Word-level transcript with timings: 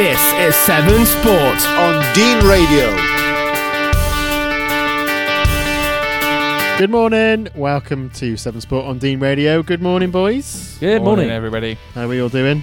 This 0.00 0.18
is 0.38 0.56
Severn 0.56 1.04
Sport. 1.04 1.60
on 1.76 2.14
Dean 2.14 2.42
Radio. 2.46 2.96
Good 6.78 6.88
morning. 6.88 7.48
Welcome 7.54 8.08
to 8.14 8.34
Severn 8.38 8.62
Sport 8.62 8.86
on 8.86 8.96
Dean 8.98 9.20
Radio. 9.20 9.62
Good 9.62 9.82
morning, 9.82 10.10
boys. 10.10 10.78
Good 10.80 11.02
morning. 11.02 11.28
everybody. 11.28 11.76
How 11.94 12.04
are 12.04 12.08
we 12.08 12.22
all 12.22 12.30
doing? 12.30 12.62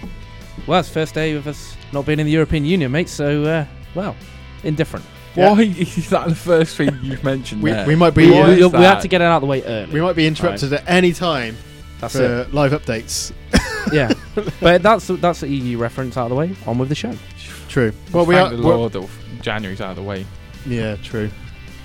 Well, 0.66 0.80
it's 0.80 0.90
first 0.90 1.14
day 1.14 1.34
of 1.34 1.46
us 1.46 1.78
not 1.94 2.08
being 2.08 2.20
in 2.20 2.26
the 2.26 2.32
European 2.32 2.66
Union, 2.66 2.92
mate. 2.92 3.08
So, 3.08 3.44
uh, 3.44 3.66
well, 3.94 4.16
indifferent. 4.64 5.06
Yeah. 5.36 5.52
Why 5.52 5.62
is 5.78 6.10
that 6.10 6.30
the 6.30 6.34
first 6.36 6.76
thing 6.76 6.98
you've 7.04 7.24
mentioned 7.24 7.62
We, 7.62 7.70
there? 7.70 7.86
we 7.86 7.96
might 7.96 8.16
be 8.16 8.32
Why 8.32 8.56
we, 8.56 8.66
we 8.66 8.80
had 8.80 9.02
to 9.02 9.08
get 9.08 9.22
it 9.22 9.26
out 9.26 9.36
of 9.36 9.42
the 9.42 9.48
way 9.48 9.62
early. 9.62 9.94
we 9.94 10.02
might 10.02 10.16
be 10.16 10.26
interrupted 10.26 10.74
at 10.74 10.84
any 10.88 11.14
time 11.14 11.56
That's 12.00 12.16
for 12.16 12.42
it. 12.42 12.54
live 12.54 12.72
updates. 12.72 13.32
Yeah, 13.94 14.12
but 14.60 14.84
that's 14.84 15.08
that's 15.08 15.40
the 15.40 15.48
EU 15.48 15.78
reference 15.78 16.18
out 16.18 16.24
of 16.26 16.30
the 16.32 16.36
way. 16.36 16.54
On 16.66 16.78
with 16.78 16.90
the 16.90 16.96
show. 16.96 17.14
True. 17.70 17.94
Well, 18.12 18.26
we 18.26 18.36
are. 18.36 18.50
Thank 18.50 18.60
the 18.62 18.68
we're- 18.68 18.78
Lord, 18.80 18.92
though, 18.92 19.08
January's 19.42 19.80
out 19.80 19.92
of 19.92 19.96
the 19.96 20.04
way. 20.04 20.26
Yeah, 20.66 20.98
true. 20.98 21.30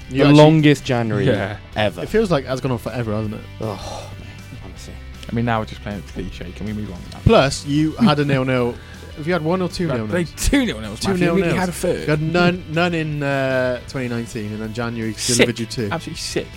You 0.08 0.16
the 0.16 0.22
actually- 0.24 0.34
longest 0.34 0.84
January 0.84 1.26
Yeah. 1.26 1.58
ever. 1.76 2.02
It 2.02 2.08
feels 2.08 2.28
like 2.32 2.44
it 2.44 2.48
has 2.48 2.60
gone 2.60 2.72
on 2.72 2.78
forever, 2.78 3.12
hasn't 3.14 3.34
it? 3.36 3.40
Oh, 3.60 4.10
mate, 4.18 4.58
honestly. 4.64 4.94
I 5.30 5.32
mean, 5.32 5.44
now 5.44 5.60
we're 5.60 5.66
just 5.66 5.80
playing 5.82 5.98
it 6.00 6.06
cliche. 6.08 6.50
Can 6.56 6.66
we 6.66 6.72
move 6.72 6.90
on? 6.92 6.98
Now? 7.12 7.20
Plus, 7.24 7.64
you 7.66 7.92
had 7.92 8.18
a 8.18 8.24
nil 8.24 8.44
nil. 8.44 8.74
Have 9.16 9.28
you 9.28 9.32
had 9.34 9.44
one 9.44 9.62
or 9.62 9.68
two 9.68 9.86
nil 9.86 10.08
They 10.08 10.24
nils? 10.24 10.34
two 10.48 10.66
nil 10.66 10.80
nils. 10.80 10.98
Two 10.98 11.10
Matthew. 11.10 11.26
nil 11.26 11.34
We 11.36 11.42
nils. 11.42 11.54
had 11.54 11.68
a 11.68 11.72
third. 11.72 12.00
You 12.00 12.06
had 12.06 12.20
none, 12.22 12.64
none 12.68 12.94
in 12.94 13.22
uh, 13.22 13.76
2019, 13.86 14.54
and 14.54 14.60
then 14.60 14.74
January 14.74 15.14
delivered 15.24 15.60
you 15.60 15.66
two. 15.66 15.88
Absolutely 15.92 16.18
sick. 16.18 16.48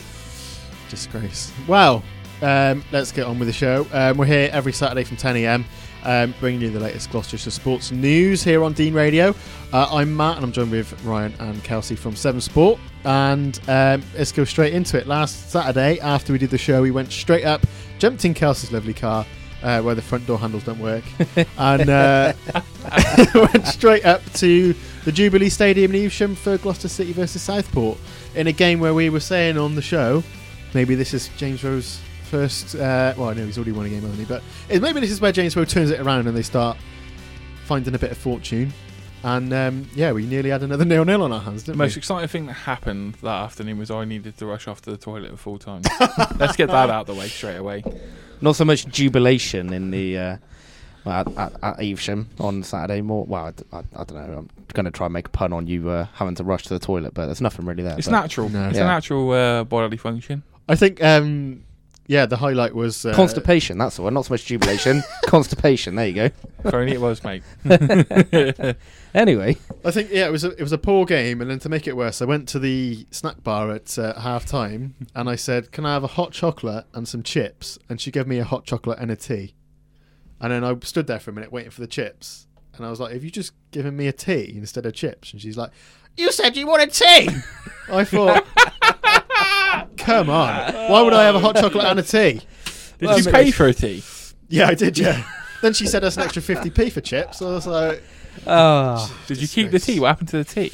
Disgrace. 0.89 1.51
Well, 1.67 2.03
um, 2.45 2.83
let's 2.91 3.11
get 3.11 3.25
on 3.25 3.39
with 3.39 3.47
the 3.47 3.53
show. 3.53 3.87
Um, 3.91 4.17
we're 4.17 4.27
here 4.27 4.49
every 4.51 4.71
Saturday 4.71 5.03
from 5.03 5.17
10 5.17 5.37
a.m. 5.37 5.65
Um, 6.03 6.35
bringing 6.39 6.61
you 6.61 6.69
the 6.69 6.79
latest 6.79 7.09
Gloucestershire 7.09 7.49
sports 7.49 7.91
news 7.91 8.43
here 8.43 8.63
on 8.63 8.73
Dean 8.73 8.93
Radio. 8.93 9.33
Uh, 9.73 9.87
I'm 9.91 10.15
Matt, 10.15 10.35
and 10.35 10.45
I'm 10.45 10.51
joined 10.51 10.69
with 10.69 11.03
Ryan 11.03 11.33
and 11.39 11.63
Kelsey 11.63 11.95
from 11.95 12.15
Severn 12.15 12.41
Sport. 12.41 12.79
And 13.03 13.59
um, 13.67 14.03
let's 14.15 14.31
go 14.31 14.45
straight 14.45 14.75
into 14.75 14.95
it. 14.99 15.07
Last 15.07 15.49
Saturday, 15.49 15.99
after 16.01 16.33
we 16.33 16.37
did 16.37 16.51
the 16.51 16.57
show, 16.59 16.83
we 16.83 16.91
went 16.91 17.11
straight 17.11 17.45
up, 17.45 17.65
jumped 17.97 18.23
in 18.25 18.35
Kelsey's 18.35 18.71
lovely 18.71 18.93
car. 18.93 19.25
Uh, 19.63 19.81
where 19.81 19.95
the 19.95 20.01
front 20.01 20.27
door 20.27 20.37
handles 20.37 20.63
don't 20.63 20.77
work, 20.77 21.03
and 21.57 21.89
uh, 21.89 22.33
went 23.33 23.65
straight 23.65 24.05
up 24.05 24.21
to 24.33 24.75
the 25.05 25.11
Jubilee 25.11 25.49
Stadium 25.49 25.95
in 25.95 26.05
Evesham 26.05 26.35
for 26.35 26.59
Gloucester 26.59 26.89
City 26.89 27.13
versus 27.13 27.41
Southport 27.41 27.97
in 28.35 28.45
a 28.45 28.51
game 28.51 28.79
where 28.79 28.93
we 28.93 29.09
were 29.09 29.21
saying 29.21 29.57
on 29.57 29.73
the 29.73 29.81
show 29.81 30.23
maybe 30.75 30.93
this 30.93 31.13
is 31.13 31.29
James 31.37 31.63
Rowe's 31.63 31.99
first. 32.25 32.75
Uh, 32.75 33.13
well, 33.17 33.29
I 33.29 33.33
know 33.33 33.45
he's 33.45 33.57
already 33.57 33.71
won 33.71 33.85
a 33.85 33.89
game, 33.89 34.01
hasn't? 34.01 34.27
But 34.27 34.43
it, 34.69 34.81
maybe 34.81 34.99
this 34.99 35.11
is 35.11 35.21
where 35.21 35.31
James 35.31 35.55
Rowe 35.55 35.65
turns 35.65 35.91
it 35.91 35.99
around 35.99 36.27
and 36.27 36.35
they 36.35 36.41
start 36.41 36.77
finding 37.65 37.95
a 37.95 37.99
bit 37.99 38.11
of 38.11 38.17
fortune. 38.17 38.73
And 39.23 39.51
um, 39.53 39.89
yeah, 39.95 40.11
we 40.11 40.25
nearly 40.25 40.49
had 40.51 40.61
another 40.61 40.85
nil 40.85 41.03
nil 41.05 41.23
on 41.23 41.31
our 41.31 41.39
hands, 41.39 41.63
The 41.63 41.71
didn't 41.71 41.79
most 41.79 41.95
we? 41.95 41.99
exciting 41.99 42.27
thing 42.27 42.45
that 42.47 42.53
happened 42.53 43.15
that 43.15 43.27
afternoon 43.43 43.79
was 43.79 43.89
I 43.89 44.05
needed 44.05 44.37
to 44.37 44.45
rush 44.45 44.67
off 44.67 44.81
to 44.83 44.91
the 44.91 44.97
toilet 44.97 45.31
at 45.31 45.39
full 45.39 45.57
time. 45.57 45.81
Let's 46.37 46.55
get 46.55 46.67
that 46.67 46.89
out 46.89 47.01
of 47.01 47.07
the 47.07 47.15
way 47.19 47.27
straight 47.27 47.55
away. 47.57 47.83
Not 48.41 48.55
so 48.55 48.65
much 48.65 48.85
jubilation 48.87 49.73
in 49.73 49.89
the 49.89 50.17
uh, 50.17 50.37
at, 51.07 51.27
at, 51.37 51.53
at 51.63 51.79
Evesham 51.83 52.29
on 52.39 52.61
Saturday. 52.61 53.01
More. 53.01 53.25
Well, 53.25 53.51
I 53.71 54.03
don't 54.03 54.13
know. 54.13 54.37
I'm 54.39 54.49
going 54.73 54.85
to 54.85 54.91
try 54.91 55.07
and 55.07 55.13
make 55.13 55.27
a 55.27 55.31
pun 55.31 55.53
on 55.53 55.65
you 55.65 55.89
uh, 55.89 56.05
having 56.13 56.35
to 56.35 56.43
rush 56.43 56.63
to 56.63 56.73
the 56.77 56.79
toilet, 56.79 57.13
but 57.15 57.25
there's 57.25 57.41
nothing 57.41 57.65
really 57.65 57.81
there. 57.83 57.97
It's 57.97 58.05
but- 58.07 58.11
natural. 58.11 58.49
No. 58.49 58.67
It's 58.67 58.77
Yeah. 58.77 58.83
a 58.83 58.87
natural 58.87 59.31
uh, 59.31 59.63
bodily 59.63 59.97
function. 59.97 60.43
I 60.69 60.75
think, 60.75 61.01
um, 61.03 61.63
yeah, 62.07 62.25
the 62.25 62.37
highlight 62.37 62.75
was 62.75 63.05
uh, 63.05 63.13
Constipation, 63.13 63.77
that's 63.77 63.95
the 63.95 64.01
one. 64.03 64.13
Not 64.13 64.25
so 64.25 64.33
much 64.33 64.45
jubilation. 64.45 65.03
Constipation. 65.25 65.95
There 65.95 66.07
you 66.07 66.13
go. 66.13 66.29
If 66.63 66.73
only 66.73 66.93
it 66.93 67.01
was, 67.01 67.23
mate. 67.23 67.43
Anyway, 69.15 69.55
I 69.85 69.91
think 69.91 70.09
yeah, 70.11 70.27
it 70.27 70.31
was 70.31 70.43
a, 70.43 70.49
it 70.49 70.59
was 70.59 70.73
a 70.73 70.77
poor 70.77 71.05
game, 71.05 71.39
and 71.39 71.49
then 71.49 71.57
to 71.59 71.69
make 71.69 71.87
it 71.87 71.95
worse, 71.95 72.21
I 72.21 72.25
went 72.25 72.49
to 72.49 72.59
the 72.59 73.07
snack 73.11 73.41
bar 73.43 73.71
at 73.71 73.97
uh, 73.97 74.19
half 74.19 74.45
time, 74.45 74.93
and 75.15 75.29
I 75.29 75.37
said, 75.37 75.71
"Can 75.71 75.85
I 75.85 75.93
have 75.93 76.03
a 76.03 76.07
hot 76.07 76.33
chocolate 76.33 76.85
and 76.93 77.07
some 77.07 77.23
chips?" 77.23 77.79
And 77.87 78.01
she 78.01 78.11
gave 78.11 78.27
me 78.27 78.39
a 78.39 78.43
hot 78.43 78.65
chocolate 78.65 78.99
and 78.99 79.09
a 79.09 79.15
tea, 79.15 79.55
and 80.41 80.51
then 80.51 80.65
I 80.65 80.75
stood 80.83 81.07
there 81.07 81.21
for 81.21 81.31
a 81.31 81.33
minute 81.33 81.49
waiting 81.49 81.71
for 81.71 81.79
the 81.79 81.87
chips, 81.87 82.47
and 82.75 82.85
I 82.85 82.89
was 82.89 82.99
like, 82.99 83.13
"Have 83.13 83.23
you 83.23 83.31
just 83.31 83.53
given 83.71 83.95
me 83.95 84.07
a 84.07 84.11
tea 84.11 84.53
instead 84.57 84.85
of 84.85 84.93
chips?" 84.93 85.31
And 85.31 85.41
she's 85.41 85.55
like, 85.55 85.71
"You 86.17 86.33
said 86.33 86.57
you 86.57 86.67
wanted 86.67 86.91
tea." 86.91 87.29
I 87.89 88.03
thought, 88.03 88.45
"Come 89.97 90.29
on, 90.29 90.73
why 90.89 91.01
would 91.01 91.13
I 91.13 91.23
have 91.25 91.35
a 91.35 91.39
hot 91.39 91.55
chocolate 91.55 91.85
and 91.85 91.99
a 91.99 92.03
tea?" 92.03 92.41
Did 92.99 93.07
Well, 93.07 93.19
you 93.19 93.29
I 93.29 93.31
pay 93.31 93.51
for 93.51 93.67
a 93.67 93.73
tea? 93.73 94.03
Yeah, 94.49 94.67
I 94.67 94.73
did. 94.75 94.97
Yeah. 94.97 95.23
then 95.61 95.73
she 95.73 95.85
said 95.87 96.03
us 96.03 96.17
an 96.17 96.23
extra 96.23 96.41
fifty 96.41 96.69
p 96.69 96.89
for 96.89 97.01
chips. 97.01 97.39
So 97.39 97.49
I 97.49 97.53
was 97.53 97.67
like, 97.67 98.03
uh, 98.47 99.07
Did 99.27 99.41
you 99.41 99.47
keep 99.47 99.71
the 99.71 99.79
tea? 99.79 99.99
What 99.99 100.07
happened 100.07 100.29
to 100.29 100.37
the 100.37 100.43
tea? 100.45 100.71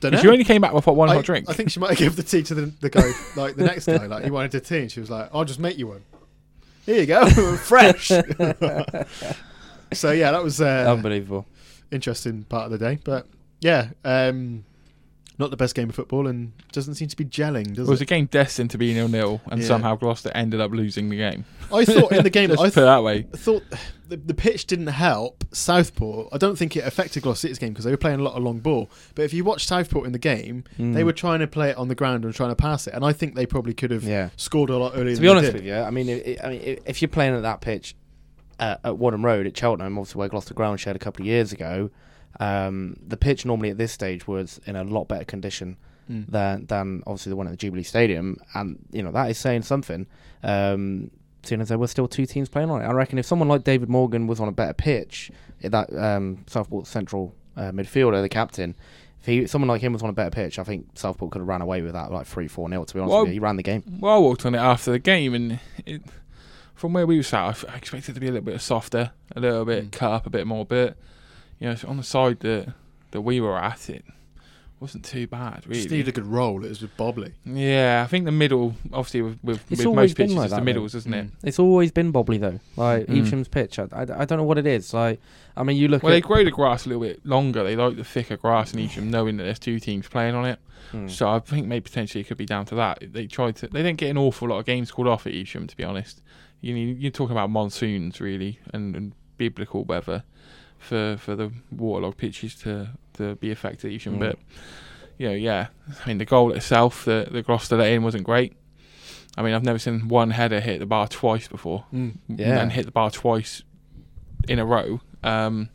"Don't 0.00 0.10
Because 0.12 0.22
know." 0.24 0.28
you 0.28 0.32
only 0.32 0.44
came 0.44 0.60
back 0.60 0.72
with 0.72 0.86
what 0.86 0.94
one 0.96 1.08
I, 1.10 1.14
hot 1.16 1.24
drink. 1.24 1.48
I 1.48 1.52
think 1.54 1.70
she 1.70 1.80
might 1.80 1.90
have 1.90 1.98
given 1.98 2.16
the 2.16 2.22
tea 2.22 2.42
to 2.44 2.54
the, 2.54 2.66
the 2.80 2.88
guy, 2.90 3.10
like 3.36 3.56
the 3.56 3.64
next 3.64 3.86
guy. 3.86 4.06
Like 4.06 4.24
he 4.24 4.30
wanted 4.30 4.54
a 4.54 4.60
tea, 4.60 4.78
and 4.80 4.92
she 4.92 5.00
was 5.00 5.10
like, 5.10 5.28
"I'll 5.32 5.44
just 5.44 5.58
make 5.58 5.76
you 5.78 5.88
one." 5.88 6.02
Here 6.86 7.00
you 7.00 7.06
go, 7.06 7.26
fresh. 7.56 8.08
so 9.92 10.10
yeah, 10.12 10.30
that 10.32 10.42
was 10.42 10.60
uh, 10.60 10.86
unbelievable. 10.88 11.46
interesting 11.90 12.44
part 12.44 12.66
of 12.66 12.70
the 12.70 12.78
day. 12.78 12.98
But 13.04 13.26
yeah, 13.60 13.90
um, 14.04 14.64
not 15.38 15.50
the 15.50 15.56
best 15.56 15.74
game 15.74 15.88
of 15.88 15.94
football, 15.94 16.26
and 16.26 16.52
doesn't 16.72 16.94
seem 16.96 17.08
to 17.08 17.16
be 17.16 17.24
gelling, 17.24 17.74
does 17.74 17.86
it 17.88 17.90
was 17.90 18.00
it? 18.00 18.04
a 18.04 18.06
game 18.06 18.26
destined 18.26 18.70
to 18.70 18.78
be 18.78 18.92
nil 18.92 19.08
nil, 19.08 19.40
and 19.50 19.60
Yeah. 19.60 19.66
somehow 19.68 19.94
Gloucester 19.96 20.32
ended 20.34 20.60
up 20.60 20.72
losing 20.72 21.08
the 21.10 21.16
game. 21.16 21.44
I 21.72 21.84
thought 21.84 22.10
in 22.12 22.24
the 22.24 22.30
game, 22.30 22.50
Let's 22.50 22.62
I 22.62 22.70
put 22.70 22.80
it 22.82 22.86
that 22.86 23.02
way. 23.04 23.22
thought 23.22 23.62
the, 24.08 24.16
the 24.16 24.34
pitch 24.34 24.66
didn't 24.66 24.86
help 24.88 25.44
Southport. 25.52 26.28
I 26.32 26.38
don't 26.38 26.56
think 26.56 26.76
it 26.76 26.84
affected 26.84 27.22
Gloucester 27.22 27.42
City's 27.42 27.58
game 27.58 27.70
because 27.72 27.84
they 27.84 27.90
were 27.90 27.96
playing 27.98 28.20
a 28.20 28.22
lot 28.22 28.34
of 28.34 28.42
long 28.42 28.58
ball. 28.58 28.90
But 29.14 29.22
if 29.26 29.32
you 29.34 29.44
watch 29.44 29.66
Southport 29.66 30.06
in 30.06 30.12
the 30.12 30.18
game, 30.18 30.64
Mm. 30.78 30.94
they 30.94 31.04
were 31.04 31.12
trying 31.12 31.40
to 31.40 31.46
play 31.46 31.70
it 31.70 31.76
on 31.76 31.88
the 31.88 31.94
ground 31.94 32.24
and 32.24 32.34
trying 32.34 32.50
to 32.50 32.56
pass 32.56 32.86
it, 32.86 32.94
and 32.94 33.04
I 33.04 33.12
think 33.12 33.34
they 33.34 33.46
probably 33.46 33.74
could 33.74 33.90
have 33.90 34.04
Yeah. 34.04 34.30
scored 34.36 34.70
a 34.70 34.76
lot 34.78 34.92
earlier. 34.94 35.14
To 35.14 35.14
than 35.14 35.22
be 35.22 35.26
they 35.26 35.30
honest 35.30 35.46
did. 35.52 35.54
with 35.54 35.64
you, 35.66 35.74
I 35.76 35.90
mean, 35.90 36.08
i 36.10 36.36
I 36.42 36.48
mean, 36.48 36.78
if 36.86 37.00
you're 37.02 37.08
playing 37.10 37.34
at 37.34 37.42
that 37.42 37.60
pitch 37.60 37.94
uh, 38.58 38.76
at 38.82 38.94
Whaddon 38.98 39.22
Road 39.22 39.46
at 39.46 39.56
Cheltenham, 39.56 39.96
obviously 39.98 40.18
where 40.18 40.28
Gloucester 40.28 40.54
Ground 40.54 40.80
shared 40.80 40.96
a 40.96 40.98
couple 40.98 41.22
of 41.22 41.26
years 41.26 41.52
ago, 41.52 41.90
um, 42.40 42.96
the 43.06 43.16
pitch 43.16 43.44
normally 43.44 43.70
at 43.70 43.78
this 43.78 43.92
stage 43.92 44.26
was 44.26 44.60
in 44.66 44.76
a 44.76 44.84
lot 44.84 45.08
better 45.08 45.24
condition 45.24 45.76
Mm. 46.10 46.26
than 46.30 46.64
than 46.66 47.02
obviously 47.06 47.28
the 47.28 47.36
one 47.36 47.46
at 47.46 47.50
the 47.50 47.56
Jubilee 47.58 47.82
Stadium, 47.82 48.38
and 48.54 48.78
you 48.90 49.02
know 49.02 49.12
that 49.12 49.28
is 49.28 49.36
saying 49.36 49.60
something. 49.60 50.06
Um, 50.42 51.10
seeing 51.42 51.60
as 51.60 51.68
there 51.68 51.76
were 51.76 51.86
still 51.86 52.08
two 52.08 52.24
teams 52.24 52.48
playing 52.48 52.70
on 52.70 52.80
it, 52.80 52.86
I 52.86 52.92
reckon 52.92 53.18
if 53.18 53.26
someone 53.26 53.46
like 53.48 53.62
David 53.62 53.90
Morgan 53.90 54.26
was 54.26 54.40
on 54.40 54.48
a 54.48 54.52
better 54.52 54.72
pitch, 54.72 55.30
eh, 55.62 55.68
that 55.68 55.92
um, 55.94 56.44
Southport 56.46 56.86
central 56.86 57.34
uh, 57.58 57.72
midfielder, 57.72 58.22
the 58.22 58.28
captain. 58.30 58.74
If 59.20 59.26
he, 59.26 59.46
someone 59.46 59.68
like 59.68 59.82
him 59.82 59.92
was 59.92 60.02
on 60.02 60.08
a 60.08 60.14
better 60.14 60.30
pitch, 60.30 60.58
I 60.58 60.64
think 60.64 60.86
Southport 60.94 61.32
could 61.32 61.40
have 61.40 61.48
ran 61.48 61.60
away 61.60 61.82
with 61.82 61.92
that 61.92 62.10
like 62.10 62.26
three, 62.26 62.48
four 62.48 62.70
nil. 62.70 62.86
To 62.86 62.94
be 62.94 63.00
honest 63.00 63.10
Well, 63.12 63.20
with 63.24 63.28
you, 63.28 63.32
he 63.34 63.38
ran 63.40 63.56
the 63.56 63.62
game. 63.62 63.82
Well, 64.00 64.14
I 64.14 64.18
walked 64.18 64.46
on 64.46 64.54
it 64.54 64.58
after 64.58 64.92
the 64.92 64.98
game, 64.98 65.34
and 65.34 65.60
it, 65.84 66.00
from 66.74 66.94
where 66.94 67.06
we 67.06 67.18
were 67.18 67.22
sat, 67.22 67.64
I 67.68 67.76
expected 67.76 68.12
it 68.12 68.14
to 68.14 68.20
be 68.20 68.28
a 68.28 68.32
little 68.32 68.46
bit 68.46 68.60
softer, 68.62 69.10
a 69.36 69.40
little 69.40 69.66
bit 69.66 69.86
Mm. 69.90 69.92
cut 69.92 70.12
up 70.12 70.26
a 70.26 70.30
bit 70.30 70.46
more. 70.46 70.64
But 70.64 70.96
you 71.58 71.68
know, 71.68 71.76
on 71.86 71.96
the 71.96 72.02
side 72.02 72.40
that 72.40 72.72
that 73.10 73.22
we 73.22 73.40
were 73.40 73.56
at, 73.56 73.88
it 73.88 74.04
wasn't 74.80 75.04
too 75.04 75.26
bad, 75.26 75.66
really. 75.66 75.80
Just 75.80 75.90
needed 75.90 76.08
a 76.08 76.12
good 76.12 76.26
roll. 76.26 76.64
It 76.64 76.68
was 76.68 76.78
just 76.78 76.96
bobbly. 76.96 77.32
Yeah, 77.44 78.02
I 78.04 78.08
think 78.08 78.26
the 78.26 78.32
middle, 78.32 78.74
obviously, 78.92 79.22
with, 79.22 79.38
with, 79.42 79.60
It's 79.70 79.78
with 79.78 79.86
always 79.86 80.10
most 80.10 80.16
been 80.16 80.26
pitches, 80.26 80.36
like 80.36 80.44
it's 80.44 80.52
the 80.52 80.56
that, 80.56 80.64
middles, 80.64 80.94
isn't 80.94 81.14
it? 81.14 81.26
Mm. 81.26 81.30
It's 81.42 81.58
always 81.58 81.90
been 81.90 82.12
bobbly 82.12 82.38
though. 82.38 82.60
Like 82.76 83.06
Mm. 83.06 83.22
Evesham's 83.22 83.48
pitch, 83.48 83.78
I, 83.78 83.88
I, 83.92 84.02
I 84.02 84.24
don't 84.24 84.38
know 84.38 84.44
what 84.44 84.58
it 84.58 84.66
is. 84.66 84.92
Like 84.94 85.20
I 85.56 85.62
mean, 85.64 85.76
you 85.76 85.88
look 85.88 86.02
Well, 86.02 86.12
they 86.12 86.20
grow 86.20 86.44
the 86.44 86.50
grass 86.50 86.86
a 86.86 86.90
little 86.90 87.02
bit 87.02 87.24
longer. 87.26 87.64
They 87.64 87.74
like 87.76 87.96
the 87.96 88.04
thicker 88.04 88.36
grass 88.36 88.72
in 88.72 88.80
Evesham, 88.80 89.10
knowing 89.10 89.36
that 89.38 89.44
there's 89.44 89.58
two 89.58 89.80
teams 89.80 90.06
playing 90.06 90.34
on 90.34 90.44
it. 90.44 90.58
Mm. 90.92 91.10
So 91.10 91.28
I 91.28 91.40
think 91.40 91.66
maybe 91.66 91.82
potentially 91.82 92.20
it 92.22 92.28
could 92.28 92.38
be 92.38 92.46
down 92.46 92.64
to 92.66 92.74
that. 92.76 92.98
They 93.12 93.26
tried 93.26 93.56
to. 93.56 93.66
They 93.68 93.82
didn't 93.82 93.98
get 93.98 94.10
an 94.10 94.18
awful 94.18 94.48
lot 94.48 94.60
of 94.60 94.66
games 94.66 94.90
called 94.90 95.08
off 95.08 95.26
at 95.26 95.34
Evesham, 95.34 95.66
to 95.66 95.76
be 95.76 95.84
honest. 95.84 96.22
You 96.60 96.74
know, 96.74 96.94
you're 96.98 97.10
talking 97.10 97.32
about 97.32 97.50
monsoons 97.50 98.20
really 98.20 98.60
and, 98.72 98.96
and 98.96 99.12
biblical 99.36 99.84
weather 99.84 100.24
for 100.78 101.16
for 101.18 101.34
the 101.36 101.50
waterlogged 101.70 102.16
pitches 102.18 102.54
to 102.56 102.88
to 103.14 103.34
be 103.36 103.50
affected 103.50 103.88
at 103.88 103.92
Evesham. 103.94 104.16
Mm. 104.16 104.20
But 104.20 104.38
you 105.18 105.28
know, 105.28 105.34
yeah, 105.34 105.68
I 106.04 106.08
mean 106.08 106.18
the 106.18 106.24
goal 106.24 106.52
itself, 106.52 107.04
the 107.04 107.28
the 107.30 107.42
Gloucester 107.42 107.76
let 107.76 107.92
in 107.92 108.02
wasn't 108.02 108.24
great. 108.24 108.54
I 109.36 109.42
mean, 109.42 109.54
I've 109.54 109.62
never 109.64 109.78
seen 109.78 110.08
one 110.08 110.30
header 110.30 110.58
hit 110.60 110.80
the 110.80 110.86
bar 110.86 111.06
twice 111.06 111.46
before, 111.46 111.84
Yeah. 111.92 112.60
and 112.60 112.72
hit 112.72 112.86
the 112.86 112.90
bar 112.92 113.10
twice 113.10 113.62
in 114.48 114.58
a 114.58 114.64
row. 114.66 115.00
Um, 115.22 115.68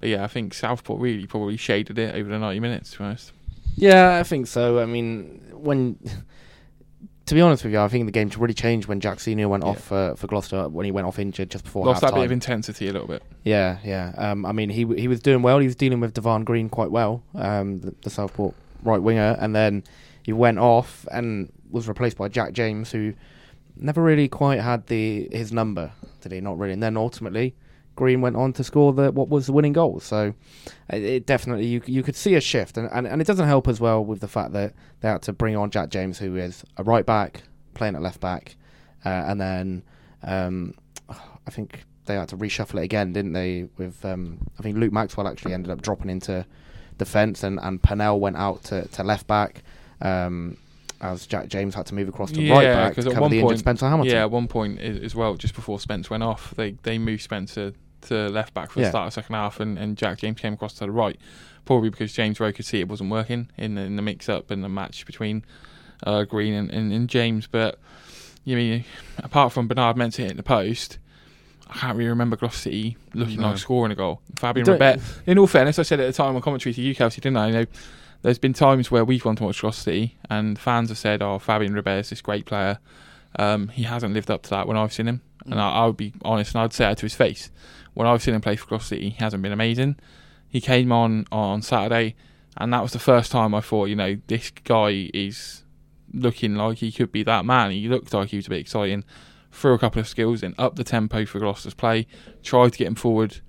but 0.00 0.10
yeah, 0.10 0.22
I 0.22 0.26
think 0.26 0.52
Southport 0.52 1.00
really 1.00 1.26
probably 1.26 1.56
shaded 1.56 1.98
it 1.98 2.14
over 2.14 2.28
the 2.28 2.38
90 2.38 2.60
minutes. 2.60 2.90
To 2.92 2.98
be 2.98 3.04
honest. 3.04 3.32
Yeah, 3.76 4.18
I 4.18 4.22
think 4.22 4.46
so. 4.46 4.80
I 4.80 4.84
mean, 4.86 5.40
when 5.52 5.98
to 7.26 7.34
be 7.34 7.40
honest 7.40 7.64
with 7.64 7.72
you, 7.72 7.80
I 7.80 7.88
think 7.88 8.06
the 8.06 8.12
game 8.12 8.30
really 8.38 8.54
changed 8.54 8.86
when 8.86 9.00
Jack 9.00 9.20
Senior 9.20 9.48
went 9.48 9.64
Yeah. 9.64 9.70
off 9.70 9.90
uh, 9.92 10.14
for 10.14 10.26
Gloucester 10.26 10.68
when 10.68 10.84
he 10.84 10.90
went 10.92 11.06
off 11.06 11.18
injured 11.18 11.50
just 11.50 11.64
before 11.64 11.86
Lost 11.86 12.02
that 12.02 12.14
bit 12.14 12.24
of 12.24 12.32
intensity 12.32 12.88
a 12.88 12.92
little 12.92 13.08
bit. 13.08 13.22
Yeah, 13.44 13.78
yeah. 13.84 14.12
Um, 14.16 14.44
I 14.44 14.52
mean, 14.52 14.68
he 14.70 14.84
he 14.96 15.08
was 15.08 15.20
doing 15.20 15.42
well. 15.42 15.58
He 15.58 15.66
was 15.66 15.76
dealing 15.76 16.00
with 16.00 16.12
Devon 16.14 16.44
Green 16.44 16.68
quite 16.68 16.90
well, 16.90 17.22
um, 17.34 17.78
the, 17.78 17.94
the 18.02 18.10
Southport 18.10 18.54
right 18.82 19.00
winger, 19.02 19.36
and 19.40 19.54
then 19.54 19.84
he 20.22 20.32
went 20.32 20.58
off 20.58 21.06
and 21.12 21.50
was 21.70 21.88
replaced 21.88 22.16
by 22.18 22.28
Jack 22.28 22.52
James, 22.52 22.92
who 22.92 23.14
never 23.76 24.02
really 24.02 24.28
quite 24.28 24.60
had 24.60 24.86
the 24.88 25.28
his 25.32 25.52
number, 25.52 25.92
did 26.20 26.32
he? 26.32 26.40
Not 26.40 26.58
really. 26.58 26.74
And 26.74 26.82
then 26.82 26.96
ultimately 26.96 27.54
Green 27.96 28.20
went 28.20 28.36
on 28.36 28.52
to 28.54 28.64
score 28.64 28.92
the 28.92 29.12
what 29.12 29.28
was 29.28 29.46
the 29.46 29.52
winning 29.52 29.72
goal. 29.72 30.00
So 30.00 30.34
it, 30.90 31.02
it 31.02 31.26
definitely 31.26 31.66
you 31.66 31.82
you 31.86 32.02
could 32.02 32.16
see 32.16 32.34
a 32.34 32.40
shift, 32.40 32.76
and, 32.76 32.88
and 32.92 33.06
and 33.06 33.20
it 33.20 33.26
doesn't 33.26 33.46
help 33.46 33.68
as 33.68 33.80
well 33.80 34.04
with 34.04 34.20
the 34.20 34.28
fact 34.28 34.52
that 34.52 34.74
they 35.00 35.08
had 35.08 35.22
to 35.22 35.32
bring 35.32 35.56
on 35.56 35.70
Jack 35.70 35.90
James, 35.90 36.18
who 36.18 36.36
is 36.36 36.64
a 36.76 36.82
right 36.82 37.06
back 37.06 37.42
playing 37.74 37.94
at 37.96 38.02
left 38.02 38.20
back, 38.20 38.56
uh, 39.04 39.08
and 39.08 39.40
then 39.40 39.82
um, 40.22 40.74
I 41.08 41.50
think 41.50 41.84
they 42.06 42.14
had 42.14 42.28
to 42.28 42.36
reshuffle 42.36 42.80
it 42.80 42.84
again, 42.84 43.12
didn't 43.12 43.32
they? 43.32 43.68
With 43.76 44.04
um, 44.04 44.38
I 44.58 44.62
think 44.62 44.76
Luke 44.76 44.92
Maxwell 44.92 45.28
actually 45.28 45.54
ended 45.54 45.70
up 45.70 45.82
dropping 45.82 46.10
into 46.10 46.44
defence, 46.98 47.42
and 47.42 47.58
and 47.60 47.82
Pennell 47.82 48.18
went 48.20 48.36
out 48.36 48.62
to, 48.64 48.86
to 48.88 49.02
left 49.04 49.26
back. 49.26 49.62
Um, 50.00 50.56
as 51.00 51.26
Jack 51.26 51.48
James 51.48 51.74
had 51.74 51.84
to 51.86 51.94
move 51.94 52.08
across 52.08 52.30
to 52.32 52.40
Yeah, 52.40 52.54
right 52.54 52.64
back 52.64 52.94
to 52.94 53.02
cover 53.10 53.28
the 53.28 53.36
injured 53.36 53.42
point- 53.48 53.58
Spencer 53.58 53.88
Hamilton. 53.88 54.14
Yeah, 54.14 54.22
at 54.22 54.30
one 54.30 54.48
point 54.48 54.80
as 54.80 55.14
well, 55.14 55.34
just 55.34 55.54
before 55.54 55.78
Spence 55.78 56.08
went 56.08 56.22
off, 56.22 56.54
they 56.56 56.72
they 56.82 56.98
moved 56.98 57.22
Spencer 57.22 57.72
to 58.04 58.28
left 58.28 58.54
back 58.54 58.70
for 58.70 58.78
the 58.80 58.84
Yeah. 58.84 58.90
start 58.90 59.06
of 59.08 59.14
the 59.14 59.20
second 59.22 59.34
half, 59.34 59.60
and, 59.60 59.78
and 59.78 59.96
Jack 59.96 60.18
James 60.18 60.40
came 60.40 60.54
across 60.54 60.74
to 60.74 60.80
the 60.86 60.90
right, 60.90 61.18
probably 61.64 61.90
because 61.90 62.12
James 62.12 62.38
Rowe 62.40 62.52
could 62.52 62.64
see 62.64 62.80
it 62.80 62.88
wasn't 62.88 63.10
working 63.10 63.48
in 63.56 63.74
the, 63.74 63.82
in 63.82 63.96
the 63.96 64.02
mix 64.02 64.28
up 64.28 64.50
and 64.50 64.62
the 64.64 64.68
match 64.68 65.04
between 65.06 65.44
uh, 66.04 66.24
Green 66.24 66.54
and, 66.54 66.70
and, 66.70 66.92
and 66.92 67.08
James. 67.08 67.46
But 67.46 67.78
you 68.44 68.56
mean 68.56 68.84
apart 69.18 69.52
from 69.52 69.68
Bernard 69.68 69.96
Mensah 69.96 70.16
hitting 70.18 70.36
the 70.36 70.42
post. 70.42 70.98
I 71.68 71.78
can't 71.78 71.96
really 71.96 72.10
remember 72.10 72.36
Gloucester 72.36 72.58
City 72.64 72.96
looking 73.14 73.40
No. 73.40 73.48
like 73.48 73.58
scoring 73.58 73.90
a 73.90 73.94
goal. 73.94 74.20
Fabian 74.36 74.66
Don't- 74.66 74.78
Rebet. 74.78 75.00
In 75.26 75.38
all 75.38 75.46
fairness, 75.46 75.78
I 75.78 75.82
said 75.82 75.98
at 75.98 76.06
the 76.06 76.12
time 76.12 76.36
on 76.36 76.42
commentary 76.42 76.74
to 76.74 76.80
you, 76.82 76.94
Kelsey, 76.94 77.22
didn't 77.22 77.38
I? 77.38 77.46
You 77.46 77.52
know, 77.54 77.64
there's 78.20 78.38
been 78.38 78.52
times 78.52 78.90
where 78.90 79.04
we've 79.04 79.22
gone 79.22 79.34
to 79.36 79.44
watch 79.44 79.62
Gloucester 79.62 79.82
City 79.84 80.16
and 80.28 80.58
fans 80.58 80.90
have 80.90 80.98
said, 80.98 81.22
"Oh, 81.22 81.38
Fabian 81.38 81.72
Rebet 81.72 82.00
is 82.00 82.10
this 82.10 82.20
great 82.20 82.44
player." 82.44 82.78
Um, 83.38 83.68
he 83.68 83.82
hasn't 83.84 84.12
lived 84.14 84.30
up 84.30 84.42
to 84.44 84.50
that 84.50 84.68
when 84.68 84.76
I've 84.76 84.92
seen 84.92 85.08
him, 85.08 85.22
and 85.46 85.58
I, 85.58 85.70
I 85.70 85.86
would 85.86 85.96
be 85.96 86.12
honest 86.22 86.54
and 86.54 86.62
I'd 86.62 86.72
say 86.74 86.88
it 86.90 86.98
to 86.98 87.06
his 87.06 87.14
face. 87.14 87.50
When 87.94 88.06
I've 88.06 88.22
seen 88.22 88.34
him 88.34 88.40
play 88.40 88.56
for 88.56 88.66
Gloucester 88.66 88.96
City, 88.96 89.10
he 89.10 89.16
hasn't 89.24 89.42
been 89.42 89.52
amazing. 89.52 89.96
He 90.48 90.60
came 90.60 90.92
on 90.92 91.26
on 91.32 91.62
Saturday, 91.62 92.14
and 92.56 92.72
that 92.72 92.82
was 92.82 92.92
the 92.92 92.98
first 92.98 93.32
time 93.32 93.54
I 93.54 93.60
thought, 93.60 93.86
you 93.86 93.96
know, 93.96 94.16
this 94.26 94.50
guy 94.50 95.10
is 95.14 95.64
looking 96.12 96.54
like 96.56 96.78
he 96.78 96.92
could 96.92 97.10
be 97.12 97.22
that 97.24 97.44
man. 97.44 97.70
He 97.72 97.88
looked 97.88 98.12
like 98.12 98.28
he 98.28 98.36
was 98.36 98.46
a 98.46 98.50
bit 98.50 98.60
exciting. 98.60 99.04
Threw 99.50 99.74
a 99.74 99.78
couple 99.78 100.00
of 100.00 100.08
skills 100.08 100.42
in, 100.42 100.54
up 100.58 100.76
the 100.76 100.84
tempo 100.84 101.24
for 101.26 101.38
Gloucester's 101.38 101.74
play, 101.74 102.06
tried 102.42 102.72
to 102.72 102.78
get 102.78 102.86
him 102.88 102.94
forward 102.96 103.40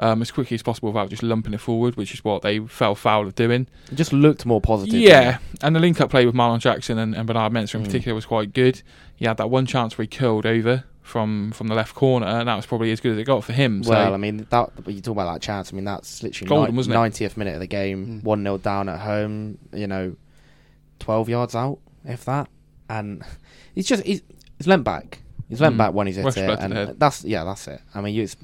um, 0.00 0.20
as 0.22 0.32
quickly 0.32 0.56
as 0.56 0.62
possible 0.64 0.88
without 0.90 1.10
just 1.10 1.22
lumping 1.22 1.54
it 1.54 1.60
forward, 1.60 1.96
which 1.96 2.12
is 2.12 2.24
what 2.24 2.42
they 2.42 2.58
fell 2.60 2.96
foul 2.96 3.26
of 3.26 3.36
doing. 3.36 3.68
It 3.90 3.94
just 3.94 4.12
looked 4.12 4.44
more 4.46 4.60
positive. 4.60 5.00
Yeah, 5.00 5.38
and 5.62 5.74
the 5.76 5.80
link 5.80 6.00
up 6.00 6.10
play 6.10 6.26
with 6.26 6.34
Marlon 6.34 6.58
Jackson 6.58 6.98
and, 6.98 7.14
and 7.14 7.26
Bernard 7.28 7.52
Mensah 7.52 7.76
in 7.76 7.82
Mm. 7.82 7.86
particular 7.86 8.14
was 8.16 8.26
quite 8.26 8.52
good. 8.52 8.82
He 9.14 9.24
had 9.26 9.36
that 9.36 9.50
one 9.50 9.66
chance 9.66 9.96
where 9.96 10.02
he 10.04 10.08
curled 10.08 10.46
over 10.46 10.82
from 11.04 11.52
from 11.52 11.68
the 11.68 11.74
left 11.76 11.94
corner, 11.94 12.26
and 12.26 12.48
that 12.48 12.56
was 12.56 12.66
probably 12.66 12.90
as 12.90 12.98
good 12.98 13.12
as 13.12 13.18
it 13.18 13.24
got 13.24 13.44
for 13.44 13.52
him. 13.52 13.82
Well, 13.84 14.14
I 14.14 14.16
mean, 14.16 14.46
that 14.50 14.70
you 14.86 15.00
talk 15.00 15.12
about 15.12 15.32
that 15.34 15.42
chance. 15.42 15.72
I 15.72 15.76
mean, 15.76 15.84
that's 15.84 16.22
literally 16.22 16.48
Golden, 16.48 16.72
ni- 16.72 16.76
wasn't 16.78 16.94
it? 16.96 16.98
90th 16.98 17.36
minute 17.36 17.54
of 17.54 17.60
the 17.60 17.66
game, 17.68 18.06
Mm. 18.06 18.24
one 18.24 18.42
0 18.42 18.58
down 18.58 18.88
at 18.88 18.98
home. 19.00 19.58
You 19.72 19.86
know, 19.86 20.16
12 20.98 21.28
yards 21.28 21.54
out, 21.54 21.78
if 22.04 22.24
that. 22.24 22.48
And 22.88 23.22
he's 23.74 23.86
just 23.86 24.02
he's, 24.04 24.22
he's 24.58 24.66
lent 24.66 24.82
back. 24.82 25.20
He's 25.48 25.60
lent 25.60 25.74
Mm. 25.74 25.78
back 25.78 25.92
when 25.92 26.06
he's 26.06 26.16
hit 26.16 26.24
Rush 26.24 26.36
it, 26.38 26.58
and 26.58 26.72
the 26.72 26.86
head. 26.86 26.98
that's 26.98 27.22
yeah, 27.24 27.44
that's 27.44 27.68
it. 27.68 27.80
I 27.94 28.00
mean, 28.00 28.18
it's, 28.18 28.34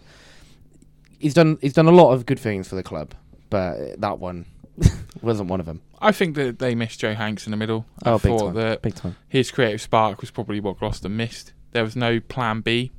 he's 1.19 1.35
done 1.35 1.59
he's 1.61 1.73
done 1.73 1.87
a 1.89 1.93
lot 1.93 2.13
of 2.13 2.27
good 2.27 2.39
things 2.39 2.69
for 2.69 2.75
the 2.77 2.83
club, 2.83 3.15
but 3.49 4.01
that 4.01 4.19
one 4.19 4.45
wasn't 5.23 5.49
one 5.49 5.61
of 5.61 5.67
them. 5.67 5.81
I 5.99 6.13
think 6.13 6.35
that 6.37 6.59
they 6.59 6.75
missed 6.75 7.01
Joe 7.01 7.15
Hanks 7.15 7.47
in 7.47 7.51
the 7.51 7.56
middle. 7.56 7.85
I 8.05 8.11
Oh, 8.11 8.19
big 8.19 8.23
thought 8.39 8.47
time. 8.47 8.55
that 8.55 8.83
Big 8.83 8.95
time. 8.95 9.17
his 9.29 9.51
creative 9.51 9.81
spark 9.83 10.21
was 10.21 10.31
probably 10.31 10.61
what 10.61 10.79
Gloucester 10.79 11.09
missed. 11.11 11.53
There 11.72 11.84
was 11.84 11.96
no 11.96 12.20
plan 12.20 12.61
B 12.61 12.90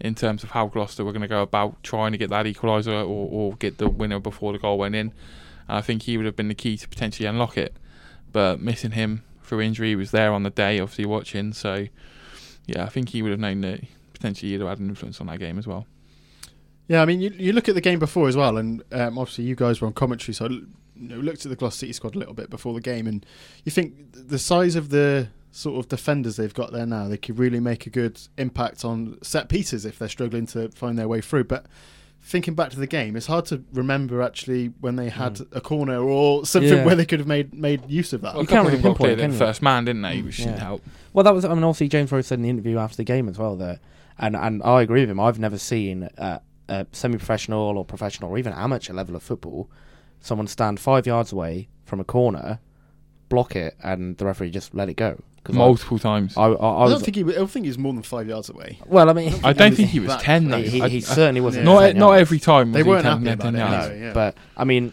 in 0.00 0.14
terms 0.14 0.44
of 0.44 0.50
how 0.50 0.66
Gloucester 0.66 1.04
were 1.04 1.12
going 1.12 1.22
to 1.22 1.28
go 1.28 1.42
about 1.42 1.82
trying 1.82 2.12
to 2.12 2.18
get 2.18 2.30
that 2.30 2.46
equaliser 2.46 2.92
or, 2.92 3.28
or 3.30 3.54
get 3.56 3.78
the 3.78 3.88
winner 3.88 4.18
before 4.20 4.52
the 4.52 4.58
goal 4.58 4.78
went 4.78 4.94
in. 4.94 5.12
And 5.68 5.78
I 5.78 5.80
think 5.80 6.02
he 6.02 6.16
would 6.16 6.26
have 6.26 6.36
been 6.36 6.48
the 6.48 6.54
key 6.54 6.76
to 6.76 6.88
potentially 6.88 7.26
unlock 7.26 7.56
it. 7.56 7.76
But 8.32 8.60
missing 8.60 8.92
him 8.92 9.22
through 9.42 9.62
injury, 9.62 9.90
he 9.90 9.96
was 9.96 10.10
there 10.10 10.32
on 10.32 10.42
the 10.42 10.50
day, 10.50 10.78
obviously 10.78 11.06
watching. 11.06 11.52
So, 11.52 11.86
yeah, 12.66 12.84
I 12.84 12.88
think 12.88 13.10
he 13.10 13.22
would 13.22 13.30
have 13.30 13.40
known 13.40 13.62
that 13.62 13.80
potentially 14.12 14.52
he'd 14.52 14.60
have 14.60 14.68
had 14.68 14.78
an 14.80 14.88
influence 14.88 15.20
on 15.20 15.28
that 15.28 15.38
game 15.38 15.58
as 15.58 15.66
well. 15.66 15.86
Yeah, 16.88 17.02
I 17.02 17.04
mean, 17.04 17.20
you, 17.20 17.30
you 17.30 17.52
look 17.52 17.68
at 17.68 17.74
the 17.74 17.80
game 17.80 17.98
before 17.98 18.28
as 18.28 18.36
well, 18.36 18.58
and 18.58 18.82
um, 18.92 19.18
obviously 19.18 19.44
you 19.44 19.56
guys 19.56 19.80
were 19.80 19.88
on 19.88 19.92
commentary, 19.92 20.34
so 20.34 20.46
I 20.46 20.48
you 20.48 20.68
know, 20.94 21.16
looked 21.16 21.44
at 21.44 21.50
the 21.50 21.56
Gloucester 21.56 21.80
City 21.80 21.92
squad 21.92 22.14
a 22.14 22.18
little 22.18 22.34
bit 22.34 22.48
before 22.48 22.74
the 22.74 22.80
game, 22.80 23.06
and 23.06 23.26
you 23.64 23.72
think 23.72 23.94
the 24.12 24.38
size 24.38 24.76
of 24.76 24.90
the 24.90 25.28
sort 25.56 25.78
of 25.78 25.88
defenders 25.88 26.36
they've 26.36 26.52
got 26.52 26.72
there 26.72 26.86
now, 26.86 27.08
they 27.08 27.16
could 27.16 27.38
really 27.38 27.60
make 27.60 27.86
a 27.86 27.90
good 27.90 28.20
impact 28.36 28.84
on 28.84 29.18
set 29.22 29.48
pieces 29.48 29.84
if 29.86 29.98
they're 29.98 30.08
struggling 30.08 30.46
to 30.46 30.68
find 30.70 30.98
their 30.98 31.08
way 31.08 31.20
through. 31.20 31.44
But 31.44 31.66
thinking 32.20 32.54
back 32.54 32.70
to 32.70 32.78
the 32.78 32.86
game, 32.86 33.16
it's 33.16 33.26
hard 33.26 33.46
to 33.46 33.64
remember 33.72 34.20
actually 34.22 34.66
when 34.80 34.96
they 34.96 35.08
had 35.08 35.38
hmm. 35.38 35.56
a 35.56 35.60
corner 35.60 36.02
or 36.02 36.44
something 36.44 36.78
Yeah. 36.78 36.84
where 36.84 36.94
they 36.94 37.06
could 37.06 37.20
have 37.20 37.28
made 37.28 37.54
made 37.54 37.88
use 37.88 38.12
of 38.12 38.20
that. 38.22 38.34
Well, 38.34 38.42
You 38.42 38.48
can't 38.48 38.66
really 38.66 38.82
got 38.82 38.96
cleared 38.96 39.18
pinpoint, 39.18 39.20
at 39.20 39.24
can 39.24 39.32
you? 39.32 39.38
first 39.38 39.62
man, 39.62 39.84
didn't 39.84 40.02
they? 40.02 40.22
Which 40.22 40.36
didn't 40.38 40.58
help. 40.58 40.82
Well, 41.12 41.24
that 41.24 41.34
was. 41.34 41.44
I 41.44 41.54
mean, 41.54 41.64
obviously 41.64 41.88
James 41.88 42.12
Rowe 42.12 42.20
said 42.20 42.38
in 42.38 42.42
the 42.42 42.50
interview 42.50 42.78
after 42.78 42.96
the 42.98 43.04
game 43.04 43.28
as 43.28 43.38
well 43.38 43.56
that, 43.56 43.80
and 44.18 44.36
and 44.36 44.62
I 44.62 44.82
agree 44.82 45.00
with 45.00 45.10
him. 45.10 45.20
I've 45.20 45.38
never 45.38 45.58
seen 45.58 46.08
at 46.18 46.42
a 46.68 46.86
semi-professional 46.92 47.78
or 47.78 47.84
professional 47.84 48.30
or 48.30 48.38
even 48.38 48.52
amateur 48.52 48.92
level 48.92 49.14
of 49.14 49.22
football 49.22 49.70
someone 50.20 50.48
stand 50.48 50.80
five 50.80 51.06
yards 51.06 51.32
away 51.32 51.68
from 51.84 52.00
a 52.00 52.04
corner, 52.04 52.58
block 53.28 53.56
it, 53.56 53.76
and 53.82 54.16
the 54.16 54.24
referee 54.26 54.50
just 54.50 54.74
let 54.74 54.88
it 54.88 54.94
go. 54.94 55.18
'Cause 55.44 55.54
I- 55.54 55.58
Multiple 55.58 55.98
times. 56.00 56.36
I, 56.36 56.42
I, 56.42 56.46
I, 56.46 56.50
I, 56.50 56.82
was. 56.84 56.92
don't 56.92 57.02
think 57.04 57.16
he. 57.16 57.22
I 57.22 57.36
don't 57.36 57.50
think 57.50 57.66
he's 57.66 57.78
more 57.78 57.92
than 57.92 58.02
five 58.02 58.26
yards 58.28 58.48
away. 58.50 58.78
well, 58.86 59.08
I 59.08 59.12
mean, 59.12 59.32
I 59.44 59.52
don't 59.52 59.74
think 59.76 59.90
he 59.90 60.00
was 60.00 60.08
that 60.08 60.20
10 60.20 60.48
though. 60.48 60.58
he, 60.60 60.68
he, 60.68 60.82
I- 60.82 60.88
he 60.88 60.96
I- 60.98 61.00
certainly 61.00 61.40
wasn't. 61.40 61.66
Yeah. 61.66 61.72
not 61.74 61.80
10 61.82 61.96
not 61.98 62.06
yards. 62.08 62.20
every 62.22 62.38
time. 62.40 62.72
They 62.72 62.82
was 62.82 62.86
he 62.86 62.90
weren't 62.90 63.02
10, 63.04 63.12
happy 63.26 63.42
10 63.42 63.54
about 63.54 63.54
it, 63.54 63.58
yards. 63.72 63.88
no. 64.00 64.06
yeah. 64.06 64.12
But 64.12 64.36
I 64.56 64.64
mean, 64.64 64.92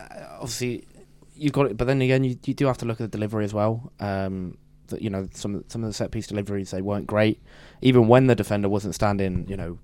uh, 0.00 0.04
obviously, 0.40 0.86
you've 1.36 1.52
got 1.52 1.66
it. 1.66 1.76
But 1.76 1.86
then 1.86 2.00
again, 2.00 2.24
you, 2.24 2.38
you 2.46 2.54
do 2.54 2.66
have 2.66 2.78
to 2.78 2.86
look 2.86 3.00
at 3.00 3.10
the 3.10 3.16
delivery 3.18 3.44
as 3.44 3.52
well. 3.52 3.92
Um, 4.00 4.56
that 4.88 5.02
you 5.02 5.10
know, 5.10 5.28
some 5.34 5.64
some 5.68 5.82
of 5.84 5.90
the 5.90 5.94
set 5.94 6.10
piece 6.12 6.26
deliveries 6.26 6.70
they 6.70 6.80
weren't 6.82 7.06
great. 7.06 7.42
Even 7.82 8.08
when 8.08 8.26
the 8.26 8.34
defender 8.34 8.68
wasn't 8.70 8.94
standing, 8.94 9.46
you 9.48 9.56
know, 9.56 9.78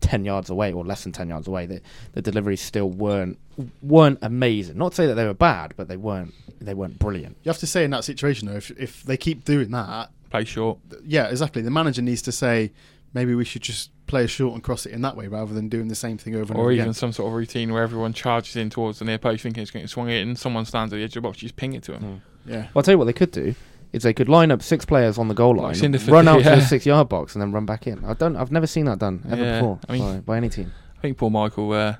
ten 0.00 0.24
yards 0.24 0.50
away 0.50 0.72
or 0.72 0.84
less 0.84 1.02
than 1.04 1.12
ten 1.12 1.28
yards 1.28 1.46
away, 1.48 1.66
the 1.66 1.80
the 2.12 2.22
deliveries 2.22 2.60
still 2.60 2.90
weren't 2.90 3.38
weren't 3.82 4.18
amazing. 4.22 4.76
Not 4.78 4.92
to 4.92 4.96
say 4.96 5.06
that 5.06 5.14
they 5.14 5.24
were 5.26 5.34
bad, 5.34 5.74
but 5.76 5.88
they 5.88 5.96
weren't 5.96 6.34
they 6.60 6.74
weren't 6.74 6.98
brilliant. 6.98 7.36
You 7.42 7.50
have 7.50 7.58
to 7.58 7.66
say 7.66 7.84
in 7.84 7.90
that 7.90 8.04
situation 8.04 8.48
though, 8.48 8.56
if 8.56 8.70
if 8.78 9.02
they 9.02 9.16
keep 9.16 9.44
doing 9.44 9.70
that, 9.72 10.10
Play 10.30 10.44
short. 10.44 10.78
yeah, 11.04 11.28
exactly. 11.28 11.62
The 11.62 11.70
manager 11.70 12.02
needs 12.02 12.22
to 12.22 12.32
say 12.32 12.72
maybe 13.14 13.34
we 13.34 13.44
should 13.44 13.62
just 13.62 13.90
play 14.06 14.24
a 14.24 14.28
short 14.28 14.54
and 14.54 14.62
cross 14.62 14.86
it 14.86 14.92
in 14.92 15.00
that 15.02 15.16
way 15.16 15.26
rather 15.26 15.54
than 15.54 15.68
doing 15.68 15.88
the 15.88 15.94
same 15.94 16.18
thing 16.18 16.34
over 16.34 16.42
and 16.44 16.50
over. 16.52 16.60
Or 16.60 16.62
over 16.64 16.72
even 16.72 16.82
again. 16.86 16.94
some 16.94 17.12
sort 17.12 17.28
of 17.28 17.34
routine 17.34 17.72
where 17.72 17.82
everyone 17.82 18.12
charges 18.12 18.56
in 18.56 18.70
towards 18.70 18.98
the 18.98 19.04
near 19.04 19.18
post 19.18 19.42
thinking 19.42 19.62
it's 19.62 19.70
going 19.70 19.84
to 19.84 19.88
swing 19.88 20.08
it 20.10 20.20
and 20.22 20.38
someone 20.38 20.64
stands 20.64 20.92
at 20.92 20.96
the 20.96 21.02
edge 21.02 21.16
of 21.16 21.22
the 21.22 21.28
box, 21.28 21.38
just 21.38 21.56
ping 21.56 21.72
it 21.72 21.82
to 21.84 21.94
him. 21.94 22.02
Hmm. 22.02 22.50
Yeah. 22.50 22.56
Well, 22.56 22.68
I'll 22.76 22.82
tell 22.82 22.94
you 22.94 22.98
what 22.98 23.06
they 23.06 23.12
could 23.12 23.30
do 23.32 23.54
is 23.92 24.02
they 24.02 24.12
could 24.14 24.28
line 24.28 24.50
up 24.50 24.62
six 24.62 24.84
players 24.84 25.16
on 25.18 25.28
the 25.28 25.34
goal 25.34 25.56
line, 25.56 25.74
Cinderf- 25.74 26.10
run 26.10 26.28
out 26.32 26.38
to 26.42 26.50
the 26.50 26.60
six 26.60 26.84
yard 26.86 27.08
box, 27.08 27.34
and 27.34 27.42
then 27.42 27.52
run 27.52 27.66
back 27.66 27.86
in. 27.86 28.04
I 28.04 28.14
don't. 28.14 28.36
I've 28.36 28.52
never 28.52 28.66
seen 28.66 28.84
that 28.86 28.98
done 28.98 29.24
ever 29.30 29.42
Yeah, 29.42 29.60
before 29.60 29.78
I 29.88 29.92
mean- 29.92 30.14
by, 30.16 30.20
by 30.20 30.36
any 30.36 30.48
team. 30.48 30.72
I 30.96 31.00
think 31.00 31.18
Paul 31.18 31.30
Michael 31.30 31.72
uh, 31.72 31.96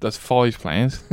does 0.00 0.16
five 0.16 0.58
players. 0.58 1.02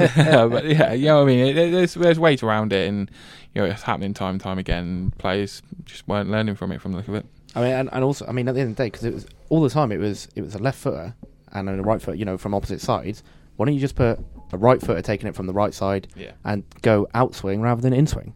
but 0.00 0.64
yeah, 0.66 0.92
you 0.92 1.06
know 1.06 1.16
what 1.18 1.22
I 1.22 1.26
mean? 1.26 1.46
It, 1.46 1.56
it- 1.58 1.72
there's, 1.72 1.94
there's 1.94 2.18
ways 2.18 2.42
around 2.42 2.72
it 2.72 2.88
and 2.88 3.10
you 3.54 3.62
know, 3.62 3.68
it's 3.68 3.82
happening 3.82 4.12
time 4.14 4.32
and 4.34 4.40
time 4.40 4.58
again. 4.58 4.84
And 4.84 5.18
players 5.18 5.62
just 5.84 6.06
weren't 6.08 6.30
learning 6.30 6.56
from 6.56 6.72
it 6.72 6.80
from 6.82 6.92
the 6.92 6.98
look 6.98 7.08
of 7.08 7.14
it. 7.14 7.26
I 7.54 7.60
mean, 7.60 7.72
and, 7.72 7.88
and 7.92 8.04
also, 8.04 8.26
I 8.26 8.32
mean, 8.32 8.48
at 8.48 8.54
the 8.54 8.60
end 8.60 8.70
of 8.70 8.76
the 8.76 8.82
day, 8.82 8.88
because 8.88 9.04
it 9.04 9.14
was 9.14 9.26
all 9.48 9.62
the 9.62 9.70
time, 9.70 9.90
it 9.92 9.96
was 9.98 10.28
it 10.34 10.42
was 10.42 10.54
a 10.54 10.58
left 10.58 10.78
footer 10.78 11.14
and 11.52 11.68
a 11.68 11.82
right 11.82 12.02
foot, 12.02 12.18
you 12.18 12.24
know, 12.26 12.36
from 12.36 12.52
opposite 12.54 12.80
sides. 12.82 13.22
Why 13.56 13.64
don't 13.64 13.74
you 13.74 13.80
just 13.80 13.94
put 13.94 14.18
a 14.52 14.58
right 14.58 14.78
footer 14.80 15.00
taking 15.00 15.26
it 15.28 15.34
from 15.34 15.46
the 15.46 15.54
right 15.54 15.72
side 15.72 16.08
Yeah. 16.14 16.32
and 16.44 16.64
go 16.82 17.08
out 17.14 17.34
swing 17.34 17.62
rather 17.62 17.80
than 17.80 17.94
in 17.94 18.06
swing? 18.06 18.34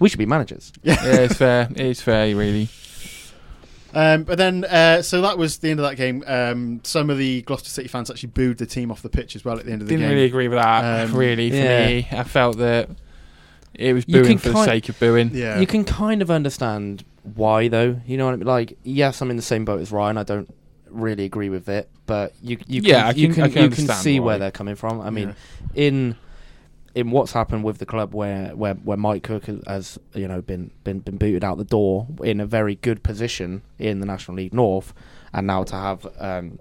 We 0.00 0.08
should 0.08 0.18
be 0.18 0.26
managers. 0.26 0.72
yeah, 0.82 0.96
it's 1.04 1.34
fair. 1.36 1.68
It's 1.74 2.02
fair, 2.02 2.34
really. 2.36 2.68
Um, 3.94 4.24
but 4.24 4.36
then, 4.36 4.64
uh, 4.64 5.00
so 5.00 5.22
that 5.22 5.38
was 5.38 5.58
the 5.58 5.70
end 5.70 5.80
of 5.80 5.88
that 5.88 5.96
game. 5.96 6.22
Um, 6.26 6.80
some 6.84 7.08
of 7.08 7.16
the 7.16 7.40
Gloucester 7.42 7.70
City 7.70 7.88
fans 7.88 8.10
actually 8.10 8.28
booed 8.30 8.58
the 8.58 8.66
team 8.66 8.90
off 8.90 9.00
the 9.00 9.08
pitch 9.08 9.34
as 9.36 9.44
well 9.44 9.58
at 9.58 9.64
the 9.64 9.72
end 9.72 9.80
of 9.80 9.88
the 9.88 9.92
game. 9.94 10.00
Didn't 10.00 10.10
game. 10.10 10.16
really 10.16 10.26
agree 10.28 10.48
with 10.48 10.58
that, 10.58 11.08
Um, 11.08 11.14
really, 11.16 11.48
for 11.50 11.56
yeah. 11.56 11.86
me. 11.86 12.08
I 12.12 12.24
felt 12.24 12.58
that 12.58 12.90
it 13.72 13.94
was 13.94 14.04
You 14.06 14.14
booing 14.16 14.26
can 14.32 14.38
for 14.38 14.48
the 14.48 14.54
kind- 14.54 14.66
sake 14.66 14.88
of 14.90 14.98
booing. 15.00 15.30
yeah. 15.32 15.58
You 15.60 15.66
can 15.66 15.84
kind 15.84 16.20
of 16.20 16.30
understand 16.30 17.04
why, 17.34 17.68
though. 17.68 17.98
You 18.06 18.18
know 18.18 18.26
what 18.26 18.34
I 18.34 18.36
mean? 18.36 18.46
Like, 18.46 18.76
yes, 18.84 19.22
I'm 19.22 19.30
in 19.30 19.36
the 19.36 19.42
same 19.42 19.64
boat 19.64 19.80
as 19.80 19.90
Ryan. 19.90 20.18
I 20.18 20.24
don't 20.24 20.52
really 20.90 21.24
agree 21.24 21.48
with 21.48 21.68
it, 21.70 21.88
but 22.04 22.34
you 22.42 22.58
you 22.66 22.82
can, 22.82 22.90
Yeah, 22.90 23.06
I 23.06 23.10
you 23.12 23.28
can- 23.28 23.34
can, 23.36 23.42
I 23.44 23.48
can 23.48 23.62
you 23.62 23.68
can 23.70 23.80
understand 23.80 24.00
see 24.02 24.20
why. 24.20 24.26
where 24.26 24.38
they're 24.40 24.50
coming 24.50 24.74
from. 24.74 25.00
I 25.00 25.08
mean, 25.08 25.34
Yeah. 25.74 25.86
in 25.86 26.16
in 26.96 27.10
what's 27.10 27.32
happened 27.32 27.62
with 27.62 27.76
the 27.76 27.84
club 27.84 28.14
where, 28.14 28.56
where, 28.56 28.72
where 28.72 28.96
Mike 28.96 29.22
Cook 29.22 29.44
has, 29.66 29.98
you 30.14 30.26
know 30.26 30.40
been, 30.40 30.70
been 30.82 31.00
been 31.00 31.18
booted 31.18 31.44
out 31.44 31.58
the 31.58 31.64
door 31.64 32.06
in 32.24 32.40
a 32.40 32.46
very 32.46 32.76
good 32.76 33.02
position 33.02 33.60
in 33.78 34.00
the 34.00 34.06
National 34.06 34.38
League 34.38 34.54
North, 34.54 34.94
and 35.34 35.46
now 35.46 35.62
to 35.62 35.76
have 35.76 36.06
um, 36.18 36.58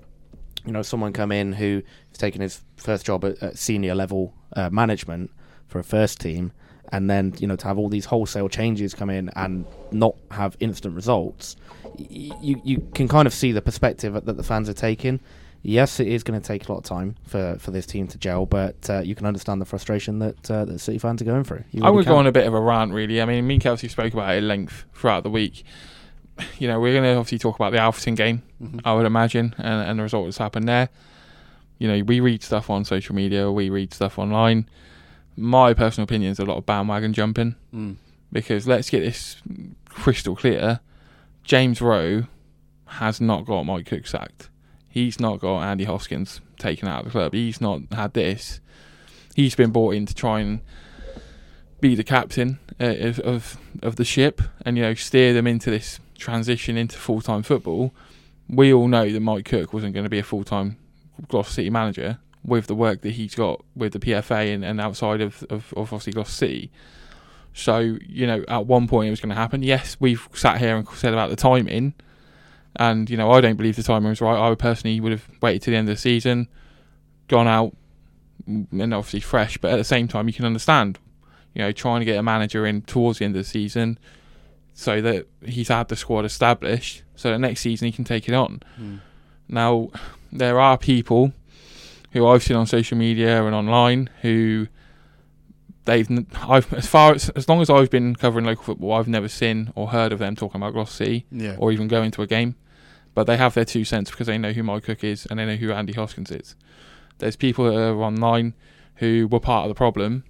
you 0.65 0.73
know 0.73 0.81
someone 0.81 1.13
come 1.13 1.31
in 1.31 1.53
who 1.53 1.81
has 2.09 2.17
taken 2.17 2.41
his 2.41 2.61
first 2.75 3.05
job 3.05 3.23
at, 3.23 3.41
at 3.41 3.57
senior 3.57 3.95
level 3.95 4.33
uh, 4.57 4.69
management 4.69 5.31
for 5.67 5.79
a 5.79 5.83
first 5.85 6.19
team 6.19 6.51
and 6.89 7.09
then 7.09 7.33
you 7.39 7.47
know 7.47 7.55
to 7.55 7.67
have 7.67 7.77
all 7.77 7.89
these 7.89 8.05
wholesale 8.05 8.49
changes 8.49 8.93
come 8.93 9.09
in 9.09 9.29
and 9.37 9.65
not 9.91 10.15
have 10.31 10.57
instant 10.59 10.95
results, 10.95 11.55
you 11.97 12.61
you 12.63 12.87
can 12.93 13.07
kind 13.07 13.25
of 13.25 13.33
see 13.33 13.53
the 13.53 13.61
perspective 13.61 14.13
that 14.13 14.37
the 14.37 14.43
fans 14.43 14.67
are 14.67 14.73
taking. 14.73 15.19
Yes, 15.67 15.99
it 15.99 16.07
is 16.07 16.21
going 16.23 16.39
to 16.39 16.45
take 16.47 16.67
a 16.69 16.71
lot 16.71 16.77
of 16.77 16.83
time 16.83 17.15
for, 17.25 17.57
for 17.59 17.71
this 17.71 17.87
team 17.87 18.07
to 18.09 18.17
gel, 18.19 18.45
but 18.45 18.87
uh, 18.89 18.99
you 18.99 19.15
can 19.15 19.25
understand 19.25 19.59
the 19.59 19.65
frustration 19.65 20.19
that 20.19 20.51
uh, 20.51 20.63
that 20.65 20.77
City 20.79 20.99
fans 20.99 21.21
are 21.21 21.25
going 21.25 21.43
through. 21.43 21.63
You 21.71 21.81
I 21.81 21.87
really 21.87 21.97
would 21.97 22.05
go 22.05 22.17
on 22.17 22.27
a 22.27 22.31
bit 22.31 22.45
of 22.45 22.53
a 22.53 22.59
rant, 22.61 22.93
really. 22.93 23.19
I 23.21 23.25
mean, 23.25 23.47
me 23.47 23.55
and 23.55 23.63
Kelsey 23.63 23.87
spoke 23.87 24.13
about 24.13 24.35
it 24.35 24.37
at 24.37 24.43
length 24.43 24.85
throughout 24.93 25.23
the 25.23 25.29
week. 25.31 25.63
You 26.59 26.67
know, 26.67 26.79
we're 26.81 26.91
going 26.93 27.05
to 27.05 27.15
obviously 27.17 27.39
talk 27.39 27.55
about 27.55 27.71
the 27.71 27.77
Alfreton 27.79 28.15
game, 28.17 28.43
Mhm. 28.61 28.81
I 28.85 28.93
would 28.93 29.05
imagine, 29.05 29.55
and, 29.57 29.89
and 29.89 29.97
the 29.99 30.03
result 30.03 30.25
that's 30.25 30.37
happened 30.37 30.67
there. 30.67 30.89
You 31.79 31.87
know, 31.87 32.03
we 32.03 32.19
read 32.19 32.43
stuff 32.43 32.69
on 32.69 32.83
social 32.85 33.15
media, 33.15 33.49
we 33.51 33.69
read 33.69 33.93
stuff 33.93 34.19
online. 34.19 34.69
My 35.37 35.73
personal 35.73 36.03
opinion 36.03 36.31
is 36.31 36.39
a 36.39 36.45
lot 36.45 36.57
of 36.57 36.65
bandwagon 36.65 37.13
jumping 37.13 37.55
Mm. 37.73 37.95
because 38.33 38.67
let's 38.67 38.89
get 38.89 38.99
this 38.99 39.37
crystal 39.89 40.35
clear. 40.35 40.81
James 41.43 41.81
Rowe 41.81 42.23
has 42.85 43.19
not 43.21 43.45
got 43.45 43.63
Mike 43.63 43.85
Cook 43.87 44.05
sacked. 44.05 44.49
He's 44.95 45.19
not 45.19 45.41
got 45.41 45.61
Andy 45.61 45.83
Hoskins 45.83 46.39
taken 46.57 46.87
out 46.87 46.99
of 46.99 47.05
the 47.07 47.11
club. 47.11 47.33
He's 47.33 47.59
not 47.59 47.81
had 47.91 48.13
this. 48.13 48.61
He's 49.35 49.53
been 49.53 49.71
brought 49.71 49.93
in 49.93 50.05
to 50.05 50.15
try 50.15 50.39
and 50.39 50.61
be 51.81 51.95
the 51.95 52.03
captain 52.05 52.59
uh, 52.79 53.11
of, 53.25 53.57
of 53.83 53.97
the 53.97 54.05
ship 54.05 54.41
and 54.65 54.77
you 54.77 54.83
know 54.83 54.93
steer 54.93 55.33
them 55.33 55.47
into 55.47 55.69
this 55.69 55.99
transition 56.17 56.77
into 56.77 56.97
full 56.97 57.19
time 57.19 57.43
football. 57.43 57.93
We 58.47 58.71
all 58.71 58.87
know 58.87 59.11
that 59.11 59.19
Mike 59.19 59.43
Cook 59.43 59.73
wasn't 59.73 59.95
going 59.95 60.05
to 60.05 60.09
be 60.09 60.19
a 60.19 60.23
full 60.23 60.45
time 60.45 60.77
Gloucester 61.27 61.55
City 61.55 61.69
manager 61.69 62.19
with 62.45 62.67
the 62.67 62.75
work 62.75 63.01
that 63.01 63.11
he's 63.11 63.35
got 63.35 63.65
with 63.75 63.91
the 63.91 63.99
PFA 63.99 64.53
and, 64.53 64.63
and 64.63 64.79
outside 64.79 65.19
of, 65.19 65.43
of, 65.49 65.73
of 65.73 65.91
obviously 65.91 66.13
Gloucester 66.13 66.45
City. 66.45 66.71
So, 67.53 67.97
you 68.07 68.27
know, 68.27 68.45
at 68.47 68.65
one 68.65 68.87
point 68.87 69.07
it 69.07 69.11
was 69.11 69.19
going 69.19 69.31
to 69.31 69.35
happen. 69.35 69.61
Yes, 69.61 69.97
we've 69.99 70.25
sat 70.33 70.59
here 70.59 70.77
and 70.77 70.87
said 70.87 71.11
about 71.11 71.31
the 71.31 71.35
timing, 71.35 71.95
and, 72.77 73.09
you 73.09 73.17
know, 73.17 73.31
I 73.31 73.41
don't 73.41 73.55
believe 73.55 73.75
the 73.75 73.83
timing 73.83 74.09
was 74.09 74.21
right. 74.21 74.37
I 74.37 74.49
would 74.49 74.59
personally 74.59 74.99
would 74.99 75.11
have 75.11 75.27
waited 75.41 75.61
to 75.63 75.71
the 75.71 75.77
end 75.77 75.89
of 75.89 75.95
the 75.95 76.01
season, 76.01 76.47
gone 77.27 77.47
out, 77.47 77.75
and 78.47 78.93
obviously 78.93 79.19
fresh, 79.21 79.57
but 79.57 79.71
at 79.71 79.77
the 79.77 79.83
same 79.83 80.07
time, 80.07 80.27
you 80.27 80.33
can 80.33 80.45
understand, 80.45 80.99
you 81.53 81.61
know, 81.61 81.71
trying 81.71 81.99
to 82.01 82.05
get 82.05 82.17
a 82.17 82.23
manager 82.23 82.65
in 82.65 82.81
towards 82.83 83.19
the 83.19 83.25
end 83.25 83.35
of 83.35 83.43
the 83.43 83.49
season 83.49 83.97
so 84.73 85.01
that 85.01 85.25
he's 85.43 85.69
had 85.69 85.87
the 85.87 85.95
squad 85.95 86.25
established 86.25 87.03
so 87.15 87.29
that 87.31 87.39
next 87.39 87.61
season 87.61 87.85
he 87.85 87.91
can 87.91 88.03
take 88.03 88.27
it 88.27 88.33
on. 88.35 88.61
Mm. 88.79 88.99
Now, 89.47 89.89
there 90.31 90.59
are 90.59 90.77
people 90.77 91.31
who 92.11 92.27
I've 92.27 92.43
seen 92.43 92.57
on 92.57 92.65
social 92.67 92.97
media 92.97 93.43
and 93.45 93.55
online 93.55 94.09
who 94.21 94.67
they've 95.85 96.07
I've 96.41 96.73
as 96.73 96.87
far 96.87 97.13
as 97.13 97.29
as 97.29 97.47
long 97.47 97.61
as 97.61 97.69
I've 97.69 97.89
been 97.89 98.15
covering 98.15 98.45
local 98.45 98.63
football, 98.63 98.93
I've 98.93 99.07
never 99.07 99.27
seen 99.27 99.71
or 99.75 99.89
heard 99.89 100.11
of 100.11 100.19
them 100.19 100.35
talking 100.35 100.61
about 100.61 100.89
City 100.89 101.25
Yeah. 101.31 101.55
or 101.57 101.71
even 101.71 101.87
going 101.87 102.11
to 102.11 102.21
a 102.21 102.27
game. 102.27 102.55
But 103.15 103.25
they 103.25 103.37
have 103.37 103.55
their 103.55 103.65
two 103.65 103.85
cents 103.85 104.11
because 104.11 104.27
they 104.27 104.37
know 104.37 104.51
who 104.51 104.61
Mike 104.61 104.83
Cook 104.83 105.03
is 105.03 105.25
and 105.25 105.39
they 105.39 105.45
know 105.45 105.55
who 105.55 105.71
Andy 105.71 105.93
Hoskins 105.93 106.29
is. 106.29 106.55
There's 107.17 107.35
people 107.35 107.65
that 107.65 107.75
are 107.75 107.95
online 108.03 108.53
who 108.95 109.27
were 109.27 109.39
part 109.39 109.63
of 109.63 109.69
the 109.69 109.75
problem 109.75 110.25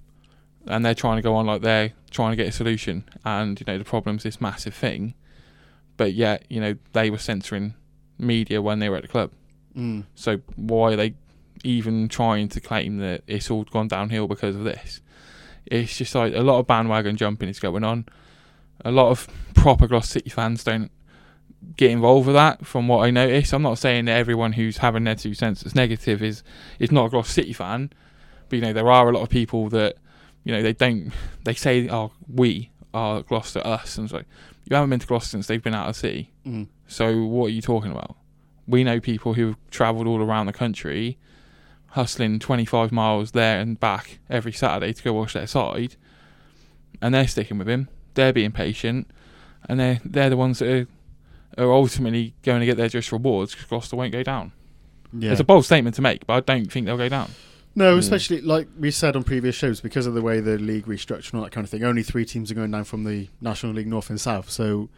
and 0.67 0.85
they're 0.85 0.95
trying 0.95 1.17
to 1.17 1.21
go 1.21 1.35
on 1.35 1.45
like 1.45 1.61
they're 1.61 1.93
trying 2.11 2.31
to 2.31 2.35
get 2.35 2.47
a 2.47 2.51
solution 2.51 3.03
and 3.23 3.59
you 3.59 3.65
know 3.67 3.77
the 3.77 3.83
problem's 3.83 4.23
this 4.23 4.39
massive 4.39 4.73
thing. 4.73 5.15
But 5.97 6.13
yet, 6.13 6.45
you 6.49 6.59
know, 6.59 6.75
they 6.93 7.09
were 7.09 7.17
censoring 7.17 7.73
media 8.17 8.61
when 8.61 8.79
they 8.79 8.89
were 8.89 8.97
at 8.97 9.01
the 9.01 9.07
club. 9.07 9.31
Mm. 9.75 10.05
So 10.15 10.41
why 10.55 10.93
are 10.93 10.95
they 10.95 11.15
even 11.63 12.07
trying 12.07 12.49
to 12.49 12.61
claim 12.61 12.97
that 12.97 13.23
it's 13.27 13.49
all 13.49 13.63
gone 13.63 13.87
downhill 13.87 14.27
because 14.27 14.55
of 14.55 14.63
this? 14.63 15.01
It's 15.65 15.97
just 15.97 16.13
like 16.13 16.33
a 16.35 16.41
lot 16.41 16.59
of 16.59 16.67
bandwagon 16.67 17.15
jumping 17.15 17.49
is 17.49 17.59
going 17.59 17.83
on. 17.83 18.05
A 18.83 18.91
lot 18.91 19.09
of 19.09 19.27
proper 19.53 19.87
Glos 19.87 20.05
City 20.05 20.29
fans 20.29 20.63
don't 20.63 20.91
get 21.77 21.91
involved 21.91 22.27
with 22.27 22.35
that. 22.35 22.65
From 22.65 22.87
what 22.87 23.05
I 23.05 23.11
notice, 23.11 23.53
I'm 23.53 23.61
not 23.61 23.77
saying 23.77 24.05
that 24.05 24.17
everyone 24.17 24.53
who's 24.53 24.77
having 24.77 25.03
their 25.03 25.15
two 25.15 25.33
cents 25.33 25.61
that's 25.61 25.75
negative 25.75 26.21
is 26.21 26.43
is 26.79 26.91
not 26.91 27.05
a 27.05 27.09
Gloucester 27.09 27.41
City 27.41 27.53
fan, 27.53 27.91
but 28.49 28.55
you 28.57 28.61
know 28.61 28.73
there 28.73 28.89
are 28.89 29.09
a 29.09 29.11
lot 29.11 29.21
of 29.21 29.29
people 29.29 29.69
that 29.69 29.97
you 30.43 30.51
know 30.51 30.61
they 30.61 30.73
don't 30.73 31.11
they 31.43 31.53
say 31.53 31.89
oh 31.89 32.11
we 32.31 32.71
are 32.93 33.21
Gloucester 33.21 33.61
us 33.65 33.97
and 33.97 34.05
it's 34.05 34.13
like 34.13 34.25
you 34.65 34.75
haven't 34.75 34.89
been 34.89 34.99
to 34.99 35.07
Gloucester 35.07 35.29
since 35.29 35.47
they've 35.47 35.61
been 35.61 35.75
out 35.75 35.89
of 35.89 35.95
city. 35.95 36.31
Mm. 36.45 36.67
So 36.87 37.23
what 37.25 37.47
are 37.47 37.49
you 37.49 37.61
talking 37.61 37.91
about? 37.91 38.15
We 38.67 38.83
know 38.83 38.99
people 38.99 39.35
who've 39.35 39.55
travelled 39.69 40.07
all 40.07 40.21
around 40.21 40.47
the 40.47 40.53
country, 40.53 41.17
hustling 41.89 42.39
25 42.39 42.91
miles 42.91 43.31
there 43.31 43.59
and 43.59 43.79
back 43.79 44.19
every 44.29 44.51
Saturday 44.51 44.91
to 44.93 45.03
go 45.03 45.13
watch 45.13 45.33
their 45.33 45.45
side, 45.45 45.95
and 47.01 47.13
they're 47.13 47.27
sticking 47.27 47.59
with 47.59 47.69
him. 47.69 47.89
They're 48.15 48.33
being 48.33 48.51
patient, 48.51 49.07
and 49.69 49.79
they're 49.79 49.99
they're 50.03 50.31
the 50.31 50.37
ones 50.37 50.59
that 50.59 50.69
are, 50.69 50.87
are 51.57 51.71
ultimately 51.71 52.33
going 52.43 52.59
to 52.59 52.65
get 52.65 52.77
their 52.77 52.89
just 52.89 53.11
rewards 53.11 53.51
because 53.53 53.67
Gloucester 53.67 53.95
won't 53.95 54.11
go 54.11 54.23
down. 54.23 54.51
Yeah. 55.13 55.31
It's 55.31 55.39
a 55.39 55.45
bold 55.45 55.65
statement 55.65 55.95
to 55.95 56.01
make, 56.01 56.25
but 56.27 56.33
I 56.33 56.39
don't 56.41 56.71
think 56.71 56.85
they'll 56.85 56.97
go 56.97 57.09
down. 57.09 57.31
No, 57.77 57.95
Mm. 57.95 57.99
especially 57.99 58.41
like 58.41 58.67
we 58.79 58.89
said 58.91 59.15
on 59.15 59.23
previous 59.23 59.55
shows, 59.55 59.81
because 59.81 60.05
of 60.07 60.13
the 60.13 60.21
way 60.21 60.39
the 60.39 60.57
league 60.57 60.85
restructured 60.85 61.31
and 61.31 61.39
all 61.39 61.43
that 61.43 61.51
kind 61.51 61.63
of 61.65 61.69
thing. 61.71 61.83
Only 61.83 62.03
three 62.03 62.25
teams 62.25 62.49
are 62.51 62.55
going 62.55 62.71
down 62.71 62.83
from 62.85 63.03
the 63.03 63.27
National 63.41 63.73
League 63.73 63.87
North 63.87 64.09
and 64.09 64.19
South, 64.19 64.49
so 64.49 64.89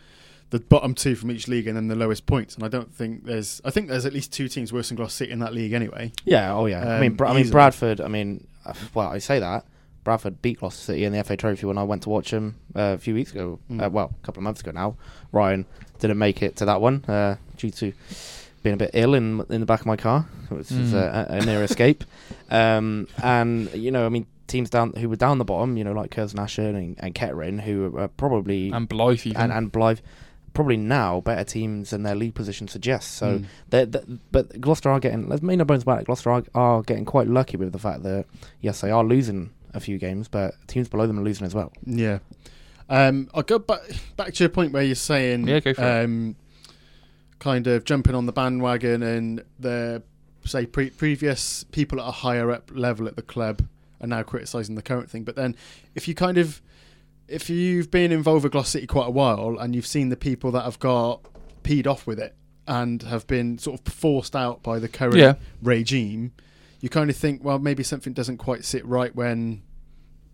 the 0.50 0.60
bottom 0.60 0.94
two 0.96 1.16
from 1.16 1.30
each 1.32 1.48
league 1.48 1.68
and 1.68 1.76
then 1.76 1.88
the 1.88 1.96
lowest 1.96 2.26
points. 2.26 2.56
And 2.56 2.64
I 2.64 2.68
don't 2.68 2.94
think 2.94 3.26
there's, 3.26 3.62
I 3.66 3.70
think 3.72 3.90
there's 3.90 4.06
at 4.06 4.14
least 4.14 4.32
two 4.32 4.48
teams 4.48 4.72
worse 4.72 4.88
than 4.90 4.96
Gloucester 4.96 5.18
City 5.26 5.32
in 5.34 5.40
that 5.40 5.54
league 5.54 5.74
anyway. 5.74 6.12
Yeah, 6.24 6.54
oh 6.54 6.68
yeah. 6.68 6.88
I 6.96 7.00
mean, 7.02 7.14
Bra- 7.16 7.32
I 7.32 7.36
mean. 7.36 7.50
Bradford. 7.50 8.00
I 8.00 8.08
mean, 8.08 8.48
uh, 8.66 8.74
well, 8.94 9.10
I 9.10 9.18
say 9.18 9.40
that 9.40 9.66
Bradford 10.08 10.42
beat 10.42 10.60
Gloucester 10.60 10.82
City 10.94 11.04
in 11.04 11.12
the 11.12 11.22
FA 11.26 11.36
Trophy 11.36 11.66
when 11.66 11.78
I 11.78 11.84
went 11.84 12.04
to 12.04 12.10
watch 12.10 12.32
them 12.32 12.56
uh, 12.74 12.96
a 12.96 12.98
few 12.98 13.14
weeks 13.14 13.32
ago. 13.34 13.60
Mm. 13.70 13.86
Uh, 13.86 13.90
well, 13.90 14.16
a 14.22 14.26
couple 14.26 14.40
of 14.40 14.46
months 14.46 14.62
ago 14.62 14.72
now. 14.72 14.96
Ryan 15.34 15.66
didn't 16.00 16.18
make 16.18 16.42
it 16.42 16.56
to 16.58 16.66
that 16.66 16.80
one 16.80 17.04
uh, 17.10 17.36
due 17.58 17.72
to 17.72 17.92
being 18.64 18.76
a 18.76 18.78
bit 18.78 18.92
ill 18.94 19.14
in 19.16 19.44
in 19.50 19.60
the 19.60 19.66
back 19.66 19.82
of 19.82 19.86
my 19.86 19.98
car, 19.98 20.22
which 20.48 20.72
is 20.72 20.94
Mm. 20.94 20.96
uh, 20.96 21.26
a, 21.34 21.38
a 21.40 21.46
near 21.46 21.62
escape. 21.64 22.04
Um, 22.50 23.10
and 23.22 23.70
you 23.74 23.92
know, 23.92 24.06
I 24.06 24.10
mean, 24.10 24.26
teams 24.48 24.70
down 24.70 24.94
who 24.94 25.10
were 25.10 25.18
down 25.18 25.38
the 25.38 25.44
bottom, 25.44 25.76
you 25.76 25.84
know, 25.84 25.92
like 25.92 26.12
Curzon 26.12 26.40
Ashton 26.40 26.76
and, 26.78 26.96
and 26.98 27.14
Kettering, 27.14 27.60
who 27.60 27.98
are 27.98 28.08
probably 28.08 28.72
And 28.72 28.88
Blyth 28.90 29.26
even. 29.28 29.42
and, 29.42 29.52
and 29.52 29.74
Blyth 29.74 30.00
probably 30.54 30.78
now 30.78 31.20
better 31.20 31.44
teams 31.44 31.90
than 31.90 32.04
their 32.04 32.16
league 32.16 32.34
position 32.36 32.70
suggests. 32.70 33.12
So, 33.12 33.40
Mm. 33.40 33.46
they're, 33.70 33.86
they 33.86 34.00
but 34.32 34.62
Gloucester 34.62 34.90
are 34.90 35.02
getting. 35.02 35.28
Let's 35.28 35.42
make 35.42 35.58
no 35.58 35.66
bones 35.66 35.84
about 35.84 36.00
it. 36.00 36.06
Gloucester 36.06 36.32
are, 36.32 36.44
are 36.56 36.82
getting 36.84 37.04
quite 37.04 37.28
lucky 37.28 37.58
with 37.58 37.74
the 37.74 37.80
fact 37.80 38.04
that 38.04 38.26
yes, 38.62 38.80
they 38.80 38.90
are 38.92 39.04
losing 39.04 39.50
a 39.78 39.80
few 39.82 39.98
games, 39.98 40.28
but 40.28 40.54
teams 40.68 40.88
below 40.90 41.08
them 41.08 41.20
are 41.20 41.24
losing 41.24 41.46
as 41.46 41.56
well. 41.56 41.72
Yeah. 41.86 42.20
Um, 42.90 43.30
I'll 43.34 43.44
go 43.44 43.60
back 43.60 43.82
back 44.16 44.34
to 44.34 44.44
your 44.44 44.50
point 44.50 44.72
where 44.74 44.84
you're 44.84 44.96
saying, 44.96 45.48
Yeah, 45.48 45.60
go 45.60 45.74
for 45.74 45.82
it. 45.84 46.04
um, 46.06 46.36
kind 47.40 47.68
of 47.68 47.84
jumping 47.86 48.16
on 48.16 48.26
the 48.26 48.32
bandwagon 48.32 49.04
and 49.04 49.44
the 49.60 50.02
say 50.46 50.66
pre- 50.66 50.90
previous 50.92 51.64
people 51.66 52.00
at 52.02 52.08
a 52.08 52.12
higher 52.12 52.50
up 52.52 52.72
level 52.74 53.08
at 53.08 53.16
the 53.18 53.22
club 53.22 53.62
are 54.00 54.08
now 54.08 54.24
criticising 54.24 54.76
the 54.76 54.82
current 54.82 55.10
thing. 55.10 55.24
But 55.24 55.36
then, 55.36 55.56
if 55.96 56.08
you 56.08 56.16
kind 56.16 56.38
of 56.38 56.62
if 57.28 57.50
you've 57.50 57.92
been 57.92 58.14
involved 58.14 58.44
with 58.46 58.54
Glos 58.54 58.68
City 58.68 58.88
quite 58.88 59.08
a 59.08 59.12
while 59.12 59.58
and 59.60 59.76
you've 59.76 59.86
seen 59.88 60.08
the 60.08 60.16
people 60.16 60.50
that 60.52 60.64
have 60.64 60.80
got 60.80 61.20
peed 61.64 61.86
off 61.86 62.08
with 62.08 62.20
it 62.20 62.34
and 62.66 63.04
have 63.04 63.28
been 63.28 63.58
sort 63.58 63.82
of 63.86 63.94
forced 63.94 64.34
out 64.34 64.64
by 64.64 64.80
the 64.80 64.88
current 64.88 65.18
Yeah. 65.18 65.34
regime, 65.62 66.32
you 66.80 66.88
kind 66.88 67.10
of 67.10 67.18
think, 67.18 67.44
well, 67.44 67.60
maybe 67.60 67.84
something 67.84 68.14
doesn't 68.14 68.38
quite 68.38 68.64
sit 68.64 68.86
right 68.86 69.14
when 69.14 69.62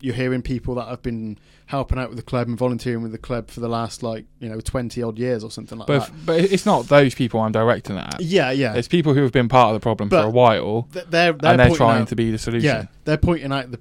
you're 0.04 0.14
hearing 0.14 0.42
people 0.42 0.76
that 0.76 0.88
have 0.90 1.02
been 1.02 1.38
helping 1.68 1.98
out 1.98 2.10
with 2.10 2.18
the 2.18 2.24
club 2.24 2.48
and 2.50 2.58
volunteering 2.58 3.02
with 3.02 3.14
the 3.14 3.18
club 3.18 3.50
for 3.50 3.62
the 3.62 3.70
last 3.70 4.04
like 4.04 4.26
you 4.40 4.50
know 4.50 4.60
20 4.60 5.02
odd 5.02 5.18
years 5.18 5.46
or 5.46 5.50
something 5.50 5.78
like 5.78 5.88
but 5.88 6.00
that. 6.00 6.10
if, 6.10 6.26
but 6.26 6.40
it's 6.42 6.66
not 6.66 6.88
those 6.90 7.16
people 7.16 7.40
I'm 7.40 7.54
directing 7.54 7.98
at. 7.98 8.20
Yeah, 8.20 8.52
yeah. 8.52 8.74
It's 8.76 8.90
people 8.90 9.14
who 9.14 9.22
have 9.24 9.32
been 9.32 9.48
part 9.48 9.70
of 9.74 9.76
the 9.76 9.84
problem 9.84 10.10
But 10.10 10.22
for 10.24 10.28
a 10.28 10.30
while, 10.30 10.90
Th- 10.92 11.06
they're, 11.06 11.32
they're 11.32 11.52
and 11.52 11.60
they're 11.60 11.76
trying 11.76 12.02
out- 12.02 12.10
to 12.10 12.16
be 12.18 12.32
the 12.32 12.38
solution. 12.38 12.66
Yeah, 12.66 12.86
they're 13.06 13.18
pointing 13.18 13.52
out 13.54 13.72
the 13.72 13.80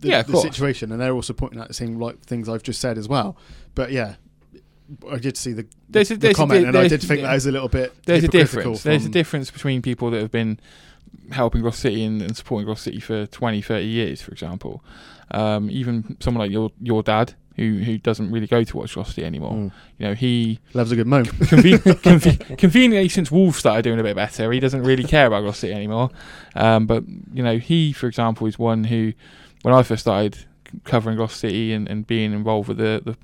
the, 0.00 0.08
Yeah, 0.10 0.22
the 0.22 0.36
situation, 0.36 0.92
and 0.92 1.00
they're 1.00 1.12
also 1.14 1.32
pointing 1.32 1.58
out 1.60 1.66
the 1.68 1.74
same 1.74 1.98
like 1.98 2.20
things 2.20 2.48
I've 2.48 2.62
just 2.62 2.80
said 2.80 2.96
as 2.96 3.08
well. 3.08 3.36
But 3.74 3.90
yeah, 3.90 4.14
I 5.10 5.16
did 5.18 5.36
see 5.36 5.54
the, 5.54 5.66
There's 5.88 6.10
a- 6.10 6.14
the 6.14 6.20
there's 6.20 6.34
a 6.34 6.36
comment, 6.36 6.62
di- 6.62 6.68
and 6.68 6.76
I 6.76 6.86
did 6.88 7.02
think 7.02 7.22
that 7.22 7.32
was 7.34 7.46
a 7.46 7.52
little 7.52 7.68
bit. 7.68 7.92
There's 8.06 8.22
a 8.22 8.28
difference. 8.28 8.84
There's 8.84 9.06
a 9.06 9.08
difference 9.08 9.50
between 9.50 9.82
people 9.82 10.10
that 10.12 10.20
have 10.20 10.30
been 10.30 10.60
helping 11.32 11.62
Glos 11.62 11.74
City 11.76 12.04
and, 12.04 12.20
and 12.22 12.36
supporting 12.36 12.68
Glos 12.68 12.78
City 12.80 13.00
for 13.00 13.26
20, 13.26 13.62
30 13.62 13.86
years, 13.86 14.20
for 14.22 14.30
example. 14.30 14.84
Um, 15.30 15.70
even 15.70 16.16
someone 16.20 16.40
like 16.40 16.50
your 16.50 16.70
your 16.80 17.02
dad, 17.02 17.34
who 17.56 17.78
who 17.78 17.98
doesn't 17.98 18.30
really 18.30 18.46
go 18.46 18.64
to 18.64 18.76
watch 18.76 18.94
City 18.94 19.24
anymore. 19.24 19.52
Mm. 19.52 19.72
You 19.98 20.06
know, 20.06 20.14
he 20.14 20.58
Loves 20.72 20.92
a 20.92 20.96
good 20.96 21.06
moan. 21.06 21.24
conven- 21.26 21.78
conven- 22.02 22.58
conveniently 22.58 23.08
since 23.08 23.30
Wolves 23.30 23.58
started 23.58 23.82
doing 23.82 24.00
a 24.00 24.02
bit 24.02 24.16
better, 24.16 24.50
he 24.50 24.60
doesn't 24.60 24.82
really 24.82 25.04
care 25.04 25.26
about 25.26 25.54
City 25.54 25.72
anymore. 25.72 26.10
Um, 26.54 26.86
but 26.86 27.04
you 27.32 27.42
know, 27.42 27.58
he, 27.58 27.92
for 27.92 28.06
example, 28.06 28.46
is 28.46 28.58
one 28.58 28.84
who, 28.84 29.12
when 29.62 29.74
I 29.74 29.82
first 29.82 30.02
started 30.02 30.38
covering 30.82 31.16
Gloucester 31.16 31.48
City 31.48 31.72
and, 31.72 31.88
and 31.88 32.06
being 32.06 32.32
involved 32.32 32.68
with 32.68 32.78
the 32.78 33.02
the 33.04 33.16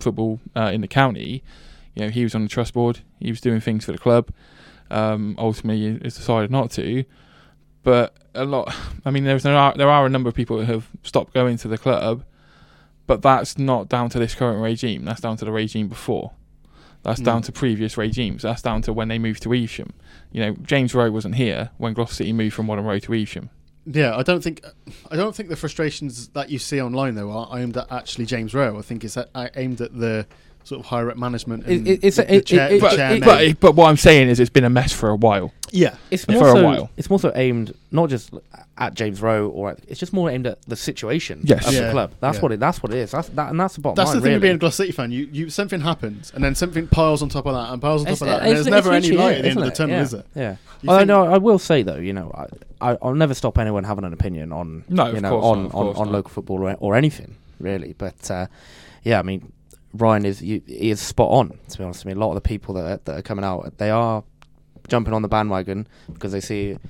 football 0.00 0.40
uh, 0.56 0.70
in 0.72 0.80
the 0.80 0.88
county, 0.88 1.42
you 1.94 2.04
know, 2.04 2.08
he 2.08 2.22
was 2.22 2.34
on 2.34 2.42
the 2.42 2.48
trust 2.48 2.72
board. 2.74 3.00
He 3.20 3.30
was 3.30 3.40
doing 3.40 3.60
things 3.60 3.84
for 3.84 3.92
the 3.92 3.98
club. 3.98 4.30
Um, 4.90 5.34
ultimately, 5.38 5.98
has 6.02 6.16
decided 6.16 6.50
not 6.50 6.70
to. 6.72 7.04
But 7.84 8.16
a 8.34 8.44
lot, 8.44 8.74
I 9.04 9.10
mean, 9.12 9.22
there's 9.24 9.44
there 9.44 9.56
are 9.56 9.74
there 9.76 9.88
are 9.90 10.04
a 10.06 10.08
number 10.08 10.28
of 10.28 10.34
people 10.34 10.58
who 10.64 10.72
have 10.72 10.88
stopped 11.04 11.32
going 11.34 11.56
to 11.58 11.68
the 11.68 11.78
club 11.78 12.24
But 13.06 13.20
that's 13.22 13.58
not 13.58 13.88
down 13.90 14.08
to 14.10 14.18
this 14.18 14.34
current 14.34 14.60
regime. 14.62 15.04
That's 15.04 15.20
down 15.20 15.36
to 15.36 15.44
the 15.44 15.52
regime 15.52 15.88
before. 15.88 16.32
That's 17.02 17.20
Mm. 17.20 17.24
down 17.24 17.42
to 17.42 17.52
previous 17.52 17.98
regimes. 17.98 18.42
That's 18.42 18.62
down 18.62 18.80
to 18.82 18.92
when 18.94 19.08
they 19.08 19.18
moved 19.18 19.42
to 19.42 19.52
Evesham. 19.52 19.92
You 20.32 20.40
know, 20.40 20.56
James 20.62 20.94
Rowe 20.94 21.10
wasn't 21.10 21.34
here 21.34 21.68
when 21.76 21.92
Gloucester 21.92 22.16
City 22.16 22.32
moved 22.32 22.54
from 22.54 22.66
Whaddon 22.66 22.86
Road 22.86 23.02
to 23.02 23.12
Evesham. 23.14 23.50
Yeah, 23.84 24.16
I 24.16 24.22
don't 24.22 24.42
think 24.42 24.64
I 25.10 25.16
don't 25.16 25.36
think 25.36 25.50
the 25.50 25.56
frustrations 25.56 26.28
that 26.28 26.48
you 26.48 26.58
see 26.58 26.80
online 26.80 27.14
though 27.16 27.30
are 27.30 27.58
aimed 27.58 27.76
at 27.76 27.92
actually 27.92 28.24
James 28.24 28.54
Rowe. 28.54 28.78
I 28.78 28.82
think 28.82 29.04
it's 29.04 29.18
aimed 29.54 29.82
at 29.82 29.94
the 29.94 30.26
sort 30.64 30.80
of 30.80 30.86
higher 30.86 31.10
up 31.10 31.16
management. 31.16 31.66
It- 31.66 31.86
it- 31.86 32.00
it's 32.02 32.16
the, 32.16 32.30
a- 32.30 32.36
it- 32.36 32.46
chair- 32.46 32.72
it- 32.72 32.80
But, 32.80 32.96
but, 33.24 33.60
but 33.60 33.74
what 33.76 33.88
I'm 33.88 33.96
saying 33.96 34.28
is 34.28 34.40
it's 34.40 34.50
been 34.50 34.64
a 34.64 34.70
mess 34.70 34.92
for 34.92 35.10
a 35.10 35.16
while. 35.16 35.52
yeah, 35.70 35.96
It's 36.10 36.24
For 36.24 36.32
more 36.32 36.48
a 36.48 36.52
so, 36.52 36.64
while. 36.64 36.90
It's 36.96 37.10
more 37.10 37.18
so 37.20 37.32
aimed 37.34 37.74
not 37.92 38.08
just 38.10 38.32
at 38.76 38.94
James 38.94 39.20
Rowe 39.22 39.48
or 39.48 39.70
at, 39.70 39.78
it's 39.86 40.00
just 40.00 40.12
more 40.12 40.28
aimed 40.30 40.46
at 40.48 40.60
the 40.62 40.74
situation 40.74 41.42
Yes. 41.44 41.66
of 41.68 41.74
Yeah, 41.74 41.80
the 41.86 41.90
club. 41.92 42.12
That's 42.20 42.36
yeah. 42.38 42.42
what 42.42 42.52
it. 42.52 42.60
That's 42.60 42.82
what 42.82 42.92
it 42.92 42.98
is. 42.98 43.10
That's 43.12 43.28
that, 43.30 43.50
and 43.50 43.60
that's 43.60 43.74
the 43.74 43.80
bottom 43.82 43.96
that's 43.96 44.08
line. 44.08 44.16
the 44.16 44.20
thing 44.22 44.26
really. 44.30 44.36
of 44.36 44.42
being 44.42 44.54
a 44.56 44.58
Gloucester 44.58 44.82
City 44.84 44.92
fan. 44.92 45.12
You, 45.12 45.28
you 45.30 45.50
something 45.50 45.80
happens 45.80 46.32
and 46.34 46.42
then 46.42 46.54
something 46.54 46.88
piles 46.88 47.22
on 47.22 47.28
top 47.28 47.46
of 47.46 47.54
that 47.54 47.72
and 47.72 47.80
piles 47.80 48.00
on 48.02 48.06
top 48.06 48.12
It's- 48.14 48.22
of 48.22 48.26
that, 48.28 48.46
and 48.48 48.56
there's 48.56 48.66
never 48.66 48.92
any 48.92 49.10
light 49.12 49.32
it, 49.32 49.36
at 49.38 49.42
the 49.42 49.48
end 49.50 49.58
of 49.58 49.64
the 49.66 49.70
tunnel, 49.70 50.00
is 50.00 50.14
it? 50.14 50.26
Yeah. 50.34 50.56
I 50.88 51.04
know. 51.04 51.24
I 51.26 51.38
will 51.38 51.58
say 51.58 51.82
though, 51.82 51.96
you 51.96 52.12
know, 52.12 52.32
I, 52.80 52.90
I 52.92 52.98
I'll 53.02 53.14
never 53.14 53.34
stop 53.34 53.58
anyone 53.58 53.84
having 53.84 54.04
an 54.04 54.12
opinion 54.12 54.52
on 54.52 54.84
No, 54.88 55.12
you 55.12 55.20
know 55.20 55.40
on 55.40 55.66
on, 55.72 55.94
on 55.96 56.10
local 56.12 56.30
football 56.30 56.62
or, 56.62 56.74
or 56.80 56.96
anything 56.96 57.36
really. 57.60 57.94
But 57.96 58.30
uh, 58.30 58.46
yeah, 59.04 59.18
I 59.18 59.22
mean, 59.22 59.52
Ryan 59.94 60.26
is 60.26 60.42
you, 60.42 60.60
he 60.66 60.90
is 60.90 61.00
spot 61.00 61.30
on. 61.30 61.58
To 61.68 61.78
be 61.78 61.84
honest 61.84 62.04
with 62.04 62.14
me, 62.14 62.20
a 62.20 62.22
lot 62.24 62.30
of 62.30 62.34
the 62.34 62.40
people 62.40 62.74
that 62.74 62.84
are, 62.84 63.00
that 63.04 63.18
are 63.18 63.22
coming 63.22 63.44
out, 63.44 63.78
they 63.78 63.90
are 63.90 64.22
jumping 64.88 65.14
on 65.14 65.22
the 65.22 65.28
bandwagon 65.28 65.86
because 66.12 66.32
they 66.32 66.40
see. 66.40 66.72
I've 66.72 66.80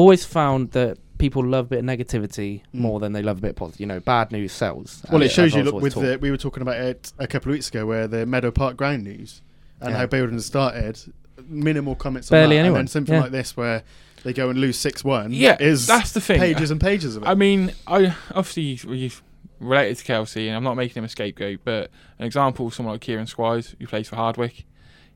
always 0.00 0.24
found 0.24 0.70
that 0.72 0.98
people 1.18 1.44
love 1.44 1.66
a 1.66 1.68
bit 1.70 1.78
of 1.80 1.84
negativity 1.84 2.62
Mm. 2.74 2.80
more 2.80 3.00
than 3.00 3.12
they 3.12 3.22
love 3.22 3.38
a 3.38 3.40
bit 3.40 3.50
of 3.50 3.56
positive. 3.56 3.80
You 3.80 3.86
know, 3.86 4.00
bad 4.00 4.32
news 4.32 4.52
sells. 4.52 5.02
Well, 5.08 5.16
And 5.16 5.24
it 5.24 5.32
shows 5.32 5.54
you. 5.54 5.62
Look, 5.62 5.74
with 5.80 5.94
the, 5.94 6.18
we 6.20 6.30
were 6.30 6.36
talking 6.36 6.62
about 6.62 6.76
it 6.80 7.12
a 7.18 7.26
couple 7.26 7.50
of 7.50 7.54
weeks 7.54 7.68
ago, 7.68 7.86
where 7.86 8.06
the 8.06 8.24
Meadow 8.26 8.50
Park 8.50 8.76
ground 8.76 9.04
news 9.04 9.42
and 9.80 9.90
Yeah. 9.90 9.98
how 9.98 10.06
building 10.06 10.38
started, 10.40 10.98
minimal 11.46 11.94
comments. 11.94 12.28
Barely 12.30 12.44
on 12.44 12.50
that, 12.50 12.56
anyone, 12.66 12.80
And 12.80 12.88
then 12.88 12.92
something 12.92 13.14
yeah. 13.14 13.20
like 13.22 13.32
this, 13.32 13.56
where 13.56 13.82
they 14.24 14.32
go 14.32 14.48
and 14.48 14.58
lose 14.58 14.78
six 14.78 15.04
one. 15.04 15.32
Yeah, 15.32 15.56
is 15.60 15.86
that's 15.86 16.12
the 16.12 16.20
thing. 16.20 16.40
pages 16.40 16.70
and 16.70 16.80
pages 16.80 17.14
of 17.16 17.22
it. 17.24 17.26
I 17.28 17.34
mean, 17.34 17.72
I 17.86 18.14
obviously 18.34 18.78
you've 18.96 19.22
related 19.64 19.96
to 19.98 20.04
Kelsey, 20.04 20.48
and 20.48 20.56
I'm 20.56 20.64
not 20.64 20.76
making 20.76 20.96
him 21.00 21.04
a 21.04 21.08
scapegoat, 21.08 21.60
but 21.64 21.90
an 22.18 22.26
example, 22.26 22.66
of 22.66 22.74
someone 22.74 22.94
like 22.94 23.00
Kieran 23.00 23.26
Squires, 23.26 23.74
who 23.78 23.86
plays 23.86 24.08
for 24.08 24.16
Hardwick. 24.16 24.64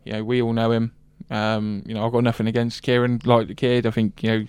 You 0.05 0.13
know, 0.15 0.25
we 0.25 0.41
all 0.43 0.53
know 0.53 0.71
him. 0.71 0.93
Um, 1.31 1.83
you 1.87 1.95
know, 1.95 2.05
I've 2.07 2.13
got 2.13 2.25
nothing 2.25 2.47
against 2.47 2.83
Kieran, 2.83 3.21
like 3.25 3.49
the 3.49 3.55
kid. 3.55 3.87
I 3.87 3.91
think 3.91 4.23
you 4.23 4.31
know, 4.31 4.47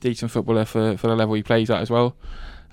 decent 0.00 0.30
footballer 0.30 0.64
for 0.64 0.96
for 0.96 1.08
the 1.08 1.16
level 1.16 1.34
he 1.34 1.42
plays 1.42 1.70
at 1.70 1.80
as 1.80 1.90
well. 1.90 2.16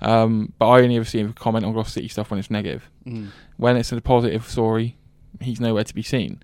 Um, 0.00 0.52
but 0.58 0.68
I 0.68 0.80
only 0.82 0.96
ever 0.96 1.04
see 1.04 1.18
him 1.20 1.32
comment 1.34 1.64
on 1.64 1.72
Gloucester 1.72 1.94
City 1.94 2.08
stuff 2.08 2.30
when 2.30 2.38
it's 2.40 2.50
negative. 2.50 2.88
Mm. 3.06 3.28
When 3.58 3.76
it's 3.76 3.92
a 3.92 4.00
positive 4.00 4.48
story, 4.48 4.96
he's 5.40 5.60
nowhere 5.60 5.84
to 5.84 5.94
be 5.94 6.02
seen. 6.02 6.42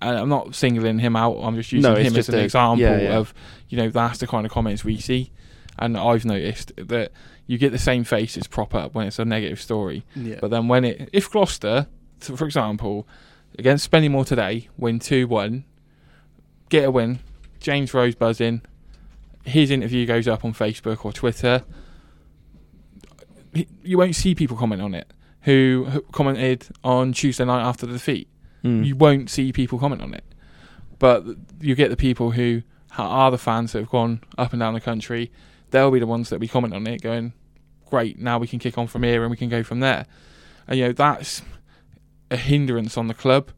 And 0.00 0.16
I'm 0.18 0.28
not 0.28 0.54
singling 0.54 0.98
him 0.98 1.14
out. 1.16 1.36
I'm 1.38 1.54
just 1.56 1.70
using 1.72 1.92
No, 1.92 1.96
him 1.96 2.14
just 2.14 2.28
as 2.28 2.34
an 2.34 2.40
a- 2.40 2.44
example 2.44 2.80
yeah, 2.80 3.00
yeah. 3.00 3.16
of, 3.18 3.34
you 3.68 3.78
know, 3.78 3.88
that's 3.90 4.18
the 4.18 4.26
kind 4.26 4.46
of 4.46 4.52
comments 4.52 4.84
we 4.84 4.98
see. 4.98 5.30
And 5.78 5.96
I've 5.96 6.24
noticed 6.24 6.72
that 6.76 7.12
you 7.48 7.58
get 7.58 7.72
the 7.72 7.78
same 7.78 8.04
faces 8.04 8.46
prop 8.46 8.74
up 8.74 8.94
when 8.94 9.08
it's 9.08 9.18
a 9.18 9.24
negative 9.24 9.60
story. 9.60 10.04
Yeah. 10.14 10.36
But 10.40 10.50
then 10.52 10.68
when 10.68 10.84
it, 10.84 11.08
if 11.12 11.28
Gloucester, 11.28 11.88
for 12.20 12.44
example, 12.44 13.08
against 13.58 13.90
Spennymoor 13.90 14.24
today, 14.24 14.68
win 14.76 15.00
2 15.00 15.26
1, 15.26 15.64
get 16.68 16.84
a 16.84 16.90
win, 16.92 17.18
James 17.58 17.92
Rowe 17.92 18.12
buzzing, 18.12 18.62
his 19.44 19.70
interview 19.70 20.06
goes 20.06 20.28
up 20.28 20.44
on 20.44 20.52
Facebook 20.52 21.04
or 21.04 21.12
Twitter, 21.12 21.64
you 23.82 23.98
won't 23.98 24.14
see 24.14 24.34
people 24.34 24.56
comment 24.56 24.82
on 24.82 24.94
it 24.94 25.10
who, 25.42 26.04
commented 26.12 26.66
on 26.84 27.12
Tuesday 27.12 27.44
night 27.44 27.62
after 27.62 27.86
the 27.86 27.94
defeat. 27.94 28.28
Mm. 28.62 28.84
You 28.84 28.96
won't 28.96 29.30
see 29.30 29.52
people 29.52 29.78
comment 29.78 30.02
on 30.02 30.12
it. 30.12 30.24
But 30.98 31.24
you 31.60 31.74
get 31.74 31.88
the 31.88 31.96
people 31.96 32.32
who 32.32 32.62
are 32.98 33.30
the 33.30 33.38
fans 33.38 33.72
that 33.72 33.80
have 33.80 33.88
gone 33.88 34.20
up 34.36 34.52
and 34.52 34.60
down 34.60 34.74
the 34.74 34.80
country. 34.80 35.30
They'll 35.70 35.90
be 35.90 35.98
the 36.00 36.06
ones 36.06 36.30
that 36.30 36.38
be 36.38 36.48
comment 36.48 36.74
on 36.74 36.86
it, 36.86 37.02
going, 37.02 37.32
"Great, 37.86 38.18
now 38.18 38.38
we 38.38 38.46
can 38.46 38.58
kick 38.58 38.78
on 38.78 38.86
from 38.86 39.02
here 39.02 39.22
and 39.22 39.30
we 39.30 39.36
can 39.36 39.48
go 39.48 39.62
from 39.62 39.80
there." 39.80 40.06
And 40.66 40.78
you 40.78 40.86
know 40.86 40.92
that's 40.92 41.42
a 42.30 42.36
hindrance 42.36 42.96
on 42.98 43.08
the 43.08 43.14
club 43.14 43.50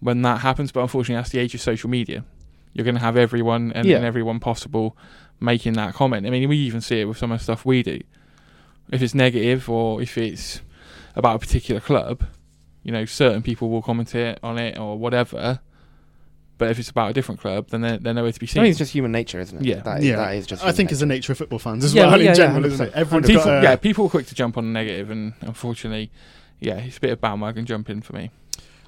when 0.00 0.22
that 0.22 0.40
happens. 0.40 0.72
But 0.72 0.82
unfortunately, 0.82 1.20
that's 1.20 1.30
the 1.30 1.38
age 1.38 1.54
of 1.54 1.60
social 1.60 1.88
media. 1.90 2.24
You're 2.72 2.84
going 2.84 2.96
to 2.96 3.00
have 3.00 3.16
everyone 3.16 3.72
and, 3.74 3.86
Yeah. 3.86 3.96
and 3.96 4.04
everyone 4.04 4.40
possible 4.40 4.96
making 5.40 5.72
that 5.74 5.94
comment. 5.94 6.26
I 6.26 6.30
mean, 6.30 6.48
we 6.48 6.56
even 6.58 6.80
see 6.80 7.00
it 7.00 7.04
with 7.06 7.16
some 7.18 7.32
of 7.32 7.38
the 7.38 7.42
stuff 7.44 7.64
we 7.64 7.82
do. 7.82 8.00
If 8.90 9.02
it's 9.02 9.14
negative 9.14 9.68
or 9.68 10.00
if 10.02 10.16
it's 10.18 10.60
about 11.14 11.36
a 11.36 11.38
particular 11.38 11.80
club, 11.80 12.24
you 12.82 12.92
know, 12.92 13.04
certain 13.04 13.42
people 13.42 13.68
will 13.70 13.82
comment 13.82 14.14
it 14.14 14.38
on 14.42 14.58
it 14.58 14.78
or 14.78 14.98
whatever. 14.98 15.60
But 16.58 16.70
if 16.70 16.78
it's 16.78 16.90
about 16.90 17.10
a 17.10 17.14
different 17.14 17.40
club, 17.40 17.68
then 17.68 17.80
they're, 17.80 17.98
they're 17.98 18.14
nowhere 18.14 18.32
to 18.32 18.40
be 18.40 18.46
seen. 18.46 18.60
I 18.60 18.62
mean, 18.64 18.70
it's 18.70 18.78
just 18.78 18.92
human 18.92 19.12
nature, 19.12 19.38
isn't 19.40 19.58
it? 19.58 19.64
Yeah. 19.64 19.80
that, 19.82 20.02
yeah, 20.02 20.16
that 20.16 20.34
is 20.34 20.46
just. 20.46 20.62
I 20.62 20.66
human 20.66 20.76
think 20.76 20.90
it's 20.90 21.00
the 21.00 21.06
nature. 21.06 21.16
nature 21.18 21.32
of 21.32 21.38
football 21.38 21.58
fans 21.60 21.84
as 21.84 21.94
Yeah, 21.94 22.02
well 22.02 22.10
well, 22.12 22.20
yeah, 22.20 22.30
in 22.32 22.36
yeah, 22.38 22.46
general, 22.46 22.64
isn't 22.66 22.86
it? 22.88 22.92
100%. 22.92 22.96
Everyone's 22.96 23.26
people, 23.26 23.44
got 23.44 23.58
a, 23.58 23.62
yeah, 23.62 23.76
people 23.76 24.06
are 24.06 24.10
quick 24.10 24.26
to 24.26 24.34
jump 24.34 24.58
on 24.58 24.64
the 24.64 24.70
negative, 24.72 25.10
and 25.10 25.32
unfortunately, 25.40 26.10
yeah, 26.60 26.78
it's 26.78 26.96
a 26.98 27.00
bit 27.00 27.10
of 27.12 27.20
bandwagon 27.20 27.64
jumping 27.64 28.02
for 28.02 28.14
me. 28.16 28.30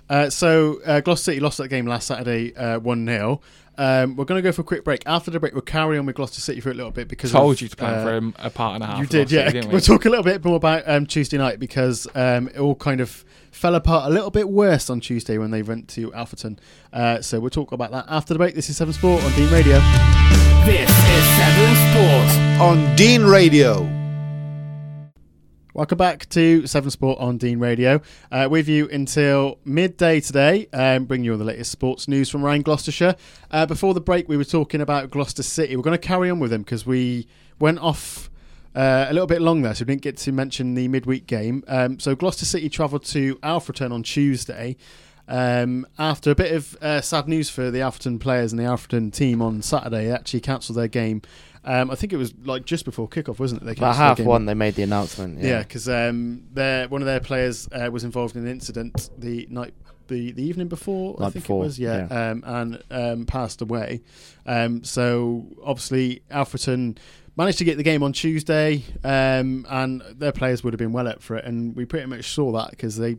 Uh, 0.08 0.28
so 0.28 0.80
uh, 0.84 1.00
Gloucester 1.00 1.30
City 1.30 1.40
lost 1.40 1.58
that 1.58 1.68
game 1.68 1.86
last 1.86 2.08
Saturday, 2.08 2.54
uh, 2.56 2.80
one 2.80 3.06
0 3.06 3.40
um, 3.80 4.14
We're 4.14 4.26
going 4.26 4.38
to 4.38 4.42
go 4.42 4.52
for 4.52 4.60
a 4.60 4.64
quick 4.64 4.84
break. 4.84 5.02
After 5.06 5.30
the 5.30 5.40
break, 5.40 5.54
we'll 5.54 5.62
carry 5.62 5.96
on 5.98 6.04
with 6.04 6.16
Gloucester 6.16 6.40
City 6.40 6.60
for 6.60 6.70
a 6.70 6.74
little 6.74 6.90
bit 6.90 7.08
because 7.08 7.34
I 7.34 7.38
Told 7.38 7.54
of, 7.54 7.62
you 7.62 7.68
to 7.68 7.76
plan 7.76 7.94
uh, 7.94 8.04
for 8.04 8.42
a, 8.42 8.46
a 8.46 8.50
part 8.50 8.74
and 8.74 8.84
a 8.84 8.86
half. 8.86 8.98
You 8.98 9.06
did, 9.06 9.28
Gloucester, 9.28 9.36
yeah. 9.36 9.50
didn't 9.50 9.66
we? 9.68 9.72
We'll 9.72 9.80
talk 9.80 10.04
a 10.04 10.10
little 10.10 10.24
bit 10.24 10.44
more 10.44 10.56
about 10.56 10.82
um, 10.86 11.06
Tuesday 11.06 11.38
night 11.38 11.58
because 11.58 12.06
um, 12.14 12.48
it 12.48 12.58
all 12.58 12.74
kind 12.74 13.00
of 13.00 13.24
fell 13.50 13.74
apart 13.74 14.10
a 14.10 14.14
little 14.14 14.30
bit 14.30 14.48
worse 14.48 14.90
on 14.90 15.00
Tuesday 15.00 15.38
when 15.38 15.50
they 15.50 15.62
went 15.62 15.88
to 15.88 16.10
Alfreton. 16.12 16.58
Uh, 16.92 17.22
so 17.22 17.40
we'll 17.40 17.50
talk 17.50 17.72
about 17.72 17.90
that 17.90 18.04
after 18.08 18.34
the 18.34 18.38
break. 18.38 18.54
This 18.54 18.68
is 18.68 18.76
Severn 18.76 18.92
Sport 18.92 19.24
on 19.24 19.32
Dean 19.32 19.50
Radio. 19.50 19.78
This 20.66 20.90
is 20.90 21.24
Severn 21.38 21.76
Sport. 21.90 22.60
on 22.60 22.96
Dean 22.96 23.22
Radio. 23.22 23.99
Welcome 25.72 25.98
back 25.98 26.28
to 26.30 26.66
Severn 26.66 26.90
Sport 26.90 27.20
on 27.20 27.38
Dean 27.38 27.60
Radio. 27.60 28.00
Uh, 28.32 28.48
with 28.50 28.68
you 28.68 28.88
until 28.88 29.60
midday 29.64 30.18
today, 30.18 30.66
um, 30.72 31.04
bringing 31.04 31.26
you 31.26 31.32
all 31.32 31.38
the 31.38 31.44
latest 31.44 31.70
sports 31.70 32.08
news 32.08 32.28
from 32.28 32.44
around 32.44 32.64
Gloucestershire. 32.64 33.14
Uh, 33.52 33.66
before 33.66 33.94
the 33.94 34.00
break, 34.00 34.28
we 34.28 34.36
were 34.36 34.44
talking 34.44 34.80
about 34.80 35.10
Gloucester 35.12 35.44
City. 35.44 35.76
We're 35.76 35.84
going 35.84 35.96
to 35.96 36.06
carry 36.06 36.28
on 36.28 36.40
with 36.40 36.50
them 36.50 36.62
because 36.62 36.86
we 36.86 37.28
went 37.60 37.78
off 37.78 38.30
uh, 38.74 39.06
a 39.08 39.12
little 39.12 39.28
bit 39.28 39.40
long 39.40 39.62
there, 39.62 39.72
so 39.72 39.84
we 39.84 39.92
didn't 39.92 40.02
get 40.02 40.16
to 40.16 40.32
mention 40.32 40.74
the 40.74 40.88
midweek 40.88 41.28
game. 41.28 41.62
Um, 41.68 42.00
so 42.00 42.16
Gloucester 42.16 42.46
City 42.46 42.68
travelled 42.68 43.04
to 43.04 43.36
Alfreton 43.36 43.92
on 43.92 44.02
Tuesday. 44.02 44.76
Um, 45.28 45.86
after 46.00 46.32
a 46.32 46.34
bit 46.34 46.52
of 46.52 46.76
uh, 46.82 47.00
sad 47.00 47.28
news 47.28 47.48
for 47.48 47.70
the 47.70 47.78
Alfreton 47.78 48.18
players 48.18 48.52
and 48.52 48.58
the 48.58 48.64
Alfreton 48.64 49.12
team 49.12 49.40
on 49.40 49.62
Saturday, 49.62 50.06
they 50.06 50.12
actually 50.12 50.40
cancelled 50.40 50.78
their 50.78 50.88
game. 50.88 51.22
Um, 51.64 51.90
I 51.90 51.94
think 51.94 52.12
it 52.12 52.16
was 52.16 52.34
like 52.44 52.64
just 52.64 52.84
before 52.84 53.08
kickoff, 53.08 53.38
wasn't 53.38 53.62
it? 53.62 53.64
They 53.66 53.72
About 53.72 53.96
half 53.96 54.20
one, 54.20 54.46
they 54.46 54.54
made 54.54 54.74
the 54.74 54.82
announcement. 54.82 55.38
Yeah, 55.38 55.48
Yeah, 55.48 55.58
because 55.58 55.88
um, 55.88 56.44
their 56.52 56.88
one 56.88 57.02
of 57.02 57.06
their 57.06 57.20
players 57.20 57.68
uh, 57.72 57.90
was 57.90 58.04
involved 58.04 58.36
in 58.36 58.42
an 58.42 58.48
incident 58.48 59.10
the 59.18 59.46
night, 59.50 59.74
the, 60.08 60.32
the 60.32 60.42
evening 60.42 60.68
before, 60.68 61.16
I 61.20 61.30
think 61.30 61.44
before, 61.44 61.62
it 61.62 61.66
was, 61.66 61.78
yeah, 61.78 62.06
Um, 62.10 62.42
and 62.46 62.82
um, 62.90 63.26
passed 63.26 63.60
away. 63.60 64.00
Um, 64.46 64.84
so 64.84 65.46
obviously, 65.62 66.22
Alfreton 66.30 66.96
managed 67.36 67.58
to 67.58 67.64
get 67.64 67.76
the 67.76 67.82
game 67.82 68.02
on 68.02 68.12
Tuesday, 68.12 68.82
um, 69.04 69.66
and 69.68 70.02
their 70.16 70.32
players 70.32 70.64
would 70.64 70.72
have 70.72 70.78
been 70.78 70.92
well 70.92 71.08
up 71.08 71.22
for 71.22 71.36
it, 71.36 71.44
and 71.44 71.76
we 71.76 71.84
pretty 71.84 72.06
much 72.06 72.32
saw 72.32 72.52
that 72.52 72.70
because 72.70 72.96
they 72.96 73.18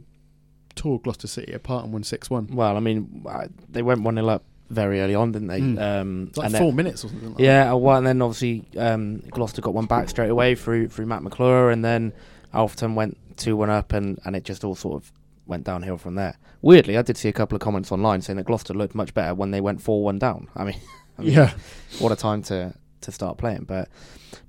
tore 0.75 0.99
Gloucester 0.99 1.27
City 1.27 1.54
apart 1.54 1.84
and 1.84 1.93
won 1.93 2.04
six 2.04 2.30
one. 2.30 2.47
Well, 2.47 2.75
I 2.75 2.80
mean, 2.80 3.25
they 3.69 3.82
went 3.84 4.01
one 4.01 4.15
0 4.15 4.27
up 4.27 4.43
very 4.71 5.01
early 5.01 5.15
on, 5.15 5.31
didn't 5.31 5.49
they? 5.49 5.60
Mm. 5.60 5.79
Um, 5.79 6.31
like 6.36 6.47
and 6.47 6.55
four 6.55 6.67
then, 6.67 6.75
minutes 6.75 7.03
or 7.03 7.10
something. 7.10 7.31
Like 7.31 7.39
yeah, 7.39 7.73
well, 7.73 7.97
and 7.97 8.07
then 8.07 8.21
obviously 8.21 8.65
um, 8.77 9.19
Gloucester 9.29 9.62
got 9.62 9.73
one 9.73 9.86
back 9.86 10.10
straight 10.10 10.29
away 10.29 10.55
through 10.55 10.88
through 10.88 11.05
Matt 11.05 11.23
McClure, 11.23 11.69
and 11.71 11.84
then 11.84 12.13
Alfreton 12.53 12.95
went 12.95 13.17
two 13.38 13.55
one 13.55 13.69
up, 13.69 13.93
and 13.93 14.19
and 14.25 14.36
it 14.36 14.43
just 14.43 14.63
all 14.63 14.75
sort 14.75 15.01
of 15.01 15.12
went 15.45 15.63
downhill 15.65 15.97
from 15.97 16.15
there. 16.15 16.38
Weirdly, 16.62 16.97
I 16.97 17.01
did 17.01 17.17
see 17.17 17.29
a 17.29 17.34
couple 17.34 17.55
of 17.55 17.62
comments 17.62 17.91
online 17.91 18.21
saying 18.21 18.38
that 18.38 18.45
Gloucester 18.45 18.73
looked 18.73 18.95
much 18.95 19.13
better 19.13 19.34
when 19.36 19.51
they 19.51 19.62
went 19.62 19.81
four 19.81 20.03
one 20.03 20.19
down. 20.19 20.47
I 20.55 20.63
mean, 20.63 20.79
I 21.19 21.21
mean, 21.21 21.34
yeah, 21.34 21.53
what 21.99 22.12
a 22.12 22.15
time 22.15 22.41
to 22.43 22.73
to 23.01 23.12
start 23.12 23.38
playing, 23.38 23.65
but 23.65 23.89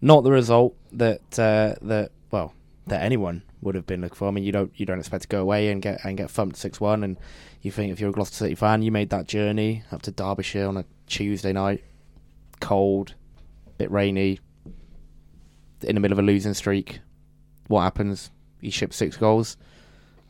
not 0.01 0.23
the 0.23 0.31
result 0.31 0.77
that 0.93 1.39
uh, 1.39 1.75
that 1.83 2.13
well 2.31 2.55
that 2.87 3.03
anyone 3.03 3.43
would 3.61 3.75
have 3.75 3.87
been 3.87 4.01
looking 4.01 4.17
for. 4.17 4.29
I 4.29 4.31
mean, 4.31 4.45
you 4.45 4.53
don't 4.53 4.73
you 4.77 4.87
don't 4.87 4.99
expect 4.99 5.23
to 5.23 5.29
go 5.29 5.41
away 5.41 5.71
and 5.71 5.83
get 5.83 6.05
and 6.05 6.17
get 6.17 6.31
thumped 6.31 6.57
six 6.57 6.81
one, 6.81 7.03
and 7.03 7.17
you 7.63 7.71
think 7.71 7.93
if 7.93 8.01
you're 8.01 8.11
a 8.11 8.13
Gloucester 8.13 8.37
City 8.37 8.55
fan, 8.55 8.83
you 8.83 8.91
made 8.91 9.11
that 9.11 9.27
journey 9.27 9.85
up 9.93 10.03
to 10.03 10.11
Derbyshire 10.11 10.67
on 10.67 10.77
a 10.77 10.85
Tuesday 11.07 11.53
night, 11.53 11.83
cold, 12.61 13.15
bit 13.79 13.91
rainy, 13.91 14.41
in 15.83 15.95
the 15.95 16.01
middle 16.01 16.19
of 16.19 16.19
a 16.19 16.27
losing 16.27 16.55
streak. 16.55 17.01
What 17.69 17.83
happens? 17.83 18.31
You 18.61 18.71
ship 18.71 18.93
six 18.93 19.17
goals. 19.17 19.57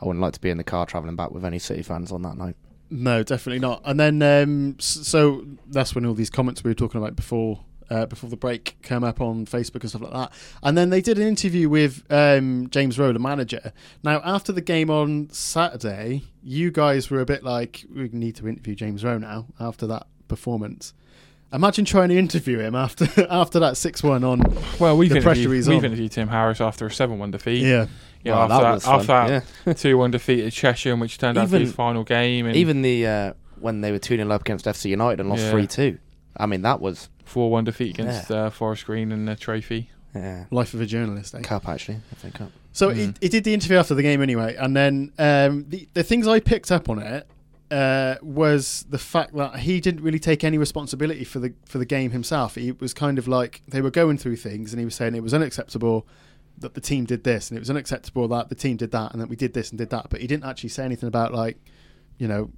I 0.00 0.04
wouldn't 0.04 0.22
like 0.22 0.34
to 0.34 0.40
be 0.40 0.50
in 0.50 0.58
the 0.58 0.64
car 0.64 0.86
travelling 0.86 1.16
back 1.16 1.30
with 1.30 1.44
any 1.44 1.58
City 1.58 1.82
fans 1.82 2.12
on 2.12 2.22
that 2.22 2.36
night. 2.36 2.56
No, 2.90 3.22
definitely 3.22 3.60
not. 3.60 3.80
And 3.84 3.98
then, 3.98 4.20
um, 4.22 4.76
so 4.78 5.46
that's 5.68 5.94
when 5.94 6.04
all 6.04 6.14
these 6.14 6.28
comments 6.28 6.62
we 6.62 6.70
were 6.70 6.74
talking 6.74 7.00
about 7.00 7.16
before 7.16 7.64
uh, 7.92 8.06
before 8.06 8.30
the 8.30 8.36
break 8.36 8.76
came 8.82 9.04
up 9.04 9.20
on 9.20 9.44
Facebook 9.46 9.80
and 9.82 9.90
stuff 9.90 10.02
like 10.02 10.12
that. 10.12 10.32
And 10.62 10.76
then 10.78 10.90
they 10.90 11.00
did 11.00 11.18
an 11.18 11.26
interview 11.28 11.68
with 11.68 12.04
um, 12.10 12.68
James 12.70 12.98
Rowe, 12.98 13.12
the 13.12 13.18
manager. 13.18 13.72
Now, 14.02 14.20
after 14.24 14.52
the 14.52 14.60
game 14.62 14.88
on 14.90 15.28
Saturday, 15.30 16.22
you 16.42 16.70
guys 16.70 17.10
were 17.10 17.20
a 17.20 17.26
bit 17.26 17.42
like, 17.44 17.84
we 17.94 18.08
need 18.12 18.36
to 18.36 18.48
interview 18.48 18.74
James 18.74 19.04
Rowe 19.04 19.18
now 19.18 19.46
after 19.60 19.86
that 19.88 20.06
performance. 20.28 20.94
Imagine 21.52 21.84
trying 21.84 22.08
to 22.08 22.16
interview 22.16 22.58
him 22.60 22.74
after 22.74 23.06
after 23.30 23.60
that 23.60 23.76
six 23.76 24.02
one 24.02 24.24
on. 24.24 24.40
Well, 24.80 24.96
we've 24.96 25.10
The 25.10 25.20
pressure 25.20 25.40
interviewed, 25.40 25.58
is 25.60 25.68
we've 25.68 25.84
interviewed 25.84 26.10
Tim 26.12 26.28
Harris 26.28 26.62
after 26.62 26.86
a 26.86 26.90
seven 26.90 27.18
one 27.18 27.30
defeat. 27.30 27.60
Yeah, 27.62 27.88
You 28.24 28.30
know, 28.30 28.36
Well, 28.38 28.52
after 28.52 28.54
that 28.54 28.62
that, 28.62 28.74
was 28.74 28.84
fun, 29.06 29.20
after 29.20 29.32
yeah. 29.34 29.40
that 29.66 29.76
two 29.84 29.98
one 29.98 30.10
defeat 30.12 30.44
at 30.46 30.52
Cheshire, 30.54 30.96
which 30.96 31.18
turned 31.18 31.36
out 31.36 31.42
to 31.42 31.48
be 31.50 31.56
Even- 31.56 31.66
his 31.66 31.74
final 31.74 32.04
game, 32.04 32.46
and 32.46 32.56
Even 32.56 32.80
the 32.80 33.06
uh, 33.06 33.32
when 33.60 33.82
they 33.82 33.92
were 33.92 33.98
two 33.98 34.16
0 34.16 34.30
up 34.30 34.40
against 34.40 34.64
FC 34.64 34.86
United 34.88 35.20
and 35.20 35.28
lost 35.28 35.42
Yeah. 35.42 35.50
three 35.50 35.66
two. 35.66 35.98
I 36.38 36.46
mean, 36.46 36.62
that 36.62 36.80
was 36.80 37.10
four 37.24 37.50
one 37.50 37.64
defeat 37.64 37.98
against 37.98 38.30
Yeah. 38.30 38.36
uh, 38.46 38.50
Forest 38.50 38.86
Green 38.86 39.12
and 39.12 39.26
the 39.28 39.36
trophy. 39.36 39.90
yeah, 40.14 40.44
life 40.50 40.74
of 40.74 40.80
a 40.80 40.86
journalist. 40.86 41.34
Eh? 41.34 41.40
cup 41.40 41.68
actually. 41.68 41.98
I 42.10 42.14
think 42.16 42.34
cup. 42.34 42.50
So 42.72 42.90
Mm. 42.90 42.94
he, 42.96 43.14
he 43.22 43.28
did 43.28 43.44
the 43.44 43.54
interview 43.54 43.76
after 43.78 43.94
the 43.94 44.02
game 44.02 44.20
anyway, 44.22 44.56
and 44.56 44.76
then 44.76 45.12
um, 45.18 45.66
the 45.68 45.88
the 45.94 46.02
things 46.02 46.26
I 46.26 46.40
picked 46.40 46.70
up 46.72 46.88
on 46.88 46.98
it 46.98 47.26
uh, 47.70 48.16
was 48.22 48.84
the 48.90 48.98
fact 48.98 49.34
that 49.34 49.60
he 49.60 49.80
didn't 49.80 50.02
really 50.02 50.18
take 50.18 50.44
any 50.44 50.58
responsibility 50.58 51.24
for 51.24 51.38
the 51.38 51.54
for 51.64 51.78
the 51.78 51.86
game 51.86 52.10
himself. 52.10 52.54
He 52.56 52.72
was 52.72 52.92
kind 52.92 53.18
of 53.18 53.26
like 53.28 53.62
they 53.68 53.80
were 53.80 53.90
going 53.90 54.18
through 54.18 54.36
things, 54.36 54.72
and 54.72 54.78
he 54.80 54.84
was 54.84 54.94
saying 54.94 55.14
it 55.14 55.22
was 55.22 55.32
unacceptable 55.34 56.06
that 56.58 56.74
the 56.74 56.80
team 56.82 57.04
did 57.06 57.24
this, 57.24 57.50
and 57.50 57.56
it 57.56 57.60
was 57.60 57.70
unacceptable 57.70 58.28
that 58.28 58.48
the 58.50 58.54
team 58.54 58.76
did 58.76 58.90
that, 58.90 59.12
and 59.12 59.20
that 59.22 59.28
we 59.28 59.36
did 59.36 59.54
this 59.54 59.70
and 59.70 59.78
did 59.78 59.88
that. 59.90 60.08
But 60.10 60.20
he 60.20 60.26
didn't 60.26 60.44
actually 60.44 60.68
say 60.68 60.84
anything 60.84 61.06
about 61.08 61.32
like, 61.32 61.56
you 62.18 62.28
know, 62.28 62.50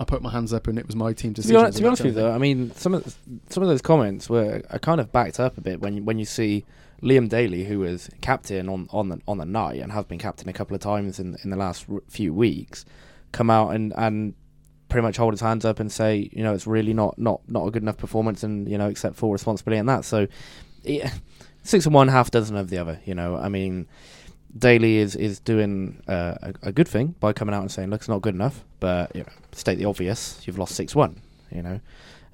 I 0.00 0.04
put 0.04 0.22
my 0.22 0.30
hands 0.30 0.52
up 0.52 0.68
and 0.68 0.78
it 0.78 0.86
was 0.86 0.94
my 0.94 1.12
team 1.12 1.34
To 1.34 1.40
decision. 1.42 1.56
be 1.56 1.60
honest, 1.60 1.76
to 1.78 1.82
be 1.82 1.86
honest 1.88 2.02
with 2.04 2.14
you, 2.16 2.22
though, 2.22 2.32
I 2.32 2.38
mean, 2.38 2.72
some 2.74 2.94
of 2.94 3.16
some 3.48 3.62
of 3.62 3.68
those 3.68 3.82
comments 3.82 4.30
were 4.30 4.62
are 4.70 4.78
kind 4.78 5.00
of 5.00 5.10
backed 5.12 5.40
up 5.40 5.58
a 5.58 5.60
bit 5.60 5.80
when 5.80 5.96
you, 5.96 6.02
when 6.04 6.18
you 6.18 6.24
see 6.24 6.64
Liam 7.02 7.28
Daly, 7.28 7.64
who 7.64 7.80
was 7.80 8.08
captain 8.20 8.68
on 8.68 8.88
on 8.90 9.08
the 9.08 9.20
on 9.26 9.38
the 9.38 9.44
night 9.44 9.80
and 9.80 9.90
has 9.92 10.04
been 10.04 10.18
captain 10.18 10.48
a 10.48 10.52
couple 10.52 10.74
of 10.74 10.80
times 10.80 11.18
in 11.18 11.36
in 11.42 11.50
the 11.50 11.56
last 11.56 11.86
few 12.08 12.32
weeks, 12.32 12.84
come 13.32 13.50
out 13.50 13.70
and 13.74 13.92
and 13.96 14.34
pretty 14.88 15.02
much 15.02 15.16
hold 15.16 15.34
his 15.34 15.40
hands 15.40 15.64
up 15.64 15.80
and 15.80 15.92
say, 15.92 16.30
you 16.32 16.42
know, 16.42 16.54
it's 16.54 16.66
really 16.66 16.94
not 16.94 17.18
not 17.18 17.40
not 17.48 17.66
a 17.66 17.70
good 17.70 17.82
enough 17.82 17.96
performance, 17.98 18.42
and 18.42 18.68
you 18.68 18.78
know, 18.78 18.88
accept 18.88 19.16
full 19.16 19.32
responsibility 19.32 19.78
in 19.78 19.86
that. 19.86 20.04
So, 20.04 20.28
yeah, 20.84 21.10
six 21.62 21.86
and 21.86 21.94
one, 21.94 22.08
half 22.08 22.30
dozen 22.30 22.56
of 22.56 22.70
the 22.70 22.78
other. 22.78 23.00
You 23.04 23.14
know, 23.14 23.36
I 23.36 23.48
mean. 23.48 23.86
Daly 24.56 24.98
is 24.98 25.14
is 25.14 25.40
doing 25.40 26.02
uh, 26.08 26.34
a, 26.42 26.54
a 26.68 26.72
good 26.72 26.88
thing 26.88 27.14
by 27.20 27.32
coming 27.32 27.54
out 27.54 27.62
and 27.62 27.70
saying, 27.70 27.90
"Look, 27.90 28.00
it's 28.00 28.08
not 28.08 28.22
good 28.22 28.34
enough." 28.34 28.64
But 28.80 29.14
you 29.14 29.22
know, 29.22 29.32
state 29.52 29.76
the 29.76 29.84
obvious: 29.84 30.40
you've 30.46 30.58
lost 30.58 30.74
six 30.74 30.94
one. 30.94 31.20
You 31.50 31.62
know, 31.62 31.80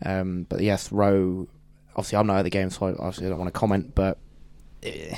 um, 0.04 0.46
but 0.48 0.60
yes, 0.60 0.92
Rowe. 0.92 1.48
Obviously, 1.96 2.18
I'm 2.18 2.26
not 2.26 2.38
at 2.38 2.42
the 2.42 2.50
game, 2.50 2.70
so 2.70 2.86
I 2.86 2.90
obviously 2.90 3.28
don't 3.28 3.38
want 3.38 3.52
to 3.52 3.58
comment. 3.58 3.94
But 3.94 4.18
eh, 4.82 5.16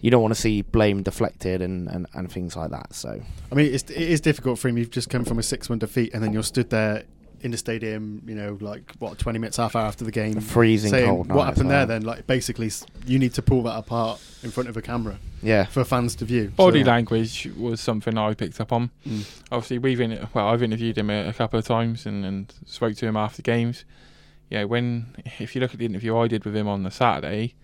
you 0.00 0.10
don't 0.10 0.22
want 0.22 0.34
to 0.34 0.40
see 0.40 0.62
blame 0.62 1.02
deflected 1.02 1.60
and, 1.60 1.88
and, 1.88 2.06
and 2.14 2.32
things 2.32 2.56
like 2.56 2.70
that. 2.70 2.94
So 2.94 3.20
I 3.52 3.54
mean, 3.54 3.74
it's, 3.74 3.84
it 3.84 3.96
is 3.96 4.20
difficult 4.20 4.58
for 4.58 4.68
him. 4.68 4.78
You've 4.78 4.90
just 4.90 5.10
come 5.10 5.24
from 5.24 5.38
a 5.38 5.42
six-one 5.42 5.78
defeat, 5.78 6.14
and 6.14 6.22
then 6.22 6.32
you're 6.32 6.42
stood 6.42 6.70
there 6.70 7.04
in 7.42 7.50
the 7.50 7.56
stadium. 7.56 8.22
You 8.26 8.34
know, 8.34 8.58
like 8.60 8.92
what 8.98 9.18
twenty 9.18 9.38
minutes, 9.38 9.56
half 9.56 9.74
hour 9.76 9.86
after 9.86 10.04
the 10.04 10.10
game, 10.12 10.40
freezing 10.40 10.90
saying 10.90 11.06
cold. 11.08 11.32
what 11.32 11.44
happened 11.46 11.66
as 11.72 11.86
there. 11.88 11.98
Then, 11.98 12.02
like, 12.02 12.26
basically, 12.26 12.70
you 13.06 13.18
need 13.18 13.34
to 13.34 13.42
pull 13.42 13.62
that 13.64 13.76
apart 13.76 14.20
in 14.42 14.50
front 14.50 14.68
of 14.68 14.76
a 14.76 14.82
camera 14.82 15.18
Yeah, 15.42 15.64
for 15.66 15.84
fans 15.84 16.14
to 16.16 16.24
view. 16.24 16.48
Body 16.56 16.82
So- 16.82 16.88
language 16.90 17.48
was 17.56 17.80
something 17.80 18.16
I 18.16 18.34
picked 18.34 18.60
up 18.60 18.72
on. 18.72 18.90
Mm. 19.06 19.26
Obviously, 19.52 19.78
we've 19.78 20.00
in, 20.00 20.28
well, 20.34 20.48
I've 20.48 20.62
interviewed 20.62 20.96
him 20.98 21.10
a, 21.10 21.28
a 21.28 21.32
couple 21.32 21.58
of 21.58 21.64
times 21.66 22.06
and, 22.06 22.24
and 22.24 22.54
spoke 22.66 22.94
to 22.96 23.06
him 23.06 23.16
after 23.16 23.42
games. 23.42 23.84
Yeah, 24.48 24.64
when 24.64 25.14
if 25.38 25.54
you 25.54 25.60
look 25.60 25.72
at 25.72 25.78
the 25.78 25.86
interview 25.86 26.16
I 26.16 26.26
did 26.26 26.44
with 26.44 26.56
him 26.56 26.66
on 26.68 26.82
the 26.82 26.90
Saturday, 26.90 27.54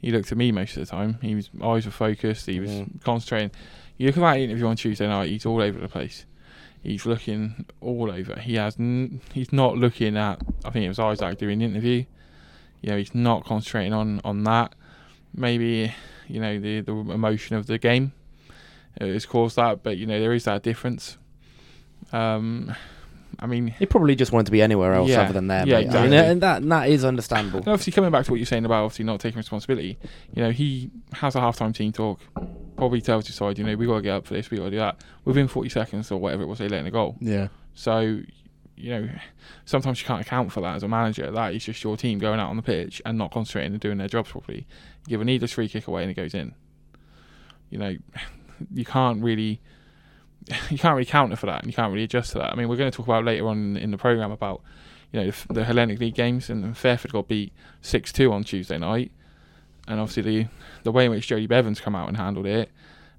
he 0.00 0.10
looked 0.12 0.30
at 0.30 0.38
me 0.38 0.52
most 0.52 0.76
of 0.76 0.84
the 0.86 0.90
time. 0.90 1.18
He 1.22 1.34
was 1.34 1.50
eyes 1.62 1.86
were 1.86 1.90
focused. 1.90 2.46
He 2.46 2.60
was 2.60 2.70
Mm. 2.70 3.02
concentrating. 3.02 3.50
You 3.96 4.06
look 4.06 4.16
at 4.16 4.20
that 4.20 4.38
interview 4.38 4.66
on 4.66 4.76
Tuesday 4.76 5.08
night. 5.08 5.30
He's 5.30 5.46
all 5.46 5.60
over 5.62 5.78
the 5.80 5.88
place. 5.88 6.24
He's 6.82 7.04
looking 7.06 7.66
all 7.80 8.10
over. 8.10 8.38
He 8.38 8.54
has. 8.54 8.76
N- 8.78 9.20
he's 9.32 9.52
not 9.52 9.76
looking 9.76 10.16
at. 10.16 10.40
I 10.64 10.70
think 10.70 10.84
it 10.84 10.88
was 10.88 10.98
Isaac 10.98 11.38
doing 11.38 11.58
the 11.58 11.64
interview. 11.66 12.04
You 12.82 12.90
know, 12.90 12.96
he's 12.96 13.14
not 13.14 13.44
concentrating 13.44 13.92
on 13.92 14.20
on 14.24 14.44
that. 14.44 14.74
Maybe 15.34 15.92
you 16.28 16.40
know 16.40 16.58
the 16.60 16.80
the 16.80 16.92
emotion 16.92 17.56
of 17.56 17.66
the 17.66 17.78
game 17.78 18.12
uh, 19.00 19.06
has 19.06 19.26
caused 19.26 19.56
that, 19.56 19.82
but 19.82 19.96
you 19.98 20.06
know 20.06 20.20
there 20.20 20.32
is 20.32 20.44
that 20.44 20.62
difference. 20.62 21.18
Um, 22.12 22.74
I 23.40 23.46
mean, 23.46 23.68
he 23.68 23.86
probably 23.86 24.16
just 24.16 24.32
wanted 24.32 24.46
to 24.46 24.52
be 24.52 24.62
anywhere 24.62 24.94
else 24.94 25.10
Yeah, 25.10 25.22
other 25.22 25.32
than 25.34 25.46
there. 25.48 25.66
yeah, 25.66 25.80
mate. 25.80 25.88
I 25.90 26.02
mean, 26.02 26.12
exactly. 26.12 26.16
and 26.32 26.40
that 26.42 26.62
and 26.62 26.72
that 26.72 26.88
is 26.88 27.04
understandable. 27.04 27.58
And 27.58 27.68
obviously, 27.68 27.92
coming 27.92 28.10
back 28.10 28.24
to 28.24 28.30
what 28.30 28.38
you're 28.38 28.46
saying 28.46 28.64
about 28.64 28.84
obviously 28.84 29.04
not 29.04 29.20
taking 29.20 29.36
responsibility, 29.38 29.98
you 30.34 30.42
know, 30.42 30.50
he 30.50 30.90
has 31.14 31.36
a 31.36 31.40
halftime 31.40 31.74
team 31.74 31.92
talk, 31.92 32.20
probably 32.78 33.00
tells 33.00 33.26
his 33.26 33.36
side, 33.36 33.58
you 33.58 33.64
know, 33.64 33.74
we 33.76 33.86
got 33.86 33.96
to 33.96 34.02
get 34.02 34.14
up 34.14 34.26
for 34.26 34.34
this, 34.34 34.50
we 34.50 34.56
got 34.56 34.64
to 34.64 34.70
do 34.70 34.76
that. 34.78 35.02
Within 35.24 35.48
40 35.48 35.68
seconds 35.68 36.10
or 36.10 36.18
whatever 36.18 36.44
it 36.44 36.46
was, 36.46 36.58
they 36.58 36.68
let 36.68 36.80
in 36.80 36.86
a 36.86 36.90
goal. 36.90 37.16
Yeah, 37.20 37.48
So, 37.74 38.20
you 38.76 38.90
know, 38.90 39.08
sometimes 39.64 40.00
you 40.00 40.06
can't 40.06 40.20
account 40.20 40.52
for 40.52 40.60
that 40.60 40.76
as 40.76 40.84
a 40.84 40.88
manager. 40.88 41.30
That 41.30 41.52
is 41.54 41.64
just 41.64 41.82
your 41.82 41.96
team 41.96 42.18
going 42.20 42.38
out 42.38 42.48
on 42.50 42.56
the 42.56 42.62
pitch 42.62 43.02
and 43.04 43.18
not 43.18 43.32
concentrating 43.32 43.72
and 43.72 43.80
doing 43.80 43.98
their 43.98 44.08
jobs 44.08 44.30
properly. 44.30 44.66
You 45.06 45.10
give 45.10 45.20
a 45.20 45.24
needless 45.24 45.52
free 45.52 45.68
kick 45.68 45.88
away 45.88 46.02
and 46.02 46.10
it 46.10 46.14
goes 46.14 46.32
in. 46.32 46.54
You 47.70 47.78
know, 47.78 47.96
you 48.72 48.84
can't 48.84 49.22
really. 49.22 49.60
You 50.70 50.78
can't 50.78 50.94
really 50.94 51.04
counter 51.04 51.36
for 51.36 51.44
that, 51.44 51.62
and 51.62 51.66
you 51.70 51.74
can't 51.74 51.92
really 51.92 52.04
adjust 52.04 52.32
to 52.32 52.38
that. 52.38 52.52
I 52.52 52.54
mean, 52.54 52.68
we're 52.68 52.76
going 52.76 52.90
to 52.90 52.96
talk 52.96 53.06
about 53.06 53.22
later 53.22 53.46
on 53.48 53.76
in 53.76 53.90
the 53.90 53.98
program 53.98 54.30
about, 54.30 54.62
you 55.12 55.20
know, 55.20 55.30
the, 55.30 55.52
the 55.52 55.64
Hellenic 55.64 55.98
League 56.00 56.14
games, 56.14 56.48
and 56.48 56.74
Fairford 56.74 57.12
got 57.12 57.28
beat 57.28 57.52
six 57.82 58.12
two 58.12 58.32
on 58.32 58.44
Tuesday 58.44 58.78
night, 58.78 59.12
and 59.88 59.98
obviously 59.98 60.22
the 60.22 60.48
the 60.84 60.92
way 60.92 61.06
in 61.06 61.10
which 61.10 61.26
Jody 61.26 61.48
Bevans 61.48 61.82
come 61.82 61.96
out 61.96 62.08
and 62.08 62.16
handled 62.16 62.46
it, 62.46 62.70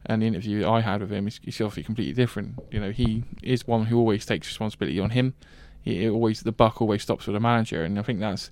and 0.05 0.21
the 0.21 0.27
interview 0.27 0.67
I 0.67 0.82
had 0.82 1.01
with 1.01 1.12
him 1.12 1.27
is, 1.27 1.39
is 1.43 1.60
obviously 1.60 1.84
completely 1.84 2.13
different. 2.13 2.60
You 2.71 2.79
know, 2.79 2.91
he 2.91 3.23
is 3.43 3.67
one 3.67 3.88
who 3.88 3.97
always 3.97 4.25
takes 4.25 4.47
responsibility 4.47 4.99
on 4.99 5.10
him. 5.10 5.34
He 5.82 6.08
always 6.08 6.41
the 6.41 6.51
buck 6.51 6.82
always 6.82 7.01
stops 7.01 7.27
with 7.27 7.34
the 7.34 7.39
manager, 7.39 7.84
and 7.84 7.99
I 7.99 8.03
think 8.03 8.19
that's 8.19 8.51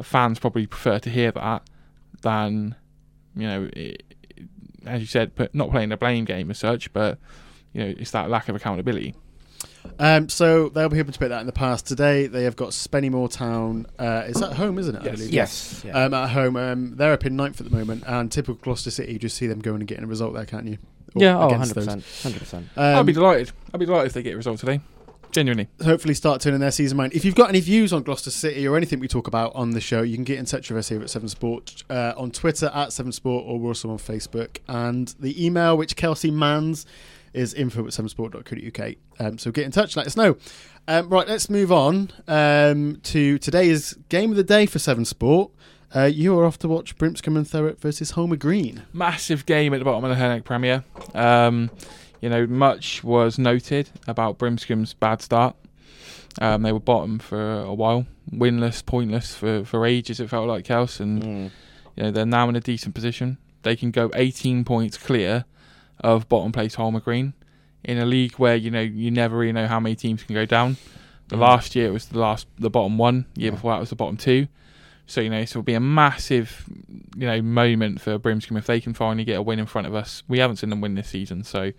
fans 0.00 0.38
probably 0.38 0.66
prefer 0.66 0.98
to 1.00 1.10
hear 1.10 1.32
that 1.32 1.62
than 2.22 2.76
you 3.38 3.46
know, 3.46 3.70
it, 3.72 4.02
as 4.84 5.00
you 5.00 5.06
said, 5.06 5.32
but 5.34 5.54
not 5.54 5.70
playing 5.70 5.90
the 5.90 5.96
blame 5.96 6.24
game 6.24 6.50
as 6.50 6.58
such, 6.58 6.92
but 6.92 7.18
you 7.72 7.82
know, 7.82 7.94
it's 7.98 8.10
that 8.10 8.30
lack 8.30 8.48
of 8.48 8.56
accountability. 8.56 9.14
Um, 9.98 10.28
so 10.28 10.68
they'll 10.68 10.88
be 10.88 10.98
able 10.98 11.12
to 11.12 11.18
put 11.18 11.28
that 11.30 11.40
in 11.40 11.46
the 11.46 11.52
past. 11.52 11.86
Today 11.86 12.26
they 12.26 12.44
have 12.44 12.56
got 12.56 12.70
Spennymoor 12.70 13.30
Town. 13.30 13.86
Uh, 13.98 14.24
it's 14.26 14.40
at 14.42 14.52
home, 14.54 14.78
isn't 14.78 14.94
it? 14.96 15.02
I 15.02 15.04
Yes. 15.06 15.16
believe? 15.16 15.32
Yes. 15.32 15.82
Yeah. 15.86 16.04
Um, 16.04 16.14
at 16.14 16.30
home, 16.30 16.56
um, 16.56 16.96
they're 16.96 17.12
up 17.12 17.26
in 17.26 17.36
ninth 17.36 17.60
at 17.60 17.70
the 17.70 17.76
moment, 17.76 18.04
and 18.06 18.30
typical 18.30 18.54
Gloucester 18.56 18.90
City, 18.90 19.12
you 19.14 19.18
just 19.18 19.36
see 19.36 19.46
them 19.46 19.60
going 19.60 19.80
and 19.80 19.88
getting 19.88 20.04
a 20.04 20.08
result 20.08 20.34
there, 20.34 20.44
can't 20.46 20.66
you? 20.66 20.78
Or 21.14 21.22
yeah. 21.22 21.38
Oh, 21.38 21.46
against 21.48 21.74
100 21.74 21.74
those. 21.74 21.84
percent. 21.84 22.04
Hundred 22.22 22.38
percent. 22.40 22.68
I'd 22.76 22.94
Um, 22.96 23.06
be 23.06 23.12
delighted. 23.12 23.52
I'd 23.72 23.80
be 23.80 23.86
delighted 23.86 24.06
if 24.08 24.12
they 24.12 24.22
get 24.22 24.34
a 24.34 24.36
result 24.36 24.58
today. 24.60 24.80
Genuinely. 25.30 25.68
hopefully 25.84 26.14
start 26.14 26.40
turning 26.40 26.58
their 26.58 26.70
season 26.70 26.96
mind. 26.96 27.12
If 27.12 27.22
you've 27.22 27.34
got 27.34 27.50
any 27.50 27.60
views 27.60 27.92
on 27.92 28.02
Gloucester 28.02 28.30
City 28.30 28.66
or 28.66 28.78
anything 28.78 28.98
we 28.98 29.08
talk 29.08 29.26
about 29.28 29.54
on 29.54 29.72
the 29.72 29.80
show, 29.80 30.00
you 30.00 30.14
can 30.14 30.24
get 30.24 30.38
in 30.38 30.46
touch 30.46 30.70
with 30.70 30.78
us 30.78 30.88
here 30.88 31.02
at 31.02 31.10
Severn 31.10 31.28
Sport 31.28 31.84
uh, 31.90 32.14
on 32.16 32.30
Twitter 32.30 32.70
at 32.74 32.94
Severn 32.94 33.12
Sport 33.12 33.44
or 33.46 33.58
we're 33.58 33.68
also 33.68 33.90
on 33.90 33.98
Facebook. 33.98 34.56
And 34.68 35.14
the 35.20 35.44
email 35.44 35.76
which 35.76 35.96
Kelsey 35.96 36.30
mans 36.30 36.86
is 37.32 37.54
info 37.54 37.80
at 37.86 37.92
severnsport.co.uk. 37.92 38.94
Um, 39.18 39.38
so 39.38 39.50
get 39.50 39.64
in 39.64 39.70
touch, 39.70 39.96
let 39.96 40.06
us 40.06 40.16
know. 40.16 40.36
Um, 40.86 41.08
right, 41.10 41.28
let's 41.28 41.50
move 41.50 41.70
on 41.70 42.10
um, 42.26 42.98
to 43.04 43.38
today's 43.38 43.94
game 44.08 44.30
of 44.30 44.36
the 44.36 44.42
day 44.44 44.66
for 44.66 44.78
Severn 44.78 45.04
Sport. 45.04 45.50
Uh, 45.94 46.04
you 46.04 46.38
are 46.38 46.44
off 46.44 46.58
to 46.60 46.68
watch 46.68 46.96
Brimscombe 46.98 47.36
and 47.36 47.48
Thrupp 47.48 47.80
versus 47.80 48.10
Holmer 48.12 48.36
Green. 48.36 48.82
massive 48.92 49.46
game 49.46 49.72
at 49.74 49.78
the 49.78 49.84
bottom 49.84 50.04
of 50.04 50.10
the 50.10 50.16
Hellenic 50.16 50.44
Premier. 50.44 50.84
Um, 51.14 51.70
you 52.20 52.28
know, 52.28 52.46
much 52.46 53.02
was 53.04 53.38
noted 53.38 53.90
about 54.06 54.38
Brimscombe's 54.38 54.92
bad 54.94 55.22
start. 55.22 55.56
Um, 56.40 56.62
they 56.62 56.72
were 56.72 56.80
bottom 56.80 57.18
for 57.18 57.60
a 57.60 57.72
while, 57.74 58.06
winless, 58.30 58.84
pointless 58.84 59.34
for, 59.34 59.64
for 59.64 59.84
ages. 59.86 60.20
It 60.20 60.28
felt 60.30 60.46
like 60.48 60.64
Kels, 60.66 61.00
and 61.00 61.22
Mm. 61.22 61.50
you 61.96 62.02
know 62.04 62.10
they're 62.10 62.26
now 62.26 62.48
in 62.48 62.56
a 62.56 62.60
decent 62.60 62.94
position. 62.94 63.38
They 63.62 63.74
can 63.74 63.90
go 63.90 64.10
18 64.14 64.64
points 64.64 64.96
clear 64.98 65.44
of 66.00 66.28
bottom 66.28 66.52
place 66.52 66.74
Holmer 66.74 67.00
Green 67.00 67.32
in 67.84 67.98
a 67.98 68.06
league 68.06 68.34
where 68.34 68.56
you 68.56 68.70
know 68.70 68.80
you 68.80 69.10
never 69.10 69.36
really 69.36 69.52
know 69.52 69.66
how 69.66 69.80
many 69.80 69.94
teams 69.96 70.22
can 70.22 70.34
go 70.34 70.44
down. 70.44 70.76
The 71.28 71.36
Mm. 71.36 71.40
last 71.40 71.76
year 71.76 71.88
it 71.88 71.92
was 71.92 72.06
the 72.06 72.18
last 72.18 72.46
the 72.58 72.70
bottom 72.70 72.98
one. 72.98 73.26
Year 73.36 73.46
Yeah. 73.46 73.50
before 73.52 73.72
that 73.72 73.80
was 73.80 73.90
the 73.90 73.96
bottom 73.96 74.16
two. 74.16 74.48
So 75.06 75.20
you 75.20 75.30
know 75.30 75.40
this 75.40 75.54
will 75.54 75.62
be 75.62 75.74
a 75.74 75.80
massive 75.80 76.64
you 77.16 77.26
know 77.26 77.40
moment 77.42 78.00
for 78.00 78.18
Brimscombe 78.18 78.56
if 78.58 78.66
they 78.66 78.80
can 78.80 78.94
finally 78.94 79.24
get 79.24 79.34
a 79.38 79.42
win 79.42 79.58
in 79.58 79.66
front 79.66 79.86
of 79.86 79.94
us. 79.94 80.22
We 80.28 80.38
haven't 80.38 80.56
seen 80.56 80.70
them 80.70 80.80
win 80.80 80.94
this 80.94 81.08
season, 81.08 81.44
so 81.44 81.62
you 81.64 81.72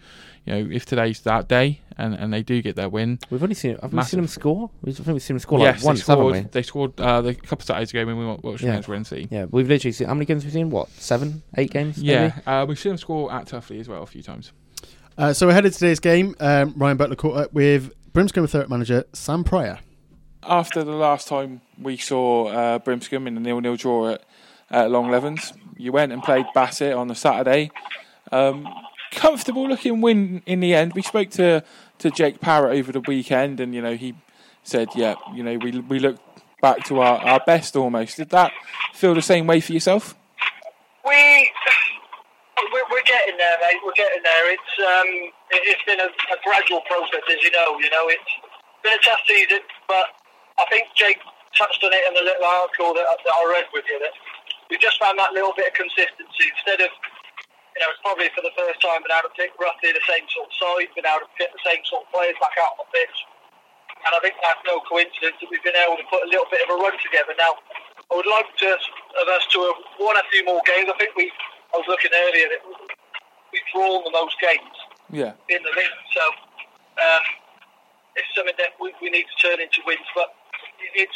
know 0.47 0.67
if 0.71 0.86
today's 0.86 1.21
that 1.21 1.47
day 1.47 1.82
and, 1.99 2.15
and 2.15 2.33
they 2.33 2.41
do 2.41 2.62
get 2.62 2.75
their 2.75 2.89
win, 2.89 3.19
We've 3.29 3.43
only 3.43 3.55
seen. 3.55 3.77
Have 3.81 3.93
we 3.93 4.01
seen 4.03 4.19
them 4.19 4.27
score? 4.27 4.69
We've 4.81 4.95
I 4.99 5.03
think 5.03 5.13
we've 5.13 5.21
seen 5.21 5.35
them 5.35 5.39
score 5.41 5.59
yes, 5.59 5.75
like 5.75 5.81
they 5.81 5.85
once, 5.88 6.07
haven't 6.07 6.23
scored. 6.25 6.33
we? 6.33 6.49
They 6.51 6.62
scored 6.63 6.99
uh, 6.99 7.21
the, 7.21 7.29
a 7.29 7.33
couple 7.35 7.57
of 7.59 7.63
Saturdays 7.63 7.91
ago 7.91 8.05
when 8.05 8.17
we 8.17 8.25
watched 8.25 8.63
Yeah. 8.63 8.69
against 8.71 8.89
Rennesy. 8.89 9.27
Yeah, 9.29 9.45
we've 9.51 9.67
literally 9.67 9.91
seen. 9.91 10.07
How 10.07 10.13
many 10.15 10.25
games 10.25 10.43
we've 10.43 10.53
we 10.53 10.59
seen? 10.59 10.69
What 10.71 10.89
seven, 10.91 11.43
eight 11.57 11.71
games? 11.71 11.97
Yeah, 12.01 12.33
maybe? 12.35 12.47
uh, 12.47 12.65
we've 12.65 12.79
seen 12.79 12.91
them 12.91 12.97
score 12.97 13.31
at 13.31 13.45
Tuffley 13.47 13.79
as 13.79 13.88
well 13.88 14.01
a 14.03 14.07
few 14.07 14.23
times. 14.23 14.51
Uh, 15.17 15.33
so 15.33 15.49
ahead 15.49 15.65
of 15.65 15.73
today's 15.73 15.99
game, 15.99 16.33
um, 16.39 16.73
Ryan 16.77 16.97
Butler 16.97 17.15
caught 17.17 17.35
up 17.38 17.53
with 17.53 17.91
Brimscombe 18.13 18.43
and 18.45 18.51
Thrupp 18.51 18.69
manager 18.69 19.03
Sam 19.13 19.43
Prior. 19.43 19.79
after 20.43 20.83
the 20.83 20.93
last 20.93 21.27
time 21.27 21.59
we 21.77 21.97
saw 21.97 22.47
uh, 22.47 22.79
Brimscombe 22.79 23.27
in 23.27 23.35
the 23.35 23.41
nil-nil 23.41 23.75
draw 23.75 24.12
at, 24.12 24.23
at 24.71 24.89
Long 24.89 25.12
Levens, 25.12 25.51
you 25.75 25.91
went 25.91 26.12
and 26.13 26.23
played 26.23 26.45
Bassett 26.53 26.93
on 26.93 27.07
the 27.09 27.15
Saturday. 27.15 27.69
Um, 28.31 28.67
comfortable 29.12 29.67
looking 29.67 30.01
win 30.01 30.41
in 30.45 30.59
the 30.62 30.73
end. 30.73 30.93
We 30.93 31.01
spoke 31.01 31.29
to, 31.31 31.63
to 31.99 32.09
Jake 32.09 32.41
Parrott 32.41 32.77
over 32.77 32.91
the 32.91 33.01
weekend, 33.01 33.59
and 33.59 33.75
you 33.75 33.81
know 33.81 33.95
he 33.95 34.15
said, 34.63 34.89
"Yeah, 34.95 35.15
you 35.33 35.43
know 35.43 35.57
we 35.57 35.79
we 35.79 35.99
looked 35.99 36.21
back 36.62 36.83
to 36.85 36.99
our, 36.99 37.19
our 37.19 37.39
best 37.45 37.75
almost." 37.75 38.17
Did 38.17 38.29
that 38.31 38.51
feel 38.93 39.13
the 39.13 39.21
same 39.21 39.47
way 39.47 39.59
for 39.59 39.73
yourself? 39.73 40.15
We 41.05 41.51
we're, 42.91 43.07
getting 43.07 43.38
there, 43.38 43.57
mate. 43.62 43.79
We're 43.85 43.97
getting 43.97 44.21
there. 44.21 44.53
It's 44.53 44.73
um, 44.77 45.09
it, 45.49 45.62
it's 45.65 45.83
been 45.85 45.99
a, 45.99 46.09
a 46.09 46.38
gradual 46.43 46.81
process, 46.85 47.23
as 47.29 47.41
you 47.43 47.51
know. 47.51 47.79
You 47.79 47.89
know, 47.89 48.05
it's 48.09 48.33
been 48.83 48.93
a 48.93 49.03
tough 49.03 49.23
season, 49.27 49.59
but 49.88 50.05
I 50.59 50.65
think 50.69 50.88
Jake 50.95 51.19
touched 51.57 51.81
on 51.83 51.91
it 51.93 52.03
in 52.07 52.13
the 52.13 52.23
little 52.23 52.45
article 52.45 52.93
that, 52.93 53.05
that 53.09 53.33
I 53.33 53.43
read 53.49 53.65
with 53.73 53.85
you. 53.89 53.99
That 53.99 54.13
we 54.69 54.77
just 54.77 54.99
found 54.99 55.17
that 55.19 55.33
little 55.33 55.53
bit 55.55 55.67
of 55.67 55.73
consistency 55.73 56.45
instead 56.55 56.81
of. 56.81 56.91
You 57.79 57.87
know, 57.87 57.95
it's 57.95 58.03
probably 58.03 58.27
for 58.35 58.43
the 58.43 58.51
first 58.59 58.83
time 58.83 58.99
been 59.07 59.15
able 59.15 59.31
to 59.31 59.35
pick 59.39 59.55
roughly 59.55 59.95
the 59.95 60.03
same 60.03 60.27
sort 60.27 60.51
of 60.51 60.53
side, 60.59 60.91
been 60.99 61.07
able 61.07 61.23
to 61.23 61.31
get 61.39 61.47
the 61.55 61.63
same 61.63 61.79
sort 61.87 62.03
of 62.03 62.11
players 62.11 62.35
back 62.43 62.51
out 62.59 62.75
on 62.75 62.83
the 62.83 62.91
pitch. 62.91 63.17
And 64.03 64.11
I 64.11 64.19
think 64.19 64.35
that's 64.43 64.59
no 64.67 64.83
coincidence 64.83 65.39
that 65.39 65.47
we've 65.47 65.63
been 65.63 65.79
able 65.79 65.95
to 65.95 66.03
put 66.11 66.27
a 66.27 66.27
little 66.27 66.43
bit 66.51 66.59
of 66.67 66.75
a 66.75 66.77
run 66.83 66.91
together. 66.99 67.31
Now, 67.39 67.55
I 68.11 68.19
would 68.19 68.27
like 68.27 68.51
to, 68.51 68.69
of 69.15 69.27
us 69.31 69.47
to 69.55 69.63
have 69.71 69.79
won 69.95 70.19
a 70.19 70.27
few 70.27 70.43
more 70.43 70.59
games. 70.67 70.91
I 70.91 70.95
think 70.99 71.15
we, 71.15 71.31
I 71.71 71.79
was 71.79 71.87
looking 71.87 72.11
earlier 72.11 72.51
that 72.51 72.67
we've 72.67 73.69
drawn 73.71 74.03
the 74.03 74.11
most 74.11 74.35
games 74.43 74.75
Yeah. 75.07 75.39
in 75.47 75.63
the 75.63 75.71
league. 75.71 75.99
So 76.11 76.23
um, 76.99 77.23
it's 78.19 78.27
something 78.35 78.59
that 78.59 78.75
we, 78.83 78.91
we 78.99 79.07
need 79.07 79.23
to 79.23 79.37
turn 79.39 79.63
into 79.63 79.79
wins. 79.87 80.03
But 80.11 80.35
it's 80.99 81.15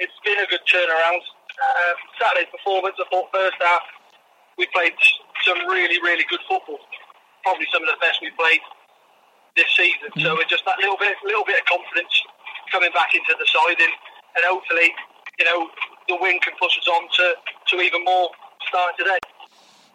it's 0.00 0.16
been 0.24 0.40
a 0.40 0.48
good 0.48 0.64
turnaround. 0.64 1.20
Um, 1.60 1.96
Saturday's 2.16 2.48
performance, 2.48 2.96
I 2.96 3.04
thought 3.12 3.28
first 3.36 3.60
half 3.60 3.84
we 4.56 4.64
played 4.72 4.96
some 5.46 5.58
really 5.68 6.00
really 6.02 6.24
good 6.28 6.40
football. 6.48 6.80
Probably 7.42 7.66
some 7.72 7.82
of 7.82 7.88
the 7.88 8.00
best 8.00 8.20
we've 8.20 8.36
played 8.36 8.60
this 9.56 9.70
season. 9.76 10.12
So 10.20 10.38
it's 10.38 10.50
just 10.50 10.64
that 10.64 10.78
little 10.78 10.96
bit 10.98 11.16
little 11.24 11.44
bit 11.44 11.60
of 11.60 11.66
confidence 11.66 12.12
coming 12.70 12.92
back 12.92 13.14
into 13.14 13.34
the 13.38 13.46
side, 13.46 13.78
and, 13.80 13.94
and 14.36 14.42
hopefully 14.46 14.92
you 15.38 15.44
know 15.44 15.68
the 16.08 16.16
win 16.20 16.38
can 16.40 16.52
push 16.60 16.76
us 16.78 16.88
on 16.88 17.08
to, 17.16 17.34
to 17.68 17.82
even 17.82 18.04
more 18.04 18.28
starting 18.68 18.96
today. 18.98 19.18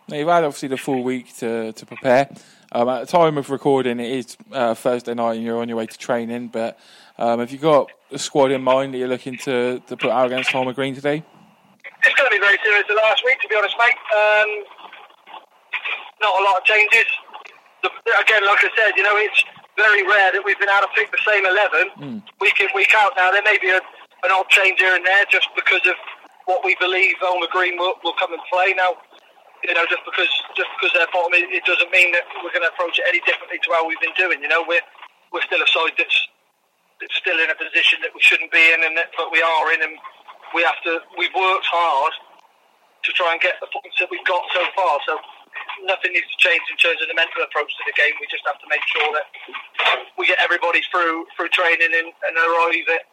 Now, 0.07 0.17
you've 0.17 0.27
had 0.27 0.43
obviously 0.43 0.69
the 0.69 0.77
full 0.77 1.03
week 1.03 1.35
to, 1.37 1.73
to 1.73 1.85
prepare. 1.85 2.29
Um, 2.71 2.89
at 2.89 3.01
the 3.01 3.05
time 3.07 3.37
of 3.37 3.49
recording, 3.49 3.99
it 3.99 4.11
is 4.11 4.37
uh, 4.51 4.75
Thursday 4.75 5.15
night 5.15 5.37
and 5.37 5.43
you're 5.43 5.59
on 5.59 5.67
your 5.67 5.77
way 5.77 5.87
to 5.87 5.97
training. 5.97 6.49
But 6.49 6.77
um, 7.17 7.39
have 7.39 7.51
you 7.51 7.57
got 7.57 7.89
a 8.11 8.19
squad 8.19 8.51
in 8.51 8.61
mind 8.61 8.93
that 8.93 8.99
you're 8.99 9.07
looking 9.07 9.37
to, 9.39 9.81
to 9.87 9.97
put 9.97 10.11
out 10.11 10.27
against 10.27 10.51
Holmer 10.51 10.73
Green 10.73 10.93
today? 10.93 11.23
It's 12.03 12.15
going 12.15 12.29
to 12.29 12.35
be 12.35 12.39
very 12.39 12.57
similar 12.63 12.83
to 12.83 12.93
last 12.93 13.23
week, 13.25 13.41
to 13.41 13.47
be 13.47 13.55
honest, 13.55 13.75
mate. 13.79 13.95
Um, 14.15 14.63
not 16.21 16.33
a 16.39 16.43
lot 16.43 16.57
of 16.59 16.63
changes. 16.63 17.07
The, 17.83 17.89
again, 18.19 18.43
like 18.45 18.63
I 18.63 18.69
said, 18.75 18.97
you 18.97 19.03
know, 19.03 19.15
it's 19.17 19.43
very 19.77 20.03
rare 20.07 20.31
that 20.31 20.41
we've 20.43 20.59
been 20.59 20.71
able 20.71 20.87
to 20.87 20.93
pick 20.95 21.11
the 21.11 21.21
same 21.27 21.45
11 21.45 21.89
hmm. 21.99 22.19
week 22.39 22.59
in, 22.59 22.67
week 22.73 22.93
out. 22.95 23.13
Now, 23.15 23.31
there 23.31 23.43
may 23.43 23.59
be 23.59 23.69
a, 23.69 23.79
an 24.23 24.31
odd 24.31 24.47
change 24.49 24.79
here 24.79 24.95
and 24.95 25.05
there 25.05 25.25
just 25.29 25.47
because 25.55 25.83
of 25.85 25.95
what 26.45 26.63
we 26.63 26.75
believe 26.79 27.19
Holmer 27.19 27.49
Green 27.51 27.77
will, 27.77 27.95
will 28.03 28.15
come 28.17 28.31
and 28.31 28.41
play. 28.49 28.73
Now, 28.73 28.95
you 29.65 29.73
know, 29.73 29.85
just 29.89 30.05
because 30.05 30.29
just 30.53 30.69
because 30.77 30.93
they're 30.93 31.09
bottom, 31.09 31.33
it, 31.33 31.49
it 31.49 31.65
doesn't 31.65 31.89
mean 31.89 32.13
that 32.13 32.23
we're 32.43 32.53
going 32.53 32.65
to 32.65 32.69
approach 32.69 33.01
it 33.01 33.05
any 33.09 33.19
differently 33.25 33.57
to 33.65 33.69
how 33.73 33.87
we've 33.87 33.99
been 33.99 34.13
doing. 34.13 34.41
You 34.41 34.49
know, 34.49 34.61
we're 34.61 34.83
we're 35.33 35.45
still 35.45 35.61
a 35.61 35.69
side 35.69 35.97
that's 35.97 36.17
that's 37.01 37.17
still 37.17 37.37
in 37.41 37.49
a 37.49 37.57
position 37.57 37.99
that 38.05 38.13
we 38.13 38.21
shouldn't 38.21 38.53
be 38.53 38.61
in, 38.61 38.85
and 38.85 38.93
that, 38.95 39.09
but 39.17 39.33
we 39.33 39.41
are 39.41 39.73
in, 39.73 39.81
and 39.81 39.97
we 40.53 40.61
have 40.61 40.77
to. 40.85 41.01
We've 41.17 41.33
worked 41.33 41.65
hard 41.65 42.13
to 42.13 43.09
try 43.13 43.33
and 43.33 43.41
get 43.41 43.57
the 43.57 43.69
points 43.73 43.97
that 43.97 44.09
we've 44.09 44.25
got 44.25 44.45
so 44.53 44.61
far. 44.77 45.01
So 45.09 45.17
nothing 45.83 46.15
needs 46.15 46.29
to 46.31 46.39
change 46.39 46.63
in 46.71 46.77
terms 46.79 47.01
of 47.03 47.07
the 47.11 47.17
mental 47.17 47.43
approach 47.43 47.71
to 47.75 47.83
the 47.83 47.95
game. 47.97 48.15
We 48.21 48.27
just 48.31 48.47
have 48.47 48.59
to 48.63 48.67
make 48.71 48.83
sure 48.87 49.09
that 49.11 49.27
we 50.17 50.27
get 50.27 50.39
everybody 50.39 50.79
through 50.87 51.27
through 51.35 51.51
training 51.51 51.91
and, 51.91 52.09
and 52.13 52.33
arrive 52.39 52.87
at, 52.95 53.03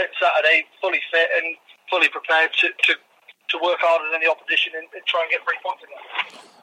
at 0.00 0.08
Saturday 0.16 0.64
fully 0.80 1.00
fit 1.12 1.28
and 1.36 1.56
fully 1.90 2.08
prepared 2.08 2.50
to, 2.64 2.68
to, 2.88 2.92
to 2.94 3.56
work 3.60 3.78
harder 3.80 4.08
than 4.12 4.20
the 4.20 4.30
opposition 4.30 4.72
and, 4.78 4.86
and 4.94 5.02
try 5.04 5.26
and 5.26 5.30
get 5.30 5.42
three 5.44 5.58
points 5.60 5.82
again. 5.82 6.00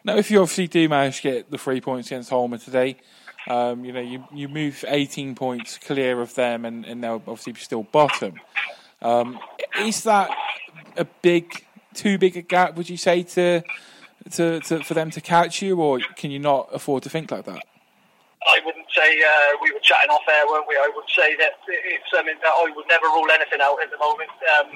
Now, 0.03 0.15
if 0.15 0.31
you 0.31 0.39
obviously 0.39 0.67
do 0.67 0.87
manage 0.87 1.17
to 1.17 1.23
get 1.23 1.51
the 1.51 1.57
three 1.57 1.81
points 1.81 2.07
against 2.07 2.29
Holmer 2.29 2.57
today, 2.57 2.95
um, 3.49 3.85
you 3.85 3.93
know, 3.93 4.01
you, 4.01 4.23
you 4.33 4.47
move 4.47 4.83
18 4.87 5.35
points 5.35 5.77
clear 5.77 6.21
of 6.21 6.33
them 6.35 6.65
and, 6.65 6.85
and 6.85 7.03
they'll 7.03 7.23
obviously 7.27 7.53
be 7.53 7.59
still 7.59 7.83
bottom. 7.83 8.35
Um, 9.01 9.39
is 9.79 10.03
that 10.03 10.29
a 10.97 11.05
big, 11.05 11.65
too 11.93 12.17
big 12.17 12.35
a 12.35 12.41
gap, 12.41 12.75
would 12.75 12.89
you 12.89 12.97
say, 12.97 13.23
to, 13.23 13.63
to, 14.31 14.59
to 14.61 14.83
for 14.83 14.93
them 14.93 15.11
to 15.11 15.21
catch 15.21 15.61
you, 15.61 15.79
or 15.81 15.99
can 16.15 16.31
you 16.31 16.39
not 16.39 16.69
afford 16.73 17.03
to 17.03 17.09
think 17.09 17.31
like 17.31 17.45
that? 17.45 17.63
I 18.47 18.63
wouldn't 18.63 18.87
say 18.95 19.19
uh, 19.19 19.59
we 19.61 19.75
were 19.75 19.83
chatting 19.83 20.09
off 20.09 20.23
air, 20.29 20.47
weren't 20.47 20.67
we? 20.71 20.79
I 20.79 20.87
would 20.93 21.09
say 21.11 21.35
that 21.35 21.59
it's 21.67 22.07
something 22.07 22.37
that 22.39 22.53
I 22.53 22.71
would 22.71 22.87
never 22.87 23.11
rule 23.11 23.27
anything 23.27 23.59
out 23.59 23.75
at 23.83 23.91
the 23.91 23.99
moment. 23.99 24.31
Um, 24.55 24.67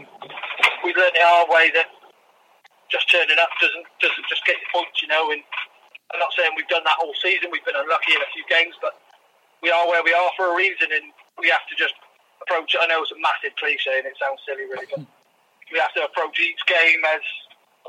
we've 0.84 0.98
learned 0.98 1.16
the 1.16 1.24
hard 1.24 1.48
way 1.48 1.72
that 1.80 1.88
just 2.92 3.08
turning 3.08 3.40
up 3.40 3.48
doesn't 3.64 3.88
doesn't 4.04 4.28
just 4.28 4.44
get 4.44 4.60
you 4.60 4.68
points, 4.76 5.00
you 5.00 5.08
know. 5.08 5.32
And 5.32 5.40
I'm 6.12 6.20
not 6.20 6.36
saying 6.36 6.52
we've 6.60 6.68
done 6.68 6.84
that 6.84 7.00
all 7.00 7.16
season. 7.24 7.48
We've 7.48 7.64
been 7.64 7.80
unlucky 7.80 8.12
in 8.12 8.20
a 8.20 8.30
few 8.36 8.44
games, 8.52 8.76
but 8.84 9.00
we 9.64 9.72
are 9.72 9.88
where 9.88 10.04
we 10.04 10.12
are 10.12 10.32
for 10.36 10.52
a 10.52 10.56
reason, 10.56 10.92
and 10.92 11.08
we 11.40 11.48
have 11.48 11.64
to 11.72 11.76
just 11.80 11.96
approach 12.44 12.76
it. 12.76 12.84
I 12.84 12.92
know 12.92 13.00
it's 13.00 13.16
a 13.16 13.22
massive 13.24 13.56
cliche, 13.56 14.04
and 14.04 14.08
it 14.10 14.20
sounds 14.20 14.44
silly, 14.44 14.68
really, 14.68 14.90
but 14.92 15.08
we 15.72 15.80
have 15.80 15.96
to 15.96 16.04
approach 16.04 16.36
each 16.44 16.60
game 16.68 17.00
as 17.08 17.24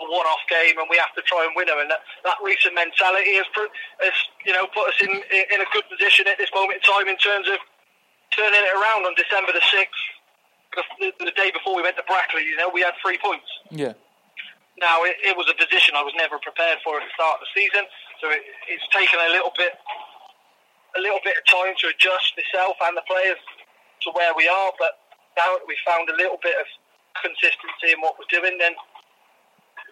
a 0.02 0.10
one-off 0.10 0.42
game, 0.50 0.76
and 0.76 0.90
we 0.90 0.98
have 0.98 1.14
to 1.14 1.22
try 1.22 1.46
and 1.46 1.54
win 1.54 1.70
them. 1.70 1.78
And 1.78 1.88
that, 1.90 2.02
that 2.26 2.38
recent 2.42 2.74
mentality 2.74 3.38
has, 3.38 3.46
put, 3.54 3.70
has, 4.02 4.16
you 4.42 4.52
know, 4.52 4.66
put 4.74 4.90
us 4.90 4.98
in 4.98 5.10
in 5.10 5.58
a 5.62 5.68
good 5.70 5.86
position 5.86 6.26
at 6.26 6.36
this 6.36 6.50
moment 6.50 6.82
in 6.82 6.84
time 6.84 7.06
in 7.06 7.16
terms 7.16 7.46
of 7.46 7.62
turning 8.34 8.58
it 8.58 8.74
around 8.74 9.06
on 9.06 9.14
December 9.14 9.52
the 9.52 9.64
sixth, 9.70 10.02
the, 10.74 11.12
the 11.22 11.34
day 11.36 11.52
before 11.52 11.76
we 11.76 11.82
went 11.84 11.94
to 12.00 12.06
Brackley. 12.08 12.42
You 12.42 12.56
know, 12.56 12.70
we 12.72 12.82
had 12.82 12.96
three 12.98 13.20
points. 13.22 13.46
Yeah. 13.70 13.94
Now 14.80 15.04
it, 15.04 15.20
it 15.22 15.36
was 15.36 15.46
a 15.52 15.54
position 15.54 15.94
I 15.94 16.02
was 16.02 16.16
never 16.16 16.40
prepared 16.40 16.80
for 16.82 16.96
at 16.98 17.04
the 17.04 17.12
start 17.12 17.38
of 17.38 17.44
the 17.44 17.52
season, 17.52 17.84
so 18.18 18.32
it, 18.32 18.40
it's 18.72 18.88
taken 18.88 19.20
a 19.20 19.30
little 19.30 19.52
bit, 19.54 19.76
a 20.96 21.00
little 21.00 21.20
bit 21.22 21.36
of 21.36 21.44
time 21.44 21.76
to 21.84 21.92
adjust 21.92 22.32
myself 22.34 22.80
and 22.82 22.96
the 22.96 23.04
players 23.04 23.38
to 24.02 24.10
where 24.16 24.32
we 24.32 24.48
are. 24.48 24.72
But 24.80 24.96
now 25.36 25.60
that 25.60 25.64
we've 25.68 25.84
found 25.84 26.08
a 26.08 26.16
little 26.16 26.40
bit 26.40 26.56
of 26.56 26.66
consistency 27.20 27.92
in 27.92 28.00
what 28.00 28.16
we're 28.16 28.32
doing, 28.32 28.56
then 28.56 28.72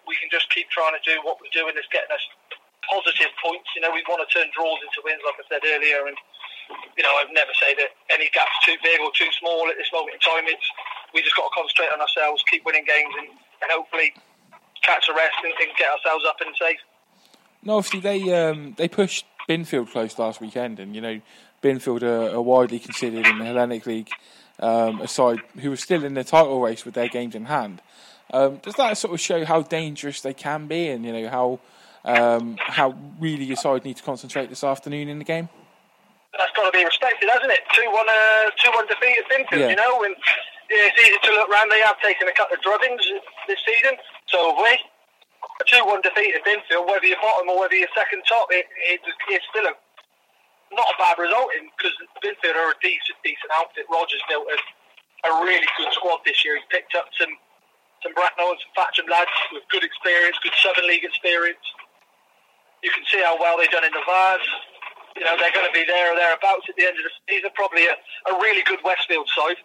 we 0.07 0.17
can 0.17 0.29
just 0.29 0.49
keep 0.49 0.69
trying 0.69 0.93
to 0.97 1.03
do 1.05 1.19
what 1.23 1.37
we're 1.41 1.53
doing. 1.53 1.73
It's 1.77 1.89
getting 1.89 2.11
us 2.11 2.25
positive 2.85 3.31
points. 3.39 3.69
You 3.75 3.81
know, 3.85 3.93
we 3.93 4.03
want 4.09 4.21
to 4.25 4.29
turn 4.29 4.49
draws 4.53 4.81
into 4.81 4.99
wins, 5.05 5.21
like 5.25 5.37
I 5.37 5.45
said 5.47 5.63
earlier, 5.63 6.07
and 6.09 6.17
you 6.97 7.03
know, 7.03 7.13
I've 7.19 7.31
never 7.33 7.51
say 7.59 7.75
that 7.75 7.91
any 8.09 8.29
gap's 8.31 8.55
too 8.63 8.75
big 8.83 8.99
or 9.01 9.11
too 9.13 9.29
small 9.39 9.67
at 9.69 9.77
this 9.77 9.91
moment 9.91 10.17
in 10.17 10.21
time. 10.21 10.45
It's 10.47 10.67
we 11.13 11.21
just 11.21 11.35
got 11.35 11.49
to 11.49 11.53
concentrate 11.53 11.91
on 11.91 11.99
ourselves, 11.99 12.43
keep 12.49 12.65
winning 12.65 12.85
games, 12.87 13.13
and, 13.19 13.27
and 13.27 13.69
hopefully 13.69 14.13
catch 14.81 15.07
a 15.09 15.13
rest 15.13 15.35
and, 15.43 15.53
and 15.59 15.69
get 15.77 15.91
ourselves 15.91 16.25
up 16.27 16.37
and 16.39 16.55
safe. 16.55 16.79
No, 17.63 17.77
obviously 17.77 17.99
they 17.99 18.19
um, 18.33 18.73
they 18.77 18.87
pushed 18.87 19.25
Binfield 19.47 19.91
close 19.91 20.17
last 20.17 20.41
weekend, 20.41 20.79
and 20.79 20.95
you 20.95 21.01
know 21.01 21.21
Binfield 21.61 22.03
are, 22.03 22.35
are 22.35 22.41
widely 22.41 22.79
considered 22.79 23.27
in 23.27 23.37
the 23.37 23.45
Hellenic 23.45 23.85
League 23.85 24.09
um, 24.59 25.01
a 25.01 25.07
side 25.07 25.39
who 25.59 25.71
are 25.71 25.77
still 25.77 26.03
in 26.03 26.13
the 26.13 26.23
title 26.23 26.61
race 26.61 26.85
with 26.85 26.93
their 26.93 27.07
games 27.07 27.35
in 27.35 27.45
hand. 27.45 27.81
Um, 28.31 28.57
does 28.63 28.75
that 28.75 28.97
sort 28.97 29.13
of 29.13 29.19
show 29.19 29.43
how 29.45 29.61
dangerous 29.61 30.21
they 30.21 30.33
can 30.33 30.67
be, 30.67 30.87
and 30.87 31.03
you 31.05 31.11
know 31.13 31.29
how 31.29 31.59
um, 32.05 32.57
how 32.59 32.95
really 33.19 33.43
your 33.43 33.57
side 33.57 33.83
need 33.85 33.97
to 33.97 34.03
concentrate 34.03 34.49
this 34.49 34.63
afternoon 34.63 35.09
in 35.09 35.19
the 35.19 35.25
game? 35.25 35.49
That's 36.37 36.51
got 36.55 36.71
to 36.71 36.71
be 36.71 36.83
respected, 36.85 37.27
hasn't 37.29 37.51
it? 37.51 37.59
Two 37.75 37.91
one, 37.91 38.07
uh, 38.07 38.49
two 38.57 38.71
one 38.71 38.87
defeat 38.87 39.19
at 39.19 39.27
Binfield, 39.27 39.59
Yeah. 39.59 39.69
you 39.69 39.75
know, 39.75 40.03
and 40.03 40.15
yeah, 40.71 40.87
it's 40.87 40.99
easy 41.03 41.19
to 41.27 41.31
look 41.35 41.49
round. 41.51 41.69
They 41.71 41.81
have 41.83 41.99
taken 41.99 42.27
a 42.27 42.31
couple 42.31 42.55
of 42.55 42.63
drubbings 42.63 43.03
this 43.47 43.59
season, 43.67 43.97
so 44.27 44.55
have 44.55 44.63
we. 44.63 44.79
A 45.59 45.63
two 45.67 45.83
one 45.85 45.99
defeat 46.01 46.33
at 46.33 46.45
Binfield, 46.47 46.87
whether 46.87 47.05
you're 47.05 47.19
bottom 47.21 47.49
or 47.49 47.59
whether 47.59 47.75
you're 47.75 47.91
second 47.93 48.23
top, 48.29 48.47
it, 48.49 48.65
it, 48.89 49.01
it's 49.29 49.45
still 49.51 49.67
a 49.67 49.75
not 50.71 50.87
a 50.87 50.95
bad 50.97 51.19
result 51.19 51.51
because 51.75 51.91
Binfield 52.23 52.55
are 52.55 52.71
a 52.71 52.79
decent, 52.79 53.19
decent 53.27 53.51
outfit. 53.59 53.83
Rogers 53.91 54.23
built 54.31 54.47
a, 54.47 54.57
a 55.27 55.43
really 55.43 55.67
good 55.75 55.91
squad 55.91 56.23
this 56.25 56.45
year. 56.47 56.55
He's 56.55 56.65
picked 56.71 56.95
up 56.95 57.11
some 57.19 57.35
some 58.03 58.13
Bracknell 58.17 58.53
and 58.53 58.61
some 58.61 58.73
Thatcham 58.73 59.07
lads 59.09 59.31
with 59.53 59.63
good 59.69 59.85
experience, 59.85 60.37
good 60.41 60.57
Southern 60.57 60.89
League 60.89 61.05
experience. 61.05 61.61
You 62.81 62.89
can 62.89 63.05
see 63.05 63.21
how 63.21 63.37
well 63.37 63.57
they've 63.61 63.69
done 63.69 63.85
in 63.85 63.93
the 63.93 64.01
Vase. 64.05 64.51
You 65.13 65.27
know, 65.27 65.35
they're 65.37 65.53
going 65.53 65.67
to 65.67 65.75
be 65.75 65.85
there 65.85 66.13
or 66.13 66.15
thereabouts 66.17 66.65
at 66.71 66.75
the 66.79 66.87
end 66.87 66.97
of 66.97 67.05
the 67.05 67.13
season. 67.29 67.51
Probably 67.53 67.85
a, 67.85 67.93
a 68.31 68.33
really 68.41 68.63
good 68.63 68.79
Westfield 68.81 69.29
side. 69.29 69.59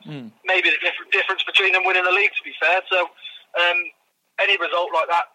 Maybe 0.45 0.69
the 0.69 0.81
different 0.83 1.15
difference 1.15 1.41
between 1.47 1.73
them 1.73 1.87
winning 1.87 2.05
the 2.05 2.13
league, 2.13 2.35
to 2.35 2.45
be 2.45 2.53
fair. 2.61 2.83
So, 2.91 3.09
um, 3.57 3.79
any 4.43 4.59
result 4.61 4.93
like 4.93 5.09
that 5.09 5.33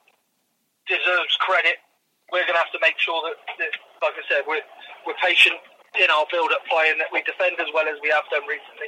deserves 0.85 1.33
credit. 1.41 1.81
We're 2.29 2.45
going 2.45 2.59
to 2.59 2.63
have 2.63 2.75
to 2.75 2.83
make 2.85 2.99
sure 3.01 3.17
that, 3.25 3.39
that 3.57 3.71
like 4.03 4.13
I 4.13 4.23
said, 4.29 4.45
we're, 4.45 4.61
we're 5.07 5.17
patient 5.23 5.57
in 5.97 6.07
our 6.11 6.27
build-up 6.29 6.63
play 6.69 6.91
and 6.91 6.99
that 7.01 7.09
we 7.11 7.23
defend 7.25 7.57
as 7.57 7.67
well 7.73 7.87
as 7.89 7.97
we 8.03 8.13
have 8.13 8.23
done 8.29 8.45
recently. 8.45 8.87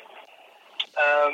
Um, 0.94 1.34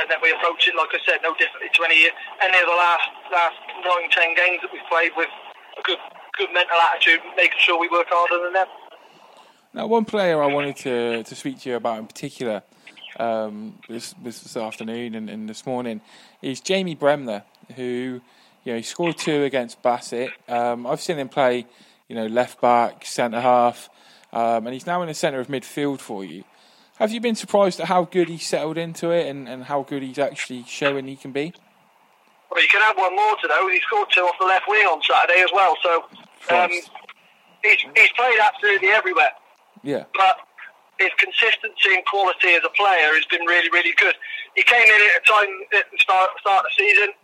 and 0.00 0.10
that 0.10 0.18
we 0.22 0.32
approach 0.32 0.66
it, 0.66 0.74
like 0.74 0.90
I 0.90 0.98
said, 1.06 1.22
no 1.22 1.30
differently 1.38 1.70
to 1.74 1.84
any 1.84 2.10
any 2.42 2.58
of 2.58 2.66
the 2.66 2.74
last 2.74 3.08
last 3.30 3.58
nine, 3.86 4.10
ten 4.10 4.34
games 4.34 4.58
that 4.62 4.70
we've 4.72 4.82
played 4.90 5.12
with 5.16 5.30
a 5.78 5.82
good 5.82 5.98
good 6.36 6.52
mental 6.52 6.78
attitude, 6.78 7.20
making 7.36 7.58
sure 7.58 7.78
we 7.78 7.88
work 7.88 8.06
harder 8.10 8.42
than 8.42 8.54
them. 8.54 8.66
Now, 9.74 9.86
one 9.86 10.04
player 10.04 10.42
I 10.42 10.46
wanted 10.46 10.76
to, 10.76 11.22
to 11.22 11.34
speak 11.34 11.60
to 11.60 11.70
you 11.70 11.76
about 11.76 11.98
in 11.98 12.06
particular 12.06 12.62
um, 13.18 13.78
this, 13.88 14.14
this 14.22 14.56
afternoon 14.56 15.14
and, 15.14 15.28
and, 15.28 15.48
this 15.48 15.66
morning 15.66 16.00
is 16.40 16.60
Jamie 16.60 16.94
Bremner, 16.94 17.42
who 17.76 18.20
you 18.64 18.72
know 18.72 18.76
he 18.76 18.82
scored 18.82 19.18
two 19.18 19.44
against 19.44 19.82
Bassett. 19.82 20.30
Um, 20.48 20.86
I've 20.86 21.00
seen 21.00 21.18
him 21.18 21.28
play, 21.28 21.66
you 22.08 22.16
know, 22.16 22.26
left 22.26 22.60
back, 22.60 23.04
centre 23.04 23.40
half, 23.40 23.90
um, 24.32 24.66
and 24.66 24.74
he's 24.74 24.86
now 24.86 25.02
in 25.02 25.08
the 25.08 25.14
centre 25.14 25.40
of 25.40 25.48
midfield 25.48 26.00
for 26.00 26.24
you. 26.24 26.44
Have 26.98 27.12
you 27.12 27.20
been 27.20 27.36
surprised 27.36 27.78
at 27.78 27.86
how 27.86 28.04
good 28.04 28.28
he 28.28 28.38
settled 28.38 28.76
into 28.76 29.10
it 29.10 29.28
and, 29.28 29.48
and 29.48 29.64
how 29.64 29.82
good 29.82 30.02
he's 30.02 30.18
actually 30.18 30.64
showing 30.66 31.06
he 31.06 31.14
can 31.14 31.30
be? 31.30 31.54
Well, 32.50 32.60
you 32.60 32.68
can 32.68 32.82
add 32.82 32.96
one 32.96 33.14
more 33.14 33.36
to 33.36 33.46
those. 33.46 33.70
He 33.70 33.80
scored 33.86 34.08
two 34.10 34.22
off 34.22 34.34
the 34.40 34.46
left 34.46 34.66
wing 34.66 34.84
on 34.86 35.00
Saturday 35.02 35.40
as 35.42 35.50
well. 35.54 35.76
So 35.82 36.04
um, 36.50 36.70
he's, 37.62 37.78
he's 37.94 38.12
played 38.16 38.38
absolutely 38.42 38.88
everywhere. 38.88 39.30
Yeah. 39.84 40.04
But 40.14 40.38
his 40.98 41.10
consistency 41.18 41.94
and 41.94 42.04
quality 42.06 42.58
as 42.58 42.62
a 42.66 42.74
player 42.74 43.14
has 43.14 43.24
been 43.30 43.46
really, 43.46 43.70
really 43.70 43.94
good. 43.94 44.16
He 44.56 44.64
came 44.64 44.82
in 44.82 45.00
at 45.14 45.22
a 45.22 45.24
time 45.24 45.54
at 45.78 45.86
the 45.92 45.98
start, 45.98 46.30
start 46.40 46.66
of 46.66 46.70
the 46.74 46.82
season, 46.82 47.14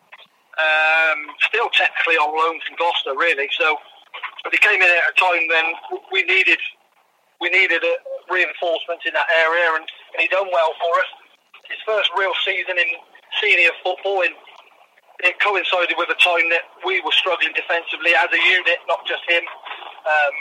um, 0.54 1.34
still 1.42 1.66
technically 1.74 2.14
on 2.14 2.30
loan 2.30 2.62
from 2.62 2.78
Gloucester, 2.78 3.18
really. 3.18 3.50
So, 3.58 3.74
but 4.44 4.54
he 4.54 4.58
came 4.62 4.78
in 4.78 4.86
at 4.86 5.02
a 5.10 5.14
time 5.18 5.42
when 5.50 5.66
we 6.12 6.22
needed 6.22 6.62
we 7.44 7.52
needed 7.52 7.84
a 7.84 7.94
reinforcement 8.32 9.04
in 9.04 9.12
that 9.12 9.28
area, 9.28 9.76
and, 9.76 9.84
and 9.84 10.18
he 10.24 10.28
done 10.32 10.48
well 10.48 10.72
for 10.80 10.92
us. 10.96 11.10
His 11.68 11.76
first 11.84 12.08
real 12.16 12.32
season 12.40 12.80
in 12.80 12.88
senior 13.44 13.68
football, 13.84 14.24
in, 14.24 14.32
it 15.20 15.36
coincided 15.44 15.92
with 16.00 16.08
a 16.08 16.16
time 16.24 16.48
that 16.48 16.64
we 16.88 17.04
were 17.04 17.12
struggling 17.12 17.52
defensively 17.52 18.16
as 18.16 18.32
a 18.32 18.40
unit, 18.40 18.80
not 18.88 19.04
just 19.04 19.20
him. 19.28 19.44
Um, 20.08 20.36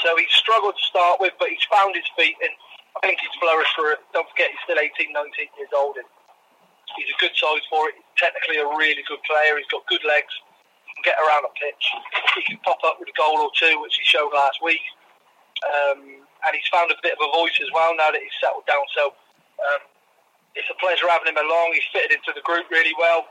so 0.00 0.16
he 0.16 0.24
struggled 0.32 0.72
to 0.72 0.84
start 0.88 1.20
with, 1.20 1.36
but 1.36 1.52
he's 1.52 1.64
found 1.68 1.92
his 1.92 2.08
feet, 2.16 2.40
and 2.40 2.52
I 2.96 3.04
think 3.04 3.20
he's 3.20 3.36
flourished 3.36 3.76
for 3.76 3.92
it. 3.92 4.00
Don't 4.16 4.28
forget, 4.32 4.48
he's 4.56 4.64
still 4.64 4.80
18, 4.80 5.12
19 5.12 5.60
years 5.60 5.72
old, 5.76 6.00
and 6.00 6.08
he's 6.96 7.12
a 7.12 7.18
good 7.20 7.36
size 7.36 7.64
for 7.68 7.92
it. 7.92 8.00
He's 8.00 8.12
technically 8.16 8.56
a 8.56 8.68
really 8.72 9.04
good 9.04 9.20
player. 9.28 9.60
He's 9.60 9.68
got 9.68 9.84
good 9.84 10.04
legs. 10.08 10.32
He 10.88 10.96
can 10.96 11.12
get 11.12 11.20
around 11.20 11.44
a 11.44 11.52
pitch. 11.60 11.84
He 12.40 12.42
can 12.48 12.56
pop 12.64 12.80
up 12.88 12.96
with 12.96 13.12
a 13.12 13.16
goal 13.20 13.36
or 13.36 13.52
two, 13.52 13.76
which 13.84 14.00
he 14.00 14.04
showed 14.08 14.32
last 14.32 14.60
week. 14.64 14.80
Um, 15.62 16.21
and 16.46 16.50
he's 16.54 16.66
found 16.70 16.90
a 16.90 16.98
bit 17.02 17.14
of 17.14 17.22
a 17.22 17.30
voice 17.30 17.56
as 17.62 17.70
well 17.70 17.94
now 17.94 18.10
that 18.10 18.20
he's 18.20 18.34
settled 18.42 18.66
down. 18.66 18.82
So 18.94 19.14
um, 19.62 19.82
it's 20.58 20.68
a 20.68 20.76
pleasure 20.82 21.06
having 21.08 21.32
him 21.32 21.40
along. 21.40 21.74
He's 21.74 21.86
fitted 21.94 22.12
into 22.12 22.34
the 22.34 22.44
group 22.44 22.66
really 22.70 22.94
well. 22.98 23.26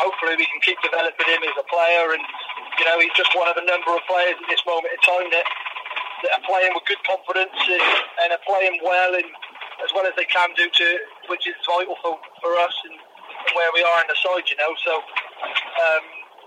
Hopefully, 0.00 0.34
we 0.34 0.46
can 0.50 0.58
keep 0.64 0.80
developing 0.82 1.28
him 1.30 1.42
as 1.46 1.54
a 1.54 1.66
player 1.70 2.16
and 2.16 2.24
you 2.78 2.84
know, 2.84 2.98
he's 2.98 3.14
just 3.14 3.30
one 3.34 3.46
of 3.46 3.56
a 3.56 3.64
number 3.64 3.94
of 3.94 4.02
players 4.10 4.34
at 4.34 4.48
this 4.50 4.62
moment 4.66 4.90
in 4.90 5.00
time 5.06 5.28
that, 5.30 5.46
that 6.26 6.30
are 6.40 6.44
playing 6.46 6.74
with 6.74 6.84
good 6.90 7.00
confidence 7.06 7.54
and, 7.54 7.84
and 8.26 8.28
are 8.34 8.44
playing 8.46 8.82
well 8.82 9.14
and 9.14 9.28
as 9.82 9.90
well 9.94 10.06
as 10.06 10.14
they 10.16 10.26
can 10.26 10.50
do 10.56 10.66
to, 10.70 10.88
which 11.28 11.46
is 11.46 11.54
vital 11.66 11.94
for, 12.02 12.18
for 12.42 12.52
us 12.62 12.74
and, 12.88 12.96
and 12.98 13.52
where 13.54 13.70
we 13.74 13.82
are 13.82 13.98
in 14.02 14.08
the 14.10 14.18
side, 14.18 14.46
you 14.50 14.56
know. 14.58 14.72
So, 14.82 14.98
um, 14.98 16.04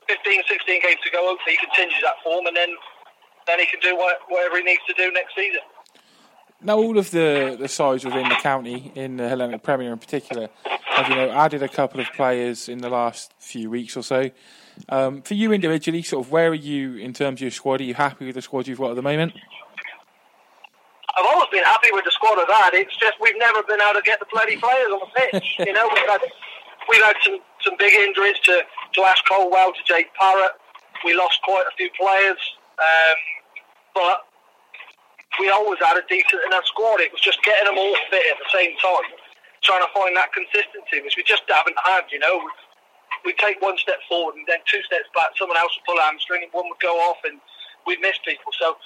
15, 0.08 0.44
16 0.48 0.82
games 0.82 1.02
to 1.04 1.12
go. 1.12 1.28
Hopefully, 1.28 1.60
he 1.60 1.62
continues 1.64 2.00
that 2.04 2.20
form 2.24 2.48
and 2.48 2.56
then 2.56 2.72
then 3.48 3.60
he 3.60 3.66
can 3.66 3.80
do 3.80 3.98
whatever 4.30 4.58
he 4.58 4.64
needs 4.64 4.82
to 4.88 4.94
do 4.94 5.12
next 5.12 5.36
season. 5.36 5.62
Now, 6.62 6.78
all 6.78 6.98
of 6.98 7.12
the, 7.12 7.56
the 7.60 7.68
sides 7.68 8.04
within 8.04 8.28
the 8.30 8.36
county, 8.36 8.92
in 8.96 9.18
the 9.18 9.30
Hellenic 9.30 9.62
Premier 9.62 9.94
in 9.94 10.00
particular, 10.00 10.50
have 10.66 11.08
you 11.10 11.16
know 11.16 11.30
added 11.30 11.62
a 11.62 11.70
couple 11.70 12.00
of 12.00 12.08
players 12.14 12.68
in 12.68 12.80
the 12.80 12.90
last 12.90 13.32
few 13.38 13.70
weeks 13.70 13.96
or 13.96 14.02
so. 14.02 14.32
Um, 14.90 15.22
for 15.22 15.36
you 15.36 15.52
individually, 15.52 16.02
sort 16.02 16.26
of 16.26 16.32
where 16.32 16.50
are 16.50 16.56
you 16.56 16.96
in 16.96 17.14
terms 17.14 17.40
of 17.40 17.42
your 17.44 17.52
squad? 17.52 17.82
Are 17.82 17.84
you 17.84 17.94
happy 17.94 18.26
with 18.26 18.36
the 18.36 18.42
squad 18.42 18.68
you've 18.68 18.80
got 18.80 18.92
at 18.92 18.96
the 18.96 19.04
moment? 19.04 19.34
I've 21.18 21.26
always 21.26 21.50
been 21.52 21.64
happy 21.64 21.90
with 21.92 22.06
the 22.06 22.12
squad 22.12 22.38
I've 22.40 22.50
had. 22.50 22.74
It's 22.74 22.96
just 22.98 23.14
we've 23.22 23.38
never 23.38 23.64
been 23.64 23.82
able 23.82 24.00
to 24.00 24.06
get 24.06 24.20
the 24.20 24.28
bloody 24.32 24.58
players 24.58 24.90
on 24.92 25.00
the 25.00 25.12
pitch. 25.16 25.56
you 25.60 25.74
know, 25.74 25.90
we've 25.94 26.10
had 26.10 26.22
we've 26.90 27.04
had 27.04 27.16
some, 27.24 27.40
some 27.62 27.74
big 27.78 27.94
injuries 27.94 28.38
to 28.44 28.62
to 28.94 29.02
Ash 29.04 29.22
Colwell, 29.30 29.74
to 29.74 29.84
Jake 29.86 30.14
Parrott. 30.20 30.52
We 31.06 31.14
lost 31.14 31.40
quite 31.44 31.66
a 31.72 31.76
few 31.78 31.90
players, 32.00 32.38
um, 32.80 33.18
but 33.98 34.30
we 35.42 35.50
always 35.50 35.82
had 35.82 35.98
a 35.98 36.06
decent 36.06 36.46
enough 36.46 36.70
squad. 36.70 37.02
It 37.02 37.10
was 37.10 37.22
just 37.22 37.42
getting 37.42 37.66
them 37.66 37.82
all 37.82 37.98
fit 38.14 38.22
at 38.30 38.38
the 38.38 38.50
same 38.54 38.78
time, 38.78 39.10
trying 39.66 39.82
to 39.82 39.90
find 39.90 40.14
that 40.14 40.30
consistency, 40.38 41.02
which 41.02 41.18
we 41.18 41.26
just 41.26 41.42
haven't 41.50 41.78
had. 41.82 42.06
You 42.14 42.22
know, 42.22 42.46
we 43.26 43.34
take 43.42 43.58
one 43.58 43.78
step 43.82 43.98
forward 44.06 44.38
and 44.38 44.46
then 44.46 44.62
two 44.70 44.86
steps 44.86 45.10
back. 45.18 45.34
Someone 45.34 45.58
else 45.58 45.74
would 45.74 45.86
pull 45.90 45.98
a 45.98 46.06
hamstring 46.06 46.46
and 46.46 46.54
one 46.54 46.70
would 46.70 46.82
go 46.82 46.94
off, 47.10 47.18
and 47.26 47.42
we'd 47.90 48.02
miss 48.06 48.22
people. 48.22 48.54
So, 48.54 48.78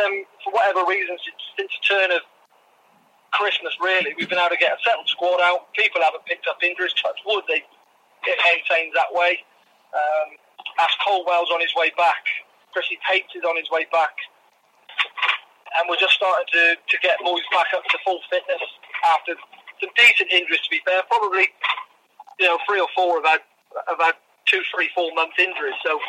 um, 0.00 0.24
for 0.40 0.56
whatever 0.56 0.88
reason, 0.88 1.20
since, 1.20 1.36
the 1.56 1.82
turn 1.84 2.10
of 2.16 2.24
Christmas, 3.36 3.76
really, 3.80 4.16
we've 4.16 4.28
been 4.28 4.40
able 4.40 4.56
to 4.56 4.60
get 4.60 4.72
a 4.72 4.80
settled 4.80 5.08
squad 5.12 5.44
out. 5.44 5.68
People 5.76 6.00
haven't 6.00 6.24
picked 6.24 6.48
up 6.48 6.64
injuries. 6.64 6.96
Touch 6.96 7.20
wood, 7.28 7.44
they 7.48 7.60
it 8.26 8.38
maintains 8.42 8.92
that 8.96 9.12
way. 9.12 9.44
Um, 9.94 10.34
Ash 10.80 10.96
Colwell's 11.04 11.52
on 11.52 11.60
his 11.60 11.70
way 11.76 11.92
back. 11.96 12.24
Chrissy 12.72 12.98
Pates 13.08 13.32
is 13.36 13.44
on 13.44 13.56
his 13.56 13.70
way 13.70 13.86
back. 13.92 14.12
And 15.76 15.88
we're 15.88 16.00
just 16.00 16.16
starting 16.16 16.48
to, 16.52 16.64
to 16.76 16.96
get 17.04 17.20
boys 17.20 17.44
back 17.52 17.68
up 17.76 17.84
to 17.84 17.98
full 18.04 18.20
fitness 18.30 18.62
after 19.12 19.36
some 19.80 19.92
decent 19.96 20.32
injuries, 20.32 20.64
to 20.64 20.70
be 20.70 20.80
fair. 20.84 21.02
Probably, 21.08 21.52
you 22.40 22.46
know, 22.46 22.58
three 22.64 22.80
or 22.80 22.88
four 22.96 23.20
have 23.20 23.28
had 23.28 23.42
have 23.88 24.00
had 24.00 24.16
two, 24.48 24.62
three, 24.72 24.88
four 24.94 25.12
month 25.12 25.36
injuries. 25.38 25.76
So 25.84 26.00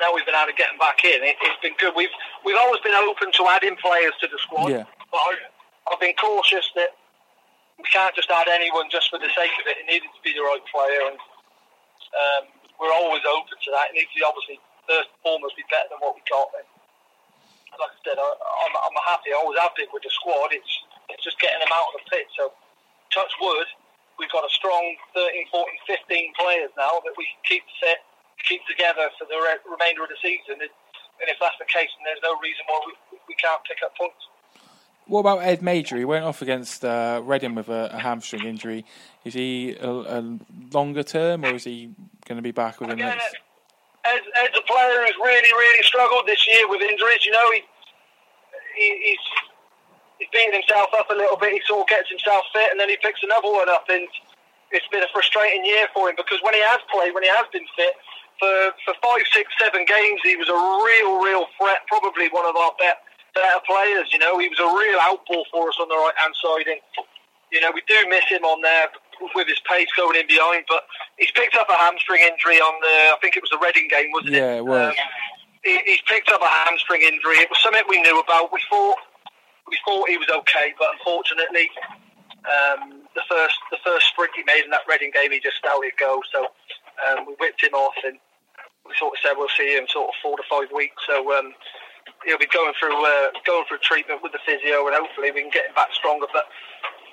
now 0.00 0.14
we've 0.14 0.24
been 0.24 0.38
able 0.38 0.52
to 0.52 0.56
get 0.56 0.70
them 0.70 0.78
back 0.78 1.02
in. 1.04 1.20
It, 1.24 1.36
has 1.42 1.58
been 1.60 1.74
good. 1.82 1.92
We've 1.96 2.12
we've 2.44 2.58
always 2.58 2.80
been 2.80 2.94
open 2.94 3.32
to 3.36 3.42
adding 3.50 3.76
players 3.82 4.14
to 4.22 4.26
the 4.30 4.38
squad, 4.38 4.70
yeah. 4.70 4.86
but 5.10 5.18
I, 5.18 5.30
I've 5.92 6.00
been 6.00 6.16
cautious 6.16 6.70
that 6.76 6.94
we 7.76 7.88
can't 7.90 8.14
just 8.14 8.30
add 8.30 8.48
anyone 8.48 8.86
just 8.92 9.10
for 9.10 9.18
the 9.18 9.28
sake 9.32 9.54
of 9.60 9.64
it. 9.66 9.82
It 9.82 9.86
needed 9.88 10.08
to 10.12 10.22
be 10.22 10.32
the 10.36 10.44
right 10.44 10.62
player, 10.68 11.10
and 11.10 11.18
um, 11.18 12.44
we're 12.80 12.92
always 12.92 13.24
open 13.28 13.56
to 13.56 13.70
that. 13.76 13.92
It 13.92 14.00
needs 14.00 14.12
to 14.14 14.18
be 14.20 14.24
obviously 14.24 14.56
first 14.88 15.12
and 15.12 15.20
foremost 15.24 15.56
be 15.56 15.64
better 15.68 15.92
than 15.92 16.00
what 16.00 16.16
we 16.16 16.22
got. 16.28 16.48
And 16.56 16.66
like 17.80 17.96
I 17.96 18.00
said, 18.04 18.18
I, 18.20 18.28
I'm, 18.28 18.74
I'm 18.76 18.96
happy. 19.08 19.32
I 19.32 19.40
always 19.40 19.58
have 19.58 19.74
been 19.74 19.88
with 19.90 20.04
the 20.04 20.12
squad. 20.12 20.52
It's 20.52 20.70
it's 21.08 21.24
just 21.24 21.40
getting 21.40 21.58
them 21.58 21.72
out 21.72 21.90
of 21.90 22.00
the 22.00 22.04
pit. 22.12 22.28
So 22.36 22.52
touch 23.10 23.32
wood 23.40 23.66
we've 24.20 24.30
got 24.30 24.44
a 24.44 24.52
strong 24.52 24.84
13, 25.16 25.48
14, 25.48 25.64
15 25.88 26.32
players 26.36 26.70
now 26.76 27.00
that 27.00 27.16
we 27.16 27.24
can 27.24 27.40
keep 27.48 27.64
fit, 27.80 28.04
keep 28.44 28.60
together 28.68 29.08
for 29.16 29.24
the 29.24 29.40
re- 29.40 29.64
remainder 29.64 30.04
of 30.04 30.12
the 30.12 30.20
season. 30.20 30.60
And, 30.60 30.68
and 31.24 31.26
if 31.32 31.40
that's 31.40 31.56
the 31.56 31.64
case, 31.64 31.88
then 31.96 32.04
there's 32.04 32.20
no 32.22 32.36
reason 32.44 32.62
why 32.68 32.78
we, 32.84 33.18
we 33.32 33.34
can't 33.40 33.64
pick 33.64 33.80
up 33.82 33.96
points. 33.96 34.28
What 35.08 35.20
about 35.20 35.42
Ed 35.42 35.62
Major? 35.62 35.96
He 35.96 36.04
went 36.04 36.24
off 36.24 36.42
against 36.42 36.84
uh, 36.84 37.22
Reading 37.24 37.56
with 37.56 37.68
a, 37.68 37.90
a, 37.90 37.98
hamstring 37.98 38.44
injury. 38.44 38.84
Is 39.24 39.34
he 39.34 39.74
a, 39.74 39.90
a, 39.90 40.38
longer 40.70 41.02
term, 41.02 41.44
or 41.44 41.54
is 41.54 41.64
he 41.64 41.90
going 42.28 42.36
to 42.36 42.42
be 42.42 42.52
back 42.52 42.78
within 42.78 43.00
Again, 43.00 43.16
next? 43.16 43.34
Ed's, 44.04 44.26
Ed's 44.36 44.56
a 44.56 44.62
player 44.70 45.02
who's 45.02 45.16
really, 45.18 45.50
really 45.50 45.82
struggled 45.82 46.28
this 46.28 46.46
year 46.46 46.68
with 46.68 46.80
injuries. 46.80 47.24
You 47.24 47.32
know, 47.32 47.50
he, 47.50 47.62
he 48.76 48.86
he's 49.04 49.24
he's 50.18 50.30
beating 50.32 50.54
himself 50.54 50.90
up 50.96 51.10
a 51.10 51.16
little 51.16 51.36
bit. 51.36 51.52
He 51.52 51.60
sort 51.66 51.82
of 51.82 51.88
gets 51.88 52.08
himself 52.08 52.44
fit, 52.52 52.70
and 52.70 52.78
then 52.78 52.88
he 52.88 52.96
picks 53.02 53.22
another 53.22 53.48
one 53.48 53.68
up, 53.68 53.88
and 53.88 54.06
it's 54.70 54.86
been 54.88 55.02
a 55.02 55.10
frustrating 55.12 55.64
year 55.64 55.86
for 55.94 56.08
him 56.08 56.16
because 56.16 56.38
when 56.42 56.54
he 56.54 56.62
has 56.62 56.80
played, 56.90 57.14
when 57.14 57.22
he 57.22 57.30
has 57.30 57.46
been 57.52 57.66
fit 57.74 57.94
for 58.38 58.72
for 58.84 58.94
five, 59.02 59.26
six, 59.32 59.52
seven 59.58 59.84
games, 59.84 60.20
he 60.22 60.36
was 60.36 60.48
a 60.48 60.56
real, 60.56 61.22
real 61.22 61.46
threat. 61.58 61.82
Probably 61.88 62.28
one 62.30 62.46
of 62.46 62.56
our 62.56 62.72
better, 62.78 62.98
better 63.34 63.60
players. 63.66 64.08
You 64.12 64.18
know, 64.18 64.38
he 64.38 64.48
was 64.48 64.58
a 64.58 64.70
real 64.70 64.98
outball 65.00 65.44
for 65.50 65.68
us 65.68 65.76
on 65.80 65.88
the 65.88 65.98
right 65.98 66.16
hand 66.16 66.34
side, 66.38 66.66
and 66.70 66.80
you 67.52 67.60
know 67.60 67.70
we 67.74 67.82
do 67.86 67.98
miss 68.08 68.24
him 68.28 68.44
on 68.44 68.62
there 68.62 68.88
with 69.34 69.48
his 69.48 69.60
pace 69.68 69.88
going 69.96 70.18
in 70.18 70.26
behind. 70.26 70.64
But 70.68 70.84
he's 71.18 71.30
picked 71.32 71.54
up 71.54 71.68
a 71.68 71.76
hamstring 71.76 72.22
injury 72.22 72.56
on 72.56 72.74
the, 72.80 72.96
I 73.12 73.16
think 73.20 73.36
it 73.36 73.42
was 73.42 73.50
the 73.50 73.58
Reading 73.58 73.88
game, 73.88 74.10
wasn't 74.12 74.34
yeah, 74.34 74.38
it? 74.38 74.42
Yeah, 74.42 74.56
it 74.56 74.66
was. 74.66 74.88
Um, 74.88 75.04
he, 75.64 75.78
he's 75.86 76.02
picked 76.08 76.30
up 76.30 76.40
a 76.42 76.52
hamstring 76.64 77.02
injury. 77.02 77.40
It 77.40 77.50
was 77.50 77.60
something 77.62 77.82
we 77.88 78.00
knew 78.02 78.20
about. 78.20 78.52
We 78.52 78.60
thought 78.68 78.98
we 79.68 79.78
thought 79.86 80.08
he 80.08 80.16
was 80.18 80.28
okay, 80.28 80.74
but 80.78 80.88
unfortunately, 80.98 81.70
um, 82.48 83.06
the 83.14 83.22
first 83.28 83.58
the 83.70 83.78
first 83.84 84.08
sprint 84.08 84.32
he 84.34 84.42
made 84.44 84.64
in 84.64 84.70
that 84.70 84.88
Reading 84.88 85.12
game, 85.12 85.32
he 85.32 85.40
just 85.40 85.60
let 85.64 85.78
it 85.84 85.96
go. 85.98 86.22
So 86.32 86.48
um, 87.06 87.26
we 87.26 87.34
whipped 87.38 87.62
him 87.62 87.74
off, 87.74 87.94
and 88.04 88.18
we 88.86 88.92
sort 88.96 89.14
of 89.14 89.20
said 89.22 89.36
we'll 89.36 89.52
see 89.56 89.76
him 89.76 89.86
sort 89.88 90.08
of 90.08 90.14
four 90.22 90.36
to 90.36 90.44
five 90.48 90.72
weeks. 90.74 90.98
So 91.06 91.22
um, 91.36 91.52
he'll 92.24 92.40
be 92.40 92.50
going 92.50 92.72
through 92.80 92.96
uh, 92.96 93.30
going 93.44 93.64
through 93.68 93.84
treatment 93.84 94.22
with 94.22 94.32
the 94.32 94.42
physio, 94.44 94.86
and 94.88 94.96
hopefully 94.96 95.30
we 95.30 95.44
can 95.44 95.52
get 95.52 95.68
him 95.68 95.76
back 95.76 95.92
stronger. 95.92 96.26
But 96.32 96.48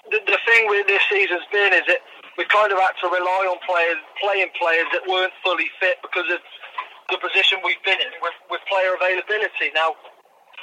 the, 0.09 0.23
the 0.23 0.39
thing 0.47 0.71
with 0.71 0.87
this 0.87 1.03
season's 1.11 1.47
been 1.51 1.75
is 1.75 1.83
that 1.91 1.99
we've 2.39 2.49
kind 2.49 2.71
of 2.71 2.79
had 2.79 2.95
to 3.03 3.07
rely 3.11 3.43
on 3.51 3.59
players 3.67 3.99
playing 4.23 4.49
players 4.55 4.87
that 4.95 5.03
weren't 5.05 5.35
fully 5.43 5.67
fit 5.79 5.99
because 6.01 6.25
of 6.31 6.39
the 7.09 7.17
position 7.17 7.59
we've 7.63 7.81
been 7.87 7.99
in 7.99 8.11
with, 8.21 8.35
with 8.51 8.61
player 8.67 8.95
availability. 8.95 9.71
Now 9.73 9.95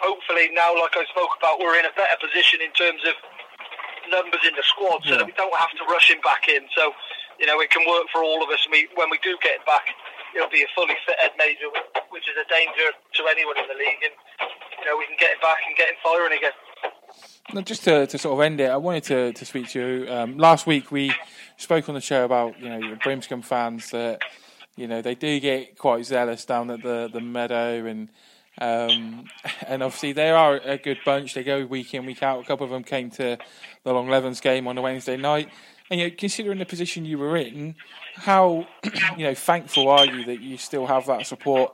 hopefully 0.02 0.50
now, 0.52 0.74
like 0.74 0.92
I 0.98 1.04
spoke 1.08 1.30
about, 1.38 1.62
we're 1.62 1.78
in 1.78 1.86
a 1.86 1.94
better 1.94 2.18
position 2.18 2.60
in 2.60 2.72
terms 2.74 3.00
of 3.06 3.14
numbers 4.10 4.42
in 4.44 4.52
the 4.58 4.62
squad, 4.66 5.00
so 5.04 5.10
Yeah. 5.14 5.16
that 5.22 5.26
we 5.26 5.32
don't 5.38 5.54
have 5.56 5.70
to 5.78 5.84
rush 5.86 6.10
him 6.10 6.20
back 6.20 6.48
in. 6.48 6.66
So, 6.74 6.92
you 7.38 7.46
know, 7.46 7.60
it 7.60 7.70
can 7.70 7.86
work 7.88 8.06
for 8.12 8.22
all 8.22 8.42
of 8.42 8.50
us. 8.50 8.60
And 8.66 8.72
we, 8.72 8.88
when 8.96 9.08
we 9.08 9.18
do 9.22 9.38
get 9.40 9.56
him 9.56 9.66
back, 9.66 9.86
it'll 10.36 10.50
be 10.50 10.62
a 10.62 10.68
fully 10.74 10.94
fit 11.06 11.16
Ed 11.22 11.32
Major, 11.38 11.70
which 12.10 12.28
is 12.28 12.34
a 12.36 12.46
danger 12.52 12.90
to 12.92 13.20
anyone 13.30 13.56
in 13.56 13.64
the 13.68 13.74
league. 13.78 14.02
And 14.04 14.12
you 14.80 14.84
know, 14.84 14.98
we 14.98 15.06
can 15.06 15.16
get 15.18 15.30
him 15.32 15.40
back 15.40 15.58
and 15.66 15.76
get 15.76 15.88
him 15.88 15.96
firing 16.02 16.36
again. 16.36 16.52
No, 17.54 17.60
just 17.62 17.84
to, 17.84 18.06
to 18.06 18.18
sort 18.18 18.34
of 18.34 18.40
end 18.44 18.60
it, 18.60 18.68
I 18.70 18.76
wanted 18.76 19.04
to, 19.04 19.32
to 19.32 19.44
speak 19.46 19.68
to 19.70 19.78
you. 19.80 20.12
Um, 20.12 20.36
last 20.38 20.66
week 20.66 20.90
we 20.90 21.14
spoke 21.56 21.88
on 21.88 21.94
the 21.94 22.00
show 22.00 22.24
about 22.24 22.58
you 22.60 22.68
know 22.68 22.80
the 22.90 22.96
Brimscombe 22.96 23.42
fans 23.42 23.90
that 23.90 24.20
you 24.76 24.86
know 24.86 25.02
they 25.02 25.14
do 25.14 25.40
get 25.40 25.78
quite 25.78 26.04
zealous 26.04 26.44
down 26.44 26.70
at 26.70 26.82
the 26.82 27.08
the 27.12 27.20
meadow 27.20 27.86
and 27.86 28.08
um, 28.60 29.24
and 29.66 29.82
obviously 29.82 30.12
they 30.12 30.30
are 30.30 30.56
a 30.56 30.78
good 30.78 30.98
bunch. 31.04 31.34
They 31.34 31.44
go 31.44 31.64
week 31.66 31.92
in 31.94 32.06
week 32.06 32.22
out. 32.22 32.42
A 32.42 32.46
couple 32.46 32.64
of 32.64 32.70
them 32.70 32.84
came 32.84 33.10
to 33.12 33.38
the 33.82 33.92
Long 33.92 34.08
Levens 34.08 34.40
game 34.40 34.68
on 34.68 34.78
a 34.78 34.82
Wednesday 34.82 35.16
night. 35.16 35.48
And 35.90 36.00
you 36.00 36.08
know, 36.08 36.14
considering 36.16 36.58
the 36.58 36.66
position 36.66 37.04
you 37.04 37.18
were 37.18 37.36
in, 37.36 37.74
how 38.14 38.66
you 39.16 39.24
know 39.24 39.34
thankful 39.34 39.88
are 39.88 40.06
you 40.06 40.24
that 40.24 40.40
you 40.40 40.56
still 40.56 40.86
have 40.86 41.06
that 41.06 41.26
support 41.26 41.72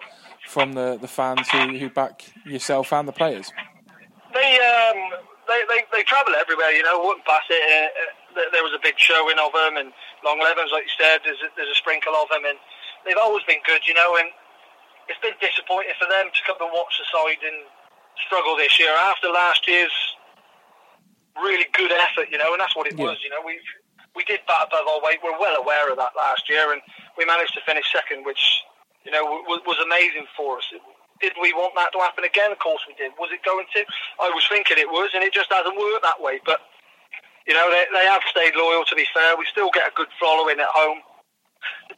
from 0.49 0.73
the, 0.73 0.99
the 1.01 1.07
fans 1.07 1.49
who, 1.51 1.79
who 1.79 1.89
back 1.91 2.25
yourself 2.45 2.93
and 2.93 3.07
the 3.07 3.13
players? 3.13 3.53
They 4.33 4.59
um, 4.59 5.21
they, 5.47 5.63
they 5.69 5.85
they 5.93 6.03
travel 6.03 6.35
everywhere. 6.35 6.73
You 6.73 6.83
know, 6.83 6.99
wouldn't 7.05 7.25
pass 7.25 7.45
it. 7.51 7.63
Uh, 7.63 8.41
uh, 8.41 8.51
there- 8.53 8.63
was 8.63 8.73
a 8.75 8.83
big 8.83 8.95
showing 8.99 9.39
of 9.39 9.53
them, 9.53 9.77
and 9.77 9.93
Long 10.25 10.39
Levens, 10.39 10.71
like 10.73 10.85
you 10.85 10.95
said, 10.99 11.19
there's 11.25 11.39
a, 11.43 11.49
there's 11.57 11.71
a 11.71 11.75
sprinkle 11.75 12.15
of 12.15 12.29
them, 12.31 12.45
and 12.47 12.59
they've 13.05 13.21
always 13.21 13.45
been 13.45 13.63
good. 13.67 13.83
You 13.87 13.95
know, 13.95 14.17
and 14.19 14.29
it's 15.09 15.21
been 15.21 15.37
disappointing 15.41 15.95
for 15.99 16.07
them 16.09 16.29
to 16.33 16.41
come 16.47 16.59
and 16.61 16.71
watch 16.73 16.95
the 16.99 17.07
side 17.11 17.41
and 17.45 17.59
struggle 18.27 18.57
this 18.57 18.79
year 18.79 18.93
after 19.11 19.29
last 19.29 19.67
year's 19.67 19.95
really 21.41 21.67
good 21.73 21.93
effort. 21.93 22.29
You 22.31 22.39
know, 22.39 22.53
and 22.53 22.61
that's 22.61 22.77
what 22.77 22.87
it 22.87 22.97
Yeah. 22.99 23.07
was. 23.11 23.19
You 23.23 23.31
know, 23.31 23.41
we 23.43 23.61
we 24.15 24.25
did 24.25 24.41
bat 24.47 24.67
above 24.69 24.87
our 24.89 25.01
weight. 25.01 25.23
We're 25.23 25.39
well 25.39 25.57
aware 25.57 25.89
of 25.91 25.97
that 25.99 26.17
last 26.17 26.49
year, 26.49 26.73
and 26.73 26.83
we 27.17 27.25
managed 27.25 27.55
to 27.55 27.61
finish 27.63 27.91
second, 27.93 28.25
which 28.25 28.43
you 29.05 29.11
know 29.13 29.25
was, 29.47 29.61
was 29.67 29.79
amazing 29.79 30.27
for 30.37 30.59
us. 30.59 30.67
Did 31.21 31.33
we 31.41 31.53
want 31.53 31.75
that 31.77 31.93
to 31.93 31.99
happen 32.01 32.25
again? 32.25 32.51
Of 32.51 32.59
course 32.59 32.81
we 32.89 32.95
did. 32.95 33.13
Was 33.19 33.31
it 33.31 33.45
going 33.45 33.67
to? 33.77 33.85
I 34.21 34.31
was 34.31 34.45
thinking 34.49 34.79
it 34.79 34.89
was, 34.89 35.11
and 35.15 35.23
it 35.23 35.33
just 35.33 35.53
hasn't 35.53 35.77
worked 35.77 36.03
that 36.03 36.21
way. 36.21 36.41
But 36.45 36.61
you 37.47 37.55
know, 37.55 37.71
they, 37.71 37.85
they 37.93 38.07
have 38.07 38.23
stayed 38.31 38.55
loyal. 38.57 38.85
To 38.85 38.95
be 38.95 39.07
fair, 39.15 39.37
we 39.37 39.45
still 39.47 39.71
get 39.73 39.89
a 39.89 39.93
good 39.95 40.09
following 40.19 40.59
at 40.61 40.69
home. 40.73 41.01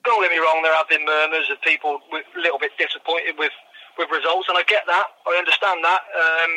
Don't 0.04 0.22
get 0.22 0.30
me 0.30 0.38
wrong. 0.38 0.62
There 0.62 0.74
have 0.74 0.88
been 0.88 1.04
murmurs 1.04 1.46
of 1.50 1.62
people 1.62 2.00
with, 2.10 2.26
a 2.36 2.40
little 2.40 2.58
bit 2.58 2.72
disappointed 2.78 3.38
with 3.38 3.52
with 3.98 4.08
results, 4.10 4.48
and 4.48 4.56
I 4.56 4.64
get 4.64 4.82
that. 4.86 5.06
I 5.28 5.36
understand 5.36 5.84
that. 5.84 6.00
Um, 6.16 6.52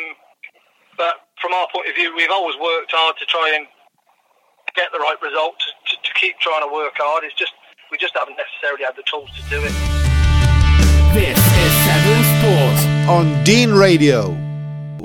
but 0.96 1.14
from 1.40 1.52
our 1.52 1.68
point 1.68 1.86
of 1.88 1.94
view, 1.94 2.14
we've 2.16 2.32
always 2.32 2.56
worked 2.56 2.92
hard 2.96 3.16
to 3.18 3.26
try 3.26 3.52
and 3.54 3.66
get 4.74 4.88
the 4.92 4.98
right 4.98 5.20
result. 5.22 5.54
To, 5.60 5.96
to, 6.02 6.10
keep 6.16 6.38
trying 6.40 6.66
to 6.66 6.72
work 6.72 6.94
hard. 6.96 7.24
It's 7.24 7.34
just 7.34 7.52
we 7.90 7.98
just 7.98 8.16
haven't 8.16 8.36
necessarily 8.40 8.84
had 8.84 8.96
the 8.96 9.04
tools 9.04 9.30
to 9.36 9.42
do 9.50 9.60
it. 9.62 9.74
This 11.12 11.36
is 11.38 11.72
Severn 11.84 12.24
Sports 12.40 12.82
on 13.08 13.44
Dean 13.44 13.72
Radio. 13.72 14.45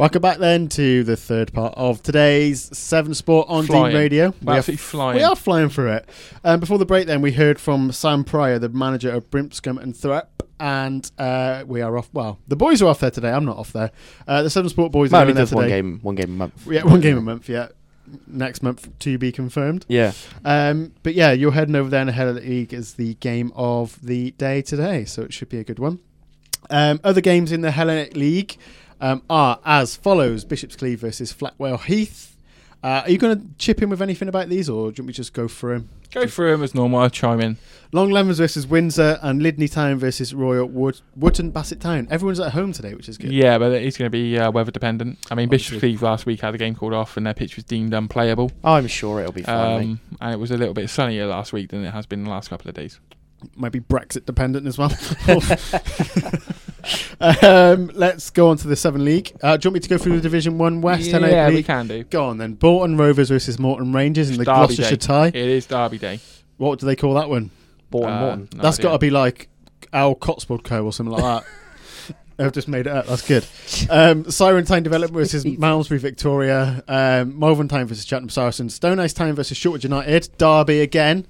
Welcome 0.01 0.23
back 0.23 0.39
then 0.39 0.67
to 0.69 1.03
the 1.03 1.15
third 1.15 1.53
part 1.53 1.75
of 1.77 2.01
today's 2.01 2.75
Severn 2.75 3.13
Sport 3.13 3.45
on. 3.49 3.67
Dean 3.67 3.93
Radio. 3.93 4.33
We're 4.41 4.55
absolutely 4.55 4.77
flying. 4.77 5.17
We 5.17 5.23
are 5.23 5.35
flying 5.35 5.69
through 5.69 5.91
it. 5.91 6.09
Um, 6.43 6.59
before 6.59 6.79
the 6.79 6.87
break, 6.87 7.05
then 7.05 7.21
we 7.21 7.33
heard 7.33 7.59
from 7.59 7.91
Sam 7.91 8.23
Prior, 8.23 8.57
the 8.57 8.69
manager 8.69 9.11
of 9.11 9.29
Brimscombe 9.29 9.77
and 9.77 9.95
Thrupp, 9.95 10.41
and 10.59 11.11
uh, 11.19 11.65
we 11.67 11.81
are 11.81 11.99
off. 11.99 12.09
Well, 12.13 12.39
the 12.47 12.55
boys 12.55 12.81
are 12.81 12.87
off 12.87 12.99
there 13.01 13.11
today. 13.11 13.29
I'm 13.29 13.45
not 13.45 13.57
off 13.57 13.73
there. 13.73 13.91
Uh, 14.27 14.41
the 14.41 14.49
Severn 14.49 14.69
Sport 14.69 14.91
boys 14.91 15.11
No, 15.11 15.19
are 15.19 15.21
only 15.21 15.35
does 15.35 15.53
one 15.53 15.67
game, 15.67 15.99
one 16.01 16.15
game 16.15 16.29
a 16.31 16.35
month. 16.35 16.65
Yeah, 16.65 16.83
one 16.83 16.99
game 16.99 17.19
a 17.19 17.21
month. 17.21 17.47
Yeah, 17.47 17.67
next 18.25 18.63
month 18.63 18.89
to 18.97 19.19
be 19.19 19.31
confirmed. 19.31 19.85
Yeah, 19.87 20.13
Um, 20.43 20.93
but 21.03 21.13
yeah, 21.13 21.31
you're 21.31 21.51
heading 21.51 21.75
over 21.75 21.91
there, 21.91 22.01
and 22.01 22.09
ahead 22.09 22.27
of 22.27 22.33
the 22.33 22.41
Hellenic 22.41 22.71
League 22.71 22.73
is 22.73 22.95
the 22.95 23.13
game 23.19 23.51
of 23.55 24.01
the 24.01 24.31
day 24.31 24.63
today, 24.63 25.05
so 25.05 25.21
it 25.21 25.31
should 25.31 25.49
be 25.49 25.59
a 25.59 25.63
good 25.63 25.77
one. 25.77 25.99
Um, 26.71 26.99
other 27.03 27.21
games 27.21 27.51
in 27.51 27.61
the 27.61 27.69
Hellenic 27.69 28.15
League 28.15 28.57
um, 29.01 29.23
are 29.29 29.59
as 29.65 29.95
follows: 29.95 30.45
Bishop's 30.45 30.75
Cleeve 30.75 31.01
versus 31.01 31.33
Flackwell 31.33 31.83
Heath. 31.83 32.37
Uh, 32.83 33.03
are 33.05 33.09
you 33.11 33.17
going 33.17 33.39
to 33.39 33.47
chip 33.59 33.81
in 33.81 33.89
with 33.89 34.01
anything 34.01 34.27
about 34.27 34.49
these, 34.49 34.67
or 34.67 34.91
do 34.91 35.03
we 35.03 35.13
just 35.13 35.33
go 35.33 35.47
through 35.47 35.73
them? 35.73 35.89
Go 36.11 36.25
through 36.25 36.51
them 36.51 36.63
as 36.63 36.73
normal. 36.73 36.99
I'll 36.99 37.09
chime 37.09 37.39
in. 37.39 37.57
Long 37.91 38.09
Levens 38.09 38.39
versus 38.39 38.65
Windsor 38.65 39.19
and 39.21 39.41
Lydney 39.41 39.67
Town 39.67 39.97
versus 39.97 40.33
Royal 40.33 40.65
Wood 40.65 40.99
Wootton 41.15 41.51
Bassett 41.51 41.79
Town. 41.79 42.07
Everyone's 42.09 42.39
at 42.39 42.53
home 42.53 42.73
today, 42.73 42.95
which 42.95 43.07
is 43.07 43.17
good. 43.17 43.31
Yeah, 43.31 43.59
but 43.59 43.71
it's 43.71 43.97
going 43.97 44.07
to 44.07 44.09
be 44.09 44.37
uh, 44.37 44.49
weather 44.51 44.71
dependent. 44.71 45.19
I 45.29 45.35
mean, 45.35 45.47
Bishop 45.47 45.75
Obviously. 45.75 45.89
Cleeve 45.89 46.01
last 46.01 46.25
week 46.25 46.41
had 46.41 46.55
a 46.55 46.57
game 46.57 46.73
called 46.75 46.93
off, 46.93 47.17
and 47.17 47.25
their 47.25 47.33
pitch 47.35 47.55
was 47.55 47.65
deemed 47.65 47.93
unplayable. 47.93 48.51
I'm 48.63 48.87
sure 48.87 49.19
it'll 49.19 49.31
be 49.31 49.43
fine. 49.43 49.83
Um, 49.83 49.99
and 50.19 50.33
it 50.33 50.37
was 50.37 50.51
a 50.51 50.57
little 50.57 50.73
bit 50.73 50.89
sunnier 50.89 51.27
last 51.27 51.53
week 51.53 51.69
than 51.69 51.85
it 51.85 51.91
has 51.91 52.05
been 52.05 52.23
the 52.23 52.29
last 52.29 52.49
couple 52.49 52.67
of 52.67 52.75
days. 52.75 52.99
might 53.55 53.71
be 53.71 53.79
Brexit 53.79 54.25
dependent 54.25 54.65
as 54.67 54.77
well. 54.77 54.89
um, 57.19 57.91
let's 57.93 58.29
go 58.29 58.49
on 58.49 58.57
to 58.57 58.67
the 58.67 58.75
Seven 58.75 59.03
League. 59.05 59.32
Uh, 59.41 59.57
do 59.57 59.67
you 59.67 59.69
want 59.69 59.73
me 59.75 59.79
to 59.82 59.89
go 59.89 59.97
through 59.97 60.15
the 60.15 60.21
Division 60.21 60.57
One 60.57 60.82
West 60.82 61.03
yeah, 61.07 61.19
Hellenic 61.19 61.55
we 61.55 61.63
can 61.63 61.88
do. 61.88 62.03
Go 62.05 62.25
on 62.25 62.38
then. 62.38 62.53
Bourton 62.53 62.97
Rovers 62.97 63.29
versus 63.29 63.57
Moreton 63.59 63.93
Rangers 63.93 64.29
in 64.29 64.38
the 64.38 64.45
Derby 64.45 64.75
Gloucestershire 64.75 64.95
day. 64.97 65.07
tie. 65.07 65.27
It 65.27 65.36
is 65.36 65.65
Derby 65.65 65.97
Day. 65.97 66.19
What 66.57 66.79
do 66.79 66.86
they 66.86 66.95
call 66.95 67.15
that 67.15 67.29
one? 67.29 67.49
Born 67.89 68.09
Uh, 68.11 68.19
Morton. 68.19 68.49
no 68.55 68.61
That's 68.63 68.77
idea. 68.79 68.89
got 68.89 68.93
to 68.93 68.99
be 68.99 69.09
like 69.09 69.49
Al 69.93 70.15
Cotswold 70.15 70.63
Co. 70.63 70.86
or 70.86 70.93
something 70.93 71.13
like 71.15 71.23
that. 71.23 72.15
I've 72.39 72.53
just 72.53 72.67
made 72.67 72.88
it 72.88 72.93
up. 72.93 73.05
That's 73.05 73.27
good. 73.27 73.45
Um, 73.89 74.29
Siren 74.32 74.65
Time 74.65 74.82
Development 74.82 75.13
versus 75.13 75.45
Malmesbury 75.59 75.99
Victoria. 75.99 76.84
Um, 76.88 77.38
Malvern 77.38 77.67
Town 77.67 77.86
versus 77.86 78.05
Cheltenham 78.05 78.29
Saracens. 78.29 78.73
Stonehouse 78.73 79.13
Town 79.13 79.34
versus 79.36 79.59
Shortwood 79.59 79.84
United. 79.84 80.29
Derby 80.39 80.82
again. 80.82 81.27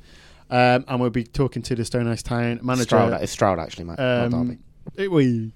Um, 0.50 0.86
and 0.88 1.00
we'll 1.02 1.10
be 1.10 1.24
talking 1.24 1.62
to 1.64 1.76
the 1.76 1.84
Stonehouse 1.86 2.22
Town 2.24 2.60
manager. 2.62 2.84
Stroud, 2.84 3.22
it's 3.22 3.32
Stroud 3.32 3.60
actually, 3.60 3.86
mate. 3.86 3.98
not 3.98 4.30
Derby. 4.32 4.36
Um, 4.36 4.60
it- 4.96 5.12
we 5.12 5.54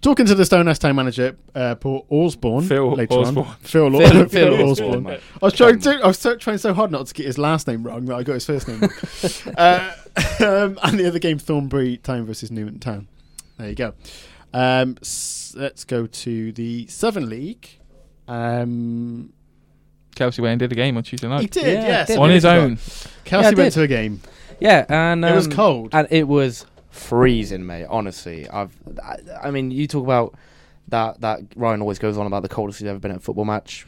talking 0.00 0.26
to 0.26 0.34
the 0.34 0.44
Stonehouse 0.44 0.78
Town 0.78 0.96
manager, 0.96 1.36
uh, 1.54 1.74
Paul 1.76 2.06
Orsborn. 2.10 2.66
Phil 2.66 2.92
later 2.94 3.14
Orsborn. 3.16 3.36
on. 3.46 3.56
Phil, 3.60 3.90
Phil- 3.90 4.00
Phil, 4.10 4.28
Phil 4.28 4.48
Orsborn. 4.58 4.76
Orsborn, 4.76 5.02
mate. 5.04 5.20
I 5.42 5.44
was 5.44 5.54
trying 5.54 5.78
to. 5.80 5.90
I 6.02 6.06
was 6.06 6.18
so, 6.18 6.36
trying 6.36 6.58
so 6.58 6.72
hard 6.74 6.90
not 6.90 7.06
to 7.06 7.14
get 7.14 7.26
his 7.26 7.38
last 7.38 7.66
name 7.66 7.82
wrong 7.84 8.04
that 8.06 8.14
I 8.16 8.22
got 8.22 8.34
his 8.34 8.46
first 8.46 8.68
name. 8.68 8.80
wrong. 8.80 8.90
uh, 9.56 9.92
um, 10.40 10.78
and 10.82 10.98
the 10.98 11.06
other 11.06 11.18
game, 11.18 11.38
Thornbury 11.38 11.96
Town 11.98 12.24
versus 12.26 12.50
Newent 12.50 12.80
Town. 12.82 13.08
There 13.58 13.68
you 13.68 13.74
go. 13.74 13.94
Um, 14.54 14.96
s- 15.02 15.54
let's 15.56 15.84
go 15.84 16.06
to 16.06 16.52
the 16.52 16.86
Southern 16.86 17.28
League. 17.28 17.68
Um, 18.26 19.32
Kelsey 20.14 20.42
went 20.42 20.52
and 20.52 20.58
did 20.60 20.72
a 20.72 20.74
game 20.74 20.96
on 20.96 21.02
Tuesday 21.02 21.28
night. 21.28 21.40
he 21.40 21.44
night 21.44 21.50
did, 21.52 21.64
Yeah, 21.64 21.86
yes. 21.86 22.06
did. 22.08 22.18
on 22.18 22.30
his 22.30 22.44
own. 22.44 22.78
Kelsey 23.24 23.44
Yeah, 23.44 23.50
I 23.50 23.54
went 23.54 23.56
did. 23.56 23.72
to 23.72 23.82
a 23.82 23.86
game. 23.86 24.20
Yeah, 24.60 24.84
and 24.88 25.24
It 25.24 25.34
was 25.34 25.46
um, 25.46 25.52
cold. 25.52 25.90
and 25.92 26.08
it 26.10 26.26
was 26.26 26.66
freezing, 26.98 27.66
mate. 27.66 27.86
Honestly, 27.88 28.48
I've. 28.48 28.76
I, 29.02 29.16
I 29.44 29.50
mean, 29.50 29.70
you 29.70 29.86
talk 29.86 30.04
about 30.04 30.34
that. 30.88 31.20
That 31.20 31.40
Ryan 31.56 31.80
always 31.80 31.98
goes 31.98 32.18
on 32.18 32.26
about 32.26 32.42
the 32.42 32.48
coldest 32.48 32.80
he's 32.80 32.88
ever 32.88 32.98
been 32.98 33.10
at 33.10 33.18
a 33.18 33.20
football 33.20 33.44
match. 33.44 33.86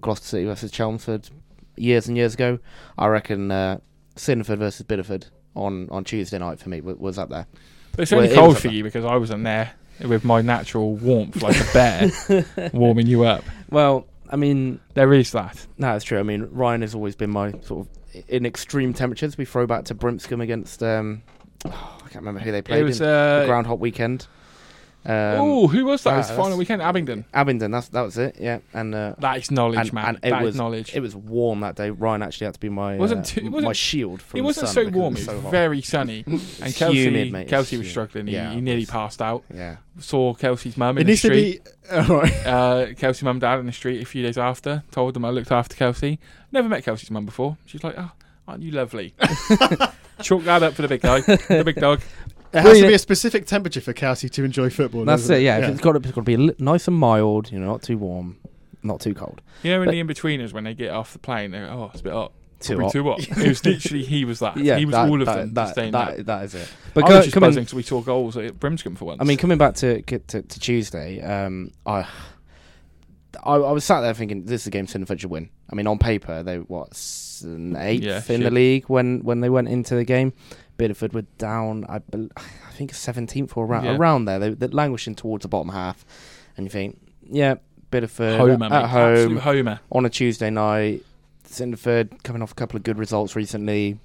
Gloucester 0.00 0.26
City 0.26 0.44
versus 0.46 0.70
Chelmsford, 0.70 1.28
years 1.76 2.08
and 2.08 2.16
years 2.16 2.34
ago. 2.34 2.58
I 2.98 3.06
reckon 3.06 3.50
uh, 3.50 3.78
Cinderford 4.16 4.58
versus 4.58 4.86
Bideford 4.86 5.28
on 5.54 5.88
on 5.90 6.04
Tuesday 6.04 6.38
night 6.38 6.58
for 6.58 6.68
me 6.68 6.80
was, 6.80 6.96
was 6.96 7.18
up 7.18 7.28
there. 7.28 7.46
But 7.92 8.02
it's 8.02 8.12
only 8.12 8.28
it 8.28 8.34
cold 8.34 8.54
was 8.54 8.60
for 8.60 8.68
you 8.68 8.82
because 8.82 9.04
I 9.04 9.16
wasn't 9.16 9.44
there 9.44 9.72
with 10.06 10.24
my 10.24 10.42
natural 10.42 10.94
warmth 10.96 11.42
like 11.42 11.56
a 11.58 11.72
bear 11.72 12.70
warming 12.74 13.06
you 13.06 13.24
up. 13.24 13.42
Well, 13.70 14.06
I 14.28 14.36
mean, 14.36 14.80
There 14.94 15.12
is 15.12 15.32
that. 15.32 15.66
No, 15.78 15.94
it's 15.94 16.04
true. 16.04 16.18
I 16.18 16.22
mean, 16.22 16.48
Ryan 16.50 16.82
has 16.82 16.94
always 16.94 17.16
been 17.16 17.30
my 17.30 17.52
sort 17.62 17.86
of 17.86 18.24
in 18.28 18.44
extreme 18.44 18.92
temperatures. 18.92 19.38
We 19.38 19.44
throw 19.44 19.66
back 19.66 19.84
to 19.86 19.94
Brimscombe 19.94 20.40
against 20.40 20.82
um, 20.82 21.22
can't 22.16 22.24
remember 22.26 22.40
who 22.40 22.52
they 22.52 22.62
played 22.62 22.80
It 22.80 22.84
was 22.84 23.00
in 23.00 23.06
uh, 23.06 23.40
the 23.40 23.46
Groundhog 23.46 23.78
Weekend. 23.80 24.26
Um, 25.04 25.12
oh, 25.38 25.68
who 25.68 25.84
was 25.84 26.02
that? 26.02 26.14
It 26.14 26.16
was 26.16 26.26
the 26.28 26.32
final 26.34 26.44
that's- 26.46 26.58
weekend, 26.58 26.82
Abingdon. 26.82 27.26
Abingdon. 27.32 27.70
That's 27.70 27.86
that 27.90 28.00
was 28.02 28.18
it. 28.18 28.38
Yeah, 28.40 28.58
and 28.74 28.92
uh, 28.92 29.14
That 29.20 29.36
is 29.36 29.52
knowledge, 29.52 29.78
and, 29.78 29.92
man. 29.92 30.04
and 30.06 30.16
it 30.16 30.30
that 30.30 30.42
is 30.42 30.46
was 30.46 30.56
knowledge. 30.56 30.96
it 30.96 31.00
was 31.00 31.14
warm 31.14 31.60
that 31.60 31.76
day. 31.76 31.90
Ryan 31.90 32.22
actually 32.22 32.46
had 32.46 32.54
to 32.54 32.60
be 32.60 32.70
my 32.70 32.96
Wasn't 32.96 33.20
uh, 33.20 33.22
too- 33.22 33.40
it 33.42 33.44
my 33.44 33.50
wasn't- 33.50 33.76
shield 33.76 34.20
from 34.20 34.40
it 34.40 34.42
wasn't 34.42 34.66
sun 34.66 34.74
so 34.74 34.84
because 34.86 34.98
warm. 34.98 35.14
It 35.14 35.18
It 35.18 35.20
was 35.20 35.26
was 35.28 35.36
so 35.36 35.40
hot. 35.42 35.50
very 35.52 35.80
sunny, 35.82 36.24
and 36.26 36.74
Kelsey, 36.74 37.02
Humid, 37.04 37.30
mate. 37.32 37.46
Kelsey 37.46 37.76
was 37.76 37.86
Humid. 37.86 37.90
struggling. 37.92 38.26
He, 38.26 38.32
Yeah, 38.32 38.50
he 38.50 38.58
it 38.58 38.62
nearly 38.62 38.80
was- 38.80 38.90
passed 38.90 39.22
out. 39.22 39.44
Yeah, 39.54 39.76
Saw 40.00 40.34
Kelsey's 40.34 40.76
mum 40.76 40.98
It 40.98 41.02
in 41.02 41.06
the 41.06 41.10
needs 41.12 41.22
to 41.22 41.28
street. 41.28 41.64
be. 41.64 41.90
All 41.96 42.20
right. 42.22 42.32
uh, 42.46 42.86
Kelsey 42.96 43.24
mum 43.24 43.36
and 43.36 43.40
dad 43.42 43.60
in 43.60 43.66
the 43.66 43.72
street 43.72 44.02
a 44.02 44.06
few 44.06 44.24
days 44.24 44.36
after. 44.38 44.82
Told 44.90 45.14
them 45.14 45.24
I 45.24 45.30
looked 45.30 45.52
after 45.52 45.76
Kelsey. 45.76 46.18
Never 46.50 46.68
met 46.68 46.82
Kelsey's 46.82 47.12
mum 47.12 47.26
before. 47.26 47.58
She's 47.64 47.84
like, 47.84 47.94
"Oh, 47.96 48.10
aren't 48.48 48.62
you 48.62 48.72
lovely?" 48.72 49.14
Chalk 50.22 50.44
that 50.44 50.62
up 50.62 50.74
for 50.74 50.82
the 50.82 50.88
big 50.88 51.02
guy, 51.02 51.20
the 51.20 51.62
big 51.64 51.76
dog. 51.76 52.00
It 52.52 52.60
has 52.62 52.78
to 52.80 52.86
be 52.86 52.94
a 52.94 52.98
specific 52.98 53.44
temperature 53.46 53.80
for 53.82 53.92
Kelsey 53.92 54.28
to 54.30 54.44
enjoy 54.44 54.70
football. 54.70 55.04
that's 55.04 55.22
doesn't 55.22 55.36
it. 55.36 55.40
Yeah, 55.42 55.58
If 55.58 55.70
it's 55.72 55.80
got 55.80 55.92
to, 55.92 55.98
it's 55.98 56.06
got 56.12 56.14
to 56.14 56.22
be 56.22 56.34
a 56.34 56.38
li- 56.38 56.54
nice 56.58 56.88
and 56.88 56.96
mild. 56.96 57.52
You 57.52 57.58
know, 57.58 57.66
not 57.66 57.82
too 57.82 57.98
warm, 57.98 58.38
not 58.82 59.00
too 59.00 59.12
cold. 59.12 59.42
You 59.62 59.72
know, 59.72 59.82
in 59.82 59.86
But- 59.86 59.90
the 59.92 60.00
in 60.00 60.06
betweeners 60.08 60.52
when 60.54 60.64
they 60.64 60.72
get 60.72 60.90
off 60.90 61.12
the 61.12 61.18
plane, 61.18 61.50
they 61.50 61.58
go, 61.58 61.66
"Oh, 61.66 61.90
it's 61.92 62.00
a 62.00 62.04
bit 62.04 62.12
hot." 62.14 62.32
Too 62.58 62.76
Probably 62.76 62.84
hot. 63.02 63.18
too 63.20 63.30
hot. 63.32 63.38
it 63.44 63.48
was 63.48 63.64
literally 63.66 64.04
he 64.04 64.24
was 64.24 64.38
that. 64.38 64.56
Yeah, 64.56 64.78
he 64.78 64.86
was 64.86 64.94
that- 64.94 65.10
all 65.10 65.20
of 65.20 65.26
that- 65.26 65.36
them. 65.36 65.52
That, 65.54 65.74
saying 65.74 65.92
that- 65.92 66.16
that. 66.16 66.26
that 66.26 66.44
is 66.44 66.54
it. 66.54 66.68
But 66.94 67.02
But 67.02 67.04
I 67.04 67.08
co- 67.08 67.16
was 67.16 67.24
just 67.26 67.34
coming- 67.34 67.48
buzzing 67.50 67.64
because 67.64 67.74
we 67.74 67.82
saw 67.82 68.00
goals 68.00 68.38
at 68.38 68.58
Brimscombe 68.58 68.96
for 68.96 69.04
once. 69.04 69.20
I 69.20 69.24
mean, 69.24 69.36
coming 69.36 69.58
back 69.58 69.74
to 69.76 70.00
to, 70.00 70.18
to, 70.18 70.40
to 70.42 70.60
Tuesday, 70.60 71.20
um, 71.20 71.72
I 71.84 72.06
I, 73.44 73.54
I 73.56 73.72
was 73.72 73.84
sat 73.84 74.00
there 74.00 74.14
thinking 74.14 74.44
this 74.46 74.62
is 74.62 74.68
a 74.68 74.70
game 74.70 74.86
Cinderford 74.86 75.20
should 75.20 75.30
win. 75.30 75.50
I 75.70 75.74
mean, 75.74 75.86
on 75.86 75.98
paper 75.98 76.42
they 76.42 76.56
what 76.56 76.94
s- 77.36 77.42
an 77.42 77.76
eighth 77.76 78.02
Yeah, 78.02 78.22
in 78.28 78.42
the 78.42 78.50
league 78.50 78.84
when 78.88 79.20
when 79.20 79.40
they 79.40 79.48
went 79.50 79.68
into 79.68 79.94
the 79.94 80.04
game. 80.04 80.32
Bideford 80.78 81.14
were 81.14 81.22
down, 81.38 81.86
I, 81.88 82.02
I 82.36 82.70
think 82.72 82.92
seventeenth 82.92 83.56
or 83.56 83.64
around 83.64 83.84
Yeah. 83.84 83.96
around 83.96 84.26
there. 84.26 84.38
They, 84.38 84.50
they're 84.50 84.68
languishing 84.68 85.14
towards 85.14 85.42
the 85.42 85.48
bottom 85.48 85.70
half, 85.70 86.04
and 86.56 86.66
you 86.66 86.70
think, 86.70 86.98
yeah, 87.30 87.54
Bideford 87.90 88.36
Homer, 88.36 88.66
at 88.66 88.86
home 88.90 89.36
homer. 89.38 89.80
on 89.90 90.04
a 90.04 90.10
Tuesday 90.10 90.50
night. 90.50 91.02
Cinderford 91.48 92.22
coming 92.24 92.42
off 92.42 92.52
a 92.52 92.54
couple 92.54 92.76
of 92.76 92.82
good 92.82 92.98
results 92.98 93.34
recently. 93.36 93.98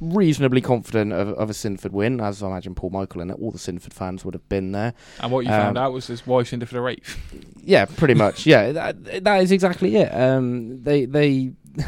Reasonably 0.00 0.60
confident 0.60 1.12
of, 1.12 1.28
of 1.34 1.48
a 1.48 1.52
Cinderford 1.52 1.92
win, 1.92 2.20
as 2.20 2.42
I 2.42 2.48
imagine 2.48 2.74
Paul 2.74 2.90
Michael 2.90 3.20
and 3.20 3.30
all 3.30 3.52
the 3.52 3.58
Cinderford 3.58 3.92
fans 3.92 4.24
would 4.24 4.34
have 4.34 4.48
been 4.48 4.72
there. 4.72 4.94
And 5.20 5.30
what 5.30 5.44
you 5.44 5.52
Um, 5.52 5.60
found 5.60 5.78
out 5.78 5.92
was 5.92 6.08
this 6.08 6.26
why 6.26 6.42
Cinderford 6.42 6.68
for 6.68 6.74
the 6.82 6.86
eighth. 6.88 7.16
Yeah, 7.62 7.84
pretty 7.84 8.14
much. 8.14 8.46
yeah, 8.52 8.72
that, 8.72 9.22
that 9.24 9.42
is 9.42 9.52
exactly 9.52 9.94
it. 9.96 10.08
Um, 10.12 10.82
they 10.82 11.04
they 11.04 11.52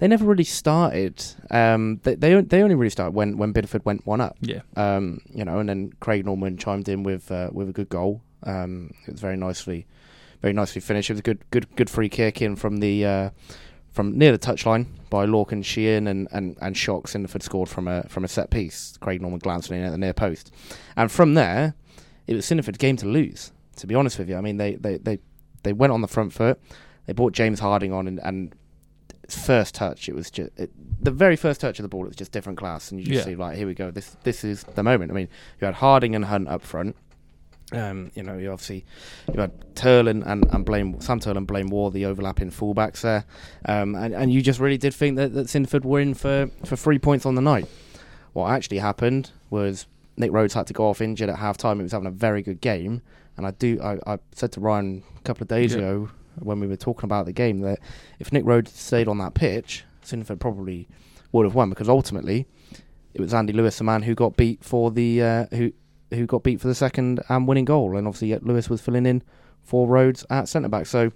they 0.00 0.08
never 0.08 0.24
really 0.24 0.44
started. 0.44 1.22
Um, 1.50 2.00
they 2.02 2.14
they, 2.14 2.40
they 2.40 2.62
only 2.62 2.74
really 2.74 2.90
started 2.90 3.14
when 3.14 3.36
when 3.36 3.52
Bideford 3.52 3.84
went 3.84 4.06
one 4.06 4.20
up. 4.20 4.36
Yeah. 4.40 4.62
Um, 4.74 5.20
you 5.32 5.44
know, 5.44 5.58
and 5.58 5.68
then 5.68 5.92
Craig 6.00 6.24
Norman 6.24 6.56
chimed 6.56 6.88
in 6.88 7.02
with 7.02 7.30
uh, 7.30 7.50
with 7.52 7.68
a 7.68 7.72
good 7.72 7.90
goal. 7.90 8.22
Um, 8.42 8.94
it 9.06 9.12
was 9.12 9.20
very 9.20 9.36
nicely, 9.36 9.86
very 10.40 10.54
nicely 10.54 10.80
finished. 10.80 11.10
It 11.10 11.14
was 11.14 11.20
a 11.20 11.22
good 11.22 11.44
good 11.50 11.76
good 11.76 11.90
free 11.90 12.08
kick 12.08 12.40
in 12.40 12.56
from 12.56 12.78
the 12.78 13.04
uh, 13.04 13.30
from 13.92 14.16
near 14.16 14.32
the 14.32 14.38
touchline 14.38 14.86
by 15.10 15.26
Lorcan 15.26 15.62
Sheehan 15.62 16.06
and 16.06 16.28
and 16.32 16.56
and 16.62 16.74
Shock 16.76 17.06
Cinderford 17.06 17.42
scored 17.42 17.68
from 17.68 17.86
a 17.86 18.04
from 18.04 18.24
a 18.24 18.28
set 18.28 18.50
piece. 18.50 18.96
Craig 19.00 19.20
Norman 19.20 19.38
glancing 19.38 19.76
in 19.76 19.84
at 19.84 19.90
the 19.90 19.98
near 19.98 20.14
post, 20.14 20.50
and 20.96 21.12
from 21.12 21.34
there, 21.34 21.74
it 22.26 22.34
was 22.34 22.46
Cinderford's 22.46 22.78
game 22.78 22.96
to 22.96 23.06
lose. 23.06 23.52
To 23.76 23.86
be 23.86 23.94
honest 23.94 24.18
with 24.18 24.30
you, 24.30 24.36
I 24.36 24.40
mean 24.40 24.56
they 24.56 24.76
they 24.76 24.96
they, 24.96 25.18
they 25.62 25.74
went 25.74 25.92
on 25.92 26.00
the 26.00 26.08
front 26.08 26.32
foot. 26.32 26.58
They 27.06 27.12
brought 27.12 27.32
James 27.32 27.58
Harding 27.60 27.92
on, 27.92 28.06
and, 28.06 28.20
and 28.22 28.54
first 29.36 29.74
touch, 29.74 30.08
it 30.08 30.14
was 30.14 30.30
just 30.30 30.50
it, 30.58 30.70
the 31.02 31.10
very 31.10 31.36
first 31.36 31.60
touch 31.60 31.78
of 31.78 31.82
the 31.82 31.88
ball. 31.88 32.04
It 32.04 32.08
was 32.08 32.16
just 32.16 32.32
different 32.32 32.58
class, 32.58 32.90
and 32.90 33.00
you 33.00 33.06
just 33.06 33.26
Yeah. 33.26 33.32
see 33.32 33.36
like, 33.36 33.56
here 33.56 33.66
we 33.66 33.74
go. 33.74 33.90
This 33.90 34.16
this 34.24 34.44
is 34.44 34.64
the 34.74 34.82
moment. 34.82 35.10
I 35.10 35.14
mean, 35.14 35.28
you 35.60 35.64
had 35.66 35.74
Harding 35.74 36.14
and 36.14 36.24
Hunt 36.26 36.48
up 36.48 36.62
front. 36.62 36.96
Um, 37.72 38.10
you 38.16 38.24
know, 38.24 38.36
you 38.36 38.50
obviously 38.50 38.84
you 39.32 39.40
had 39.40 39.52
Turlin 39.76 40.24
and, 40.26 40.44
and 40.52 40.64
Blaine 40.64 41.00
Sam 41.00 41.20
Turlin, 41.20 41.46
Blame 41.46 41.68
War, 41.68 41.92
the 41.92 42.04
overlapping 42.04 42.50
fullbacks 42.50 43.02
there, 43.02 43.24
um, 43.66 43.94
and 43.94 44.12
and 44.12 44.32
you 44.32 44.42
just 44.42 44.58
really 44.58 44.78
did 44.78 44.92
think 44.92 45.16
that 45.16 45.34
that 45.34 45.46
Cinderford 45.46 45.84
were 45.84 46.00
in 46.00 46.14
for 46.14 46.50
for 46.64 46.74
three 46.74 46.98
points 46.98 47.24
on 47.26 47.36
the 47.36 47.40
night. 47.42 47.66
What 48.32 48.50
actually 48.50 48.78
happened 48.78 49.30
was 49.50 49.86
Nick 50.16 50.32
Rhodes 50.32 50.54
had 50.54 50.66
to 50.66 50.72
go 50.72 50.88
off 50.88 51.00
injured 51.00 51.28
at 51.30 51.38
half 51.38 51.56
time. 51.56 51.76
He 51.76 51.84
was 51.84 51.92
having 51.92 52.08
a 52.08 52.10
very 52.12 52.42
good 52.42 52.60
game, 52.60 53.02
and 53.36 53.46
I 53.46 53.52
do 53.52 53.80
I, 53.80 53.98
I 54.14 54.18
said 54.34 54.50
to 54.52 54.60
Ryan 54.60 55.04
a 55.18 55.22
couple 55.22 55.42
of 55.44 55.48
days 55.48 55.72
Yeah. 55.72 55.78
ago 55.78 56.10
when 56.36 56.60
we 56.60 56.66
were 56.66 56.76
talking 56.76 57.04
about 57.04 57.26
the 57.26 57.32
game 57.32 57.60
that 57.60 57.78
if 58.18 58.32
Nick 58.32 58.44
Rhodes 58.44 58.72
stayed 58.72 59.08
on 59.08 59.18
that 59.18 59.34
pitch, 59.34 59.84
Cinderford 60.04 60.38
probably 60.40 60.88
would 61.32 61.44
have 61.44 61.54
won 61.54 61.70
because 61.70 61.88
ultimately 61.88 62.46
it 63.14 63.20
was 63.20 63.34
Andy 63.34 63.52
Lewis, 63.52 63.78
the 63.78 63.84
man 63.84 64.02
who 64.02 64.14
got 64.14 64.36
beat 64.36 64.64
for 64.64 64.90
the 64.90 65.22
uh, 65.22 65.46
who 65.52 65.72
who 66.12 66.26
got 66.26 66.42
beat 66.42 66.60
for 66.60 66.68
the 66.68 66.74
second 66.74 67.20
and 67.28 67.46
winning 67.46 67.64
goal, 67.64 67.96
and 67.96 68.06
obviously 68.06 68.36
Lewis 68.38 68.68
was 68.68 68.80
filling 68.80 69.06
in 69.06 69.22
for 69.62 69.86
Rhodes 69.86 70.24
at 70.30 70.48
centre 70.48 70.68
back. 70.68 70.86
So 70.86 71.12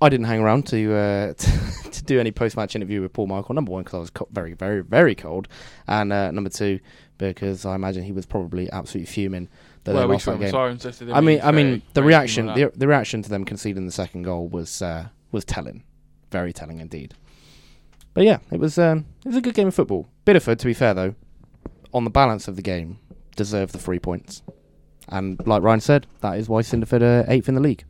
I 0.00 0.08
didn't 0.08 0.26
hang 0.26 0.40
around 0.40 0.66
to 0.68 0.94
uh, 0.94 1.32
to, 1.34 1.90
to 1.90 2.04
do 2.04 2.20
any 2.20 2.30
post 2.30 2.56
match 2.56 2.74
interview 2.74 3.02
with 3.02 3.12
Paul 3.12 3.26
Michael. 3.26 3.54
Number 3.54 3.72
one 3.72 3.82
because 3.82 3.94
I 3.94 4.00
was 4.00 4.10
co- 4.10 4.28
very 4.30 4.54
very 4.54 4.82
very 4.82 5.14
cold, 5.14 5.48
and 5.86 6.12
uh, 6.12 6.30
number 6.30 6.50
two 6.50 6.80
because 7.18 7.66
I 7.66 7.74
imagine 7.74 8.02
he 8.02 8.12
was 8.12 8.26
probably 8.26 8.70
absolutely 8.72 9.12
fuming 9.12 9.48
that 9.84 9.94
well, 9.94 10.02
they 10.02 10.06
we 10.08 10.12
lost 10.14 10.24
saw 10.24 10.32
that 10.32 10.38
the 10.38 10.44
game. 10.44 10.52
sirens 10.52 10.84
yesterday, 10.84 11.06
didn't 11.10 11.16
I 11.16 11.20
mean, 11.20 11.40
I 11.42 11.50
mean, 11.52 11.82
the 11.94 12.02
reaction, 12.02 12.46
similar 12.46 12.70
to 12.70 12.72
the, 12.72 12.78
the 12.78 12.88
reaction 12.88 13.22
to 13.22 13.28
them 13.30 13.44
conceding 13.44 13.86
the 13.86 13.92
second 13.92 14.22
goal 14.22 14.48
was 14.48 14.82
uh, 14.82 15.08
was 15.32 15.44
telling, 15.44 15.82
very 16.30 16.52
telling 16.52 16.80
indeed. 16.80 17.14
But 18.14 18.24
yeah, 18.24 18.38
it 18.50 18.58
was 18.60 18.78
um, 18.78 19.06
it 19.24 19.28
was 19.28 19.36
a 19.36 19.40
good 19.40 19.54
game 19.54 19.68
of 19.68 19.74
football. 19.74 20.08
Bideford, 20.26 20.58
to 20.58 20.66
be 20.66 20.74
fair 20.74 20.94
though, 20.94 21.14
on 21.94 22.04
the 22.04 22.10
balance 22.10 22.48
of 22.48 22.56
the 22.56 22.62
game, 22.62 22.98
deserved 23.36 23.72
the 23.72 23.78
three 23.78 23.98
points, 23.98 24.42
and 25.08 25.44
like 25.46 25.62
Ryan 25.62 25.80
said, 25.80 26.06
that 26.20 26.36
is 26.38 26.48
why 26.48 26.62
Cinderford 26.62 27.02
are 27.02 27.24
eighth 27.28 27.48
in 27.48 27.54
the 27.54 27.60
league. 27.60 27.84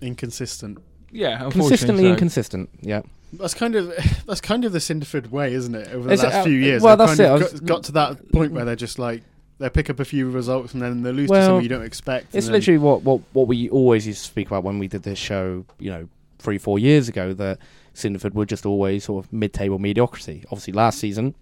Inconsistent. 0.00 0.78
yeah, 1.12 1.48
Consistently 1.50 2.04
so. 2.04 2.10
inconsistent. 2.12 2.70
Yeah, 2.80 3.02
That's 3.34 3.52
kind 3.54 3.74
of 3.76 3.92
that's 4.26 4.40
kind 4.40 4.64
of 4.64 4.72
the 4.72 4.78
Cinderford 4.78 5.30
way, 5.30 5.52
isn't 5.52 5.74
it? 5.74 5.88
Over 5.92 6.08
the 6.08 6.14
Is 6.14 6.22
it, 6.22 6.26
last 6.26 6.34
uh, 6.36 6.44
few 6.44 6.54
years, 6.54 6.82
well, 6.82 6.96
they've 6.96 7.06
that's 7.06 7.20
kind 7.20 7.42
it, 7.42 7.52
of 7.52 7.60
got, 7.60 7.66
got 7.66 7.84
to 7.84 7.92
that 7.92 8.32
point 8.32 8.52
where 8.52 8.64
they're 8.64 8.76
just 8.76 8.98
like 8.98 9.22
they 9.60 9.70
pick 9.70 9.88
up 9.90 10.00
a 10.00 10.04
few 10.04 10.28
results 10.30 10.72
and 10.74 10.82
then 10.82 11.02
they 11.02 11.12
lose 11.12 11.28
to 11.28 11.32
Well, 11.32 11.46
someone 11.46 11.62
you 11.62 11.68
don't 11.68 11.84
expect. 11.84 12.34
It's 12.34 12.46
then- 12.46 12.54
literally 12.54 12.78
what, 12.78 13.02
what, 13.02 13.20
what 13.32 13.46
we 13.46 13.68
always 13.70 14.06
used 14.06 14.20
to 14.22 14.26
speak 14.26 14.48
about 14.48 14.64
when 14.64 14.78
we 14.80 14.88
did 14.88 15.02
this 15.04 15.18
show, 15.18 15.64
you 15.78 15.90
know, 15.90 16.08
three, 16.38 16.58
four 16.58 16.78
years 16.78 17.08
ago, 17.08 17.32
that 17.34 17.58
Cinderford 17.94 18.34
were 18.34 18.46
just 18.46 18.64
always 18.66 19.04
sort 19.04 19.24
of 19.24 19.32
mid 19.32 19.52
table 19.52 19.78
mediocrity. 19.78 20.42
Obviously, 20.46 20.72
last 20.72 20.98
season, 20.98 21.34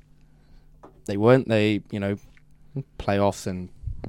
they 1.07 1.17
weren't. 1.17 1.49
They, 1.49 1.83
you 1.91 2.01
know, 2.01 2.17
playoffs 2.99 3.47
and 3.47 3.69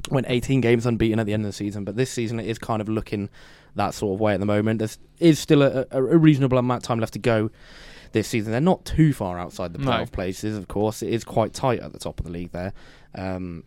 went 0.09 0.25
18 0.29 0.61
games 0.61 0.85
unbeaten 0.85 1.19
at 1.19 1.25
the 1.25 1.33
end 1.33 1.43
of 1.43 1.49
the 1.49 1.53
season. 1.53 1.83
But 1.83 1.95
this 1.95 2.09
season, 2.11 2.39
it 2.39 2.47
is 2.47 2.57
kind 2.59 2.81
of 2.81 2.89
looking 2.89 3.29
that 3.75 3.93
sort 3.93 4.15
of 4.15 4.19
way 4.19 4.33
at 4.33 4.39
the 4.39 4.45
moment. 4.45 4.79
There 4.79 4.89
is 5.19 5.37
still 5.39 5.61
a, 5.61 5.85
a, 5.91 5.97
a 6.03 6.17
reasonable 6.17 6.57
amount 6.57 6.83
of 6.83 6.87
time 6.87 6.99
left 6.99 7.13
to 7.13 7.19
go 7.19 7.51
this 8.11 8.27
season. 8.27 8.51
They're 8.51 8.61
not 8.61 8.85
too 8.85 9.13
far 9.13 9.37
outside 9.37 9.73
the 9.73 9.79
No. 9.79 9.91
playoff 9.91 10.11
places, 10.11 10.57
of 10.57 10.67
course. 10.67 11.03
It 11.03 11.13
is 11.13 11.23
quite 11.23 11.53
tight 11.53 11.79
at 11.79 11.93
the 11.93 11.99
top 11.99 12.19
of 12.19 12.25
the 12.25 12.31
league 12.31 12.51
there. 12.51 12.73
Um, 13.13 13.63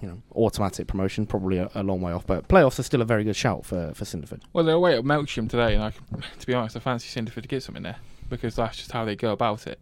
You 0.00 0.08
know, 0.08 0.22
automatic 0.32 0.86
promotion 0.86 1.26
probably 1.26 1.58
a, 1.58 1.68
a 1.74 1.82
long 1.82 2.00
way 2.00 2.12
off, 2.12 2.24
but 2.26 2.46
playoffs 2.46 2.78
are 2.78 2.84
still 2.84 3.02
a 3.02 3.04
very 3.04 3.24
good 3.24 3.34
shout 3.34 3.64
for 3.64 3.92
for 3.94 4.04
Cinderford. 4.04 4.42
Well, 4.52 4.64
they're 4.64 4.76
away 4.76 4.96
at 4.96 5.02
Melksham 5.02 5.48
today, 5.50 5.74
and 5.74 5.82
I, 5.82 5.90
to 6.38 6.46
be 6.46 6.54
honest, 6.54 6.76
I 6.76 6.80
fancy 6.80 7.08
Cinderford 7.20 7.42
to 7.42 7.48
get 7.48 7.62
something 7.64 7.82
there 7.82 7.96
because 8.30 8.54
that's 8.54 8.76
just 8.76 8.92
how 8.92 9.04
they 9.04 9.16
go 9.16 9.32
about 9.32 9.66
it. 9.66 9.80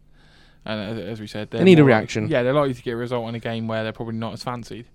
And 0.65 0.99
as, 0.99 1.05
as 1.07 1.21
we 1.21 1.27
said, 1.27 1.51
they're 1.51 1.63
need 1.63 1.79
a 1.79 1.83
more 1.83 1.91
like- 1.91 1.99
reaction. 1.99 2.29
yeah, 2.29 2.43
they're 2.43 2.55
likely 2.55 2.73
to 2.75 2.83
get 2.83 2.93
a 2.93 2.97
result 2.97 3.29
in 3.29 3.35
a 3.35 3.41
game 3.41 3.69
where 3.69 3.83
they're 3.83 3.93
probably 3.93 4.15
not 4.15 4.33
as 4.33 4.43
fancied. 4.43 4.87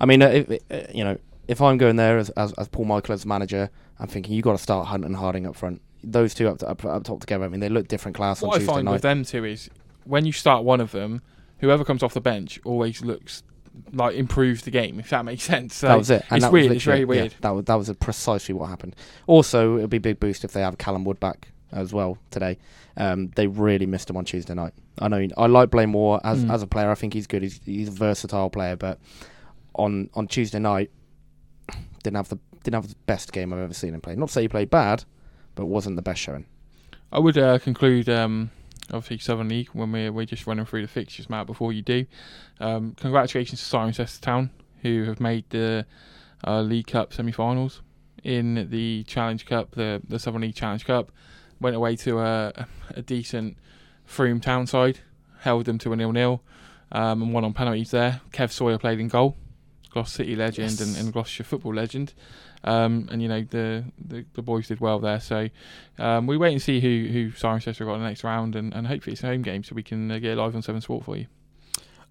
I 0.00 0.06
mean, 0.06 0.22
uh, 0.22 0.28
if, 0.28 0.50
uh, 0.70 0.90
you 0.94 1.04
know, 1.04 1.18
if 1.46 1.60
I'm 1.60 1.76
going 1.76 1.96
there 1.96 2.16
as, 2.16 2.30
as 2.30 2.52
as 2.54 2.68
Paul 2.68 2.86
Michael 2.86 3.12
as 3.12 3.26
manager, 3.26 3.68
I'm 3.98 4.06
thinking 4.08 4.32
you've 4.34 4.44
got 4.44 4.52
to 4.52 4.58
start 4.62 4.86
Hunt 4.86 5.04
and 5.04 5.14
Harding 5.16 5.46
up 5.46 5.56
front. 5.56 5.82
Those 6.02 6.32
two 6.32 6.48
up 6.48 6.58
to, 6.60 6.68
up, 6.68 6.82
up 6.86 7.04
top 7.04 7.20
together. 7.20 7.44
I 7.44 7.48
mean, 7.48 7.60
they 7.60 7.68
look 7.68 7.86
different 7.88 8.16
class 8.16 8.40
What 8.40 8.48
on 8.48 8.54
I 8.54 8.58
Tuesday 8.60 8.72
find 8.72 8.84
night. 8.86 8.92
with 8.92 9.02
them 9.02 9.24
two 9.24 9.44
is 9.44 9.68
when 10.04 10.24
you 10.24 10.32
start 10.32 10.64
one 10.64 10.80
of 10.80 10.92
them, 10.92 11.20
whoever 11.58 11.84
comes 11.84 12.02
off 12.02 12.14
the 12.14 12.20
bench 12.20 12.58
always 12.64 13.02
looks 13.02 13.42
like 13.92 14.14
improve 14.16 14.62
the 14.64 14.70
game. 14.70 14.98
If 15.00 15.10
that 15.10 15.24
makes 15.24 15.42
sense. 15.54 15.74
So 15.76 15.88
that 15.88 15.98
was 15.98 16.10
it. 16.10 16.24
And 16.30 16.36
it's 16.38 16.44
that 16.44 16.52
was 16.52 16.62
weird. 16.62 16.72
It's 16.76 16.84
very 16.84 17.00
yeah, 17.00 17.04
weird. 17.06 17.34
that 17.40 17.50
was 17.50 17.64
that 17.66 17.74
was 17.74 17.90
precisely 18.00 18.54
what 18.54 18.68
happened. 18.68 18.96
Also, 19.26 19.76
it'll 19.76 19.88
be 19.88 19.96
a 19.98 20.00
big 20.00 20.20
boost 20.20 20.44
if 20.44 20.52
they 20.52 20.60
have 20.60 20.78
Callum 20.78 21.04
Wood 21.04 21.20
back 21.20 21.48
as 21.72 21.92
well 21.92 22.18
today. 22.30 22.58
Um, 22.96 23.30
they 23.36 23.46
really 23.46 23.86
missed 23.86 24.10
him 24.10 24.16
on 24.16 24.24
Tuesday 24.24 24.54
night. 24.54 24.74
I 24.98 25.08
know 25.08 25.26
I 25.38 25.46
like 25.46 25.70
Blaine 25.70 25.90
Moore 25.90 26.20
as 26.24 26.44
Mm. 26.44 26.52
as 26.52 26.62
a 26.62 26.66
player. 26.66 26.90
I 26.90 26.94
think 26.94 27.14
he's 27.14 27.26
good. 27.26 27.42
He's, 27.42 27.60
he's 27.64 27.88
a 27.88 27.92
versatile 27.92 28.50
player, 28.50 28.76
but 28.76 28.98
on 29.74 30.10
on 30.14 30.26
Tuesday 30.28 30.58
night 30.58 30.90
didn't 32.02 32.16
have 32.16 32.28
the 32.28 32.38
didn't 32.62 32.74
have 32.74 32.88
the 32.88 32.96
best 33.06 33.32
game 33.32 33.52
I've 33.52 33.58
ever 33.60 33.74
seen 33.74 33.94
him 33.94 34.00
play. 34.00 34.14
Not 34.14 34.26
to 34.28 34.32
say 34.32 34.42
he 34.42 34.48
played 34.48 34.70
bad, 34.70 35.04
but 35.54 35.66
wasn't 35.66 35.96
the 35.96 36.02
best 36.02 36.20
showing. 36.20 36.46
I 37.10 37.18
would 37.18 37.36
uh, 37.36 37.58
conclude, 37.58 38.08
um, 38.08 38.50
obviously, 38.90 39.18
Southern 39.18 39.48
League 39.48 39.68
when 39.72 39.92
we're, 39.92 40.12
we're 40.12 40.26
just 40.26 40.46
running 40.46 40.64
through 40.64 40.82
the 40.82 40.88
fixtures, 40.88 41.28
Matt, 41.30 41.46
before 41.46 41.72
you 41.72 41.82
do. 41.82 42.06
Um, 42.60 42.94
congratulations 42.96 43.60
to 43.68 43.76
Cirencester 43.76 44.20
Town, 44.20 44.50
who 44.82 45.04
have 45.04 45.20
made 45.20 45.44
the 45.50 45.86
uh, 46.46 46.60
League 46.62 46.88
Cup 46.88 47.12
semi 47.12 47.32
finals 47.32 47.82
in 48.24 48.68
the 48.70 49.04
Challenge 49.04 49.44
Cup, 49.46 49.72
the, 49.72 50.00
the 50.08 50.18
Southern 50.18 50.42
League 50.42 50.54
Challenge 50.54 50.84
Cup. 50.84 51.10
Went 51.60 51.76
away 51.76 51.94
to 51.96 52.18
a, 52.18 52.66
a 52.90 53.02
decent 53.02 53.56
Frome 54.04 54.40
Town 54.40 54.66
side, 54.66 54.98
held 55.40 55.64
them 55.66 55.78
to 55.78 55.92
a 55.92 55.96
nil 55.96 56.12
nil, 56.12 56.42
um, 56.90 57.22
and 57.22 57.32
won 57.32 57.44
on 57.44 57.52
penalties 57.52 57.92
there. 57.92 58.20
Kev 58.32 58.50
Sawyer 58.50 58.78
played 58.78 58.98
in 58.98 59.08
goal, 59.08 59.36
Gloucester 59.90 60.24
City 60.24 60.34
legend 60.36 60.80
and, 60.80 60.90
Yes. 60.90 61.00
and 61.00 61.12
Gloucestershire 61.12 61.44
football 61.44 61.74
legend. 61.74 62.14
Um, 62.64 63.08
and 63.10 63.20
you 63.20 63.28
know 63.28 63.42
the, 63.42 63.84
the 64.06 64.24
the 64.34 64.42
boys 64.42 64.68
did 64.68 64.80
well 64.80 65.00
there, 65.00 65.18
so 65.20 65.48
um, 65.98 66.26
we 66.26 66.36
wait 66.36 66.52
and 66.52 66.62
see 66.62 66.80
who 66.80 67.12
who 67.12 67.30
Cirencester 67.32 67.84
got 67.84 67.94
in 67.94 68.02
the 68.02 68.08
next 68.08 68.22
round, 68.22 68.54
and, 68.54 68.72
and 68.72 68.86
hopefully 68.86 69.14
it's 69.14 69.24
a 69.24 69.26
home 69.26 69.42
game 69.42 69.64
so 69.64 69.74
we 69.74 69.82
can 69.82 70.10
uh, 70.10 70.18
get 70.18 70.36
live 70.36 70.54
on 70.54 70.62
Severn 70.62 70.80
Sport 70.80 71.04
for 71.04 71.16
you. 71.16 71.26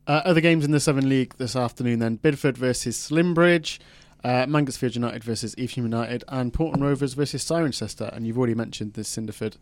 Uh, 0.07 0.21
other 0.25 0.41
games 0.41 0.65
in 0.65 0.71
the 0.71 0.79
Seven 0.79 1.07
League 1.07 1.35
this 1.37 1.55
afternoon 1.55 1.99
then. 1.99 2.17
Bidford 2.17 2.57
versus 2.57 2.97
Slimbridge, 2.97 3.79
uh, 4.23 4.45
Mangotsfield 4.45 4.95
United 4.95 5.23
versus 5.23 5.55
Evesham 5.57 5.83
United, 5.83 6.23
and 6.27 6.53
Paulton 6.53 6.83
Rovers 6.83 7.13
versus 7.13 7.43
Cirencester. 7.43 8.15
And 8.15 8.25
you've 8.25 8.37
already 8.37 8.55
mentioned 8.55 8.93
the 8.93 9.01
Cinderford 9.01 9.55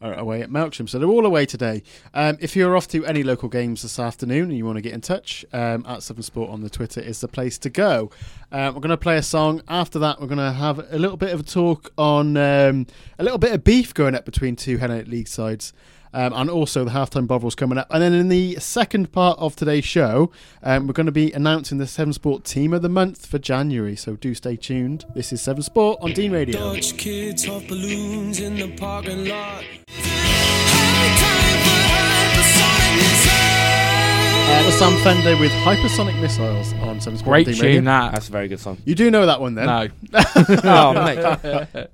away 0.00 0.42
at 0.42 0.50
Melksham, 0.50 0.88
so 0.88 0.98
they're 0.98 1.08
all 1.08 1.24
away 1.24 1.46
today. 1.46 1.82
Um, 2.12 2.36
if 2.40 2.54
you're 2.54 2.76
off 2.76 2.86
to 2.88 3.04
any 3.06 3.22
local 3.22 3.48
games 3.48 3.82
this 3.82 3.98
afternoon 3.98 4.50
and 4.50 4.56
you 4.56 4.64
want 4.64 4.76
to 4.76 4.82
get 4.82 4.92
in 4.92 5.00
touch, 5.00 5.44
um, 5.52 5.84
at 5.88 6.02
Severn 6.02 6.22
Sport 6.22 6.50
on 6.50 6.60
the 6.60 6.70
Twitter 6.70 7.00
is 7.00 7.20
the 7.20 7.28
place 7.28 7.58
to 7.58 7.70
go. 7.70 8.10
Uh, 8.52 8.70
we're 8.74 8.80
going 8.80 8.90
to 8.90 8.96
play 8.96 9.16
a 9.16 9.22
song. 9.22 9.62
After 9.68 9.98
that, 10.00 10.20
we're 10.20 10.26
going 10.26 10.38
to 10.38 10.52
have 10.52 10.78
a 10.92 10.98
little 10.98 11.16
bit 11.16 11.32
of 11.32 11.40
a 11.40 11.42
talk 11.42 11.92
on 11.96 12.36
um, 12.36 12.86
a 13.18 13.24
little 13.24 13.38
bit 13.38 13.52
of 13.52 13.64
beef 13.64 13.94
going 13.94 14.14
up 14.14 14.24
between 14.24 14.54
two 14.54 14.76
Hellenic 14.76 15.08
League 15.08 15.28
sides. 15.28 15.72
Um, 16.16 16.32
and 16.32 16.48
also 16.48 16.82
the 16.82 16.92
halftime 16.92 17.26
Bovrils 17.26 17.54
coming 17.54 17.76
up. 17.76 17.88
And 17.90 18.02
then 18.02 18.14
in 18.14 18.30
the 18.30 18.56
second 18.56 19.12
part 19.12 19.38
of 19.38 19.54
today's 19.54 19.84
show, 19.84 20.30
um, 20.62 20.86
we're 20.86 20.94
going 20.94 21.04
to 21.04 21.12
be 21.12 21.30
announcing 21.32 21.76
the 21.76 21.86
Severn 21.86 22.14
Sport 22.14 22.42
Team 22.44 22.72
of 22.72 22.80
the 22.80 22.88
Month 22.88 23.26
for 23.26 23.38
January. 23.38 23.96
So 23.96 24.16
do 24.16 24.32
stay 24.32 24.56
tuned. 24.56 25.04
This 25.14 25.30
is 25.30 25.42
Severn 25.42 25.62
Sport 25.62 25.98
on 26.00 26.12
Dean 26.12 26.32
Radio. 26.32 26.72
Dutch 34.46 34.64
kids 34.64 34.82
off 34.82 34.94
balloons 34.94 34.96
in 34.96 34.96
the 34.96 34.96
parking 34.96 34.96
lot. 34.96 34.96
Uh, 34.96 34.96
was 34.96 35.02
Sam 35.02 35.04
Fender 35.04 35.40
with 35.40 35.52
Hypersonic 35.52 36.20
Missiles 36.20 36.72
on 36.74 37.00
Severn 37.00 37.18
Sport 37.18 37.30
Great 37.32 37.46
on 37.48 37.52
Radio. 37.54 37.72
tune 37.74 37.84
that. 37.84 38.12
That's 38.12 38.28
a 38.28 38.32
very 38.32 38.48
good 38.48 38.60
song. 38.60 38.78
You 38.84 38.94
do 38.94 39.10
know 39.10 39.26
that 39.26 39.40
one 39.40 39.54
then? 39.54 39.66
No, 39.66 39.88
oh, 40.64 40.92
mate. 41.04 41.88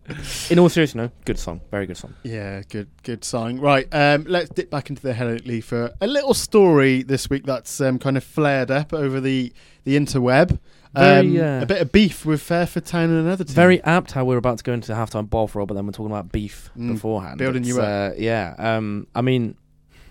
In 0.51 0.59
all 0.59 0.69
seriousness, 0.69 0.95
no, 0.95 1.11
good 1.25 1.39
song. 1.39 1.61
Very 1.71 1.87
good 1.87 1.97
song. 1.97 2.15
Yeah, 2.23 2.63
good, 2.69 2.89
good 3.03 3.25
song. 3.25 3.59
Right, 3.59 3.87
um, 3.93 4.25
let's 4.29 4.51
dip 4.51 4.71
back 4.71 4.91
into 4.91 5.03
the 5.03 5.15
Hellenic 5.15 5.47
League 5.47 5.65
for 5.65 5.93
a 6.01 6.07
little 6.07 6.35
story 6.35 7.03
this 7.03 7.29
week 7.31 7.45
that's 7.45 7.81
um, 7.81 7.99
kind 7.99 8.17
of 8.17 8.25
flared 8.25 8.71
up 8.71 8.93
over 8.93 9.21
the 9.21 9.53
the 9.85 9.97
interweb. 9.97 10.59
Um, 10.95 11.33
Very, 11.35 11.41
uh, 11.41 11.63
a 11.63 11.67
bit 11.67 11.81
of 11.81 11.91
beef 11.91 12.27
with 12.27 12.43
Fairford 12.43 12.85
Town 12.85 13.05
and 13.09 13.27
another 13.27 13.45
team. 13.45 13.55
Very 13.55 13.83
apt 13.83 14.13
how 14.13 14.27
we're 14.27 14.37
about 14.37 14.59
to 14.59 14.65
go 14.65 14.75
into 14.75 14.89
the 14.89 14.95
halftime 14.95 15.29
ball 15.29 15.49
for, 15.49 15.65
but 15.67 15.73
then 15.75 15.87
we're 15.87 15.93
talking 15.93 16.13
about 16.13 16.31
beef 16.31 16.71
Mm, 16.77 16.93
beforehand. 16.93 17.39
building 17.39 17.65
you 17.65 17.77
It's, 17.79 17.83
Uh, 17.83 18.15
yeah. 18.19 18.55
Um, 18.59 19.07
I 19.15 19.23
mean, 19.23 19.57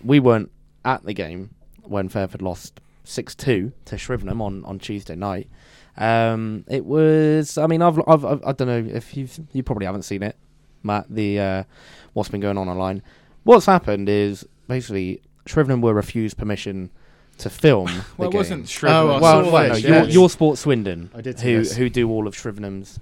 we 0.02 0.18
weren't 0.18 0.50
at 0.84 1.04
the 1.04 1.14
game 1.14 1.50
when 1.82 2.08
Fairford 2.08 2.42
lost 2.42 2.80
six 3.04 3.34
two 3.34 3.72
to 3.86 3.96
Shrivenham 3.96 4.40
on, 4.40 4.64
on 4.64 4.78
Tuesday 4.78 5.16
night. 5.16 5.48
Um, 5.96 6.64
it 6.68 6.84
was. 6.84 7.58
I 7.58 7.66
mean, 7.66 7.82
I've, 7.82 7.98
I've, 8.06 8.24
I've 8.24 8.44
I 8.44 8.52
don't 8.52 8.68
know 8.68 8.94
if 8.94 9.16
you 9.16 9.28
you 9.52 9.62
probably 9.62 9.86
haven't 9.86 10.02
seen 10.02 10.22
it, 10.22 10.36
Matt. 10.82 11.06
The 11.10 11.38
uh, 11.38 11.62
what's 12.14 12.28
been 12.28 12.40
going 12.40 12.58
on 12.58 12.68
online. 12.68 13.02
What's 13.44 13.66
happened 13.66 14.08
is 14.08 14.46
basically 14.68 15.20
Shrivenham 15.46 15.82
were 15.82 15.94
refused 15.94 16.38
permission 16.38 16.90
to 17.38 17.50
film. 17.50 17.90
well, 18.16 18.30
it 18.30 18.34
wasn't 18.34 18.64
Oh, 18.64 18.66
Shrivenham. 18.66 19.16
I 19.16 19.20
Well, 19.20 19.52
well, 19.52 19.68
no, 19.68 19.74
your, 19.76 20.04
your 20.04 20.30
Sport 20.30 20.58
Swindon, 20.58 21.10
I 21.14 21.20
did 21.20 21.40
who 21.40 21.58
this. 21.58 21.76
who 21.76 21.90
do 21.90 22.08
all 22.10 22.26
of 22.26 22.34
Shrivenham's 22.34 22.98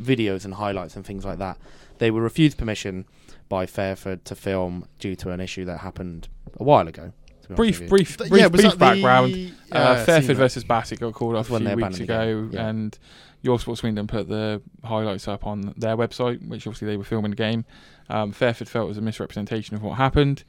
videos 0.00 0.44
and 0.44 0.54
highlights 0.54 0.96
and 0.96 1.04
things 1.04 1.24
like 1.24 1.38
that. 1.38 1.58
They 1.98 2.10
were 2.10 2.22
refused 2.22 2.56
permission 2.56 3.04
by 3.50 3.66
Fairford 3.66 4.24
to 4.24 4.34
film 4.34 4.86
due 4.98 5.14
to 5.16 5.30
an 5.30 5.40
issue 5.40 5.64
that 5.66 5.78
happened 5.78 6.28
a 6.58 6.64
while 6.64 6.88
ago. 6.88 7.12
To 7.56 7.62
be 7.62 7.70
brief, 7.72 7.88
brief, 7.88 8.16
Th- 8.16 8.30
brief, 8.30 8.42
yeah, 8.42 8.48
brief 8.48 8.78
background. 8.78 9.34
The, 9.34 9.52
Uh, 9.72 9.78
Yeah, 9.98 10.04
Fairford 10.04 10.30
that. 10.30 10.34
versus 10.42 10.64
Bassett 10.64 10.98
got 11.00 11.12
called 11.14 11.36
off 11.36 11.50
a 11.50 11.58
few 11.58 11.76
weeks 11.76 11.98
ago, 12.04 12.48
yeah. 12.50 12.68
and 12.68 12.98
Your 13.42 13.58
Sports 13.60 13.80
Swindon 13.80 14.06
put 14.06 14.28
the 14.28 14.60
highlights 14.84 15.28
up 15.28 15.46
on 15.46 15.72
their 15.76 15.96
website, 15.96 16.46
which 16.46 16.66
obviously 16.66 16.86
they 16.88 16.96
were 16.96 17.04
filming 17.04 17.30
the 17.30 17.36
game. 17.36 17.64
Um, 18.08 18.32
Fairford 18.32 18.68
felt 18.68 18.86
it 18.86 18.88
was 18.88 18.98
a 18.98 19.02
misrepresentation 19.02 19.76
of 19.76 19.82
what 19.82 19.96
happened. 19.96 20.42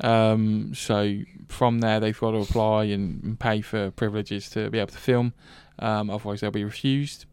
Um, 0.00 0.72
so 0.74 1.18
from 1.48 1.80
there, 1.80 1.98
they've 2.00 2.18
got 2.18 2.30
to 2.30 2.38
apply 2.38 2.84
and, 2.84 3.22
and 3.24 3.40
pay 3.40 3.60
for 3.60 3.90
privileges 3.90 4.48
to 4.50 4.70
be 4.70 4.78
able 4.78 4.92
to 4.92 4.98
film. 4.98 5.34
Um, 5.80 6.08
otherwise, 6.10 6.40
they'll 6.40 6.50
be 6.52 6.64
refused. 6.64 7.24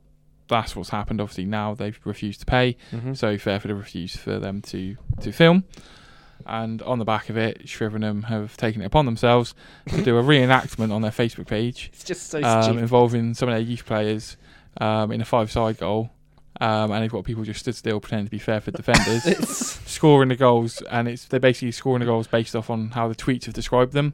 That's 0.47 0.75
what's 0.75 0.89
happened. 0.89 1.21
Obviously, 1.21 1.45
now 1.45 1.73
they've 1.75 1.99
refused 2.03 2.39
to 2.41 2.45
pay. 2.45 2.75
Mhm. 2.91 3.15
So 3.17 3.37
Fairford 3.37 3.69
have 3.69 3.79
refused 3.79 4.17
for 4.19 4.39
them 4.39 4.61
to, 4.63 4.95
to 5.21 5.31
film. 5.31 5.63
And 6.45 6.81
on 6.83 6.99
the 6.99 7.05
back 7.05 7.29
of 7.29 7.37
it, 7.37 7.65
Shrivenham 7.65 8.25
have 8.25 8.55
taken 8.55 8.81
it 8.81 8.85
upon 8.85 9.05
themselves 9.05 9.55
to 9.89 10.03
do 10.03 10.17
a 10.17 10.23
reenactment 10.31 10.91
on 10.93 11.01
their 11.01 11.11
Facebook 11.11 11.47
page 11.47 11.89
it's 11.91 12.03
just 12.03 12.29
so 12.29 12.43
um, 12.43 12.77
involving 12.77 13.33
some 13.33 13.49
of 13.49 13.53
their 13.55 13.61
youth 13.61 13.85
players 13.85 14.37
um, 14.79 15.11
in 15.11 15.21
a 15.21 15.25
five-side 15.25 15.77
goal. 15.79 16.11
Um, 16.61 16.91
and 16.91 17.03
they've 17.03 17.11
got 17.11 17.25
people 17.25 17.43
just 17.43 17.59
stood 17.59 17.75
still 17.75 17.99
pretending 17.99 18.27
to 18.27 18.31
be 18.31 18.39
Fairford 18.39 18.73
defenders, 18.77 19.25
It's- 19.25 19.81
scoring 19.85 20.29
the 20.29 20.35
goals, 20.35 20.81
and 20.83 21.07
it's 21.07 21.25
they're 21.25 21.39
basically 21.39 21.71
scoring 21.71 21.99
the 21.99 22.05
goals 22.05 22.27
based 22.27 22.55
off 22.55 22.69
on 22.69 22.91
how 22.91 23.07
the 23.09 23.15
tweets 23.15 23.45
have 23.45 23.53
described 23.53 23.91
them. 23.93 24.13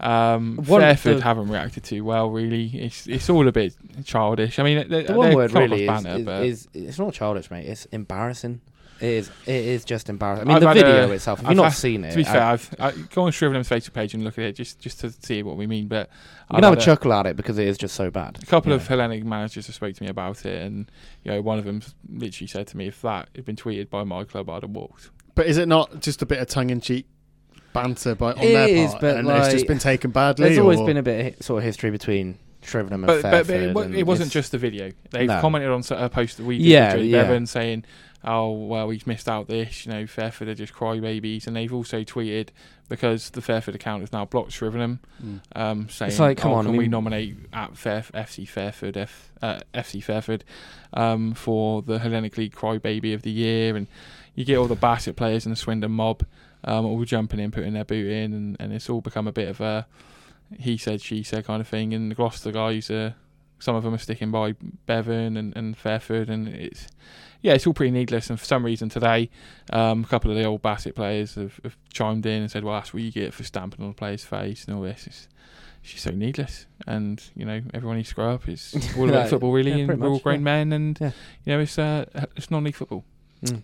Um, 0.00 0.56
One- 0.56 0.80
Fairford 0.80 1.18
the- 1.18 1.22
haven't 1.22 1.48
reacted 1.48 1.84
too 1.84 2.04
well, 2.04 2.30
really. 2.30 2.66
It's 2.74 3.06
it's 3.06 3.28
all 3.30 3.46
a 3.46 3.52
bit 3.52 3.74
childish. 4.04 4.58
I 4.58 4.62
mean, 4.62 4.88
the 4.88 5.12
one 5.14 5.34
word 5.34 5.52
really 5.52 5.84
is, 5.84 5.88
banner, 5.88 6.18
is, 6.18 6.24
but 6.24 6.44
is 6.44 6.68
it's 6.74 6.98
not 6.98 7.12
childish, 7.14 7.50
mate. 7.50 7.66
It's 7.66 7.84
embarrassing. 7.86 8.60
It 9.00 9.06
is. 9.08 9.30
It 9.46 9.54
is 9.64 9.84
just 9.84 10.08
embarrassing. 10.08 10.42
I 10.50 10.54
mean, 10.54 10.56
I've 10.56 10.74
the 10.76 10.82
video 10.82 11.10
a- 11.10 11.14
itself. 11.14 11.38
If 11.40 11.44
I've 11.46 11.50
you've 11.52 11.56
not 11.58 11.64
had- 11.64 11.72
seen 11.74 12.04
it, 12.04 12.10
to 12.10 12.16
be 12.16 12.26
I- 12.26 12.32
fair, 12.32 12.42
I've 12.42 12.74
I, 12.80 12.90
go 13.14 13.22
on 13.22 13.32
Shrivenham's 13.32 13.68
Facebook 13.68 13.92
page 13.92 14.14
and 14.14 14.24
look 14.24 14.38
at 14.38 14.44
it 14.44 14.52
just 14.56 14.80
just 14.80 15.00
to 15.00 15.10
see 15.12 15.42
what 15.42 15.56
we 15.56 15.66
mean. 15.66 15.86
But 15.88 16.08
you 16.08 16.14
I've 16.50 16.54
can 16.56 16.64
have 16.64 16.72
a 16.72 16.76
had 16.76 16.84
chuckle 16.84 17.12
at 17.12 17.26
it 17.26 17.36
because 17.36 17.58
it 17.58 17.68
is 17.68 17.78
just 17.78 17.94
so 17.94 18.10
bad. 18.10 18.38
A 18.42 18.46
couple 18.46 18.72
of 18.72 18.86
Hellenic 18.86 19.24
managers 19.24 19.66
have 19.66 19.74
spoke 19.76 19.94
to 19.94 20.02
me 20.02 20.08
about 20.08 20.44
it, 20.44 20.62
and 20.62 20.90
you 21.22 21.30
know, 21.30 21.40
one 21.40 21.58
of 21.58 21.64
them 21.64 21.82
literally 22.08 22.48
said 22.48 22.66
to 22.68 22.76
me, 22.76 22.88
"If 22.88 23.00
that 23.02 23.28
had 23.36 23.44
been 23.44 23.56
tweeted 23.56 23.88
by 23.90 24.02
my 24.04 24.24
club, 24.24 24.50
I'd 24.50 24.62
have 24.62 24.70
walked." 24.72 25.10
But 25.36 25.46
is 25.46 25.58
it 25.58 25.68
not 25.68 26.00
just 26.00 26.20
a 26.22 26.26
bit 26.26 26.38
of 26.38 26.48
tongue 26.48 26.70
in 26.70 26.80
cheek 26.80 27.06
banter 27.72 28.14
by 28.14 28.32
on 28.32 28.38
It 28.38 28.52
their 28.52 28.68
is, 28.68 28.90
part, 28.90 29.00
but, 29.00 29.16
and 29.18 29.28
it's 29.28 29.52
just 29.52 29.66
been 29.68 29.78
taken 29.78 30.10
badly? 30.10 30.46
There's 30.48 30.58
always 30.58 30.80
or- 30.80 30.86
been 30.86 30.96
a 30.96 31.02
bit 31.02 31.38
of 31.38 31.44
sort 31.46 31.58
of 31.58 31.64
history 31.64 31.90
between 31.90 32.38
Shrivenham 32.62 32.94
and 32.94 33.06
But, 33.06 33.22
but, 33.22 33.46
but 33.46 33.50
it, 33.56 33.74
wa- 33.74 33.82
it 33.82 34.04
wasn't 34.06 34.32
just 34.32 34.50
the 34.52 34.58
video. 34.58 34.90
They've 35.10 35.28
No. 35.28 35.40
commented 35.40 35.70
on 35.70 35.82
a 35.96 36.08
post 36.08 36.38
that 36.38 36.44
we 36.44 36.58
did 36.58 36.66
Yeah, 36.66 36.94
with 36.94 37.02
Jay 37.02 37.08
yeah. 37.08 37.22
Bevan 37.22 37.46
saying, 37.46 37.84
"Oh 38.24 38.52
well, 38.52 38.86
we've 38.86 39.06
missed 39.06 39.28
out 39.28 39.48
this." 39.48 39.86
You 39.86 39.92
know, 39.92 40.06
Fairford 40.06 40.48
are 40.48 40.54
just 40.54 40.72
crybabies, 40.72 41.46
and 41.46 41.56
they've 41.56 41.72
also 41.72 42.02
tweeted 42.02 42.48
because 42.88 43.30
the 43.30 43.42
Fairford 43.42 43.74
account 43.74 44.02
is 44.02 44.12
now 44.12 44.24
blocked 44.24 44.50
Shrivenham, 44.50 45.00
Mm. 45.22 45.40
um, 45.54 45.88
saying, 45.90 46.16
like, 46.18 46.38
come 46.38 46.52
oh, 46.52 46.54
on, 46.54 46.66
I 46.66 46.70
can 46.70 46.76
we 46.78 46.88
nominate 46.88 47.36
at 47.52 47.76
Fair, 47.76 48.02
FC 48.14 48.48
Fairford, 48.48 48.96
F, 48.96 49.30
uh, 49.42 49.60
FC 49.74 50.02
Fairford, 50.02 50.42
um, 50.94 51.34
for 51.34 51.82
the 51.82 51.98
Hellenic 51.98 52.38
League 52.38 52.54
Crybaby 52.54 53.12
of 53.12 53.22
the 53.22 53.30
Year, 53.30 53.76
and 53.76 53.86
you 54.34 54.44
get 54.46 54.56
all 54.56 54.68
the 54.68 54.74
Bassett 54.74 55.16
players 55.16 55.44
and 55.44 55.52
the 55.52 55.56
Swindon 55.58 55.90
mob 55.90 56.24
um, 56.64 56.86
all 56.86 57.04
jumping 57.04 57.40
in, 57.40 57.50
putting 57.50 57.74
their 57.74 57.84
boot 57.84 58.10
in, 58.10 58.32
and, 58.32 58.56
and 58.58 58.72
it's 58.72 58.88
all 58.88 59.00
become 59.00 59.28
a 59.28 59.32
bit 59.32 59.48
of 59.48 59.60
a 59.60 59.86
he 60.58 60.76
said, 60.76 61.00
she 61.02 61.22
said 61.22 61.44
kind 61.44 61.60
of 61.60 61.68
thing. 61.68 61.92
And 61.92 62.10
the 62.10 62.14
Gloucester 62.14 62.50
guys, 62.50 62.90
uh, 62.90 63.12
some 63.58 63.76
of 63.76 63.82
them 63.82 63.94
are 63.94 63.98
sticking 63.98 64.30
by 64.30 64.54
Bevan 64.86 65.36
and, 65.36 65.54
and 65.56 65.76
Fairford, 65.76 66.30
and 66.30 66.48
it's 66.48 66.86
yeah, 67.42 67.52
it's 67.54 67.66
all 67.66 67.72
pretty 67.74 67.90
needless. 67.92 68.30
And 68.30 68.38
for 68.38 68.44
some 68.46 68.64
reason 68.64 68.88
today, 68.88 69.30
um, 69.72 70.04
a 70.04 70.06
couple 70.06 70.30
of 70.30 70.36
the 70.36 70.44
old 70.44 70.62
Bassett 70.62 70.94
players 70.94 71.34
have, 71.36 71.60
have 71.62 71.76
chimed 71.92 72.26
in 72.26 72.42
and 72.42 72.50
said, 72.50 72.64
"Well, 72.64 72.74
that's 72.74 72.92
what 72.92 73.02
you 73.02 73.12
get 73.12 73.32
for 73.34 73.44
stamping 73.44 73.84
on 73.84 73.90
a 73.92 73.94
player's 73.94 74.24
face 74.24 74.64
and 74.64 74.74
all 74.76 74.82
this." 74.82 75.06
It's, 75.06 75.28
it's 75.82 75.92
just 75.92 76.04
so 76.04 76.10
needless, 76.10 76.66
and 76.86 77.22
you 77.36 77.44
know 77.44 77.60
everyone 77.72 77.96
needs 77.98 78.08
to 78.10 78.14
grow 78.16 78.34
up. 78.34 78.48
It's 78.48 78.74
all 78.96 79.08
about 79.08 79.14
Yeah, 79.24 79.26
football, 79.28 79.52
really, 79.52 79.70
yeah, 79.72 79.90
and 79.92 80.00
we're 80.00 80.08
all 80.08 80.18
grown 80.18 80.40
yeah. 80.40 80.44
men, 80.44 80.72
and 80.72 80.98
Yeah. 81.00 81.10
you 81.44 81.52
know 81.54 81.60
it's 81.60 81.78
uh, 81.78 82.04
it's 82.36 82.50
non-league 82.50 82.74
football. 82.74 83.04
Mm. 83.44 83.62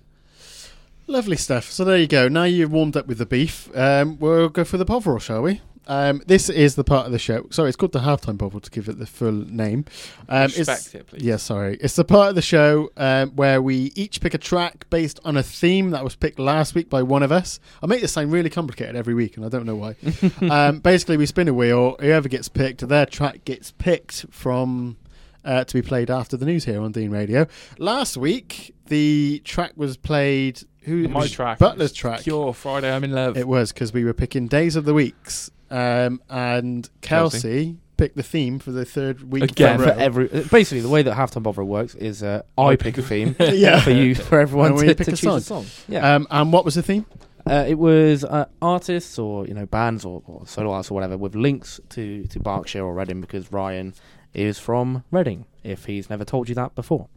Lovely 1.06 1.36
stuff. 1.36 1.70
So 1.70 1.84
there 1.84 1.98
you 1.98 2.06
go. 2.06 2.28
Now 2.28 2.44
you've 2.44 2.72
warmed 2.72 2.96
up 2.96 3.06
with 3.06 3.18
the 3.18 3.26
beef. 3.26 3.68
Um, 3.76 4.18
we'll 4.18 4.48
go 4.48 4.64
for 4.64 4.78
the 4.78 4.86
Bovril, 4.86 5.18
shall 5.18 5.42
we? 5.42 5.60
Um, 5.86 6.22
this 6.26 6.48
is 6.48 6.74
the 6.74 6.84
part 6.84 7.06
of 7.06 7.12
the 7.12 7.18
show. 7.18 7.46
Sorry, 7.50 7.68
it's 7.68 7.76
called 7.76 7.92
the 7.92 8.00
halftime 8.00 8.38
bubble 8.38 8.60
to 8.60 8.70
give 8.70 8.88
it 8.88 8.98
the 8.98 9.06
full 9.06 9.32
name. 9.32 9.84
Um, 10.28 10.50
Respect 10.56 10.94
it, 10.94 11.06
please. 11.06 11.22
Yeah, 11.22 11.36
sorry. 11.36 11.78
It's 11.80 11.96
the 11.96 12.04
part 12.04 12.30
of 12.30 12.34
the 12.34 12.42
show 12.42 12.90
um, 12.96 13.30
where 13.30 13.60
we 13.60 13.92
each 13.94 14.20
pick 14.20 14.34
a 14.34 14.38
track 14.38 14.86
based 14.90 15.20
on 15.24 15.36
a 15.36 15.42
theme 15.42 15.90
that 15.90 16.04
was 16.04 16.16
picked 16.16 16.38
last 16.38 16.74
week 16.74 16.88
by 16.88 17.02
one 17.02 17.22
of 17.22 17.32
us. 17.32 17.60
I 17.82 17.86
make 17.86 18.00
this 18.00 18.12
sound 18.12 18.32
really 18.32 18.50
complicated 18.50 18.96
every 18.96 19.14
week, 19.14 19.36
and 19.36 19.44
I 19.44 19.48
don't 19.48 19.66
know 19.66 19.76
why. 19.76 19.96
um, 20.50 20.78
basically, 20.80 21.16
we 21.16 21.26
spin 21.26 21.48
a 21.48 21.54
wheel. 21.54 21.96
Whoever 22.00 22.28
gets 22.28 22.48
picked, 22.48 22.86
their 22.88 23.06
track 23.06 23.44
gets 23.44 23.72
picked 23.72 24.26
from 24.30 24.96
uh, 25.44 25.64
to 25.64 25.74
be 25.74 25.82
played 25.82 26.10
after 26.10 26.36
the 26.36 26.46
news 26.46 26.64
here 26.64 26.80
on 26.80 26.92
Dean 26.92 27.10
Radio. 27.10 27.46
Last 27.78 28.16
week, 28.16 28.74
the 28.86 29.42
track 29.44 29.72
was 29.76 29.96
played. 29.96 30.62
Who 30.82 31.08
My 31.08 31.20
was 31.20 31.32
track, 31.32 31.58
Butler's 31.58 31.92
track. 31.92 32.20
Cure 32.20 32.52
Friday. 32.52 32.94
I'm 32.94 33.04
in 33.04 33.12
love. 33.12 33.38
It 33.38 33.48
was 33.48 33.72
because 33.72 33.92
we 33.92 34.04
were 34.04 34.12
picking 34.12 34.48
days 34.48 34.76
of 34.76 34.84
the 34.84 34.92
weeks, 34.92 35.50
um, 35.74 36.20
and 36.30 36.88
Kelsey, 37.00 37.36
Kelsey. 37.40 37.76
picked 37.96 38.16
the 38.16 38.22
theme 38.22 38.58
for 38.58 38.70
the 38.72 38.84
third 38.84 39.30
week 39.32 39.42
Again, 39.44 39.78
for 39.78 39.90
every 39.90 40.26
basically 40.50 40.80
the 40.80 40.88
way 40.88 41.02
that 41.02 41.16
halftime 41.16 41.42
bother 41.42 41.64
works 41.64 41.94
is 41.94 42.22
uh, 42.22 42.42
I 42.56 42.76
pick 42.76 42.98
a 42.98 43.02
theme 43.02 43.34
Yeah. 43.40 43.80
for 43.80 43.90
you 43.90 44.14
for 44.14 44.40
everyone 44.40 44.68
And 44.72 44.76
we 44.76 44.86
to, 44.88 44.94
pick 44.94 45.06
to 45.06 45.12
a 45.12 45.16
choose 45.16 45.20
song. 45.46 45.64
a 45.64 45.66
song. 45.66 45.66
Yeah, 45.88 46.14
Um, 46.14 46.26
and 46.30 46.52
what 46.52 46.64
was 46.64 46.74
the 46.76 46.82
theme? 46.82 47.06
uh, 47.46 47.64
it 47.68 47.78
was 47.78 48.24
uh, 48.24 48.46
artists 48.62 49.18
or 49.18 49.46
you 49.46 49.54
know 49.54 49.66
bands 49.66 50.04
or, 50.04 50.22
or 50.26 50.46
solo 50.46 50.70
artists 50.72 50.90
or 50.90 50.94
whatever 50.94 51.16
with 51.18 51.34
links 51.34 51.78
to 51.90 52.24
to 52.28 52.40
Berkshire 52.40 52.82
or 52.84 52.94
Reading 52.94 53.20
because 53.20 53.52
Ryan 53.52 53.94
is 54.32 54.58
from 54.58 55.04
Reading. 55.10 55.44
If 55.62 55.84
he's 55.86 56.08
never 56.10 56.24
told 56.24 56.48
you 56.48 56.54
that 56.56 56.74
before, 56.74 57.08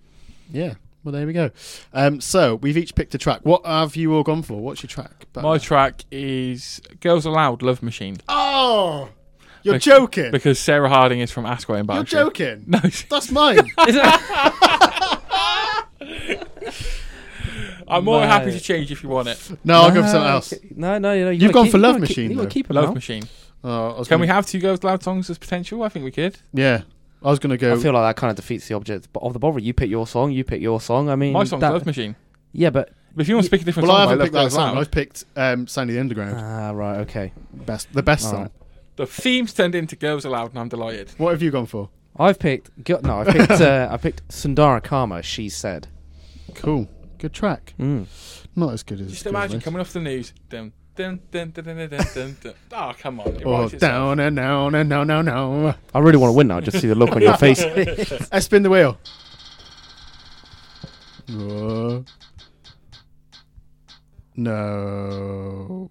Yeah. 0.52 0.74
Well, 1.08 1.14
there 1.14 1.26
we 1.26 1.32
go. 1.32 1.52
Um, 1.94 2.20
so 2.20 2.56
we've 2.56 2.76
each 2.76 2.94
picked 2.94 3.16
a 3.16 3.18
track. 3.18 3.40
What 3.44 3.66
have 3.66 3.96
you 3.96 4.14
all 4.14 4.24
gone 4.24 4.44
for? 4.44 4.60
What's 4.60 4.84
your 4.84 4.90
track? 4.90 5.26
My 5.42 5.58
track 5.58 6.04
is 6.12 6.82
Girls 7.00 7.26
Aloud 7.26 7.62
Love 7.62 7.82
Machine 7.82 8.18
oh, 8.28 9.08
you're 9.64 9.76
Bec- 9.76 9.84
joking. 9.84 10.32
because 10.32 10.60
Sarah 10.60 10.90
Harding 10.90 11.22
is 11.22 11.32
from 11.32 11.46
Ascot 11.46 11.78
in 11.78 11.86
you're 11.86 11.96
Berkshire. 12.04 12.18
joking. 12.18 12.66
No, 12.68 12.80
That's 13.10 13.32
mine. 13.32 13.60
I'm 17.88 18.04
more 18.04 18.20
No. 18.20 18.28
happy 18.28 18.52
to 18.52 18.60
change 18.60 18.92
if 18.92 19.02
you 19.02 19.08
want 19.08 19.30
it. 19.30 19.40
No, 19.64 19.76
I'll 19.84 19.92
go 19.94 20.02
for 20.02 20.10
something 20.10 20.30
else. 20.30 20.54
No, 20.76 20.98
no, 20.98 21.16
no. 21.18 21.30
You 21.30 21.32
You've 21.32 21.40
gotta 21.40 21.54
gone 21.54 21.64
keep- 21.68 21.72
for 21.72 21.78
you 21.78 21.84
Love 21.84 21.94
gotta 21.96 22.08
keep- 22.08 22.18
Machine, 22.18 22.30
You 22.32 22.36
gotta 22.36 22.48
though. 22.48 22.52
keep 22.52 22.70
it 22.70 22.74
Love 22.74 22.86
now. 22.90 22.94
Machine. 22.96 23.24
Oh, 23.64 23.70
I 23.92 23.98
was 24.00 24.08
Can 24.10 24.16
gonna, 24.16 24.22
we 24.24 24.28
have 24.28 24.46
two 24.46 24.60
Girls 24.60 24.84
Aloud 24.84 25.04
songs 25.04 25.30
as 25.30 25.38
potential? 25.38 25.84
I 25.84 25.88
think 25.90 26.04
we 26.04 26.12
could. 26.12 26.38
Yeah, 26.54 26.82
I 27.24 27.30
was 27.30 27.40
going 27.40 27.50
to 27.52 27.58
go. 27.58 27.74
I 27.74 27.78
feel 27.78 27.94
like 27.94 28.16
that 28.16 28.20
kind 28.20 28.30
of 28.30 28.36
defeats 28.38 28.68
the 28.68 28.76
object 28.76 29.08
of 29.16 29.34
the 29.34 29.40
bother. 29.40 29.60
You 29.60 29.74
pick 29.74 29.90
your 29.90 30.06
song. 30.08 30.32
You 30.32 30.44
pick 30.44 30.62
your 30.62 30.80
song. 30.80 31.10
I 31.10 31.16
mean, 31.16 31.34
My 31.34 31.44
song's 31.44 31.62
that- 31.62 31.74
Love 31.74 31.86
Machine. 31.86 32.16
Yeah, 32.54 32.70
but 32.70 32.92
But 33.16 33.22
if 33.24 33.28
you 33.30 33.36
want 33.36 33.46
to 33.46 33.52
pick 33.52 33.62
a 33.62 33.66
different 33.66 33.88
Well, 33.90 33.98
I 33.98 34.02
haven't 34.02 34.20
Love 34.20 34.26
picked 34.28 34.34
that 34.34 34.52
song. 34.52 34.76
Loud. 34.76 34.78
I've 34.82 34.92
picked 34.92 35.26
um, 35.36 35.68
Sound 35.68 35.90
of 35.90 35.96
the 35.96 36.00
Underground. 36.00 36.36
Ah, 36.38 36.72
right, 36.72 36.98
okay. 37.00 37.34
Best, 37.54 37.92
the 37.94 38.04
best 38.04 38.26
All 38.26 38.32
song. 38.32 38.42
right. 38.44 38.52
The 38.96 39.06
theme's 39.06 39.54
turned 39.54 39.76
into 39.76 39.96
Girls 39.96 40.26
Aloud, 40.26 40.52
and 40.52 40.60
I'm 40.60 40.70
delighted. 40.70 41.12
What 41.18 41.32
have 41.32 41.42
you 41.42 41.52
gone 41.52 41.66
for? 41.68 41.90
I've 42.20 42.40
picked. 42.40 42.84
gu- 42.84 43.00
No, 43.04 43.22
I 43.22 43.26
picked. 43.32 43.52
uh, 43.62 43.90
I 43.92 43.98
picked 43.98 44.22
Sundara 44.32 44.82
Karma. 44.82 45.22
She 45.22 45.50
said. 45.50 45.88
Cool, 46.56 46.88
good 47.20 47.34
track. 47.34 47.74
Mm. 47.80 48.08
Not 48.56 48.74
as 48.74 48.82
good 48.84 49.02
as. 49.02 49.12
Just 49.12 49.26
imagine 49.28 49.58
Aloud. 49.58 49.64
coming 49.64 49.82
off 49.82 49.94
the 49.94 50.00
news. 50.00 50.34
Dun, 50.50 50.74
dun, 50.98 51.20
dun, 51.32 51.52
dun, 51.52 51.64
dun, 51.66 51.78
dun, 51.78 51.90
dun, 51.90 52.06
dun, 52.14 52.38
dun. 52.44 52.54
Oh, 52.74 52.92
come 53.00 53.20
on. 53.22 53.28
It 53.36 53.44
Oh, 53.46 53.62
writes 53.62 53.74
itself. 53.74 53.92
down 53.92 54.20
and 54.20 54.36
down 54.36 54.76
and 54.76 54.90
down, 54.90 55.08
down, 55.08 55.26
down. 55.26 55.76
I 55.94 56.00
really 56.00 56.18
want 56.18 56.32
to 56.34 56.38
win 56.38 56.48
now. 56.48 56.60
Just 56.60 56.80
see 56.82 56.88
the 56.88 56.96
look 56.96 57.12
on 57.16 57.22
your 57.22 57.38
face. 57.46 57.62
I 58.32 58.40
spin 58.40 58.64
the 58.64 58.70
wheel. 58.70 58.98
Oh. 61.32 62.04
No. 64.36 65.90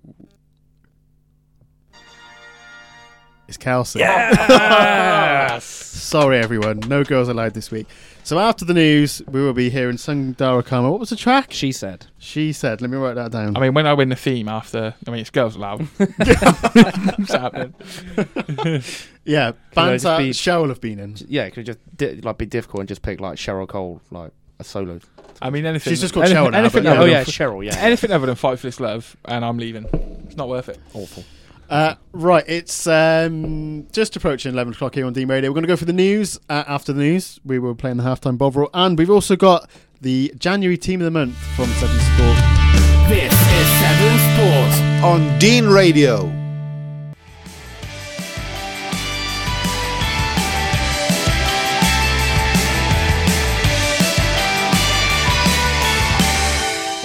It's 3.49 3.57
Kelsey. 3.57 4.01
Yes! 4.01 5.64
Sorry, 5.64 6.38
everyone. 6.38 6.80
No 6.80 7.05
girls 7.05 7.28
allowed 7.28 7.55
this 7.55 7.70
week. 7.70 7.86
So 8.24 8.40
after 8.40 8.64
the 8.64 8.74
news, 8.74 9.22
we 9.28 9.40
will 9.40 9.53
be 9.53 9.70
hearing 9.70 9.99
Sundara 9.99 10.64
Karma. 10.64 10.90
What 10.90 10.99
was 10.99 11.11
the 11.11 11.16
track? 11.16 11.53
she 11.53 11.70
said. 11.70 12.07
She 12.18 12.53
said. 12.53 12.80
Let 12.80 12.90
me 12.90 12.97
write 12.97 13.14
that 13.14 13.30
down. 13.30 13.57
I 13.57 13.61
mean, 13.61 13.72
when 13.74 13.86
I 13.86 13.94
win 13.94 14.09
the 14.09 14.16
theme 14.16 14.49
after, 14.49 14.94
I 15.07 15.11
mean, 15.11 15.20
it's 15.20 15.30
Girls 15.30 15.55
Aloud. 15.55 15.82
What's 15.82 17.32
happening? 17.32 17.74
yeah, 19.24 19.49
I 19.49 19.74
bands 19.74 20.03
just 20.03 20.05
that 20.05 20.18
be- 20.18 20.30
Cheryl 20.30 20.68
have 20.70 20.80
been 20.80 20.99
in. 20.99 21.16
Yeah, 21.28 21.44
it 21.44 21.53
could 21.53 21.66
just 21.66 21.78
di- 21.97 22.20
like 22.20 22.38
be 22.38 22.47
difficult 22.47 22.80
and 22.80 22.88
just 22.88 23.03
pick 23.03 23.20
like 23.20 23.36
Cheryl 23.38 23.68
Cole, 23.68 24.01
like 24.11 24.32
a 24.59 24.64
solo. 24.64 24.99
I 25.40 25.51
mean, 25.51 25.66
anything. 25.66 25.92
She's 25.92 26.01
just 26.01 26.14
called 26.14 26.26
anything, 26.26 26.42
Cheryl 26.44 26.51
now, 26.53 26.59
anything 26.59 26.82
but 26.82 26.88
yeah. 26.88 26.90
other 26.94 27.01
oh 27.03 27.05
than 27.05 27.12
yeah, 27.12 27.20
f- 27.20 27.26
Cheryl. 27.28 27.64
Yeah, 27.64 27.76
anything 27.78 28.11
other 28.11 28.26
than 28.26 28.34
Fight 28.34 28.59
for 28.59 28.66
This 28.66 28.80
Love, 28.80 29.16
and 29.26 29.44
I'm 29.44 29.59
leaving. 29.59 29.84
It's 30.26 30.36
not 30.36 30.49
worth 30.49 30.68
it. 30.68 30.80
awful. 30.94 31.22
Uh, 31.68 31.94
right, 32.12 32.44
it's 32.46 32.86
um, 32.86 33.86
just 33.92 34.16
approaching 34.16 34.52
11 34.52 34.74
o'clock 34.74 34.94
here 34.94 35.06
on 35.06 35.12
Dean 35.12 35.28
Radio. 35.28 35.50
We're 35.50 35.54
going 35.54 35.64
to 35.64 35.68
go 35.68 35.76
for 35.76 35.84
the 35.84 35.92
news. 35.92 36.38
Uh, 36.48 36.64
after 36.66 36.92
the 36.92 37.02
news, 37.02 37.40
we 37.44 37.58
will 37.58 37.74
play 37.74 37.90
in 37.90 37.96
the 37.96 38.04
halftime 38.04 38.38
Bovril. 38.38 38.70
And 38.72 38.98
we've 38.98 39.10
also 39.10 39.36
got 39.36 39.68
the 40.00 40.32
January 40.38 40.76
Team 40.78 41.00
of 41.00 41.04
the 41.06 41.10
Month 41.10 41.36
from 41.56 41.66
Severn 41.66 41.98
Sport. 41.98 43.08
This 43.08 43.32
is 43.32 43.66
Severn 43.80 44.18
Sport. 44.34 45.04
on 45.04 45.38
Dean 45.38 45.66
Radio. 45.66 46.36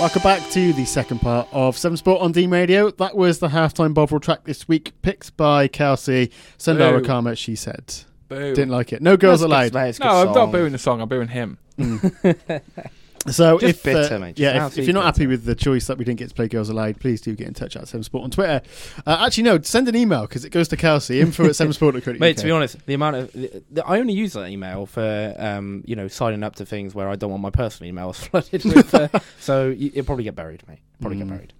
Welcome 0.02 0.24
back 0.24 0.49
to 0.49 0.74
the 0.74 0.84
second 0.86 1.20
part 1.20 1.47
of 1.52 1.78
Severn 1.78 1.95
Sport 1.95 2.22
on 2.22 2.32
Dean 2.32 2.49
Radio. 2.49 2.89
That 2.89 3.16
was 3.16 3.38
the 3.38 3.49
halftime 3.49 3.93
Bovril 3.93 4.20
track 4.20 4.45
this 4.45 4.68
week, 4.68 4.93
picked 5.04 5.38
by 5.38 5.68
Kelsey. 5.68 6.32
Sundara 6.58 7.02
Boo. 7.02 7.06
Karma, 7.06 7.36
she 7.36 7.56
said. 7.56 7.93
Boo. 8.28 8.56
Didn't 8.56 8.72
like 8.72 8.93
it. 8.93 9.04
No 9.04 9.16
girls 9.16 9.43
allowed. 9.43 9.76
It's 9.76 9.99
a 9.99 10.02
good 10.02 10.08
no, 10.08 10.28
I'm 10.28 10.34
not 10.34 10.52
booing 10.52 10.72
the 10.72 10.80
song. 10.80 11.02
I'm 11.02 11.08
booing 11.08 11.28
him. 11.28 11.60
Mm. 11.78 12.62
So 13.30 13.60
Just 13.60 13.78
if 13.78 13.84
bitter, 13.84 14.16
uh, 14.16 14.20
mate. 14.20 14.36
Just 14.36 14.40
yeah, 14.40 14.66
if, 14.66 14.78
if 14.78 14.86
you're 14.86 14.96
not 14.96 15.06
happy 15.06 15.28
with 15.28 15.46
the 15.46 15.54
choice 15.54 15.88
that 15.88 15.98
we 15.98 16.06
didn't 16.06 16.20
get 16.20 16.30
to 16.30 16.36
play 16.36 16.48
Girls 16.48 16.70
Allowed, 16.70 17.00
please 17.00 17.22
do 17.22 17.36
get 17.36 17.48
in 17.48 17.54
touch 17.54 17.76
at 17.76 17.88
Severn 17.88 18.04
Sport 18.04 18.24
on 18.24 18.32
Twitter. 18.32 18.62
Uh, 19.06 19.24
actually, 19.26 19.44
no, 19.44 19.62
send 19.62 19.88
an 19.88 19.96
email 19.96 20.22
because 20.22 20.44
it 20.44 20.50
goes 20.50 20.68
to 20.70 20.78
Kelsey 20.78 21.22
info 21.22 21.46
at 21.46 21.56
Severn 21.58 21.74
Sport. 21.74 22.06
Mate, 22.20 22.38
to 22.38 22.44
be 22.44 22.52
honest, 22.52 22.84
the 22.86 22.94
amount 22.94 23.16
of 23.18 23.32
the, 23.34 23.64
the, 23.70 23.86
I 23.86 24.00
only 24.00 24.14
use 24.14 24.34
that 24.34 24.50
email 24.50 24.86
for 24.86 25.36
um, 25.38 25.84
you 25.86 25.96
know 25.96 26.08
signing 26.08 26.44
up 26.44 26.56
to 26.56 26.66
things 26.66 26.96
where 26.96 27.10
I 27.10 27.16
don't 27.16 27.30
want 27.30 27.44
my 27.44 27.52
personal 27.52 27.94
emails 27.94 28.16
flooded 28.30 28.64
with. 28.66 28.94
Uh, 28.94 29.08
so 29.40 29.70
you, 29.70 29.92
it'll 29.94 30.06
probably 30.06 30.24
get 30.24 30.36
buried, 30.36 30.68
mate. 30.68 30.80
Probably 31.00 31.18
Mm. 31.18 31.20
get 31.20 31.30
buried. 31.30 31.54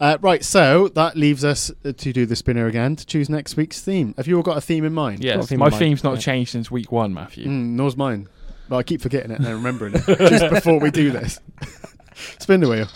Uh, 0.00 0.18
right, 0.20 0.44
so 0.44 0.88
that 0.88 1.16
leaves 1.16 1.44
us 1.44 1.70
uh, 1.84 1.92
to 1.92 2.12
do 2.12 2.26
the 2.26 2.34
spinner 2.34 2.66
again 2.66 2.96
to 2.96 3.06
choose 3.06 3.30
next 3.30 3.56
week's 3.56 3.80
theme. 3.80 4.14
Have 4.16 4.26
you 4.26 4.36
all 4.36 4.42
got 4.42 4.56
a 4.56 4.60
theme 4.60 4.84
in 4.84 4.92
mind? 4.92 5.22
Yes, 5.22 5.46
theme 5.46 5.60
my 5.60 5.70
mind, 5.70 5.80
theme's 5.80 6.02
not 6.02 6.14
yeah. 6.14 6.20
changed 6.20 6.50
since 6.50 6.72
week 6.72 6.90
one, 6.90 7.14
Matthew. 7.14 7.46
Mm, 7.46 7.74
nor's 7.74 7.96
mine. 7.96 8.28
But 8.72 8.78
I 8.78 8.82
keep 8.84 9.02
forgetting 9.02 9.30
it 9.32 9.34
and 9.36 9.44
then 9.44 9.52
remembering 9.52 9.92
it 9.94 10.02
just 10.06 10.48
before 10.48 10.80
we 10.80 10.90
do 10.90 11.10
this. 11.10 11.38
Spin 12.38 12.60
the 12.60 12.70
wheel. 12.70 12.88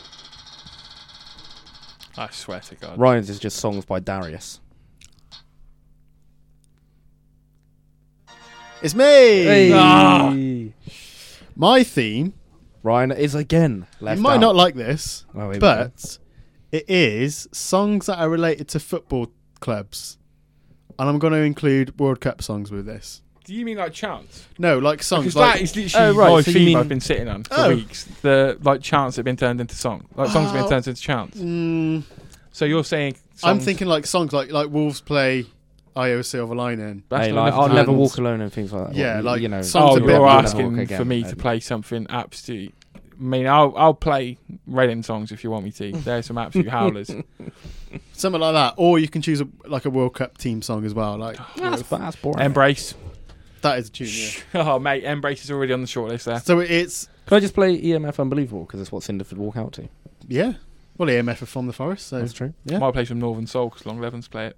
I 2.16 2.31
swear 2.31 2.61
to 2.61 2.74
God. 2.77 2.99
Ryan's 2.99 3.29
is 3.29 3.39
just 3.39 3.59
songs 3.59 3.85
by 3.85 4.01
Darius. 4.01 4.61
It's 8.81 8.95
me. 8.95 9.70
Ah. 9.74 10.35
My 11.55 11.83
theme. 11.85 12.33
Ryan 12.83 13.12
is 13.12 13.35
again 13.35 13.87
left 14.01 14.16
you 14.16 14.22
might 14.22 14.37
out. 14.37 14.41
not 14.41 14.57
like 14.57 14.77
this, 14.77 15.27
Oh, 15.35 15.41
here 15.41 15.49
we 15.51 15.55
go. 15.57 15.61
but 15.61 16.18
it 16.72 16.89
is 16.89 17.49
songs 17.53 18.07
that 18.07 18.18
are 18.18 18.31
related 18.31 18.68
to 18.68 18.81
football 18.81 19.31
clubs, 19.61 20.16
and 20.99 21.07
I'm 21.07 21.18
going 21.18 21.35
to 21.35 21.41
include 21.41 22.01
World 22.01 22.22
Cup 22.22 22.41
songs 22.41 22.70
with 22.70 22.87
this. 22.87 23.20
Do 23.47 23.55
you 23.55 23.65
mean 23.65 23.79
like 23.79 23.93
chants? 23.93 24.47
No, 24.59 24.79
like 24.79 25.03
songs 25.03 25.25
Because 25.25 25.37
like 25.37 25.55
that 25.55 25.63
is 25.63 25.77
literally 25.77 26.07
Oh, 26.07 26.15
right, 26.15 26.31
my 26.31 26.41
so 26.43 26.51
you 26.51 26.55
theme 26.55 26.65
mean- 26.67 26.77
I've 26.77 26.89
been 26.89 27.01
sitting 27.01 27.29
on 27.29 27.45
for 27.45 27.55
Oh. 27.57 27.69
weeks. 27.75 28.05
The 28.23 28.59
like 28.63 28.83
chants 28.83 29.17
have 29.17 29.25
been 29.25 29.37
turned 29.37 29.61
into 29.61 29.75
song. 29.77 30.05
Like 30.17 30.31
songs 30.31 30.51
have 30.51 30.57
Oh. 30.57 30.63
been 30.63 30.71
turned 30.71 30.87
into 30.89 31.01
chants. 31.01 31.39
Mm, 31.39 32.03
So 32.53 32.65
you're 32.65 32.85
saying 32.85 33.17
I'm 33.43 33.57
songs- 33.57 33.65
thinking 33.65 33.87
like 33.89 34.07
songs 34.07 34.33
like 34.33 34.51
like 34.51 34.69
Wolves 34.71 35.01
play 35.01 35.47
"Io 35.95 36.23
Silver 36.23 36.55
Lining." 36.55 37.05
That's 37.09 37.27
Hey, 37.27 37.33
not 37.33 37.43
like, 37.43 37.49
enough 37.53 37.61
I'll 37.61 37.67
time. 37.69 37.77
never 37.77 37.93
walk 37.93 38.19
alone 38.19 38.41
and 38.41 38.53
things 38.53 38.73
like 38.73 38.89
that. 38.89 38.95
Yeah, 38.97 39.15
Well, 39.17 39.25
like 39.25 39.43
you 39.43 39.49
know, 39.49 39.63
songs 39.63 39.93
Oh, 39.93 39.97
a 39.97 40.01
bit- 40.01 40.03
you're 40.05 40.13
Never 40.15 40.25
Walk 40.25 40.45
asking 40.45 40.79
Again, 40.79 40.99
for 40.99 41.05
me 41.05 41.23
to 41.23 41.37
play 41.37 41.61
something 41.61 42.07
absolute. 42.11 42.75
I 43.19 43.23
mean, 43.23 43.47
I'll 43.47 43.73
I'll 43.77 43.95
play 43.95 44.37
Reading 44.67 45.03
songs 45.03 45.33
if 45.33 45.43
you 45.45 45.51
want 45.51 45.65
me 45.65 45.71
to. 45.73 45.93
There's 45.93 46.27
some 46.27 46.37
absolute 46.37 46.69
howlers. 46.69 47.11
Something 48.13 48.41
like 48.41 48.55
that, 48.55 48.75
or 48.77 48.99
you 48.99 49.09
can 49.09 49.23
choose 49.23 49.41
a, 49.41 49.49
like 49.67 49.85
a 49.85 49.91
World 49.91 50.15
Cup 50.15 50.37
team 50.39 50.61
song 50.61 50.85
as 50.85 50.93
well. 50.93 51.17
Like 51.17 51.39
That's, 51.57 51.83
that's 51.83 52.17
boring. 52.17 52.41
Embrace. 52.45 52.95
That 53.71 53.79
is 53.79 53.89
a 53.89 53.91
tune. 53.91 54.09
Yeah. 54.09 54.31
Oh 54.75 54.79
mate, 54.79 55.05
Embrace 55.05 55.45
is 55.45 55.51
already 55.51 55.73
on 55.73 55.81
the 55.81 55.87
shortlist 55.87 56.25
there. 56.25 56.41
So 56.41 56.61
it's 56.61 57.09
Can 57.27 57.37
I 57.37 57.41
just 57.41 57.55
play 57.55 57.81
EMF 57.81 58.19
Unbelievable 58.19 58.64
because 58.64 58.81
it's 58.81 58.91
what 58.93 59.03
Cinderford 59.03 59.35
walk 59.39 59.57
out 59.57 59.73
to? 59.75 59.89
yeah. 60.29 60.55
Well, 60.99 61.09
EMF 61.11 61.43
are 61.43 61.47
from 61.47 61.67
the 61.67 61.75
forest, 61.75 62.07
so 62.07 62.21
That's 62.21 62.33
true. 62.33 62.55
yeah. 62.64 62.79
Might 62.79 62.93
play 62.95 63.05
some 63.05 63.19
Northern 63.19 63.47
Soul 63.47 63.69
because 63.69 63.85
Long 63.85 64.01
Levens 64.01 64.29
play 64.29 64.47
it. 64.47 64.57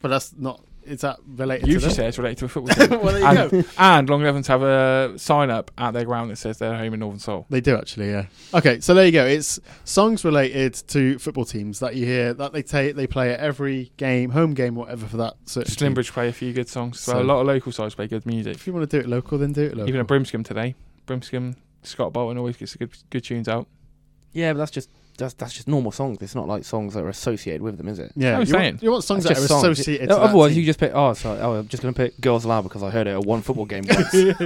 but 0.00 0.08
that's 0.08 0.32
not. 0.36 0.60
Is 0.84 1.02
that 1.02 1.18
related 1.26 1.68
You 1.68 1.74
to 1.74 1.80
just 1.80 1.96
say 1.96 2.06
it's 2.08 2.18
related 2.18 2.38
to 2.38 2.44
a 2.46 2.48
football 2.48 2.74
team. 2.86 3.00
well, 3.00 3.12
there 3.12 3.20
you 3.20 3.26
and, 3.26 3.50
go. 3.50 3.62
and 3.78 4.08
Long 4.10 4.22
Levens 4.22 4.46
have 4.48 4.62
a 4.62 5.14
sign 5.18 5.50
up 5.50 5.70
at 5.78 5.92
their 5.92 6.04
ground 6.04 6.30
that 6.30 6.36
says 6.36 6.58
they're 6.58 6.76
home 6.76 6.94
in 6.94 7.00
Northern 7.00 7.18
Soul. 7.20 7.46
They 7.50 7.60
do 7.60 7.76
actually, 7.76 8.10
yeah. 8.10 8.26
Okay, 8.52 8.80
so 8.80 8.94
there 8.94 9.06
you 9.06 9.12
go. 9.12 9.24
It's 9.24 9.60
songs 9.84 10.24
related 10.24 10.74
to 10.88 11.18
football 11.18 11.44
teams 11.44 11.78
that 11.80 11.94
you 11.96 12.04
hear 12.06 12.34
that 12.34 12.52
they 12.52 12.62
take 12.62 12.96
they 12.96 13.06
play 13.06 13.32
at 13.32 13.40
every 13.40 13.92
game, 13.96 14.30
home 14.30 14.54
game, 14.54 14.74
whatever 14.74 15.06
for 15.06 15.16
that 15.18 15.34
certain 15.46 15.72
team. 15.74 15.94
Slimbridge 15.94 16.12
play 16.12 16.28
a 16.28 16.32
few 16.32 16.52
good 16.52 16.68
songs. 16.68 17.00
So, 17.00 17.12
So- 17.12 17.22
a 17.22 17.24
lot 17.24 17.40
of 17.40 17.46
local 17.46 17.72
sides 17.72 17.94
play 17.94 18.08
good 18.08 18.26
music. 18.26 18.54
If 18.56 18.66
you 18.66 18.72
want 18.72 18.88
to 18.90 18.96
do 18.96 19.02
it 19.02 19.08
local, 19.08 19.38
then 19.38 19.52
do 19.52 19.62
it 19.62 19.74
local. 19.76 19.88
Even 19.88 20.00
at 20.00 20.06
Brimscombe 20.06 20.42
today. 20.44 20.74
Brimscombe, 21.06 21.56
Scott 21.82 22.12
Bolton 22.12 22.38
always 22.38 22.56
gets 22.56 22.74
good 22.76 22.90
good 23.10 23.24
tunes 23.24 23.48
out. 23.48 23.66
Yeah, 24.32 24.52
but 24.52 24.58
that's 24.60 24.70
just 24.70 24.88
that's 25.22 25.34
that's 25.34 25.54
just 25.54 25.66
normal 25.68 25.90
songs. 25.92 26.18
It's 26.20 26.34
not 26.34 26.46
like 26.48 26.64
songs 26.64 26.94
that 26.94 27.02
are 27.02 27.08
associated 27.08 27.62
with 27.62 27.78
them, 27.78 27.88
is 27.88 27.98
it? 27.98 28.12
yeah, 28.14 28.28
I'm 28.28 28.32
you 28.32 28.38
want, 28.38 28.48
saying. 28.48 28.78
you 28.82 28.90
want 28.90 29.04
songs 29.04 29.24
That's 29.24 29.38
that 29.40 29.44
are 29.44 29.48
just 29.48 29.60
songs. 29.62 29.78
associated. 29.80 30.08
To 30.10 30.14
that 30.16 30.20
Otherwise, 30.22 30.50
team. 30.52 30.60
you 30.60 30.66
just 30.66 30.78
pick. 30.78 30.92
Oh, 30.94 31.12
sorry. 31.14 31.40
Oh, 31.40 31.54
I'm 31.54 31.68
just 31.68 31.82
gonna 31.82 31.92
pick 31.94 32.20
Girls 32.20 32.44
Aloud 32.44 32.62
because 32.62 32.82
I 32.82 32.90
heard 32.90 33.06
it 33.06 33.10
at 33.12 33.24
one 33.24 33.40
football 33.42 33.64
game 33.64 33.84
once. 33.88 34.08
it's 34.12 34.40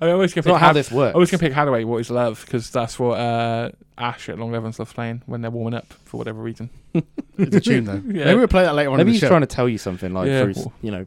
I 0.00 0.10
always 0.10 0.32
can 0.34 0.42
pick 0.42 0.52
not 0.52 0.60
how 0.60 0.66
Had- 0.68 0.76
this 0.76 0.90
works. 0.92 1.12
I 1.12 1.14
always 1.14 1.30
can 1.30 1.38
pick 1.38 1.52
Haddaway, 1.52 1.84
What 1.84 1.98
Is 1.98 2.10
Love, 2.10 2.42
because 2.44 2.70
that's 2.70 2.98
what 2.98 3.18
uh, 3.18 3.70
Ash 3.96 4.28
at 4.28 4.38
Long 4.38 4.52
Levens 4.52 4.78
loves 4.78 4.92
playing 4.92 5.22
when 5.26 5.40
they're 5.40 5.50
warming 5.50 5.74
up 5.74 5.92
for 6.04 6.18
whatever 6.18 6.40
reason. 6.42 6.70
it's 7.38 7.56
a 7.56 7.60
tune 7.60 7.84
though. 7.84 7.94
Yeah. 8.06 8.26
Maybe 8.26 8.38
we'll 8.38 8.48
play 8.48 8.64
that 8.64 8.74
later 8.74 8.90
on. 8.90 8.96
Maybe 8.98 9.02
in 9.02 9.06
the 9.08 9.12
he's 9.12 9.20
show. 9.20 9.28
trying 9.28 9.40
to 9.42 9.46
tell 9.46 9.68
you 9.68 9.78
something 9.78 10.12
like 10.12 10.28
Yeah. 10.28 10.42
through, 10.42 10.50
s- 10.62 10.68
you 10.82 10.90
know, 10.90 11.06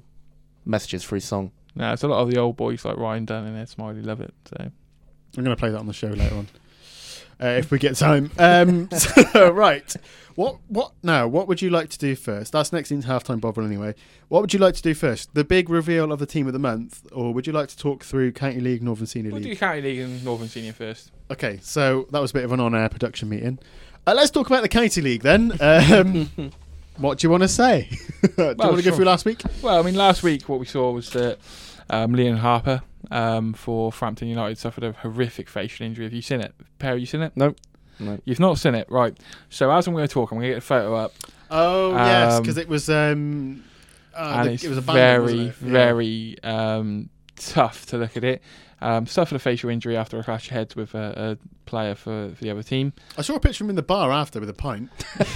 messages 0.66 1.04
through 1.04 1.20
song. 1.20 1.52
No, 1.76 1.92
it's 1.94 2.04
a 2.04 2.08
lot 2.08 2.22
of 2.22 2.32
the 2.32 2.40
old 2.40 2.56
boys 2.56 2.86
like 2.86 2.96
Ryan 2.98 3.26
Dunn 3.26 3.46
and 3.46 3.58
Ed 3.58 3.68
Smiley 3.70 4.02
love 4.02 4.22
it. 4.22 4.34
So 4.50 4.56
I'm 4.60 5.44
going 5.44 5.56
to 5.56 5.60
play 5.60 5.70
that 5.72 5.78
on 5.80 5.88
the 5.88 5.94
show 5.94 6.08
later 6.08 6.36
on. 6.36 6.48
Uh, 7.42 7.48
if 7.48 7.70
we 7.72 7.80
get 7.80 7.96
time. 7.96 8.32
Um, 8.38 8.90
so, 8.98 9.52
right. 9.52 9.94
What 10.36 10.58
what 10.68 10.92
now? 11.02 11.28
What 11.28 11.48
would 11.48 11.62
you 11.62 11.70
like 11.70 11.90
to 11.90 11.98
do 11.98 12.16
first? 12.16 12.52
That's 12.52 12.74
next 12.74 12.92
into 12.92 13.08
halftime 13.08 13.40
Bovril 13.40 13.66
anyway. 13.66 13.96
What 14.28 14.42
would 14.42 14.54
you 14.54 14.60
like 14.60 14.76
to 14.76 14.82
do 14.82 14.94
first? 14.94 15.34
The 15.34 15.46
big 15.46 15.70
reveal 15.70 16.12
of 16.12 16.20
the 16.20 16.26
team 16.26 16.46
of 16.48 16.54
the 16.54 16.60
month, 16.60 17.06
or 17.14 17.34
would 17.34 17.48
you 17.48 17.54
like 17.54 17.70
to 17.70 17.78
talk 17.78 18.04
through 18.04 18.34
County 18.34 18.60
League, 18.60 18.84
Northern 18.84 19.08
Senior 19.08 19.32
League? 19.32 19.46
we'll 19.46 19.54
do 19.54 19.56
County 19.56 19.82
League 19.82 20.00
and 20.00 20.24
Northern 20.26 20.50
Senior 20.50 20.74
first. 20.74 21.12
Okay, 21.32 21.60
so 21.62 22.08
that 22.12 22.20
was 22.20 22.32
a 22.32 22.34
bit 22.34 22.44
of 22.44 22.52
an 22.52 22.60
on-air 22.60 22.90
production 22.90 23.30
meeting. 23.30 23.60
Uh, 24.06 24.14
let's 24.14 24.30
talk 24.30 24.48
about 24.48 24.62
the 24.62 24.70
County 24.70 25.02
League 25.02 25.24
then. 25.24 25.54
Um, 25.62 26.30
what 26.98 27.20
do 27.20 27.28
you 27.28 27.32
want 27.32 27.44
to 27.44 27.48
say? 27.48 27.90
do 28.22 28.30
you 28.38 28.56
want 28.58 28.78
to 28.78 28.84
go 28.84 28.96
through 28.96 29.06
last 29.06 29.24
week? 29.24 29.42
Well, 29.62 29.80
I 29.80 29.82
mean, 29.84 29.96
last 29.96 30.22
week 30.22 30.50
what 30.50 30.60
we 30.60 30.66
saw 30.66 30.92
was 30.92 31.10
that 31.12 31.40
um, 31.90 32.12
Leon 32.12 32.38
Harper 32.38 32.82
um, 33.12 33.54
for 33.54 33.92
Frampton 33.92 34.28
United 34.28 34.58
suffered 34.58 34.84
a 34.84 34.92
horrific 34.94 35.50
facial 35.50 35.86
injury. 35.86 36.06
Have 36.06 36.14
you 36.14 36.22
seen 36.22 36.42
it? 36.42 36.54
Pair, 36.80 36.92
have 36.92 37.00
you 37.00 37.06
seen 37.06 37.22
it? 37.22 37.34
No. 37.36 37.56
No. 38.00 38.20
You've 38.26 38.40
not 38.40 38.58
seen 38.58 38.76
it, 38.76 38.90
right? 38.92 39.18
So 39.50 39.72
as 39.72 39.88
I'm 39.88 39.94
going 39.94 40.08
to 40.08 40.14
talk, 40.14 40.32
I'm 40.32 40.38
going 40.38 40.50
to 40.50 40.54
get 40.56 40.58
a 40.58 40.62
photo 40.62 40.96
up, 40.96 41.14
Oh 41.50 41.94
yes, 41.96 42.34
Um, 42.34 42.42
because 42.44 42.58
it 42.58 42.68
was 42.68 42.90
um, 42.90 43.64
uh, 44.14 44.34
and 44.40 44.50
the- 44.50 44.54
it's 44.54 44.64
it 44.64 44.70
was 44.70 44.78
abandoned, 44.80 45.28
very, 45.28 45.40
it? 45.42 45.56
Yeah. 45.62 45.72
very 45.72 46.36
um, 46.44 47.10
tough 47.38 47.86
to 47.88 47.98
look 47.98 48.18
at 48.18 48.24
it. 48.24 48.42
Um, 48.82 49.08
suffered 49.08 49.36
a 49.36 49.40
facial 49.40 49.70
injury 49.70 49.96
after 49.96 50.20
a 50.20 50.24
clash 50.24 50.48
of 50.48 50.52
heads 50.52 50.76
with 50.76 50.94
a, 50.94 51.38
a 51.42 51.48
player 51.66 51.96
for, 51.96 52.32
for 52.36 52.44
the 52.44 52.52
other 52.52 52.62
team. 52.62 52.92
I 53.18 53.22
saw 53.22 53.36
a 53.36 53.40
picture 53.40 53.64
of 53.64 53.68
him 53.68 53.70
in 53.72 53.76
the 53.78 53.82
bar 53.82 54.12
after 54.12 54.40
with 54.40 54.50
a 54.50 54.54
pint. 54.54 54.90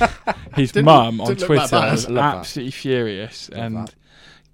His 0.56 0.76
mum 0.76 1.22
on 1.22 1.28
didn't 1.28 1.50
look 1.50 1.58
that 1.60 1.70
Twitter 1.70 1.92
was 1.92 2.08
absolutely 2.08 2.72
furious 2.72 3.50
and 3.50 3.78
that. 3.78 3.96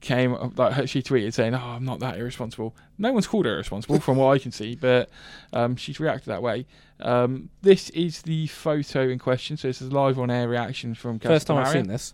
Came 0.05 0.53
like 0.55 0.87
she 0.87 1.01
tweeted 1.01 1.33
saying, 1.33 1.53
"Oh, 1.53 1.57
I'm 1.57 1.83
not 1.83 1.99
that 1.99 2.17
irresponsible." 2.17 2.75
No 2.97 3.11
one's 3.11 3.27
called 3.27 3.45
her 3.45 3.53
irresponsible 3.53 3.99
from 3.99 4.17
what 4.17 4.27
I 4.27 4.39
can 4.39 4.51
see, 4.51 4.75
but 4.75 5.09
um, 5.51 5.75
she's 5.75 5.99
reacted 5.99 6.29
that 6.29 6.41
way. 6.41 6.65
Um, 7.01 7.49
this 7.61 7.89
is 7.89 8.21
the 8.21 8.47
photo 8.47 9.09
in 9.09 9.19
question, 9.19 9.57
so 9.57 9.67
this 9.67 9.81
is 9.81 9.91
live 9.91 10.17
on 10.17 10.31
air 10.31 10.47
reaction 10.47 10.93
from 10.95 11.19
Kelsey 11.19 11.33
First 11.33 11.47
time 11.47 11.57
I've 11.57 11.69
seen 11.69 11.87
this. 11.87 12.13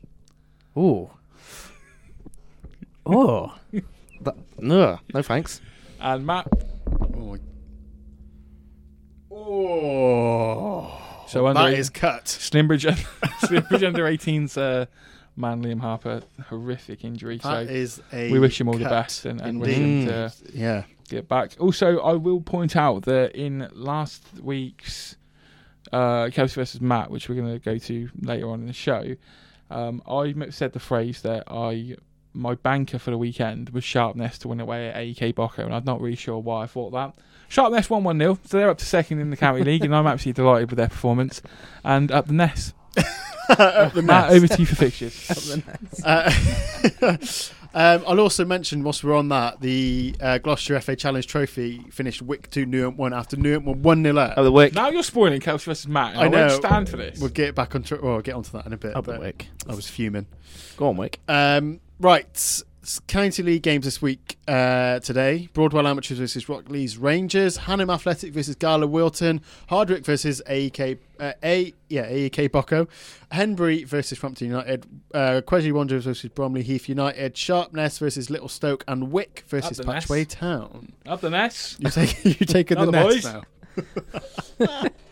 Ooh. 0.78 1.10
Oh. 3.04 3.56
That, 4.22 4.36
no, 4.60 5.00
no 5.12 5.22
thanks. 5.24 5.60
And 6.00 6.24
Matt, 6.24 6.48
Oh. 7.12 7.38
oh. 9.32 11.26
so 11.28 11.48
under 11.48 11.64
that 11.64 11.74
is 11.74 11.90
cut. 11.90 12.26
Slimbridge, 12.26 12.86
Slimbridge 13.42 13.86
under 13.86 14.06
18's 14.06 14.56
uh, 14.56 14.86
man 15.36 15.64
Liam 15.64 15.80
Harper, 15.80 16.22
horrific 16.50 17.04
injury. 17.04 17.38
That 17.38 17.68
so 17.68 17.74
is 17.74 18.02
a 18.12 18.32
we 18.32 18.40
wish 18.40 18.60
him 18.60 18.68
all 18.68 18.78
the 18.78 18.86
best 18.86 19.26
and, 19.26 19.42
and 19.42 19.60
wish 19.60 19.76
him 19.76 20.08
to 20.08 20.32
Yeah. 20.54 20.84
get 21.10 21.28
back. 21.28 21.52
Also, 21.60 22.00
I 22.00 22.14
will 22.14 22.42
point 22.42 22.76
out 22.76 23.04
that 23.04 23.36
in 23.36 23.68
last 23.74 24.24
week's 24.42 25.16
uh, 25.92 26.30
Kelsey 26.32 26.56
versus 26.56 26.82
Matt, 26.82 27.12
which 27.12 27.28
we're 27.28 27.36
going 27.36 27.52
to 27.54 27.60
go 27.60 27.78
to 27.78 28.10
later 28.22 28.50
on 28.50 28.62
in 28.62 28.68
the 28.68 28.74
show, 28.74 29.16
um, 29.70 30.02
I 30.08 30.34
said 30.50 30.74
the 30.74 30.80
phrase 30.80 31.22
that 31.22 31.44
I 31.48 31.96
my 32.34 32.56
banker 32.56 32.98
for 32.98 33.12
the 33.12 33.18
weekend 33.18 33.72
was 33.72 33.84
Sharpness 33.84 34.38
to 34.40 34.48
win 34.48 34.62
away 34.62 34.88
at 34.88 34.96
AEK 34.96 35.36
Boco, 35.36 35.64
and 35.66 35.74
I'm 35.76 35.84
not 35.84 36.00
really 36.00 36.16
sure 36.16 36.40
why 36.40 36.64
I 36.64 36.68
thought 36.68 36.92
that. 36.92 37.14
Sharpness 37.50 37.90
won 37.90 38.06
1 38.06 38.18
0, 38.18 38.40
so 38.46 38.58
they're 38.58 38.70
up 38.70 38.78
to 38.78 38.86
second 38.86 39.20
in 39.20 39.30
the 39.32 39.36
County 39.38 39.64
League, 39.64 39.84
and 39.84 39.94
I'm 39.94 40.08
absolutely 40.08 40.42
delighted 40.42 40.70
with 40.70 40.78
their 40.78 40.88
performance. 40.88 41.42
And 41.84 42.10
up 42.10 42.28
the 42.28 42.34
Ness. 42.34 42.74
Up 43.50 43.94
the 43.94 44.02
Matt, 44.06 44.32
over 44.32 44.48
to 44.48 44.60
you 44.60 44.66
for 44.66 44.76
fixtures. 44.76 45.58
Uh, 46.04 46.32
um, 47.74 48.04
I'll 48.08 48.20
also 48.20 48.44
mention, 48.46 48.84
whilst 48.84 49.04
we're 49.04 49.16
on 49.16 49.30
that, 49.30 49.60
the 49.62 50.16
uh, 50.22 50.38
Gloucester 50.40 50.80
FA 50.80 50.96
Challenge 50.96 51.28
Trophy 51.28 51.80
finished 51.92 52.22
Wick 52.22 52.50
2 52.50 52.66
Newham 52.66 52.96
1 52.96 53.14
after 53.14 53.38
Newham 53.38 53.64
won 53.66 53.82
1 53.82 54.04
0 54.04 54.18
up. 54.18 54.34
Oh, 54.38 54.44
the 54.44 54.52
wick. 54.52 54.74
now 54.74 54.90
you're 54.90 55.04
spoiling 55.04 55.42
Kelsey 55.42 55.66
versus 55.66 55.88
Matt, 55.88 56.14
and 56.16 56.20
I, 56.20 56.24
I 56.24 56.28
won't 56.28 56.34
know. 56.34 56.50
stand 56.50 56.90
for 56.90 56.98
this. 56.98 57.20
We'll 57.20 57.30
get 57.30 57.54
back 57.56 57.76
on. 57.76 57.84
Tr- 57.84 57.96
well, 58.02 58.16
I'll 58.16 58.22
get 58.22 58.36
onto 58.36 58.52
that 58.52 58.66
in 58.66 58.74
a 58.74 58.78
bit. 58.78 58.96
Up 58.96 59.06
the 59.06 59.12
but 59.14 59.22
wick. 59.22 59.48
I 59.68 59.76
was 59.76 59.88
fuming. 59.90 60.28
Go 60.78 60.88
on, 60.88 60.98
wick. 60.98 61.20
Um, 61.28 61.82
right. 62.00 62.62
County 63.08 63.44
League 63.44 63.62
games 63.62 63.86
this 63.86 64.02
week 64.02 64.38
uh, 64.48 65.00
today. 65.00 65.50
Broadwell 65.54 65.86
Amateurs 65.86 66.18
versus 66.18 66.46
Rockleaze 66.46 66.98
Rangers. 67.00 67.58
Hanham 67.58 67.92
Athletic 67.92 68.34
versus 68.34 68.56
Gala 68.56 68.88
Wilton. 68.88 69.42
Hardwick 69.70 70.04
versus 70.04 70.42
AEK. 70.48 70.98
Uh, 71.20 71.34
A 71.44 71.74
yeah 71.90 72.06
AEK 72.08 72.52
Boco. 72.52 72.88
Henbury 73.32 73.84
versus 73.84 74.18
Frampton 74.18 74.48
United. 74.48 74.86
Uh, 75.14 75.42
Wanderers 75.48 76.06
versus 76.06 76.32
Bromley 76.32 76.64
Heath 76.64 76.90
United. 76.90 77.38
Sharpness 77.38 78.00
versus 78.00 78.32
Little 78.32 78.50
Stoke 78.50 78.84
and 78.88 79.12
Wick 79.12 79.44
versus 79.48 79.78
the. 79.78 79.84
Patchway 79.84 80.28
Town. 80.28 80.94
Up 81.06 81.22
the 81.22 81.30
Ness. 81.30 81.78
You 81.80 81.90
take 81.92 82.26
you 82.40 82.46
taking 82.46 82.78
the 82.80 82.92
nets 82.92 83.22
boys. 83.22 83.26
now. 83.26 84.88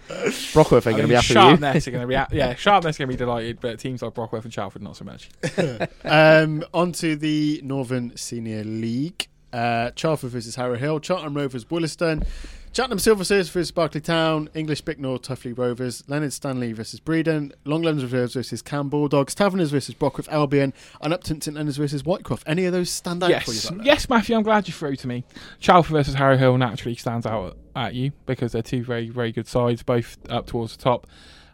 Brockworth 0.54 0.88
ain't 0.88 0.96
I 0.96 1.00
going 1.00 1.04
to 1.04 1.08
be 1.08 1.14
happy 1.16 1.28
with 1.28 1.44
Sharpness 1.62 1.88
are 1.88 1.92
going 1.92 2.02
to 2.02 2.08
be 2.08 2.16
ha- 2.16 2.28
yeah, 2.32 2.56
Sharpness 2.56 2.96
are 2.96 3.00
going 3.00 3.10
to 3.10 3.14
be 3.18 3.18
delighted, 3.18 3.60
but 3.62 3.80
teams 3.80 4.02
like 4.02 4.14
Brockworth 4.14 4.44
and 4.44 4.54
Chalford 4.54 4.82
not 4.82 4.96
so 4.96 5.06
much. 5.06 5.30
Um, 6.04 6.64
on 6.74 6.92
to 6.94 7.16
the 7.16 7.62
Northern 7.64 8.16
Senior 8.18 8.64
League. 8.64 9.28
Uh, 9.54 9.92
Chalford 9.92 10.32
versus 10.32 10.56
Harrow 10.56 10.76
Hill, 10.76 11.00
Charlton 11.00 11.34
Rovers 11.34 11.66
Woolaston, 11.66 12.26
Cheltenham 12.72 13.00
Silver 13.00 13.24
Surfers 13.24 13.50
versus 13.50 13.72
Berkeley 13.72 14.00
Town, 14.00 14.48
English 14.54 14.84
Bicknor 14.84 15.20
Tuffley 15.20 15.58
Rovers, 15.58 16.04
Leonard 16.08 16.32
Stanley 16.32 16.72
versus 16.72 17.00
Bredon, 17.00 17.52
Longlands 17.66 18.04
Reserves 18.04 18.36
versus 18.36 18.62
Cam 18.62 18.90
Bulldogs, 18.90 19.34
Taverners 19.34 19.72
versus 19.72 19.96
Brockworth 19.96 20.30
Albion, 20.30 20.72
and 21.02 21.12
Upton 21.12 21.42
St 21.42 21.58
Leonards 21.58 21.78
versus 21.78 22.04
Whitecroft. 22.04 22.44
Any 22.46 22.66
of 22.66 22.72
those 22.72 22.92
stand 22.92 23.24
out 23.24 23.30
for 23.44 23.52
you? 23.52 23.56
yes, 23.56 23.72
yes, 23.84 24.10
Matthew, 24.10 24.36
I'm 24.36 24.44
glad 24.44 24.68
you 24.68 24.74
threw 24.74 24.96
to 24.98 25.08
me. 25.08 25.26
Chalford 25.60 25.94
versus 25.94 26.14
Harrow 26.14 26.38
Hill 26.38 26.60
naturally 26.60 26.96
stands 26.96 27.26
out 27.26 27.58
at 27.76 27.96
you 27.96 28.12
because 28.28 28.52
they're 28.52 28.62
two 28.62 28.84
very, 28.84 29.10
very 29.10 29.32
good 29.32 29.48
sides, 29.48 29.82
both 29.82 30.18
up 30.30 30.46
towards 30.46 30.78
the 30.78 30.84
top. 30.84 31.08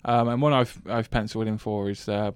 Um, 0.03 0.27
and 0.27 0.41
one 0.41 0.51
I've 0.53 0.79
I've 0.85 1.09
penciled 1.09 1.47
in 1.47 1.57
for 1.57 1.89
is 1.89 2.09
uh, 2.09 2.31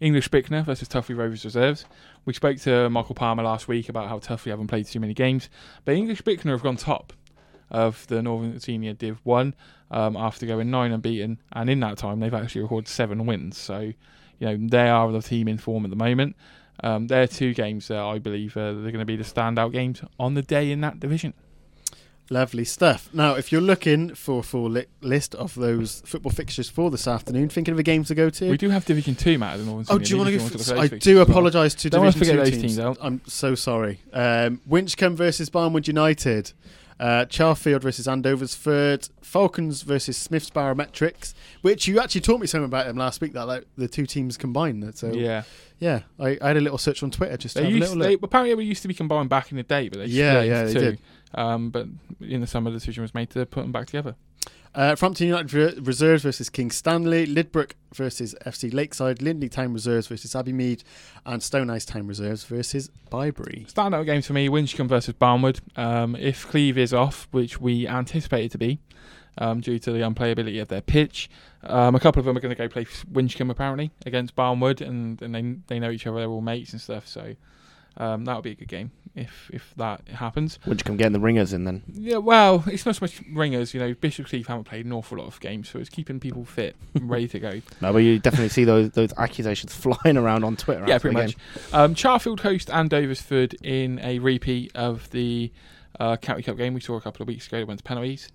English 0.00 0.28
Bicknor 0.28 0.64
versus 0.64 0.86
Tuffley 0.86 1.16
Rovers 1.16 1.46
Reserves. 1.46 1.86
We 2.26 2.34
spoke 2.34 2.58
to 2.58 2.90
Michael 2.90 3.14
Palmer 3.14 3.42
last 3.42 3.68
week 3.68 3.88
about 3.88 4.08
how 4.08 4.18
Tuffley 4.18 4.50
haven't 4.50 4.68
played 4.68 4.86
too 4.86 5.00
many 5.00 5.14
games, 5.14 5.48
but 5.86 5.96
English 5.96 6.22
Bickner 6.22 6.50
have 6.50 6.62
gone 6.62 6.76
top 6.76 7.14
of 7.70 8.06
the 8.08 8.22
Northern 8.22 8.58
Senior 8.60 8.94
Div 8.94 9.18
One 9.24 9.54
um, 9.90 10.16
after 10.16 10.46
going 10.46 10.70
nine 10.70 10.92
unbeaten, 10.92 11.38
and 11.52 11.68
in 11.70 11.80
that 11.80 11.98
time 11.98 12.20
they've 12.20 12.34
actually 12.34 12.62
recorded 12.62 12.88
seven 12.88 13.26
wins. 13.26 13.56
So, 13.58 13.80
you 13.80 14.46
know, 14.46 14.56
they 14.60 14.88
are 14.88 15.10
the 15.12 15.22
team 15.22 15.48
in 15.48 15.58
form 15.58 15.84
at 15.84 15.90
the 15.90 15.96
moment. 15.96 16.36
Um, 16.82 17.08
they're 17.08 17.26
two 17.26 17.54
games 17.54 17.88
that 17.88 17.98
I 17.98 18.18
believe 18.18 18.56
uh, 18.56 18.72
they're 18.72 18.92
going 18.92 18.98
to 19.00 19.04
be 19.04 19.16
the 19.16 19.24
standout 19.24 19.72
games 19.72 20.00
on 20.20 20.34
the 20.34 20.42
day 20.42 20.70
in 20.70 20.80
that 20.82 21.00
division. 21.00 21.34
Lovely 22.30 22.64
stuff. 22.64 23.08
Now, 23.14 23.36
if 23.36 23.50
you're 23.50 23.62
looking 23.62 24.14
for 24.14 24.40
a 24.40 24.42
full 24.42 24.68
li- 24.68 24.84
list 25.00 25.34
of 25.34 25.54
those 25.54 26.02
football 26.04 26.30
fixtures 26.30 26.68
for 26.68 26.90
this 26.90 27.08
afternoon, 27.08 27.48
thinking 27.48 27.72
of 27.72 27.78
a 27.78 27.82
game 27.82 28.04
to 28.04 28.14
go 28.14 28.28
to, 28.28 28.50
We 28.50 28.58
do 28.58 28.68
have 28.68 28.84
Division 28.84 29.14
Two, 29.14 29.38
Matt, 29.38 29.54
at 29.54 29.60
the 29.60 29.64
Northern 29.64 29.86
Oh, 29.88 29.98
do 29.98 30.10
you 30.10 30.18
want 30.18 30.28
to 30.30 30.36
go? 30.36 30.44
For, 30.44 30.76
I 30.78 30.88
do 30.88 30.96
as 31.22 31.26
well. 31.26 31.30
apologise 31.30 31.74
to 31.76 31.88
Don't 31.88 32.02
Division 32.04 32.18
forget 32.20 32.44
Two 32.44 32.50
those 32.50 32.76
teams. 32.76 32.98
I'm 33.00 33.22
so 33.26 33.54
sorry. 33.54 34.00
Um, 34.12 34.60
Winchcombe 34.68 35.14
versus 35.14 35.48
Barnwood 35.48 35.88
United. 35.88 36.52
Uh, 37.00 37.24
Charfield 37.26 37.82
versus 37.82 38.06
Andover's 38.06 38.56
Andoversford. 38.56 39.10
Falcons 39.22 39.82
versus 39.82 40.16
Smiths 40.16 40.50
Barometrics, 40.50 41.34
which 41.62 41.86
you 41.86 42.00
actually 42.00 42.22
taught 42.22 42.40
me 42.40 42.46
something 42.46 42.64
about 42.64 42.86
them 42.86 42.96
last 42.96 43.20
week. 43.20 43.34
That 43.34 43.46
like, 43.46 43.66
the 43.76 43.88
two 43.88 44.06
teams 44.06 44.36
combined. 44.36 44.96
So 44.96 45.12
yeah, 45.12 45.42
Yeah, 45.78 46.02
I, 46.18 46.38
I 46.40 46.48
had 46.48 46.56
a 46.56 46.60
little 46.60 46.78
search 46.78 47.02
on 47.02 47.10
Twitter 47.10 47.36
just 47.36 47.54
they 47.54 47.68
used 47.68 47.98
they, 47.98 48.14
apparently 48.14 48.54
they 48.54 48.62
used 48.62 48.82
to 48.82 48.88
be 48.88 48.94
combined 48.94 49.28
back 49.28 49.50
in 49.50 49.56
the 49.56 49.62
day, 49.62 49.88
but 49.88 49.98
they 49.98 50.06
Yeah, 50.06 50.42
yeah, 50.42 50.64
they 50.64 50.72
two. 50.72 50.80
did. 50.80 50.98
Um, 51.34 51.70
but 51.70 51.86
in 52.20 52.40
the 52.40 52.46
summer, 52.46 52.70
the 52.70 52.78
decision 52.78 53.02
was 53.02 53.14
made 53.14 53.30
to 53.30 53.44
put 53.46 53.62
them 53.62 53.72
back 53.72 53.86
together. 53.86 54.16
Uh, 54.74 54.94
Frampton 54.94 55.26
United 55.26 55.52
Re- 55.52 55.74
Reserves 55.80 56.22
versus 56.22 56.48
King 56.48 56.70
Stanley, 56.70 57.26
Lydbrook 57.26 57.74
versus 57.94 58.34
FC 58.46 58.72
Lakeside, 58.72 59.22
Lydney 59.22 59.48
Town 59.48 59.72
Reserves 59.72 60.06
versus 60.06 60.34
Abbeymead, 60.34 60.82
and 61.26 61.42
Stonehouse 61.42 61.84
Town 61.84 62.06
Reserves 62.06 62.44
versus 62.44 62.90
Bibury. 63.10 63.72
Standout 63.72 64.06
games 64.06 64.26
for 64.26 64.34
me: 64.34 64.48
Winchcombe 64.48 64.88
versus 64.88 65.14
Barnwood. 65.14 65.60
Um, 65.76 66.14
if 66.16 66.46
Cleeve 66.46 66.78
is 66.78 66.94
off, 66.94 67.26
which 67.30 67.60
we 67.60 67.88
anticipate 67.88 68.44
it 68.44 68.52
to 68.52 68.58
be, 68.58 68.78
um, 69.38 69.60
due 69.60 69.78
to 69.78 69.90
the 69.90 70.00
unplayability 70.00 70.60
of 70.60 70.68
their 70.68 70.82
pitch, 70.82 71.30
um, 71.64 71.94
a 71.94 72.00
couple 72.00 72.20
of 72.20 72.26
them 72.26 72.36
are 72.36 72.40
going 72.40 72.54
to 72.54 72.58
go 72.58 72.68
play 72.68 72.84
Winchcombe 72.84 73.50
apparently 73.50 73.90
against 74.06 74.36
Barnwood, 74.36 74.80
and, 74.80 75.20
and 75.22 75.34
they 75.34 75.56
they 75.66 75.80
know 75.80 75.90
each 75.90 76.06
other. 76.06 76.18
They're 76.18 76.28
all 76.28 76.40
mates 76.40 76.72
and 76.72 76.80
stuff. 76.80 77.08
So 77.08 77.34
um, 77.98 78.24
that 78.24 78.34
would 78.36 78.44
be 78.44 78.52
a 78.52 78.54
good 78.54 78.68
game 78.68 78.90
if 79.14 79.50
if 79.52 79.74
that 79.76 80.06
happens. 80.08 80.58
Would 80.66 80.80
you 80.80 80.84
come 80.84 80.96
getting 80.96 81.12
the 81.12 81.20
ringers 81.20 81.52
in 81.52 81.64
then? 81.64 81.82
Yeah, 81.92 82.18
well, 82.18 82.64
it's 82.66 82.86
not 82.86 82.96
so 82.96 83.04
much 83.04 83.20
ringers. 83.32 83.74
You 83.74 83.80
know, 83.80 83.94
Bishop 83.94 84.26
Cleeve 84.26 84.46
haven't 84.46 84.64
played 84.64 84.86
an 84.86 84.92
awful 84.92 85.18
lot 85.18 85.26
of 85.26 85.40
games, 85.40 85.68
so 85.68 85.78
it's 85.78 85.88
keeping 85.90 86.20
people 86.20 86.44
fit 86.44 86.76
and 86.94 87.10
ready 87.10 87.28
to 87.28 87.38
go. 87.40 87.60
No, 87.80 87.92
but 87.92 87.98
you 87.98 88.18
definitely 88.18 88.48
see 88.48 88.64
those 88.64 88.90
those 88.90 89.12
accusations 89.16 89.74
flying 90.04 90.16
around 90.16 90.44
on 90.44 90.56
Twitter. 90.56 90.84
yeah, 90.86 90.98
pretty 90.98 91.16
much. 91.16 91.36
Um, 91.72 91.94
Charfield 91.94 92.40
host 92.40 92.68
Andoversford 92.68 93.54
in 93.62 93.98
a 94.00 94.18
repeat 94.18 94.74
of 94.74 95.10
the 95.10 95.52
uh, 96.00 96.16
County 96.16 96.42
Cup 96.42 96.56
game 96.56 96.74
we 96.74 96.80
saw 96.80 96.96
a 96.96 97.00
couple 97.00 97.22
of 97.22 97.28
weeks 97.28 97.46
ago. 97.46 97.58
It 97.58 97.66
went 97.68 97.78
to 97.78 97.84
penalties. 97.84 98.30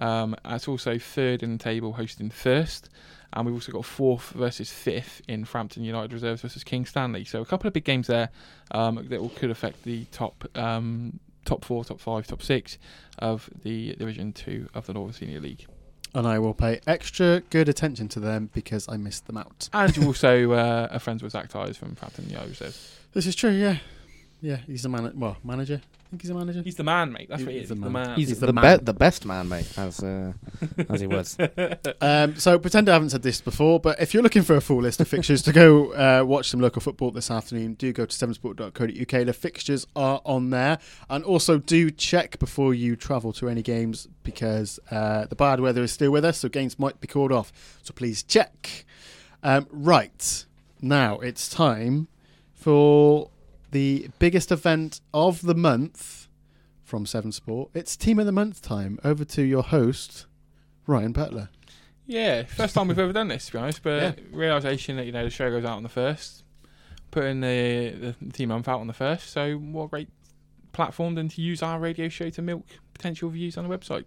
Um, 0.00 0.36
it's 0.44 0.68
also 0.68 0.98
third 0.98 1.42
in 1.42 1.52
the 1.56 1.62
table, 1.62 1.92
hosting 1.92 2.30
first. 2.30 2.88
And 3.34 3.44
we've 3.44 3.54
also 3.54 3.72
got 3.72 3.84
fourth 3.84 4.30
versus 4.30 4.70
fifth 4.70 5.20
in 5.26 5.44
Frampton 5.44 5.82
United 5.82 6.12
Reserves 6.12 6.42
versus 6.42 6.62
King 6.62 6.86
Stanley. 6.86 7.24
So 7.24 7.40
a 7.42 7.44
couple 7.44 7.66
of 7.66 7.74
big 7.74 7.84
games 7.84 8.06
there 8.06 8.30
um, 8.70 9.04
that 9.08 9.20
will, 9.20 9.30
could 9.30 9.50
affect 9.50 9.82
the 9.82 10.04
top 10.06 10.44
um, 10.54 11.18
top 11.44 11.64
four, 11.64 11.84
top 11.84 12.00
five, 12.00 12.26
top 12.26 12.42
six 12.42 12.78
of 13.18 13.50
the 13.62 13.94
Division 13.96 14.32
Two 14.32 14.68
of 14.72 14.86
the 14.86 14.94
Northern 14.94 15.12
Senior 15.12 15.40
League. 15.40 15.66
And 16.14 16.28
I 16.28 16.38
will 16.38 16.54
pay 16.54 16.80
extra 16.86 17.42
good 17.50 17.68
attention 17.68 18.08
to 18.10 18.20
them 18.20 18.50
because 18.54 18.88
I 18.88 18.96
missed 18.96 19.26
them 19.26 19.36
out. 19.36 19.68
And 19.72 19.96
you 19.96 20.06
also 20.06 20.52
uh, 20.52 20.88
are 20.92 21.00
friends 21.00 21.22
with 21.22 21.32
Zach 21.32 21.48
Tyers 21.48 21.76
from 21.76 21.96
Frampton 21.96 22.28
United 22.28 22.50
Reserves. 22.50 22.98
This 23.12 23.26
is 23.26 23.34
true, 23.34 23.50
yeah. 23.50 23.78
Yeah, 24.40 24.58
he's 24.58 24.82
the 24.82 24.88
man. 24.88 25.10
Well, 25.16 25.38
manager. 25.42 25.80
I 26.14 26.16
think 26.16 26.22
he's 26.22 26.30
a 26.30 26.34
manager. 26.34 26.62
He's 26.62 26.76
the 26.76 26.84
man, 26.84 27.12
mate. 27.12 27.28
That's 27.28 27.40
He's 27.40 27.46
what 27.46 27.54
he 27.54 27.60
is. 27.60 27.68
the 27.70 27.74
He's 27.74 27.82
the 27.82 27.90
man. 27.90 28.06
man. 28.06 28.16
He's, 28.16 28.28
He's 28.28 28.38
the 28.38 28.46
the, 28.46 28.52
man. 28.52 28.78
be- 28.78 28.84
the 28.84 28.92
best 28.94 29.26
man, 29.26 29.48
mate, 29.48 29.68
as 29.76 30.00
uh, 30.00 30.32
as 30.88 31.00
he 31.00 31.08
was. 31.08 31.36
Um, 32.00 32.36
so 32.36 32.56
pretend 32.60 32.88
I 32.88 32.92
haven't 32.92 33.10
said 33.10 33.22
this 33.22 33.40
before, 33.40 33.80
but 33.80 34.00
if 34.00 34.14
you're 34.14 34.22
looking 34.22 34.42
for 34.42 34.54
a 34.54 34.60
full 34.60 34.80
list 34.80 35.00
of 35.00 35.08
fixtures 35.08 35.42
to 35.42 35.52
go 35.52 35.92
uh, 35.92 36.22
watch 36.24 36.48
some 36.50 36.60
local 36.60 36.80
football 36.80 37.10
this 37.10 37.32
afternoon, 37.32 37.74
do 37.74 37.92
go 37.92 38.06
to 38.06 38.14
severnsport.co.uk. 38.16 39.26
The 39.26 39.32
fixtures 39.32 39.88
are 39.96 40.20
on 40.24 40.50
there, 40.50 40.78
and 41.10 41.24
also 41.24 41.58
do 41.58 41.90
check 41.90 42.38
before 42.38 42.74
you 42.74 42.94
travel 42.94 43.32
to 43.32 43.48
any 43.48 43.62
games 43.62 44.06
because 44.22 44.78
uh, 44.92 45.24
the 45.26 45.34
bad 45.34 45.58
weather 45.58 45.82
is 45.82 45.90
still 45.90 46.12
with 46.12 46.24
us, 46.24 46.38
so 46.38 46.48
games 46.48 46.78
might 46.78 47.00
be 47.00 47.08
called 47.08 47.32
off. 47.32 47.52
So 47.82 47.92
please 47.92 48.22
check. 48.22 48.84
Um, 49.42 49.66
right 49.72 50.46
now, 50.80 51.18
it's 51.18 51.48
time 51.48 52.06
for 52.52 53.30
the 53.74 54.08
biggest 54.20 54.52
event 54.52 55.00
of 55.12 55.42
the 55.42 55.54
month 55.54 56.28
from 56.84 57.04
Severn 57.04 57.32
Sport. 57.32 57.70
It's 57.74 57.96
Team 57.96 58.20
of 58.20 58.24
the 58.24 58.30
Month 58.30 58.62
time. 58.62 59.00
Over 59.02 59.24
to 59.24 59.42
your 59.42 59.64
host, 59.64 60.26
Ryan 60.86 61.10
Butler. 61.10 61.48
Yeah, 62.06 62.44
first 62.44 62.76
time 62.76 62.86
we've 62.86 62.98
ever 63.00 63.12
done 63.12 63.26
this, 63.26 63.46
to 63.46 63.52
be 63.52 63.58
honest. 63.58 63.82
But 63.82 64.20
realization 64.30 64.96
that 64.96 65.06
you 65.06 65.12
know 65.12 65.24
the 65.24 65.30
show 65.30 65.50
goes 65.50 65.64
out 65.64 65.76
on 65.76 65.82
the 65.82 65.88
first, 65.88 66.44
putting 67.10 67.40
the 67.40 68.14
the 68.20 68.32
team 68.32 68.50
month 68.50 68.68
out 68.68 68.78
on 68.78 68.86
the 68.86 68.92
first. 68.92 69.30
So 69.30 69.56
what 69.56 69.86
a 69.86 69.88
great 69.88 70.08
platform 70.72 71.16
than 71.16 71.28
to 71.30 71.42
use 71.42 71.60
our 71.60 71.80
radio 71.80 72.08
show 72.08 72.30
to 72.30 72.42
milk 72.42 72.64
potential 72.92 73.28
views 73.28 73.58
on 73.58 73.68
the 73.68 73.76
website. 73.76 74.04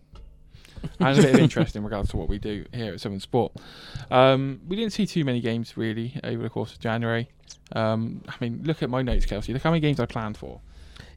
and 1.00 1.20
a 1.20 1.22
bit 1.22 1.34
of 1.34 1.40
interest 1.42 1.76
in 1.76 1.84
regards 1.84 2.10
to 2.12 2.18
what 2.18 2.30
we 2.30 2.40
do 2.40 2.64
here 2.72 2.94
at 2.94 3.02
Severn 3.02 3.20
Sport. 3.20 3.52
Um, 4.10 4.62
we 4.66 4.78
didn't 4.78 4.94
see 4.94 5.06
too 5.06 5.26
many 5.26 5.42
games 5.42 5.76
really 5.76 6.18
over 6.24 6.42
the 6.42 6.50
course 6.50 6.72
of 6.72 6.80
January. 6.80 7.28
Um, 7.74 8.24
I 8.28 8.34
mean, 8.40 8.62
look 8.64 8.82
at 8.84 8.90
my 8.90 9.02
notes, 9.02 9.26
Kelsey. 9.26 9.54
Look 9.54 9.62
how 9.64 9.72
many 9.72 9.82
games 9.82 10.00
I 10.00 10.06
planned 10.06 10.38
for. 10.38 10.62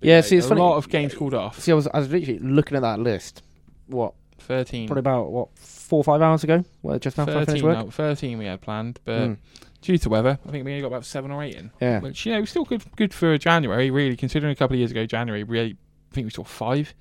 Yeah, 0.02 0.20
see, 0.22 0.36
it's 0.36 0.46
a 0.46 0.50
funny- 0.50 0.60
lot 0.62 0.76
of 0.76 0.88
games 0.88 1.14
called 1.14 1.34
off. 1.34 1.60
See, 1.60 1.72
I 1.72 1.74
was, 1.74 1.86
I 1.88 1.98
was 1.98 2.10
literally 2.10 2.38
looking 2.40 2.76
at 2.76 2.80
that 2.80 2.98
list. 3.00 3.42
What? 3.86 4.14
Thirteen. 4.38 4.88
Probably 4.88 5.00
about 5.00 5.30
what 5.30 5.48
four 5.58 5.98
or 6.00 6.04
five 6.04 6.22
hours 6.22 6.42
ago. 6.44 6.64
Well, 6.82 6.98
just 6.98 7.18
now 7.18 7.24
I 7.24 7.44
finished 7.44 7.62
13, 7.62 7.64
work. 7.64 7.92
13 7.92 8.38
we 8.38 8.46
had 8.46 8.60
planned, 8.62 8.98
but 9.04 9.20
Mm. 9.20 9.36
due 9.82 9.98
to 9.98 10.08
weather, 10.08 10.38
I 10.46 10.50
think 10.50 10.64
we 10.64 10.70
only 10.72 10.80
got 10.80 10.86
about 10.88 11.04
seven 11.04 11.30
or 11.30 11.42
eight 11.42 11.54
in. 11.56 11.70
Yeah. 11.80 12.00
Which, 12.00 12.24
you 12.24 12.32
know, 12.32 12.44
still 12.46 12.64
good 12.64 12.82
good 12.96 13.12
for 13.12 13.36
January, 13.36 13.90
really, 13.90 14.16
considering 14.16 14.50
a 14.52 14.56
couple 14.56 14.74
of 14.74 14.78
years 14.78 14.90
ago, 14.90 15.04
January, 15.06 15.42
really, 15.44 15.76
I 16.10 16.14
think 16.14 16.24
we 16.24 16.30
saw 16.30 16.44
five. 16.44 16.94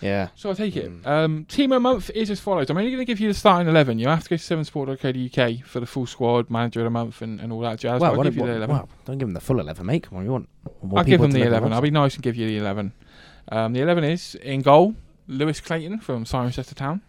Yeah. 0.00 0.28
So 0.34 0.48
I'll 0.48 0.54
take 0.54 0.76
it. 0.76 0.90
Mm. 0.90 1.06
Um, 1.06 1.44
team 1.46 1.72
of 1.72 1.76
the 1.76 1.80
month 1.80 2.10
is 2.14 2.30
as 2.30 2.40
follows. 2.40 2.70
I'm 2.70 2.76
only 2.76 2.90
going 2.90 3.00
to 3.00 3.04
give 3.04 3.20
you 3.20 3.28
the 3.28 3.34
starting 3.34 3.68
11. 3.68 3.98
You 3.98 4.08
have 4.08 4.22
to 4.24 4.30
go 4.30 4.36
to 4.36 4.42
severnsport.co.uk 4.42 5.64
for 5.66 5.80
the 5.80 5.86
full 5.86 6.06
squad, 6.06 6.50
manager 6.50 6.80
of 6.80 6.84
the 6.84 6.90
month, 6.90 7.22
and, 7.22 7.40
and 7.40 7.52
all 7.52 7.60
that 7.60 7.78
jazz. 7.78 8.00
Well, 8.00 8.12
I'll 8.12 8.22
give 8.22 8.36
you 8.36 8.42
what, 8.42 8.48
the 8.48 8.56
11. 8.56 8.76
wow, 8.76 8.88
don't 9.04 9.18
give 9.18 9.28
them 9.28 9.34
the 9.34 9.40
full 9.40 9.60
eleven, 9.60 9.86
mate. 9.86 10.04
Come 10.04 10.18
on, 10.18 10.24
you 10.24 10.32
want 10.32 10.48
more 10.82 11.00
I'll 11.00 11.04
give 11.04 11.20
them 11.20 11.32
the 11.32 11.42
11. 11.42 11.66
on. 11.66 11.72
I'll 11.72 11.80
be 11.80 11.90
nice 11.90 12.14
and 12.14 12.22
give 12.22 12.36
you 12.36 12.46
the 12.46 12.58
11. 12.58 12.92
Um, 13.50 13.72
the 13.72 13.80
11 13.80 14.04
is 14.04 14.34
in 14.36 14.62
goal, 14.62 14.94
Lewis 15.26 15.60
Clayton 15.60 15.98
from 16.00 16.24
Cirencester 16.24 16.74
Town. 16.74 17.02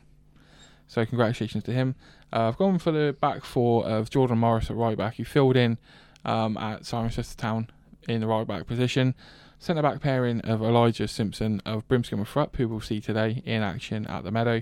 So 0.88 1.06
congratulations 1.06 1.64
to 1.66 1.72
him. 1.72 1.96
Uh, 2.34 2.48
I've 2.48 2.58
gone 2.58 2.80
for 2.80 2.92
the 2.92 3.16
back 3.22 3.44
four 3.44 3.86
of 3.86 4.10
Jordan 4.10 4.40
Morris 4.40 4.70
at 4.70 4.76
right 4.76 4.98
back, 4.98 5.16
who 5.16 5.26
filled 5.26 5.56
in 5.56 5.78
um, 6.26 6.58
at 6.58 6.84
Cirencester 6.84 7.36
Town 7.36 7.70
in 8.08 8.22
the 8.22 8.28
right 8.28 8.48
back 8.48 8.66
position. 8.66 9.14
Centre 9.62 9.82
back 9.82 10.00
pairing 10.00 10.40
of 10.42 10.62
Elijah 10.62 11.06
Simpson 11.06 11.62
of 11.66 11.86
Brimscombe 11.90 12.20
and 12.20 12.28
Thrupp, 12.28 12.56
who 12.56 12.70
we'll 12.70 12.80
see 12.80 13.02
today 13.02 13.44
in 13.46 13.62
action 13.62 14.08
at 14.08 14.24
the 14.24 14.32
Meadow, 14.32 14.62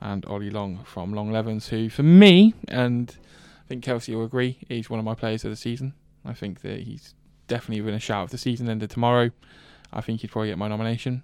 and 0.00 0.24
Ollie 0.24 0.48
Long 0.48 0.84
from 0.84 1.12
Longlevens, 1.12 1.68
who 1.68 1.90
for 1.90 2.02
me, 2.02 2.54
and 2.66 3.14
I 3.62 3.68
think 3.68 3.84
Kelsey 3.84 4.14
will 4.14 4.24
agree, 4.24 4.58
he's 4.66 4.88
one 4.88 4.98
of 4.98 5.04
my 5.04 5.14
players 5.14 5.44
of 5.44 5.50
the 5.50 5.56
season. 5.56 5.92
I 6.24 6.32
think 6.32 6.62
that 6.62 6.80
he's 6.80 7.14
definitely 7.46 7.82
within 7.82 7.96
a 7.96 8.00
shout 8.00 8.24
if 8.24 8.30
the 8.30 8.38
season 8.38 8.70
ended 8.70 8.88
tomorrow. 8.88 9.30
I 9.92 10.00
think 10.00 10.22
he'd 10.22 10.30
probably 10.30 10.48
get 10.48 10.56
my 10.56 10.68
nomination. 10.68 11.22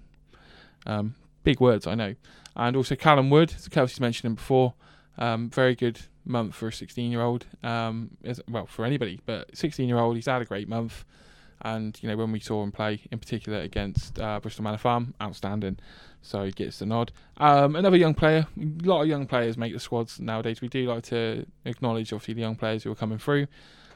Um, 0.85 1.15
big 1.43 1.59
words, 1.59 1.87
I 1.87 1.95
know. 1.95 2.13
And 2.55 2.75
also 2.75 2.95
Callum 2.95 3.31
Wood, 3.31 3.55
as 3.57 3.67
Kelsey's 3.69 3.99
mentioned 3.99 4.29
him 4.29 4.35
before. 4.35 4.75
Um, 5.17 5.49
very 5.49 5.73
good 5.73 5.99
month 6.25 6.53
for 6.53 6.67
a 6.67 6.73
16 6.73 7.11
year 7.11 7.21
old. 7.21 7.47
Um, 7.63 8.17
well, 8.47 8.67
for 8.67 8.85
anybody, 8.85 9.19
but 9.25 9.57
16 9.57 9.87
year 9.87 9.97
old, 9.97 10.15
he's 10.15 10.27
had 10.27 10.43
a 10.43 10.45
great 10.45 10.69
month. 10.69 11.05
And 11.65 11.97
you 12.01 12.07
know 12.07 12.15
when 12.15 12.31
we 12.31 12.39
saw 12.39 12.61
him 12.61 12.71
play, 12.71 13.01
in 13.11 13.17
particular 13.17 13.59
against 13.59 14.19
uh, 14.19 14.39
Bristol 14.39 14.63
Manor 14.63 14.77
Farm, 14.77 15.15
outstanding. 15.19 15.79
So 16.21 16.43
he 16.43 16.51
gets 16.51 16.77
the 16.77 16.85
nod. 16.85 17.11
Um, 17.37 17.75
another 17.75 17.97
young 17.97 18.13
player. 18.13 18.45
A 18.55 18.87
lot 18.87 19.01
of 19.01 19.07
young 19.07 19.25
players 19.25 19.57
make 19.57 19.73
the 19.73 19.79
squads 19.79 20.19
nowadays. 20.19 20.61
We 20.61 20.67
do 20.67 20.85
like 20.87 21.03
to 21.05 21.45
acknowledge, 21.65 22.13
obviously, 22.13 22.35
the 22.35 22.41
young 22.41 22.55
players 22.55 22.83
who 22.83 22.91
are 22.91 22.95
coming 22.95 23.17
through. 23.17 23.47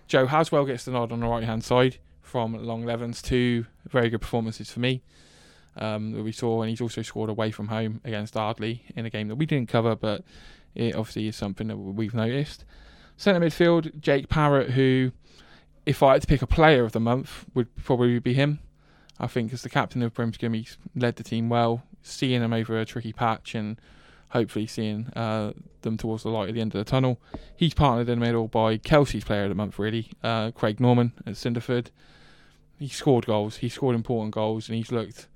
Joe 0.08 0.26
Haswell 0.26 0.66
gets 0.66 0.86
the 0.86 0.92
nod 0.92 1.12
on 1.12 1.20
the 1.20 1.28
right 1.28 1.44
hand 1.44 1.64
side 1.64 1.98
from 2.22 2.56
Longlevens. 2.56 3.22
Two 3.22 3.68
very 3.88 4.10
good 4.10 4.22
performances 4.22 4.72
for 4.72 4.80
me 4.80 5.04
um, 5.78 6.14
that 6.14 6.24
we 6.24 6.32
saw, 6.32 6.64
and 6.64 6.72
he's 6.72 6.82
also 6.82 7.04
scored 7.04 7.30
away 7.30 7.52
from 7.52 7.68
home 7.68 8.02
against 8.04 8.36
Ardley 8.36 8.84
in 8.96 9.06
a 9.06 9.12
game 9.12 9.28
that 9.28 9.36
we 9.36 9.46
didn't 9.46 9.70
cover, 9.70 9.96
but 9.96 10.24
it 10.74 10.96
obviously 10.96 11.28
is 11.28 11.36
something 11.36 11.68
that 11.68 11.78
we've 11.78 12.16
noticed. 12.16 12.66
Centre 13.18 13.46
midfield, 13.46 14.00
Jake 14.00 14.30
Parrott, 14.30 14.72
who, 14.72 15.12
if 15.86 16.04
I 16.04 16.14
had 16.14 16.22
to 16.22 16.28
pick 16.28 16.42
a 16.42 16.48
player 16.48 16.84
of 16.84 16.92
the 16.92 17.00
month, 17.00 17.46
would 17.54 17.74
probably 17.78 18.20
be 18.20 18.34
him. 18.34 18.60
I 19.20 19.28
think 19.28 19.52
as 19.54 19.64
the 19.64 19.70
captain 19.70 20.02
of 20.02 20.14
Brimscombe, 20.14 20.54
he's 20.54 20.78
led 20.96 21.16
the 21.18 21.24
team 21.24 21.50
well, 21.50 21.84
seeing 22.02 22.42
them 22.42 22.54
over 22.54 22.80
a 22.80 22.86
tricky 22.86 23.12
patch 23.14 23.54
and 23.56 23.80
hopefully 24.30 24.68
seeing 24.68 25.08
uh, 25.16 25.52
them 25.82 25.98
towards 25.98 26.24
the 26.24 26.30
light 26.30 26.50
at 26.50 26.56
the 26.56 26.62
end 26.62 26.74
of 26.76 26.80
the 26.86 26.90
tunnel. 26.90 27.20
He's 27.56 27.74
partnered 27.74 28.08
in 28.10 28.20
the 28.20 28.26
middle 28.26 28.48
by 28.48 28.78
Kelsey's 28.78 29.24
player 29.24 29.44
of 29.44 29.50
the 29.50 29.56
month, 29.56 29.78
really, 29.80 30.12
uh, 30.24 30.52
Craig 30.52 30.80
Norman 30.80 31.14
at 31.26 31.34
Cinderford. 31.34 31.88
He 32.78 32.88
scored 32.88 33.26
goals, 33.26 33.58
he 33.58 33.68
scored 33.70 33.96
important 33.96 34.34
goals, 34.34 34.70
and 34.70 34.78
he's 34.78 34.92
looked 34.92 35.28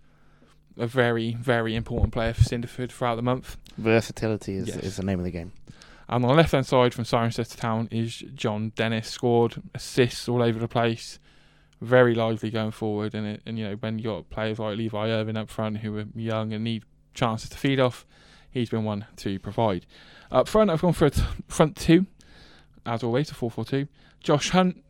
a 0.77 0.87
very, 0.87 1.33
very 1.33 1.75
important 1.75 2.13
player 2.13 2.33
for 2.33 2.43
Cinderford 2.43 2.89
throughout 2.91 3.15
the 3.15 3.21
month. 3.21 3.57
Versatility 3.77 4.55
is, 4.55 4.67
Yes. 4.69 4.77
is 4.77 4.95
the 4.97 5.03
name 5.03 5.19
of 5.19 5.25
the 5.25 5.31
game. 5.31 5.51
And 6.13 6.23
on 6.25 6.29
the 6.29 6.35
left 6.35 6.51
hand 6.51 6.67
side 6.67 6.93
from 6.93 7.05
Cirencester 7.05 7.57
Town 7.57 7.87
is 7.89 8.23
John 8.35 8.71
Dennis, 8.75 9.09
scored 9.09 9.55
assists 9.73 10.29
all 10.29 10.43
over 10.43 10.59
the 10.59 10.67
place, 10.67 11.17
very 11.81 12.13
lively 12.13 12.51
going 12.51 12.69
forward. 12.69 13.15
And 13.15 13.25
it, 13.25 13.41
and 13.47 13.57
you 13.57 13.67
know 13.67 13.75
when 13.77 13.97
you've 13.97 14.05
got 14.05 14.29
players 14.29 14.59
like 14.59 14.77
Levi 14.77 15.09
Irvin 15.09 15.37
up 15.37 15.49
front 15.49 15.77
who 15.77 15.97
are 15.97 16.05
young 16.13 16.53
and 16.53 16.63
need 16.63 16.83
chances 17.15 17.49
to 17.49 17.57
feed 17.57 17.79
off, 17.79 18.05
he's 18.51 18.69
been 18.69 18.83
one 18.83 19.07
to 19.15 19.39
provide. 19.39 19.87
Up 20.31 20.47
front, 20.47 20.69
I've 20.69 20.83
gone 20.83 20.93
for 20.93 21.07
a 21.07 21.09
t- 21.09 21.23
front 21.47 21.77
two, 21.77 22.05
as 22.85 23.01
always, 23.01 23.31
a 23.31 23.33
4 23.33 23.49
4 23.49 23.65
2. 23.65 23.87
Josh 24.21 24.51
Hunt 24.51 24.83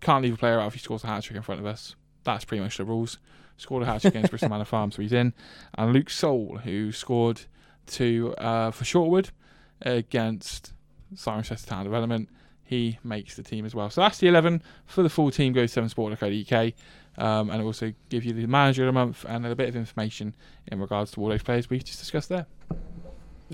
can't 0.00 0.24
leave 0.24 0.34
a 0.34 0.38
player 0.38 0.58
out 0.58 0.66
if 0.66 0.74
he 0.74 0.80
scores 0.80 1.04
a 1.04 1.06
hat 1.06 1.22
trick 1.22 1.36
in 1.36 1.42
front 1.42 1.60
of 1.60 1.68
us. 1.68 1.94
That's 2.24 2.44
pretty 2.44 2.64
much 2.64 2.78
the 2.78 2.84
rules. 2.84 3.18
Scored 3.58 3.84
a 3.84 3.86
hat 3.86 4.00
trick 4.00 4.14
against 4.14 4.30
Bristol 4.30 4.48
Manor 4.48 4.64
Farm, 4.64 4.90
so 4.90 5.02
he's 5.02 5.12
in. 5.12 5.34
And 5.78 5.92
Luke 5.92 6.10
Soul, 6.10 6.62
who 6.64 6.90
scored 6.90 7.42
two 7.86 8.34
uh, 8.38 8.72
for 8.72 8.82
Shortwood 8.82 9.30
against 9.82 10.72
Cirencester 11.14 11.66
Town 11.66 11.84
Development. 11.84 12.28
He 12.62 12.98
makes 13.04 13.36
the 13.36 13.42
team 13.42 13.66
as 13.66 13.74
well. 13.74 13.90
So 13.90 14.00
that's 14.00 14.18
the 14.18 14.28
11 14.28 14.62
for 14.86 15.02
the 15.02 15.10
full 15.10 15.30
team. 15.30 15.52
Go 15.52 15.66
to 15.66 15.80
severnsport.co.uk 15.80 16.72
um, 17.16 17.50
and 17.50 17.60
it 17.60 17.64
also 17.64 17.92
give 18.08 18.24
you 18.24 18.32
the 18.32 18.46
manager 18.46 18.82
of 18.82 18.86
the 18.86 18.92
month 18.92 19.24
and 19.28 19.46
a 19.46 19.54
bit 19.54 19.68
of 19.68 19.76
information 19.76 20.34
in 20.70 20.80
regards 20.80 21.10
to 21.12 21.20
all 21.20 21.28
those 21.28 21.42
players 21.42 21.70
we 21.70 21.78
just 21.78 22.00
discussed 22.00 22.28
there. 22.28 22.46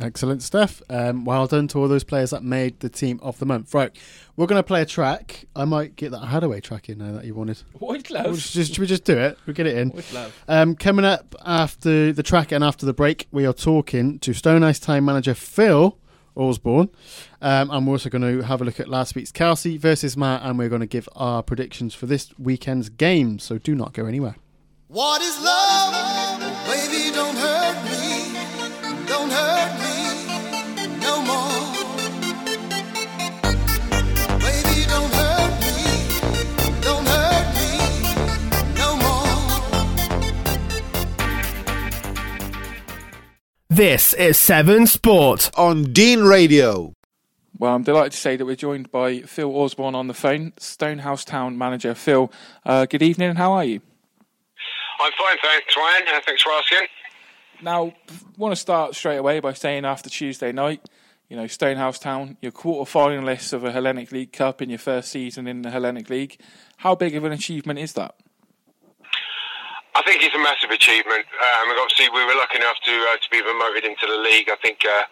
Excellent 0.01 0.41
stuff. 0.41 0.81
Um, 0.89 1.25
well 1.25 1.47
done 1.47 1.67
to 1.69 1.79
all 1.79 1.89
those 1.89 2.05
players 2.05 2.31
that 2.31 2.45
made 2.45 2.79
the 2.81 2.89
team 2.89 3.19
of 3.23 3.39
the 3.39 3.45
month. 3.45 3.75
Right, 3.75 3.95
we're 4.37 4.47
going 4.47 4.59
to 4.59 4.67
play 4.67 4.81
a 4.81 4.87
track. 4.87 5.47
I 5.55 5.65
might 5.65 5.97
get 5.97 6.13
that 6.13 6.23
Haddaway 6.23 6.63
track 6.63 6.89
in 6.89 6.99
now 6.99 7.13
that 7.13 7.25
you 7.25 7.35
wanted. 7.35 7.61
Would 7.81 8.09
We'll 8.09 8.35
just, 8.35 8.55
should 8.55 8.79
we 8.79 8.87
just 8.87 9.05
do 9.05 9.19
it? 9.19 9.37
We'll 9.47 9.55
get 9.55 9.67
it 9.67 9.77
in. 9.77 9.91
Would 9.91 10.13
love. 10.13 10.45
Um, 10.47 10.77
coming 10.77 11.05
up 11.05 11.35
after 11.45 12.13
the 12.13 12.23
track 12.23 12.53
and 12.53 12.63
after 12.63 12.87
the 12.87 12.95
break, 12.95 13.27
we 13.33 13.45
are 13.47 13.53
talking 13.53 14.21
to 14.21 14.33
Stonehouse 14.33 14.79
Town 14.79 15.05
manager 15.05 15.35
Phil 15.35 15.99
Orsborn. 16.37 16.91
Um, 17.41 17.71
and 17.71 17.87
we're 17.87 17.95
also 17.95 18.11
going 18.11 18.23
to 18.23 18.45
have 18.47 18.61
a 18.61 18.65
look 18.65 18.81
at 18.81 18.89
last 18.89 19.15
week's 19.15 19.33
Kelsey 19.33 19.77
versus 19.77 20.17
Matt, 20.17 20.43
and 20.43 20.59
we're 20.59 20.69
going 20.69 20.81
to 20.81 20.87
give 20.87 21.09
our 21.15 21.43
predictions 21.43 21.95
for 21.95 22.07
this 22.07 22.33
weekend's 22.39 22.89
game. 22.89 23.39
So 23.39 23.59
do 23.59 23.75
not 23.75 23.93
go 23.93 24.07
anywhere. 24.07 24.37
What 24.89 25.23
is 25.23 25.41
love? 25.43 26.41
Baby, 26.67 27.15
don't 27.15 27.37
This 43.71 44.15
is 44.15 44.37
Severn 44.37 44.89
Sport. 44.89 45.49
on 45.57 45.93
Dean 45.93 46.23
Radio. 46.23 46.93
Well, 47.57 47.73
I'm 47.73 47.85
delighted 47.85 48.11
to 48.11 48.19
say 48.19 48.35
that 48.35 48.45
we're 48.45 48.57
joined 48.57 48.91
by 48.91 49.21
Phil 49.21 49.49
Orsborn 49.49 49.95
on 49.95 50.09
the 50.09 50.13
phone, 50.13 50.55
Stonehouse 50.59 51.25
Town 51.25 51.57
manager. 51.57 51.95
Phil, 51.95 52.33
uh, 52.67 52.87
good 52.87 53.01
evening, 53.01 53.29
and 53.29 53.39
how 53.39 53.53
are 53.53 53.65
you? 53.65 53.81
I'm 55.01 55.13
fine, 55.13 55.37
thanks, 55.41 55.77
Ryan. 55.77 56.03
Uh, 56.09 56.21
thanks 56.27 56.43
for 56.43 56.51
asking. 56.51 56.89
Now, 57.63 57.95
want 58.37 58.51
to 58.51 58.57
start 58.57 58.97
straight 58.97 59.19
away 59.19 59.39
by 59.39 59.53
saying 59.53 59.85
after 59.85 60.11
Tuesday 60.11 60.51
night, 60.51 60.85
you 61.29 61.37
know, 61.37 61.47
Stonehouse 61.47 62.01
Town, 62.01 62.39
you're 62.43 62.51
quarter 62.51 62.91
finalists 62.91 63.53
of 63.53 63.63
a 63.63 63.71
Hellenic 63.71 64.11
League 64.11 64.33
Cup 64.33 64.61
in 64.61 64.69
your 64.69 64.81
first 64.81 65.13
season 65.13 65.47
in 65.47 65.63
the 65.63 65.71
Hellenic 65.71 66.11
League. 66.11 66.41
How 66.79 66.97
big 66.97 67.15
of 67.15 67.23
an 67.23 67.31
achievement 67.31 67.79
is 67.79 67.93
that? 67.93 68.17
I 69.95 70.03
think 70.07 70.23
it's 70.23 70.35
a 70.35 70.43
massive 70.43 70.71
achievement. 70.71 71.27
Um, 71.27 71.75
obviously, 71.75 72.07
we 72.15 72.23
were 72.23 72.39
lucky 72.39 72.63
enough 72.63 72.79
to 72.87 72.95
uh, 73.11 73.19
to 73.19 73.29
be 73.31 73.43
promoted 73.43 73.83
into 73.83 74.07
the 74.07 74.23
league. 74.23 74.47
I 74.47 74.55
think 74.63 74.87
uh, 74.87 75.03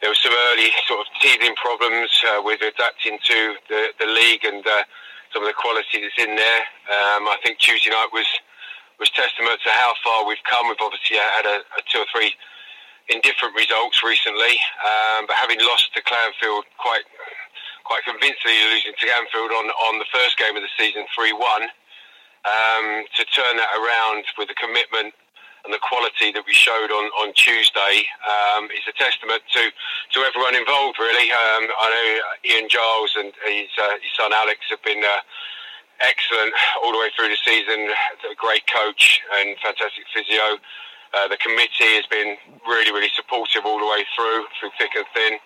there 0.00 0.08
were 0.08 0.16
some 0.16 0.32
early 0.52 0.72
sort 0.88 1.04
of 1.04 1.08
teething 1.20 1.52
problems 1.60 2.08
uh, 2.32 2.40
with 2.40 2.64
adapting 2.64 3.20
to 3.20 3.38
the, 3.68 3.92
the 4.00 4.08
league 4.08 4.44
and 4.44 4.64
uh, 4.64 4.88
some 5.32 5.44
of 5.44 5.48
the 5.48 5.56
quality 5.56 6.00
that's 6.00 6.16
in 6.16 6.32
there. 6.32 6.62
Um, 6.88 7.28
I 7.28 7.36
think 7.44 7.60
Tuesday 7.60 7.92
night 7.92 8.08
was 8.12 8.26
was 8.96 9.12
testament 9.12 9.60
to 9.68 9.70
how 9.76 9.92
far 10.00 10.24
we've 10.24 10.40
come. 10.48 10.72
We've 10.72 10.80
obviously 10.80 11.20
had 11.20 11.44
a, 11.44 11.60
a 11.76 11.80
two 11.84 12.00
or 12.00 12.08
three 12.08 12.32
indifferent 13.12 13.52
results 13.52 14.00
recently, 14.00 14.56
um, 14.80 15.28
but 15.28 15.36
having 15.36 15.60
lost 15.60 15.92
to 15.92 16.00
Clanfield 16.00 16.64
quite 16.80 17.04
quite 17.84 18.02
convincingly, 18.08 18.64
losing 18.72 18.96
to 18.96 19.04
Clanfield 19.04 19.52
on 19.52 19.68
on 19.92 20.00
the 20.00 20.08
first 20.08 20.40
game 20.40 20.56
of 20.56 20.64
the 20.64 20.72
season 20.80 21.04
three 21.12 21.36
one 21.36 21.68
um, 22.46 23.04
to 23.18 23.22
turn 23.26 23.58
that 23.58 23.72
around 23.74 24.24
with 24.38 24.48
the 24.48 24.54
commitment 24.54 25.14
and 25.66 25.74
the 25.74 25.82
quality 25.82 26.30
that 26.30 26.46
we 26.46 26.54
showed 26.54 26.94
on, 26.94 27.10
on 27.18 27.34
Tuesday 27.34 28.06
um, 28.22 28.70
is 28.70 28.86
a 28.86 28.94
testament 28.94 29.42
to, 29.50 29.66
to 30.14 30.18
everyone 30.22 30.54
involved, 30.54 30.94
really. 31.02 31.26
Um, 31.34 31.66
I 31.66 31.86
know 31.90 32.06
Ian 32.54 32.70
Giles 32.70 33.18
and 33.18 33.34
his, 33.50 33.66
uh, 33.74 33.98
his 33.98 34.14
son 34.14 34.30
Alex 34.30 34.62
have 34.70 34.78
been 34.86 35.02
uh, 35.02 35.26
excellent 36.06 36.54
all 36.78 36.94
the 36.94 37.02
way 37.02 37.10
through 37.18 37.34
the 37.34 37.40
season. 37.42 37.90
A 38.30 38.38
great 38.38 38.62
coach 38.70 39.18
and 39.42 39.58
fantastic 39.58 40.06
physio. 40.14 40.62
Uh, 41.10 41.26
the 41.26 41.38
committee 41.42 41.98
has 41.98 42.06
been 42.06 42.38
really, 42.62 42.94
really 42.94 43.10
supportive 43.18 43.66
all 43.66 43.82
the 43.82 43.90
way 43.90 44.06
through, 44.14 44.46
through 44.62 44.70
thick 44.78 44.94
and 44.94 45.06
thin, 45.18 45.42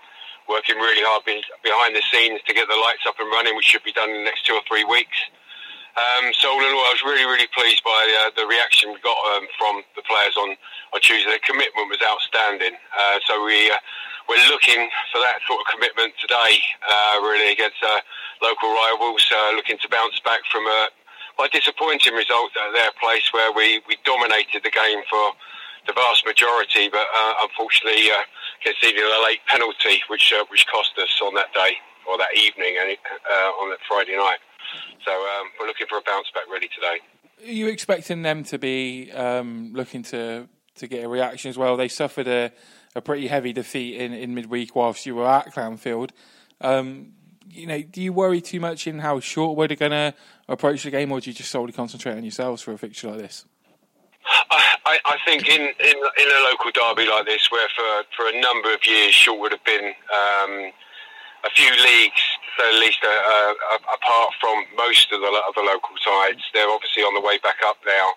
working 0.53 0.77
really 0.77 1.01
hard 1.01 1.25
behind 1.25 1.97
the 1.97 2.05
scenes 2.13 2.45
to 2.45 2.53
get 2.53 2.69
the 2.69 2.77
lights 2.77 3.09
up 3.09 3.17
and 3.17 3.33
running, 3.33 3.57
which 3.57 3.73
should 3.73 3.85
be 3.89 3.93
done 3.97 4.13
in 4.13 4.21
the 4.21 4.29
next 4.29 4.45
two 4.45 4.53
or 4.53 4.65
three 4.69 4.85
weeks. 4.85 5.17
Um, 5.99 6.31
so 6.39 6.55
all 6.55 6.63
in 6.63 6.71
all, 6.71 6.87
I 6.87 6.95
was 6.95 7.03
really, 7.03 7.27
really 7.27 7.51
pleased 7.51 7.83
by 7.83 7.99
uh, 8.23 8.31
the 8.39 8.47
reaction 8.47 8.95
we 8.95 9.03
got 9.03 9.19
um, 9.35 9.51
from 9.59 9.83
the 9.99 10.07
players 10.07 10.39
on, 10.39 10.55
on 10.95 10.99
Tuesday. 11.03 11.27
Their 11.27 11.43
commitment 11.43 11.91
was 11.91 11.99
outstanding. 11.99 12.79
Uh, 12.95 13.19
so 13.27 13.43
we 13.43 13.71
uh, 13.71 13.77
we're 14.31 14.47
looking 14.47 14.87
for 15.11 15.19
that 15.19 15.43
sort 15.51 15.59
of 15.59 15.67
commitment 15.67 16.15
today, 16.23 16.63
uh, 16.87 17.19
really 17.27 17.51
against 17.51 17.83
uh, 17.83 17.99
local 18.39 18.71
rivals, 18.71 19.27
uh, 19.35 19.59
looking 19.59 19.83
to 19.83 19.89
bounce 19.91 20.23
back 20.23 20.47
from 20.47 20.63
a 20.63 20.95
quite 21.35 21.51
disappointing 21.51 22.15
result 22.15 22.55
at 22.55 22.71
their 22.71 22.95
place 23.03 23.27
where 23.35 23.51
we, 23.51 23.83
we 23.91 23.99
dominated 24.07 24.63
the 24.63 24.71
game 24.71 25.03
for 25.11 25.35
the 25.91 25.93
vast 25.97 26.23
majority, 26.23 26.87
but 26.87 27.09
unfortunately 27.43 28.07
conceded 28.63 29.03
a 29.03 29.23
late 29.25 29.41
penalty, 29.49 29.99
which 30.07 30.31
which 30.53 30.69
cost 30.69 30.93
us 31.01 31.11
on 31.25 31.35
that 31.35 31.51
day 31.51 31.75
or 32.07 32.19
that 32.19 32.31
evening 32.37 32.77
and 32.79 32.95
on 33.59 33.71
that 33.71 33.81
Friday 33.89 34.15
night. 34.15 34.39
So 35.05 35.13
um, 35.13 35.49
we're 35.59 35.67
looking 35.67 35.87
for 35.89 35.99
a 35.99 36.03
bounce 36.03 36.29
back 36.35 36.45
really 36.51 36.69
today. 36.69 36.99
Are 37.47 37.53
you 37.53 37.69
expecting 37.69 38.23
them 38.23 38.45
to 38.45 38.59
be 38.59 39.11
um, 39.13 39.73
looking 39.73 40.03
to, 40.05 40.47
to 40.77 40.87
get 40.87 41.05
a 41.05 41.09
reaction 41.09 41.49
as 41.49 41.57
well? 41.57 41.77
They 41.77 41.89
suffered 41.89 42.29
a, 42.29 42.53
a 42.95 43.01
pretty 43.01 43.29
heavy 43.29 43.53
defeat 43.53 43.97
in, 43.97 44.13
in 44.13 44.35
midweek 44.35 44.77
whilst 44.77 45.07
you 45.07 45.15
were 45.15 45.27
at 45.27 45.55
Clanfield. 45.55 46.11
Um, 46.61 47.13
you 47.49 47.67
know, 47.67 47.83
do 47.83 48.03
you 48.03 48.13
worry 48.13 48.41
too 48.41 48.61
much 48.61 48.87
in 48.87 48.99
how 48.99 49.21
short 49.21 49.57
we're 49.57 49.69
going 49.69 49.91
to 49.91 50.15
approach 50.49 50.85
the 50.85 50.91
game, 50.91 51.11
or 51.11 51.21
do 51.21 51.31
you 51.31 51.35
just 51.35 51.51
solely 51.51 51.73
concentrate 51.73 52.17
on 52.17 52.23
yourselves 52.23 52.63
for 52.63 52.73
a 52.73 52.79
fixture 52.79 53.11
like 53.11 53.19
this? 53.19 53.45
I, 54.91 54.99
I 55.05 55.17
think 55.25 55.49
in, 55.49 55.61
in 55.61 55.97
in 55.97 56.29
a 56.29 56.41
local 56.51 56.71
derby 56.73 57.09
like 57.09 57.27
this, 57.27 57.51
where 57.51 57.69
for, 57.75 58.05
for 58.17 58.29
a 58.29 58.41
number 58.41 58.73
of 58.73 58.85
years 58.87 59.15
Short 59.15 59.41
would 59.41 59.53
have 59.53 59.65
been 59.65 59.87
um, 59.87 60.73
a 61.45 61.51
few 61.55 61.71
leagues, 61.71 62.23
so 62.59 62.69
at 62.69 62.79
least 62.81 62.99
uh, 63.05 63.09
uh, 63.09 63.55
apart 63.95 64.31
from 64.41 64.65
most 64.77 65.11
of 65.13 65.21
the 65.21 65.27
other 65.27 65.63
local 65.67 65.95
sides, 66.03 66.41
they're 66.55 66.69
obviously 66.71 67.03
on 67.03 67.15
the 67.15 67.21
way 67.21 67.39
back 67.39 67.59
up 67.65 67.77
now. 67.87 68.09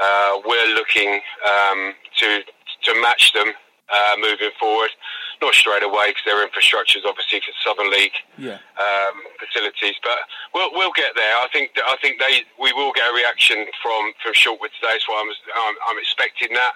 Uh, 0.00 0.40
we're 0.46 0.74
looking 0.74 1.20
um, 1.46 1.94
to 2.18 2.40
to 2.84 3.00
match 3.02 3.32
them 3.32 3.52
uh, 3.90 4.14
moving 4.20 4.50
forward. 4.60 4.90
Not 5.40 5.54
straight 5.54 5.84
away 5.84 6.10
because 6.10 6.22
their 6.26 6.42
infrastructure 6.42 6.98
is 6.98 7.04
obviously 7.06 7.38
for 7.40 7.54
Southern 7.62 7.90
League 7.92 8.14
Yeah. 8.38 8.58
um, 8.74 9.14
facilities, 9.38 9.94
but 10.02 10.18
we'll 10.54 10.70
we'll 10.74 10.92
get 10.94 11.14
there. 11.14 11.34
I 11.38 11.46
think 11.52 11.70
I 11.78 11.96
think 12.02 12.18
they 12.18 12.42
we 12.58 12.72
will 12.72 12.92
get 12.92 13.10
a 13.10 13.14
reaction 13.14 13.66
from 13.82 14.12
from 14.22 14.32
Shortwood 14.34 14.74
today. 14.82 14.98
So 15.06 15.14
I'm 15.14 15.30
I'm, 15.30 15.74
I'm 15.90 15.98
expecting 15.98 16.54
that. 16.54 16.74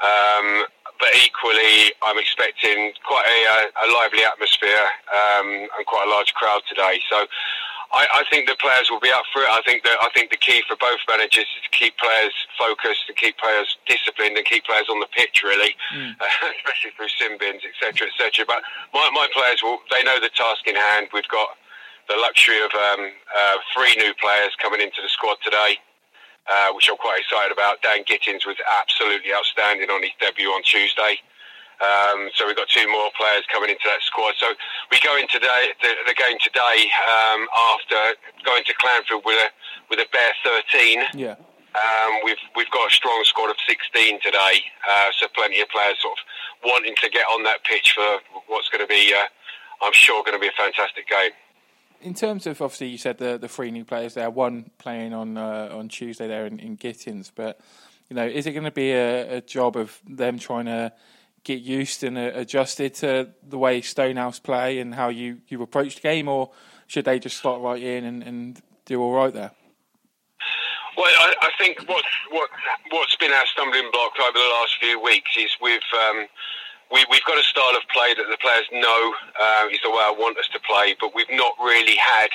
Um, 0.00 0.66
but 1.00 1.10
equally, 1.26 1.92
I'm 2.06 2.18
expecting 2.18 2.92
quite 3.02 3.26
a, 3.26 3.86
a 3.86 3.86
lively 3.92 4.24
atmosphere 4.24 4.86
um, 5.10 5.68
and 5.76 5.82
quite 5.86 6.06
a 6.06 6.10
large 6.10 6.32
crowd 6.34 6.62
today. 6.68 7.00
So 7.10 7.26
I, 7.92 8.06
I 8.18 8.22
think 8.30 8.48
the 8.48 8.56
players 8.56 8.90
will 8.90 9.02
be 9.02 9.10
up 9.10 9.26
for 9.32 9.42
it. 9.42 9.50
I 9.50 9.62
think 9.66 9.82
that 9.84 9.98
I 10.02 10.08
think 10.14 10.30
the 10.30 10.40
key 10.40 10.62
for 10.66 10.76
both 10.76 10.98
managers 11.06 11.46
is 11.46 11.62
to 11.62 11.72
keep 11.74 11.98
players 11.98 12.34
focused, 12.58 13.06
to 13.06 13.14
keep 13.14 13.38
players 13.38 13.76
disciplined, 13.86 14.36
and 14.38 14.46
keep 14.46 14.64
players 14.66 14.86
on 14.90 14.98
the 15.00 15.10
pitch. 15.10 15.42
Really, 15.42 15.74
uh, 16.18 16.26
especially 16.58 16.94
through 16.96 17.10
sim 17.14 17.38
bins, 17.38 17.62
etc., 17.62 18.10
etc. 18.10 18.46
But 18.46 18.62
my, 18.94 19.10
my 19.14 19.26
players 19.34 19.62
will 19.62 19.78
they 19.90 20.02
know 20.02 20.18
the 20.18 20.30
task 20.30 20.66
in 20.66 20.74
hand. 20.74 21.10
We've 21.12 21.28
got 21.28 21.58
the 22.08 22.18
luxury 22.18 22.60
of 22.62 22.70
um, 22.74 23.10
uh, 23.30 23.56
three 23.72 23.94
new 23.96 24.14
players 24.20 24.52
coming 24.60 24.80
into 24.80 25.02
the 25.02 25.08
squad 25.08 25.38
today 25.42 25.78
uh, 26.50 26.72
which 26.72 26.88
I'm 26.90 26.96
quite 26.96 27.20
excited 27.20 27.52
about. 27.52 27.82
Dan 27.82 28.04
Gittins 28.04 28.46
was 28.46 28.56
absolutely 28.82 29.32
outstanding 29.32 29.90
on 29.90 30.02
his 30.02 30.12
debut 30.20 30.48
on 30.48 30.62
Tuesday. 30.62 31.20
Um, 31.82 32.30
so 32.34 32.46
we've 32.46 32.56
got 32.56 32.68
two 32.68 32.86
more 32.86 33.10
players 33.18 33.42
coming 33.50 33.70
into 33.70 33.82
that 33.90 34.00
squad. 34.02 34.34
So 34.38 34.54
we 34.90 34.98
go 35.02 35.18
into 35.18 35.42
the, 35.42 35.50
the, 35.82 35.90
the 36.06 36.14
game 36.14 36.38
today 36.38 36.86
um, 37.10 37.48
after 37.74 37.98
going 38.46 38.62
to 38.64 38.74
Clanfield 38.78 39.24
with 39.24 39.38
a 39.38 39.48
with 39.90 39.98
a 39.98 40.08
bare 40.12 40.34
13. 40.44 41.02
Yeah. 41.14 41.36
Um, 41.74 42.12
we've 42.22 42.40
we've 42.54 42.70
got 42.70 42.90
a 42.90 42.94
strong 42.94 43.20
squad 43.24 43.50
of 43.50 43.56
16 43.66 44.20
today, 44.22 44.62
uh, 44.88 45.10
so 45.18 45.26
plenty 45.34 45.60
of 45.60 45.68
players 45.68 45.98
sort 45.98 46.14
of 46.14 46.22
wanting 46.70 46.94
to 47.02 47.10
get 47.10 47.26
on 47.26 47.42
that 47.42 47.64
pitch 47.64 47.98
for 47.98 48.22
what's 48.46 48.68
going 48.70 48.80
to 48.80 48.86
be, 48.86 49.10
uh, 49.10 49.26
I'm 49.82 49.92
sure, 49.92 50.22
going 50.22 50.38
to 50.38 50.40
be 50.40 50.46
a 50.46 50.54
fantastic 50.56 51.08
game. 51.08 51.34
In 52.04 52.12
terms 52.12 52.46
of 52.46 52.60
obviously, 52.60 52.88
you 52.88 52.98
said 52.98 53.16
the 53.16 53.38
the 53.38 53.48
three 53.48 53.70
new 53.70 53.84
players 53.84 54.12
there, 54.12 54.28
one 54.28 54.70
playing 54.76 55.14
on 55.14 55.38
uh, 55.38 55.70
on 55.72 55.88
Tuesday 55.88 56.28
there 56.28 56.44
in, 56.44 56.58
in 56.60 56.76
Gittins, 56.76 57.30
but 57.34 57.58
you 58.10 58.16
know, 58.16 58.26
is 58.26 58.46
it 58.46 58.52
going 58.52 58.64
to 58.64 58.70
be 58.70 58.92
a, 58.92 59.38
a 59.38 59.40
job 59.40 59.74
of 59.74 59.98
them 60.06 60.38
trying 60.38 60.66
to 60.66 60.92
get 61.44 61.60
used 61.60 62.04
and 62.04 62.18
uh, 62.18 62.30
adjusted 62.34 62.92
to 62.94 63.30
the 63.42 63.56
way 63.56 63.80
Stonehouse 63.80 64.38
play 64.38 64.80
and 64.80 64.94
how 64.94 65.08
you 65.08 65.38
you 65.48 65.62
approach 65.62 65.96
the 65.96 66.02
game, 66.02 66.28
or 66.28 66.50
should 66.86 67.06
they 67.06 67.18
just 67.18 67.38
slot 67.38 67.62
right 67.62 67.82
in 67.82 68.04
and, 68.04 68.22
and 68.22 68.62
do 68.84 69.00
all 69.00 69.14
right 69.14 69.32
there? 69.32 69.52
Well, 70.98 71.06
I, 71.06 71.34
I 71.40 71.50
think 71.58 71.88
what 71.88 72.04
what 72.30 72.50
what's 72.90 73.16
been 73.16 73.32
our 73.32 73.46
stumbling 73.46 73.90
block 73.92 74.12
over 74.20 74.38
the 74.38 74.52
last 74.60 74.76
few 74.78 75.00
weeks 75.00 75.30
is 75.38 75.56
we've 75.62 75.80
um, 76.10 76.26
we, 76.94 77.04
we've 77.10 77.26
got 77.26 77.36
a 77.36 77.42
style 77.42 77.74
of 77.74 77.82
play 77.90 78.14
that 78.14 78.30
the 78.30 78.38
players 78.38 78.70
know 78.70 79.02
uh, 79.34 79.66
is 79.74 79.82
the 79.82 79.90
way 79.90 79.98
I 79.98 80.14
want 80.14 80.38
us 80.38 80.46
to 80.54 80.60
play, 80.62 80.94
but 81.02 81.10
we've 81.10 81.34
not 81.34 81.58
really 81.58 81.98
had 81.98 82.30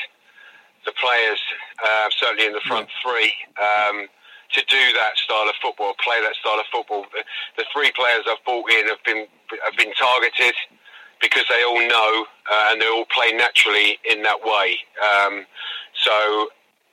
the 0.84 0.92
players, 1.00 1.40
uh, 1.80 2.12
certainly 2.12 2.46
in 2.46 2.52
the 2.52 2.64
front 2.68 2.92
three, 3.00 3.32
um, 3.56 4.12
to 4.52 4.62
do 4.68 4.84
that 5.00 5.16
style 5.16 5.48
of 5.48 5.56
football, 5.64 5.96
play 6.04 6.20
that 6.20 6.36
style 6.36 6.60
of 6.60 6.68
football. 6.68 7.08
The, 7.16 7.24
the 7.56 7.66
three 7.72 7.92
players 7.96 8.28
I've 8.28 8.44
brought 8.44 8.68
in 8.68 8.88
have 8.92 9.04
been 9.06 9.28
have 9.64 9.78
been 9.78 9.94
targeted 9.96 10.56
because 11.22 11.44
they 11.48 11.64
all 11.64 11.80
know 11.88 12.26
uh, 12.52 12.72
and 12.72 12.82
they 12.82 12.88
all 12.88 13.06
play 13.14 13.32
naturally 13.32 14.00
in 14.10 14.24
that 14.24 14.44
way. 14.44 14.76
Um, 15.00 15.46
so 15.94 16.50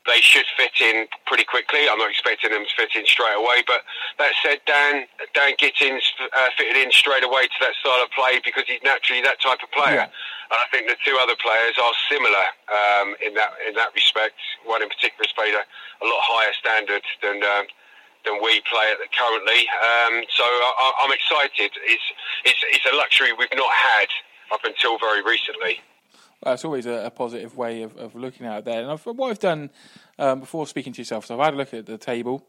they 0.07 0.23
should 0.23 0.47
fit 0.57 0.73
in 0.81 1.07
pretty 1.27 1.45
quickly. 1.45 1.91
I'm 1.91 1.99
not 1.99 2.11
expecting 2.11 2.51
them 2.51 2.65
to 2.65 2.75
fit 2.79 2.95
in 2.95 3.07
straight 3.07 3.37
away, 3.37 3.63
but 3.67 3.83
that 4.19 4.33
said, 4.43 4.63
Dan 4.67 5.07
Dan 5.35 5.55
Gittins 5.59 6.03
uh, 6.23 6.49
fitted 6.57 6.79
in 6.79 6.91
straight 6.91 7.25
away 7.25 7.51
to 7.51 7.59
that 7.61 7.75
style 7.83 8.03
of 8.03 8.11
play 8.15 8.41
because 8.45 8.65
he's 8.67 8.83
naturally 8.83 9.23
that 9.23 9.43
type 9.43 9.59
of 9.63 9.71
player. 9.75 10.07
And 10.07 10.59
I 10.63 10.67
think 10.71 10.87
the 10.87 10.97
two 11.03 11.19
other 11.19 11.35
players 11.43 11.75
are 11.75 11.95
similar 12.07 12.47
um, 12.71 13.19
in 13.19 13.35
that 13.35 13.59
in 13.67 13.75
that 13.75 13.91
respect. 13.95 14.39
One 14.65 14.83
in 14.83 14.89
particular 14.89 15.27
has 15.27 15.35
played 15.35 15.55
a, 15.55 15.63
a 15.63 16.07
lot 16.07 16.23
higher 16.23 16.55
standard 16.59 17.03
than. 17.23 17.43
Um, 17.43 17.67
than 18.27 18.43
we 18.43 18.61
play 18.67 18.91
at 18.91 18.99
currently, 19.15 19.71
um, 19.71 20.25
so 20.35 20.43
I, 20.43 21.07
I'm 21.07 21.13
excited. 21.13 21.71
It's, 21.87 22.03
it's 22.45 22.59
it's 22.75 22.85
a 22.93 22.97
luxury 22.97 23.31
we've 23.33 23.47
not 23.55 23.71
had 23.71 24.09
up 24.51 24.65
until 24.65 24.99
very 24.99 25.23
recently. 25.23 25.79
Well, 26.43 26.55
it's 26.55 26.65
always 26.65 26.87
a, 26.87 27.07
a 27.07 27.11
positive 27.11 27.57
way 27.57 27.83
of, 27.83 27.97
of 27.97 28.15
looking 28.15 28.47
at 28.47 28.59
it 28.59 28.65
there. 28.65 28.83
And 28.83 28.91
I've, 28.91 29.05
what 29.05 29.31
I've 29.31 29.39
done 29.39 29.71
um, 30.19 30.41
before 30.41 30.67
speaking 30.67 30.93
to 30.93 31.01
yourself, 31.01 31.27
so 31.27 31.39
I've 31.39 31.45
had 31.45 31.55
a 31.55 31.57
look 31.57 31.75
at 31.75 31.87
the 31.87 31.99
table. 31.99 32.47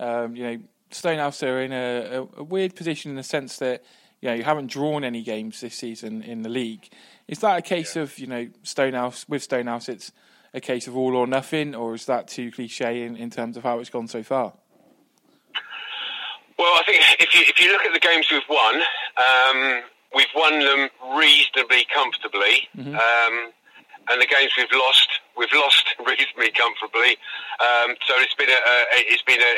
Um, 0.00 0.36
you 0.36 0.44
know, 0.44 0.58
Stonehouse 0.90 1.42
are 1.42 1.62
in 1.62 1.72
a, 1.72 2.26
a, 2.36 2.42
weird 2.42 2.74
position 2.76 3.10
in 3.10 3.16
the 3.16 3.22
sense 3.22 3.58
that 3.58 3.82
you 4.20 4.28
know 4.28 4.34
you 4.34 4.42
haven't 4.42 4.66
drawn 4.66 5.04
any 5.04 5.22
games 5.22 5.60
this 5.60 5.74
season 5.74 6.22
in 6.22 6.42
the 6.42 6.48
league. 6.48 6.88
Is 7.28 7.38
that 7.40 7.58
a 7.58 7.62
case 7.62 7.96
of 7.96 8.18
you 8.18 8.26
know 8.26 8.48
Stonehouse 8.62 9.28
with 9.28 9.42
Stonehouse? 9.42 9.88
It's 9.88 10.12
a 10.54 10.60
case 10.60 10.86
of 10.86 10.96
all 10.96 11.16
or 11.16 11.26
nothing, 11.26 11.74
or 11.74 11.94
is 11.94 12.06
that 12.06 12.28
too 12.28 12.50
cliche 12.50 13.04
in, 13.04 13.16
in 13.16 13.30
terms 13.30 13.56
of 13.56 13.62
how 13.62 13.78
it's 13.78 13.90
gone 13.90 14.08
so 14.08 14.22
far? 14.22 14.52
Well, 16.58 16.74
I 16.74 16.82
think 16.84 17.02
if 17.20 17.34
you 17.34 17.42
if 17.48 17.60
you 17.60 17.72
look 17.72 17.82
at 17.82 17.92
the 17.92 18.00
games 18.00 18.26
we've 18.30 18.42
won, 18.48 18.82
um, 19.16 19.82
we've 20.14 20.34
won 20.34 20.58
them 20.60 20.88
reasonably 21.16 21.86
comfortably, 21.92 22.68
um, 22.96 23.52
and 24.10 24.20
the 24.20 24.26
games 24.26 24.52
we've 24.56 24.72
lost, 24.72 25.08
we've 25.36 25.52
lost 25.54 25.86
reasonably 26.06 26.50
comfortably. 26.52 27.16
Um, 27.60 27.96
so 28.06 28.14
it's 28.18 28.34
been 28.34 28.50
a, 28.50 28.60
a 28.60 28.78
it's 29.08 29.22
been 29.22 29.40
a, 29.40 29.52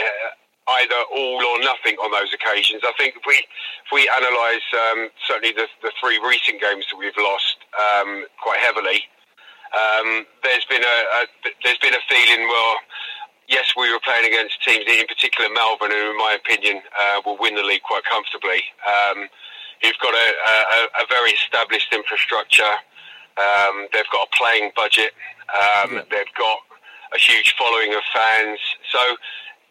either 0.80 1.00
all 1.12 1.44
or 1.44 1.58
nothing 1.60 1.96
on 2.00 2.10
those 2.12 2.32
occasions. 2.32 2.82
I 2.84 2.92
think 2.96 3.16
if 3.16 3.24
we 3.26 3.34
if 3.34 3.90
we 3.92 4.08
analyse 4.16 4.68
um, 4.72 5.08
certainly 5.26 5.52
the 5.52 5.66
the 5.82 5.92
three 6.00 6.18
recent 6.20 6.60
games 6.60 6.86
that 6.90 6.96
we've 6.96 7.16
lost 7.18 7.56
um, 7.76 8.24
quite 8.42 8.60
heavily, 8.60 9.04
um, 9.74 10.26
there's 10.42 10.64
been 10.66 10.84
a, 10.84 10.96
a 11.20 11.26
there's 11.62 11.78
been 11.78 11.94
a 11.94 12.04
feeling 12.08 12.48
well. 12.48 12.76
Yes, 13.46 13.74
we 13.76 13.92
were 13.92 14.00
playing 14.00 14.24
against 14.24 14.56
teams, 14.64 14.88
in 14.88 15.06
particular 15.06 15.50
Malvern, 15.52 15.90
who, 15.90 16.12
in 16.12 16.16
my 16.16 16.32
opinion, 16.32 16.80
uh, 16.98 17.20
will 17.26 17.36
win 17.36 17.54
the 17.54 17.62
league 17.62 17.82
quite 17.82 18.02
comfortably. 18.08 18.64
Who've 19.84 20.00
got 20.00 20.14
a, 20.16 20.28
a, 20.48 21.04
a 21.04 21.06
very 21.12 21.30
established 21.32 21.92
infrastructure. 21.92 22.74
Um, 23.36 23.88
they've 23.92 24.08
got 24.12 24.28
a 24.28 24.30
playing 24.32 24.72
budget. 24.74 25.12
Um, 25.52 26.00
They've 26.08 26.34
got 26.38 26.58
a 27.12 27.18
huge 27.18 27.54
following 27.58 27.92
of 27.92 28.00
fans. 28.14 28.58
So 28.90 29.16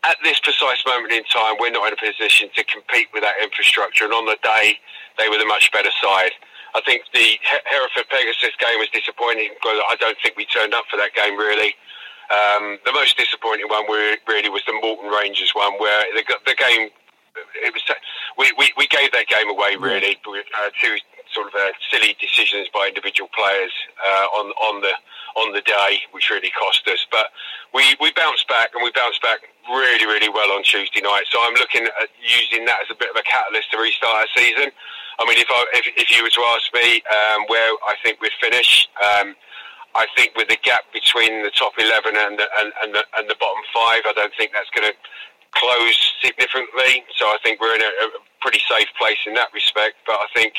at 0.03 0.17
this 0.23 0.39
precise 0.39 0.83
moment 0.85 1.11
in 1.11 1.23
time, 1.25 1.55
we're 1.59 1.71
not 1.71 1.87
in 1.87 1.93
a 1.97 2.01
position 2.01 2.49
to 2.55 2.63
compete 2.65 3.07
with 3.13 3.23
that 3.23 3.35
infrastructure. 3.41 4.05
And 4.05 4.13
on 4.13 4.25
the 4.25 4.37
day, 4.43 4.77
they 5.17 5.29
were 5.29 5.39
the 5.39 5.47
much 5.47 5.71
better 5.71 5.91
side. 6.03 6.31
I 6.75 6.81
think 6.85 7.03
the 7.13 7.37
Hereford 7.65 8.09
Pegasus 8.09 8.53
game 8.59 8.79
was 8.79 8.89
disappointing 8.93 9.53
because 9.53 9.79
I 9.89 9.95
don't 9.99 10.17
think 10.21 10.35
we 10.35 10.45
turned 10.45 10.73
up 10.73 10.85
for 10.89 10.97
that 10.97 11.13
game 11.13 11.37
really. 11.37 11.75
Um, 12.33 12.79
the 12.85 12.93
most 12.93 13.17
disappointing 13.17 13.67
one 13.69 13.85
really 13.89 14.49
was 14.49 14.63
the 14.65 14.73
Moreton 14.73 15.11
Rangers 15.11 15.51
one, 15.53 15.73
where 15.77 16.01
the, 16.15 16.23
the 16.45 16.55
game 16.55 16.89
it 17.35 17.73
was 17.73 17.83
we, 18.37 18.51
we, 18.57 18.73
we 18.77 18.87
gave 18.87 19.11
that 19.11 19.27
game 19.27 19.49
away 19.49 19.75
really 19.77 20.17
uh, 20.25 20.69
two 20.81 20.97
sort 21.33 21.47
of 21.47 21.53
uh, 21.55 21.73
silly 21.89 22.15
decisions 22.21 22.69
by 22.73 22.87
individual 22.87 23.29
players 23.33 23.73
uh, 23.97 24.37
on 24.37 24.51
on 24.61 24.81
the 24.81 24.93
on 25.35 25.53
the 25.53 25.61
day, 25.61 25.97
which 26.11 26.29
really 26.29 26.51
cost 26.53 26.85
us. 26.85 27.01
But 27.09 27.33
we, 27.73 27.97
we 27.97 28.13
bounced 28.13 28.47
back 28.47 28.69
and 28.77 28.83
we 28.83 28.91
bounced 28.93 29.21
back 29.21 29.41
really 29.69 30.05
really 30.05 30.29
well 30.29 30.51
on 30.53 30.63
Tuesday 30.63 31.01
night. 31.01 31.25
So 31.29 31.39
I'm 31.41 31.55
looking 31.55 31.85
at 31.85 32.09
using 32.21 32.65
that 32.65 32.85
as 32.85 32.89
a 32.93 32.97
bit 32.97 33.09
of 33.09 33.17
a 33.17 33.25
catalyst 33.25 33.71
to 33.71 33.77
restart 33.77 34.13
our 34.13 34.29
season. 34.37 34.69
I 35.19 35.25
mean, 35.29 35.37
if 35.37 35.49
I, 35.49 35.65
if, 35.73 35.85
if 35.97 36.09
you 36.09 36.23
were 36.25 36.33
to 36.33 36.43
ask 36.57 36.73
me 36.73 37.01
um, 37.05 37.45
where 37.47 37.69
I 37.85 37.95
think 38.03 38.21
we'd 38.21 38.37
finish. 38.41 38.89
Um, 39.01 39.35
I 39.93 40.07
think 40.17 40.33
with 40.33 40.49
the 40.49 40.57
gap 40.57 40.89
between 40.91 41.43
the 41.45 41.51
top 41.53 41.73
11 41.77 42.17
and 42.17 42.39
the, 42.39 42.49
and, 42.57 42.73
and, 42.81 42.95
the, 42.97 43.05
and 43.13 43.29
the 43.29 43.37
bottom 43.37 43.61
five, 43.69 44.01
I 44.09 44.13
don't 44.17 44.33
think 44.33 44.49
that's 44.49 44.69
going 44.73 44.89
to 44.89 44.95
close 45.55 45.99
significantly. 46.21 47.03
So 47.17 47.25
I 47.27 47.37
think 47.43 47.61
we're 47.61 47.75
in 47.75 47.81
a, 47.81 47.91
a 48.07 48.09
pretty 48.41 48.61
safe 48.69 48.87
place 48.97 49.19
in 49.25 49.33
that 49.35 49.53
respect. 49.53 49.95
But 50.05 50.17
I 50.19 50.27
think 50.33 50.53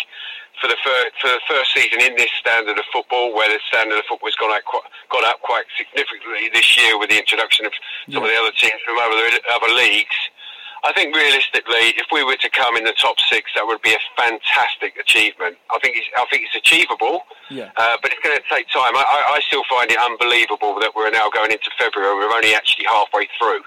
for 0.60 0.68
the 0.68 0.78
first, 0.82 1.10
for 1.20 1.28
the 1.28 1.42
first 1.48 1.74
season 1.74 2.00
in 2.00 2.14
this 2.16 2.30
standard 2.38 2.78
of 2.78 2.84
football, 2.92 3.34
where 3.34 3.50
the 3.50 3.58
standard 3.68 3.98
of 3.98 4.04
football 4.08 4.28
has 4.30 4.38
gone 4.38 4.54
up 4.54 4.64
quite, 4.64 4.86
gone 5.10 5.26
up 5.26 5.40
quite 5.42 5.66
significantly 5.76 6.48
this 6.54 6.78
year 6.78 6.98
with 6.98 7.10
the 7.10 7.18
introduction 7.18 7.66
of 7.66 7.72
some 8.10 8.22
of 8.22 8.30
the 8.30 8.38
other 8.38 8.54
teams 8.54 8.78
from 8.86 8.96
other, 8.98 9.18
other 9.50 9.72
leagues, 9.74 10.14
I 10.84 10.92
think 10.92 11.16
realistically, 11.16 11.96
if 11.96 12.04
we 12.12 12.22
were 12.22 12.36
to 12.36 12.50
come 12.50 12.76
in 12.76 12.84
the 12.84 12.92
top 13.00 13.16
six, 13.32 13.48
that 13.56 13.64
would 13.66 13.80
be 13.80 13.96
a 13.96 14.02
fantastic 14.20 14.92
achievement. 15.00 15.56
I 15.72 15.78
think 15.80 15.96
it's, 15.96 16.06
I 16.12 16.26
think 16.28 16.44
it's 16.44 16.54
achievable, 16.54 17.24
Yeah. 17.48 17.72
uh, 17.80 17.96
but 18.04 18.12
it's 18.12 18.20
going 18.20 18.36
to 18.36 18.44
take 18.52 18.68
time. 18.68 18.92
I, 18.92 19.00
I 19.32 19.40
still 19.48 19.64
find 19.64 19.88
it 19.90 19.96
unbelievable 19.96 20.76
that 20.84 20.92
we're 20.94 21.08
now 21.10 21.30
going 21.32 21.50
into 21.52 21.72
February. 21.80 22.12
We're 22.20 22.28
only 22.36 22.54
actually 22.54 22.84
halfway 22.84 23.28
through. 23.40 23.64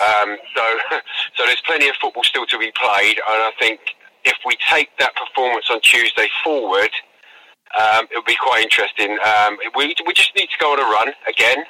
Um, 0.00 0.36
so, 0.54 0.78
so 1.36 1.46
there's 1.46 1.62
plenty 1.66 1.88
of 1.88 1.96
football 2.00 2.24
still 2.24 2.46
to 2.46 2.58
be 2.58 2.72
played, 2.76 3.18
and 3.18 3.40
I 3.42 3.52
think 3.58 3.80
if 4.24 4.36
we 4.44 4.56
take 4.70 4.96
that 4.98 5.14
performance 5.16 5.66
on 5.70 5.80
Tuesday 5.80 6.28
forward, 6.42 6.90
um, 7.78 8.06
it'll 8.10 8.22
be 8.22 8.36
quite 8.36 8.62
interesting. 8.62 9.18
Um, 9.18 9.58
we 9.76 9.94
we 10.06 10.12
just 10.14 10.34
need 10.36 10.48
to 10.48 10.58
go 10.60 10.72
on 10.72 10.78
a 10.78 10.88
run 10.88 11.12
again 11.28 11.64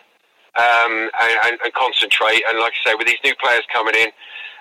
um, 0.56 1.10
and, 1.20 1.36
and, 1.46 1.54
and 1.64 1.72
concentrate. 1.72 2.42
And 2.48 2.58
like 2.58 2.74
I 2.84 2.90
say, 2.90 2.94
with 2.94 3.06
these 3.06 3.22
new 3.24 3.34
players 3.36 3.64
coming 3.72 3.94
in 3.94 4.08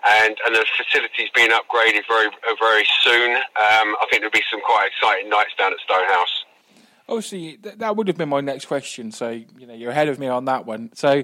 and, 0.08 0.38
and 0.46 0.56
the 0.56 0.66
facilities 0.78 1.30
being 1.36 1.52
upgraded 1.52 2.08
very 2.08 2.30
very 2.60 2.88
soon, 3.02 3.36
um, 3.36 3.96
I 4.00 4.08
think 4.10 4.24
there'll 4.24 4.32
be 4.32 4.46
some 4.50 4.62
quite 4.62 4.90
exciting 4.90 5.30
nights 5.30 5.54
down 5.58 5.74
at 5.74 5.80
Stonehouse. 5.84 6.46
Obviously, 7.14 7.58
th- 7.58 7.78
that 7.78 7.96
would 7.96 8.08
have 8.08 8.18
been 8.18 8.30
my 8.30 8.42
next 8.42 8.66
question. 8.66 9.12
So, 9.12 9.30
you 9.30 9.68
know, 9.68 9.74
you're 9.74 9.92
ahead 9.92 10.08
of 10.08 10.18
me 10.18 10.28
on 10.28 10.46
that 10.46 10.66
one. 10.66 10.90
So, 10.96 11.24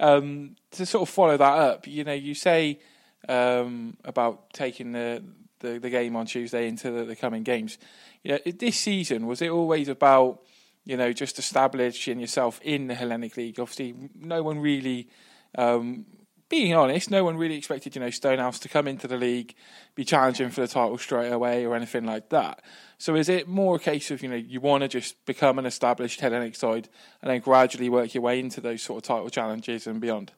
um, 0.00 0.56
to 0.72 0.86
sort 0.86 1.08
of 1.08 1.12
follow 1.12 1.36
that 1.36 1.58
up, 1.58 1.86
you 1.86 2.04
know, 2.04 2.14
you 2.14 2.34
say 2.34 2.80
um, 3.28 3.96
about 4.04 4.50
taking 4.54 4.92
the, 4.92 5.22
the, 5.60 5.78
the 5.78 5.90
game 5.90 6.16
on 6.16 6.24
Tuesday 6.24 6.68
into 6.68 6.90
the, 6.90 7.04
the 7.04 7.16
coming 7.16 7.42
games. 7.42 7.76
Know, 8.24 8.38
this 8.44 8.76
season, 8.76 9.26
was 9.26 9.42
it 9.42 9.50
always 9.50 9.88
about, 9.88 10.40
you 10.84 10.96
know, 10.96 11.12
just 11.12 11.38
establishing 11.38 12.18
yourself 12.18 12.58
in 12.62 12.86
the 12.86 12.94
Hellenic 12.94 13.36
League? 13.36 13.60
Obviously, 13.60 13.94
no 14.18 14.42
one 14.42 14.58
really 14.58 15.08
um, 15.56 16.06
being 16.48 16.74
honest, 16.74 17.10
no 17.10 17.24
one 17.24 17.36
really 17.36 17.56
expected, 17.56 17.94
you 17.94 18.00
know, 18.00 18.10
Stonehouse 18.10 18.58
to 18.60 18.68
come 18.68 18.86
into 18.86 19.08
the 19.08 19.16
league, 19.16 19.54
be 19.94 20.04
challenging 20.04 20.50
for 20.50 20.60
the 20.60 20.68
title 20.68 20.98
straight 20.98 21.30
away 21.30 21.66
or 21.66 21.74
anything 21.74 22.04
like 22.04 22.28
that. 22.30 22.62
So 22.98 23.14
is 23.14 23.28
it 23.28 23.46
more 23.46 23.76
a 23.76 23.78
case 23.78 24.10
of, 24.10 24.22
you 24.22 24.28
know, 24.28 24.36
you 24.36 24.60
want 24.60 24.82
to 24.82 24.88
just 24.88 25.22
become 25.26 25.58
an 25.58 25.66
established 25.66 26.20
Hellenic 26.20 26.54
side 26.56 26.88
and 27.20 27.30
then 27.30 27.40
gradually 27.40 27.90
work 27.90 28.14
your 28.14 28.22
way 28.22 28.40
into 28.40 28.60
those 28.60 28.82
sort 28.82 28.98
of 28.98 29.02
title 29.06 29.28
challenges 29.28 29.86
and 29.86 30.00
beyond? 30.00 30.32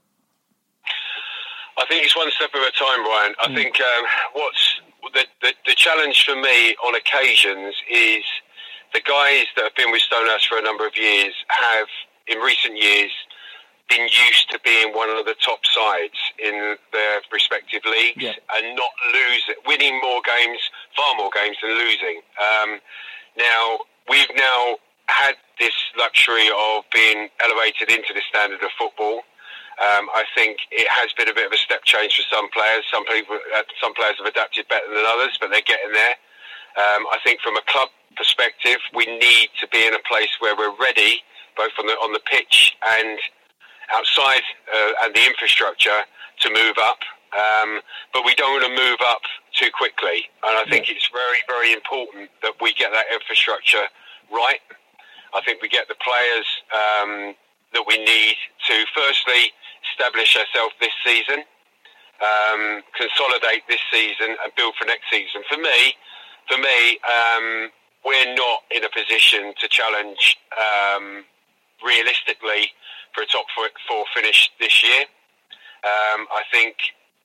I 1.79 1.85
think 1.89 2.05
it's 2.05 2.17
one 2.17 2.31
step 2.33 2.51
at 2.55 2.61
a 2.61 2.73
time, 2.73 3.05
Brian. 3.05 3.35
I 3.45 3.55
think 3.55 3.81
um, 3.81 4.05
what's 4.33 4.81
the, 5.15 5.25
the 5.43 5.55
the 5.67 5.75
challenge 5.77 6.25
for 6.25 6.35
me 6.35 6.75
on 6.85 6.95
occasions 6.97 7.75
is 7.89 8.25
the 8.93 9.01
guys 9.01 9.47
that 9.57 9.63
have 9.63 9.75
been 9.77 9.93
with 9.93 10.03
Stonehouse 10.03 10.45
for 10.45 10.59
a 10.59 10.63
number 10.63 10.85
of 10.87 10.97
years 10.99 11.33
have, 11.49 11.87
in 12.27 12.39
recent 12.39 12.77
years, 12.83 13.13
been 13.89 14.03
used 14.03 14.51
to 14.51 14.59
being 14.65 14.93
one 14.93 15.09
of 15.09 15.25
the 15.25 15.35
top 15.45 15.61
sides 15.65 16.19
in 16.43 16.77
their 16.93 17.21
respective 17.33 17.83
leagues 17.87 18.23
Yeah. 18.23 18.33
and 18.57 18.77
not 18.77 18.91
losing, 19.15 19.55
winning 19.67 20.01
more 20.03 20.21
games, 20.27 20.59
far 20.99 21.15
more 21.15 21.31
games 21.31 21.57
than 21.63 21.79
losing. 21.79 22.19
Um, 22.43 22.83
now 23.39 23.87
we've 24.11 24.35
now 24.35 24.83
had 25.07 25.39
this 25.59 25.75
luxury 25.97 26.51
of 26.51 26.85
being 26.93 27.31
elevated 27.39 27.89
into 27.91 28.13
the 28.13 28.23
standard 28.29 28.63
of 28.63 28.71
football. 28.79 29.23
Um, 29.79 30.11
I 30.11 30.27
think 30.35 30.59
it 30.75 30.91
has 30.91 31.15
been 31.15 31.31
a 31.31 31.35
bit 31.35 31.47
of 31.47 31.53
a 31.55 31.57
step 31.57 31.87
change 31.87 32.19
for 32.19 32.27
some 32.35 32.51
players. 32.51 32.83
Some 32.91 33.07
people, 33.07 33.39
uh, 33.55 33.63
some 33.81 33.95
players 33.95 34.19
have 34.19 34.27
adapted 34.27 34.67
better 34.67 34.91
than 34.91 35.07
others, 35.07 35.39
but 35.41 35.55
they're 35.55 35.63
getting 35.63 35.95
there. 35.95 36.19
Um, 36.75 37.07
I 37.15 37.19
think 37.23 37.41
from 37.41 37.57
a 37.57 37.63
club 37.71 37.89
perspective, 38.17 38.83
we 38.95 39.07
need 39.07 39.55
to 39.63 39.67
be 39.71 39.87
in 39.87 39.95
a 39.95 40.03
place 40.11 40.31
where 40.43 40.57
we're 40.59 40.75
ready, 40.83 41.23
both 41.57 41.71
on 41.79 41.87
the 41.87 41.95
on 42.03 42.13
the 42.13 42.23
pitch 42.27 42.77
and 42.99 43.19
outside, 43.95 44.43
uh, 44.67 45.07
and 45.07 45.15
the 45.15 45.25
infrastructure 45.25 46.03
to 46.43 46.51
move 46.51 46.75
up. 46.83 46.99
Um, 47.31 47.81
but 48.13 48.25
we 48.25 48.35
don't 48.35 48.59
want 48.59 48.67
to 48.67 48.75
move 48.75 48.99
up 49.07 49.23
too 49.59 49.71
quickly, 49.75 50.31
and 50.47 50.55
I 50.55 50.65
think 50.71 50.89
it's 50.89 51.11
very, 51.11 51.43
very 51.51 51.73
important 51.73 52.31
that 52.43 52.55
we 52.63 52.73
get 52.75 52.93
that 52.93 53.07
infrastructure 53.13 53.91
right. 54.31 54.63
I 55.35 55.41
think 55.43 55.61
we 55.61 55.69
get 55.69 55.89
the 55.89 55.99
players 55.99 56.47
um, 56.73 57.35
that 57.75 57.85
we 57.87 57.99
need 57.99 58.37
to 58.71 58.77
firstly 58.95 59.53
establish 59.91 60.37
ourselves 60.39 60.75
this 60.81 60.95
season, 61.05 61.43
um, 62.23 62.83
consolidate 62.97 63.67
this 63.69 63.83
season, 63.93 64.39
and 64.43 64.49
build 64.57 64.75
for 64.79 64.87
next 64.87 65.11
season. 65.11 65.43
For 65.51 65.59
me, 65.59 65.95
for 66.49 66.59
me, 66.59 66.99
um, 67.05 67.71
we're 68.05 68.35
not 68.35 68.63
in 68.71 68.85
a 68.85 68.91
position 68.95 69.53
to 69.59 69.69
challenge 69.69 70.39
um, 70.55 71.25
realistically 71.85 72.73
for 73.13 73.23
a 73.23 73.27
top 73.27 73.47
four, 73.55 73.69
four 73.87 74.05
finish 74.15 74.51
this 74.61 74.83
year. 74.83 75.03
Um, 75.85 76.27
I 76.31 76.43
think 76.53 76.77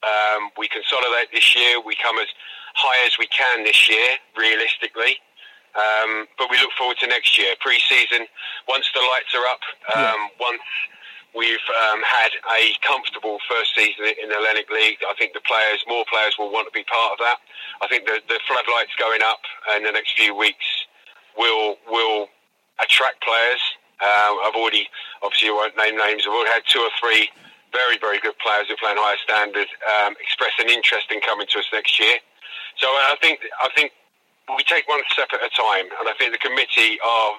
um, 0.03 0.51
we 0.57 0.67
consolidate 0.67 1.31
this 1.33 1.55
year. 1.55 1.79
We 1.81 1.95
come 1.95 2.19
as 2.19 2.27
high 2.75 3.05
as 3.05 3.17
we 3.17 3.27
can 3.27 3.63
this 3.63 3.89
year, 3.89 4.19
realistically. 4.37 5.19
Um, 5.73 6.27
but 6.37 6.51
we 6.51 6.57
look 6.61 6.71
forward 6.77 6.97
to 7.01 7.07
next 7.07 7.37
year. 7.37 7.55
Pre-season, 7.59 8.27
once 8.67 8.85
the 8.93 9.01
lights 9.01 9.33
are 9.33 9.45
up, 9.49 9.63
um, 9.95 10.29
once 10.39 10.61
we've 11.33 11.65
um, 11.89 12.01
had 12.05 12.29
a 12.53 12.77
comfortable 12.85 13.39
first 13.49 13.73
season 13.73 14.05
in 14.21 14.29
the 14.29 14.35
Hellenic 14.35 14.69
League, 14.69 15.01
I 15.01 15.17
think 15.17 15.33
the 15.33 15.41
players, 15.41 15.81
more 15.87 16.05
players, 16.09 16.35
will 16.37 16.51
want 16.51 16.69
to 16.69 16.75
be 16.75 16.85
part 16.85 17.13
of 17.13 17.19
that. 17.25 17.41
I 17.81 17.87
think 17.87 18.05
the, 18.05 18.21
the 18.29 18.39
floodlights 18.45 18.93
going 18.99 19.21
up 19.25 19.41
in 19.75 19.83
the 19.83 19.91
next 19.91 20.13
few 20.13 20.35
weeks 20.35 20.65
will 21.37 21.77
will 21.89 22.29
attract 22.77 23.23
players. 23.25 23.61
Uh, 23.97 24.45
I've 24.45 24.55
already, 24.55 24.87
obviously, 25.23 25.49
I 25.49 25.53
won't 25.53 25.77
name 25.77 25.97
names. 25.97 26.25
I've 26.27 26.33
already 26.33 26.53
had 26.53 26.63
two 26.67 26.85
or 26.85 26.93
three 27.01 27.29
very, 27.73 27.97
very 27.97 28.19
good 28.21 28.37
players 28.39 28.67
who 28.69 28.75
play 28.77 28.91
in 28.91 28.97
higher 28.97 29.17
standard 29.25 29.67
um, 30.05 30.13
express 30.21 30.53
an 30.59 30.69
interest 30.69 31.11
in 31.11 31.19
coming 31.21 31.47
to 31.51 31.59
us 31.59 31.65
next 31.73 31.99
year. 31.99 32.15
So 32.77 32.87
I 32.87 33.15
think 33.21 33.39
I 33.61 33.69
think 33.75 33.91
we 34.57 34.63
take 34.63 34.87
one 34.87 35.01
step 35.11 35.29
at 35.33 35.41
a 35.41 35.49
time, 35.49 35.85
and 35.99 36.07
I 36.07 36.13
think 36.17 36.31
the 36.31 36.39
committee 36.41 36.97
are 37.05 37.33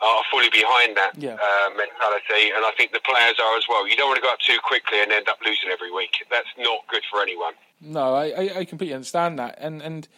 are 0.00 0.22
fully 0.30 0.50
behind 0.50 0.96
that 0.96 1.12
Yeah. 1.16 1.38
uh, 1.40 1.70
mentality, 1.76 2.50
and 2.54 2.64
I 2.66 2.72
think 2.76 2.92
the 2.92 3.00
players 3.00 3.36
are 3.40 3.56
as 3.56 3.64
well. 3.68 3.86
You 3.88 3.96
don't 3.96 4.08
want 4.08 4.16
to 4.16 4.22
go 4.22 4.28
up 4.32 4.40
too 4.40 4.58
quickly 4.62 5.00
and 5.00 5.10
end 5.12 5.28
up 5.28 5.38
losing 5.44 5.70
every 5.70 5.90
week. 5.90 6.26
That's 6.30 6.48
not 6.58 6.80
good 6.90 7.02
for 7.10 7.22
anyone. 7.22 7.54
No, 7.80 8.14
I, 8.14 8.26
I, 8.26 8.58
I 8.60 8.64
completely 8.64 8.94
understand 8.94 9.38
that. 9.38 9.56
And 9.58 9.80
and 9.82 10.08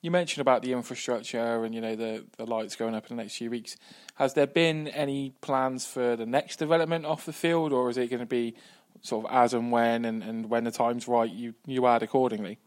you 0.00 0.10
mentioned 0.10 0.40
about 0.40 0.62
the 0.62 0.72
infrastructure 0.72 1.64
and 1.64 1.74
you 1.74 1.80
know 1.80 1.94
the 1.94 2.24
the 2.36 2.46
lights 2.46 2.74
going 2.76 2.94
up 2.94 3.08
in 3.10 3.16
the 3.16 3.22
next 3.22 3.36
few 3.36 3.50
weeks. 3.50 3.76
Has 4.16 4.34
there 4.34 4.46
been 4.48 4.88
any 4.88 5.32
plans 5.42 5.86
for 5.86 6.16
the 6.16 6.26
next 6.26 6.56
development 6.56 7.06
off 7.06 7.24
the 7.24 7.32
field, 7.32 7.72
or 7.72 7.88
is 7.90 7.96
it 7.96 8.08
going 8.10 8.18
to 8.20 8.26
be 8.26 8.56
sort 9.02 9.26
of 9.26 9.32
as 9.32 9.54
and 9.54 9.70
when 9.72 10.04
and, 10.04 10.22
and 10.22 10.50
when 10.50 10.64
the 10.64 10.70
time's 10.70 11.08
right, 11.08 11.30
you 11.30 11.54
you 11.66 11.86
add 11.86 12.02
accordingly? 12.02 12.58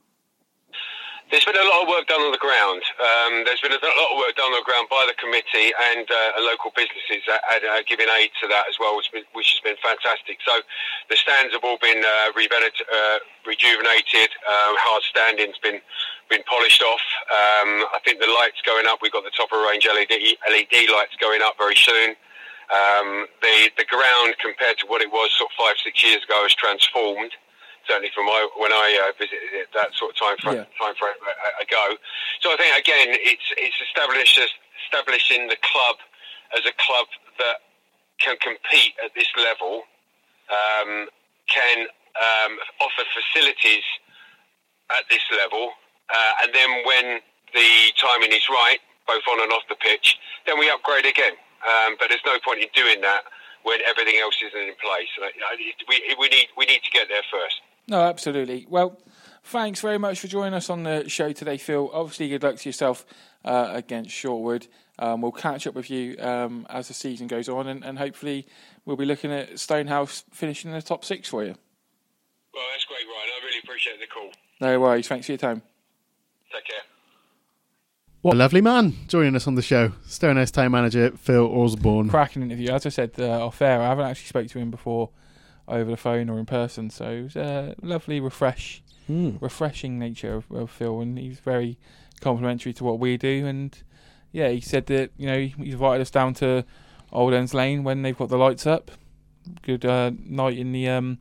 There's 1.31 1.47
been 1.47 1.55
a 1.55 1.63
lot 1.63 1.83
of 1.83 1.87
work 1.87 2.11
done 2.11 2.19
on 2.19 2.35
the 2.35 2.43
ground. 2.43 2.83
Um, 2.99 3.47
there's 3.47 3.63
been 3.63 3.71
a 3.71 3.79
lot 3.79 4.09
of 4.11 4.19
work 4.19 4.35
done 4.35 4.51
on 4.51 4.59
the 4.59 4.67
ground 4.67 4.91
by 4.91 5.07
the 5.07 5.15
committee 5.15 5.71
and, 5.95 6.03
uh, 6.03 6.43
local 6.43 6.75
businesses 6.75 7.23
that 7.23 7.39
had, 7.47 7.63
uh, 7.63 7.79
giving 7.87 8.11
aid 8.19 8.35
to 8.43 8.51
that 8.51 8.67
as 8.67 8.75
well, 8.75 8.99
which, 8.99 9.07
been, 9.15 9.23
which 9.31 9.55
has 9.55 9.63
been 9.63 9.79
fantastic. 9.79 10.43
So 10.43 10.59
the 11.07 11.15
stands 11.15 11.55
have 11.55 11.63
all 11.63 11.79
been 11.79 12.03
uh, 12.03 12.35
uh, 12.35 13.17
rejuvenated. 13.47 14.27
Uh, 14.43 14.75
hard 14.75 15.03
standing's 15.07 15.57
been 15.63 15.79
been 16.27 16.43
polished 16.47 16.83
off. 16.83 17.03
Um, 17.31 17.87
I 17.95 17.99
think 18.03 18.19
the 18.19 18.27
lights 18.27 18.59
going 18.67 18.87
up. 18.87 18.99
We've 18.99 19.11
got 19.11 19.23
the 19.23 19.35
top 19.35 19.51
of 19.55 19.59
range 19.63 19.87
LED 19.87 20.11
LED 20.51 20.91
lights 20.91 21.15
going 21.15 21.39
up 21.43 21.55
very 21.55 21.79
soon. 21.79 22.15
Um, 22.71 23.27
the 23.41 23.69
the 23.77 23.85
ground 23.85 24.35
compared 24.39 24.79
to 24.79 24.87
what 24.87 25.01
it 25.01 25.11
was 25.11 25.29
sort 25.35 25.51
of 25.51 25.55
five 25.59 25.75
six 25.83 25.99
years 26.03 26.23
ago 26.23 26.39
has 26.43 26.53
transformed. 26.55 27.31
Certainly 27.87 28.11
from 28.15 28.25
my 28.27 28.39
when 28.55 28.71
I 28.71 29.09
uh, 29.09 29.11
visited 29.19 29.51
it 29.51 29.67
that 29.73 29.91
sort 29.97 30.11
of 30.11 30.15
time 30.15 30.37
frame, 30.39 30.63
Yeah. 30.63 30.79
time 30.79 30.95
frame 30.95 31.17
ago. 31.59 31.97
So 32.39 32.53
I 32.53 32.55
think 32.55 32.71
again, 32.79 33.11
it's 33.19 33.47
it's 33.57 33.75
established 33.89 34.39
establishing 34.87 35.47
the 35.47 35.57
club 35.61 35.97
as 36.55 36.63
a 36.63 36.71
club 36.79 37.07
that 37.39 37.59
can 38.19 38.37
compete 38.37 38.93
at 39.03 39.11
this 39.15 39.27
level, 39.35 39.83
um, 40.51 41.07
can 41.49 41.87
um, 42.21 42.53
offer 42.79 43.03
facilities 43.11 43.83
at 44.95 45.03
this 45.09 45.23
level, 45.35 45.71
uh, 46.13 46.31
and 46.43 46.53
then 46.53 46.69
when 46.85 47.19
the 47.53 47.71
timing 47.99 48.31
is 48.31 48.47
right, 48.47 48.79
both 49.07 49.23
on 49.31 49.41
and 49.41 49.51
off 49.51 49.63
the 49.69 49.75
pitch, 49.75 50.19
then 50.45 50.59
we 50.59 50.69
upgrade 50.69 51.05
again. 51.05 51.33
Um, 51.67 51.95
but 51.99 52.09
there's 52.09 52.21
no 52.25 52.37
point 52.43 52.59
in 52.61 52.67
doing 52.75 53.01
that 53.01 53.21
when 53.63 53.79
everything 53.87 54.15
else 54.21 54.35
isn't 54.45 54.59
in 54.59 54.73
place. 54.81 55.07
You 55.17 55.23
know, 55.23 55.47
it- 55.53 55.75
we, 55.87 56.15
we 56.19 56.27
need 56.29 56.47
we 56.57 56.65
need 56.65 56.81
to 56.83 56.91
get 56.91 57.07
there 57.09 57.21
first. 57.31 57.61
No, 57.87 58.01
absolutely. 58.01 58.65
Well, 58.69 58.99
thanks 59.43 59.81
very 59.81 59.97
much 59.97 60.19
for 60.19 60.27
joining 60.27 60.53
us 60.53 60.69
on 60.69 60.83
the 60.83 61.09
show 61.09 61.31
today, 61.33 61.57
Phil. 61.57 61.89
Obviously, 61.93 62.29
good 62.29 62.43
luck 62.43 62.57
to 62.57 62.69
yourself 62.69 63.05
uh, 63.43 63.69
against 63.73 64.11
Shortwood. 64.11 64.67
Um, 64.99 65.21
we'll 65.21 65.31
catch 65.31 65.65
up 65.65 65.73
with 65.73 65.89
you 65.89 66.15
um, 66.19 66.67
as 66.69 66.87
the 66.87 66.93
season 66.93 67.25
goes 67.27 67.49
on, 67.49 67.67
and, 67.67 67.83
and 67.83 67.97
hopefully, 67.97 68.45
we'll 68.85 68.97
be 68.97 69.05
looking 69.05 69.31
at 69.31 69.57
Stonehouse 69.59 70.23
finishing 70.31 70.69
in 70.69 70.75
the 70.77 70.81
top 70.81 71.03
six 71.03 71.27
for 71.27 71.43
you. 71.43 71.55
Well, 72.53 72.63
that's 72.71 72.85
great, 72.85 73.05
Ryan. 73.07 73.29
I 73.41 73.45
really 73.45 73.59
appreciate 73.63 73.99
the 73.99 74.07
call. 74.07 74.29
No 74.59 74.79
worries. 74.79 75.07
Thanks 75.07 75.25
for 75.25 75.31
your 75.31 75.39
time. 75.39 75.63
Take 76.53 76.65
care. 76.65 76.83
What 78.21 78.35
a 78.35 78.37
lovely 78.37 78.61
man 78.61 78.93
joining 79.07 79.35
us 79.35 79.47
on 79.47 79.55
the 79.55 79.63
show. 79.63 79.93
Stonehouse 80.05 80.51
Town 80.51 80.71
Manager 80.71 81.11
Phil 81.17 81.47
Orsborn. 81.49 82.09
Cracking 82.09 82.43
interview. 82.43 82.69
As 82.69 82.85
I 82.85 82.89
said 82.89 83.13
uh, 83.17 83.45
off 83.47 83.59
air, 83.61 83.81
I 83.81 83.87
haven't 83.89 84.05
actually 84.05 84.27
spoke 84.27 84.47
to 84.49 84.59
him 84.59 84.69
before 84.69 85.09
over 85.67 85.89
the 85.89 85.97
phone 85.97 86.29
or 86.29 86.37
in 86.37 86.45
person, 86.45 86.89
so 86.91 87.09
it 87.09 87.23
was 87.23 87.35
a 87.35 87.75
lovely, 87.81 88.19
refresh, 88.19 88.83
Hmm. 89.07 89.31
refreshing 89.39 89.97
nature 89.97 90.35
of, 90.35 90.51
of 90.51 90.69
Phil, 90.69 91.01
and 91.01 91.17
he's 91.17 91.39
very 91.39 91.77
complimentary 92.19 92.73
to 92.73 92.83
what 92.83 92.99
we 92.99 93.17
do. 93.17 93.47
And 93.47 93.75
yeah, 94.31 94.49
he 94.49 94.61
said 94.61 94.85
that 94.87 95.09
you 95.17 95.25
know 95.25 95.39
he's 95.39 95.73
invited 95.73 96.01
us 96.01 96.11
down 96.11 96.35
to 96.35 96.63
Oldends 97.11 97.53
Lane 97.55 97.83
when 97.83 98.03
they've 98.03 98.17
got 98.17 98.29
the 98.29 98.37
lights 98.37 98.67
up. 98.67 98.91
Good 99.63 99.83
uh, 99.83 100.11
night 100.23 100.57
in 100.59 100.71
the 100.71 100.87
um, 100.89 101.17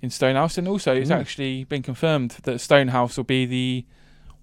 in 0.00 0.10
Stonehouse, 0.10 0.56
and 0.58 0.68
also 0.68 0.94
it's 0.94 1.10
Mm. 1.10 1.18
actually 1.20 1.64
been 1.64 1.82
confirmed 1.82 2.30
that 2.44 2.60
Stonehouse 2.60 3.16
will 3.16 3.24
be 3.24 3.44
the 3.46 3.84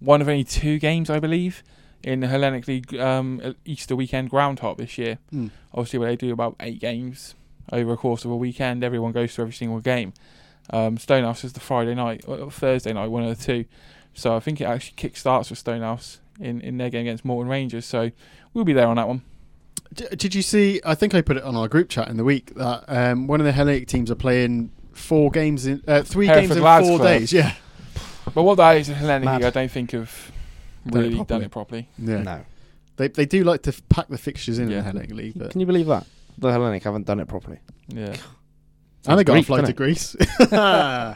one 0.01 0.21
of 0.21 0.27
only 0.27 0.43
two 0.43 0.77
games, 0.79 1.09
I 1.09 1.19
believe, 1.19 1.63
in 2.03 2.19
the 2.19 2.27
Hellenic 2.27 2.67
League 2.67 2.93
um, 2.95 3.55
Easter 3.63 3.95
weekend 3.95 4.29
ground 4.29 4.59
hop 4.59 4.77
this 4.77 4.97
year. 4.97 5.19
Mm. 5.33 5.51
Obviously, 5.73 5.99
where 5.99 6.09
they 6.09 6.15
do 6.17 6.33
about 6.33 6.55
eight 6.59 6.79
games 6.81 7.35
over 7.71 7.93
a 7.93 7.97
course 7.97 8.25
of 8.25 8.31
a 8.31 8.35
weekend, 8.35 8.83
everyone 8.83 9.13
goes 9.13 9.33
to 9.35 9.41
every 9.43 9.53
single 9.53 9.79
game. 9.79 10.13
Um, 10.71 10.97
Stonehouse 10.97 11.43
is 11.43 11.53
the 11.53 11.59
Friday 11.59 11.95
night 11.95 12.23
or 12.27 12.51
Thursday 12.51 12.91
night, 12.91 13.07
one 13.07 13.23
of 13.23 13.37
the 13.37 13.43
two. 13.43 13.65
So 14.13 14.35
I 14.35 14.39
think 14.39 14.59
it 14.59 14.65
actually 14.65 14.93
kick 14.97 15.15
starts 15.15 15.49
with 15.49 15.59
Stonehouse 15.59 16.19
in, 16.39 16.59
in 16.61 16.77
their 16.77 16.89
game 16.89 17.01
against 17.01 17.23
Moreton 17.23 17.47
Rangers. 17.49 17.85
So 17.85 18.11
we'll 18.53 18.65
be 18.65 18.73
there 18.73 18.87
on 18.87 18.97
that 18.97 19.07
one. 19.07 19.21
D- 19.93 20.07
Did 20.15 20.33
you 20.35 20.41
see? 20.41 20.81
I 20.85 20.95
think 20.95 21.13
I 21.13 21.21
put 21.21 21.37
it 21.37 21.43
on 21.43 21.55
our 21.55 21.67
group 21.67 21.89
chat 21.89 22.07
in 22.07 22.17
the 22.17 22.23
week 22.23 22.53
that 22.55 22.83
um, 22.87 23.27
one 23.27 23.39
of 23.39 23.45
the 23.45 23.51
Hellenic 23.51 23.87
teams 23.87 24.09
are 24.09 24.15
playing 24.15 24.71
four 24.93 25.29
games 25.31 25.65
in 25.65 25.83
uh, 25.87 26.01
three 26.03 26.27
Hereford 26.27 26.43
games 26.49 26.57
in 26.57 26.63
Lads 26.63 26.87
four 26.87 26.97
Club. 26.97 27.07
days. 27.09 27.33
Yeah, 27.33 27.53
But 28.33 28.43
what 28.43 28.55
that 28.55 28.77
is 28.77 28.89
in 28.89 28.95
Hellenic 28.95 29.29
League, 29.29 29.43
I 29.43 29.49
don't 29.49 29.71
think 29.71 29.91
have 29.91 30.31
Done 30.87 31.03
it 31.03 31.07
really 31.09 31.23
done 31.25 31.41
it 31.43 31.51
properly. 31.51 31.89
yeah. 31.97 32.23
No. 32.23 32.41
They 32.97 33.07
they 33.07 33.25
do 33.25 33.43
like 33.43 33.61
to 33.63 33.69
f- 33.71 33.81
pack 33.89 34.07
the 34.09 34.17
fixtures 34.17 34.57
in 34.59 34.65
in 34.65 34.71
Yeah. 34.71 34.77
the 34.77 34.83
Hellenic 34.83 35.11
League, 35.11 35.33
but 35.37 35.51
Can 35.51 35.59
you 35.59 35.65
believe 35.67 35.87
that? 35.87 36.05
The 36.37 36.51
Hellenic 36.51 36.83
haven't 36.83 37.05
done 37.05 37.19
it 37.19 37.27
properly. 37.27 37.59
Yeah. 37.87 38.15
and 39.07 39.17
they 39.19 39.23
got 39.23 39.33
a 39.33 39.35
Greek, 39.37 39.45
flight 39.47 39.65
to? 39.65 39.73
Greece. 39.73 40.15
uh, 40.51 41.15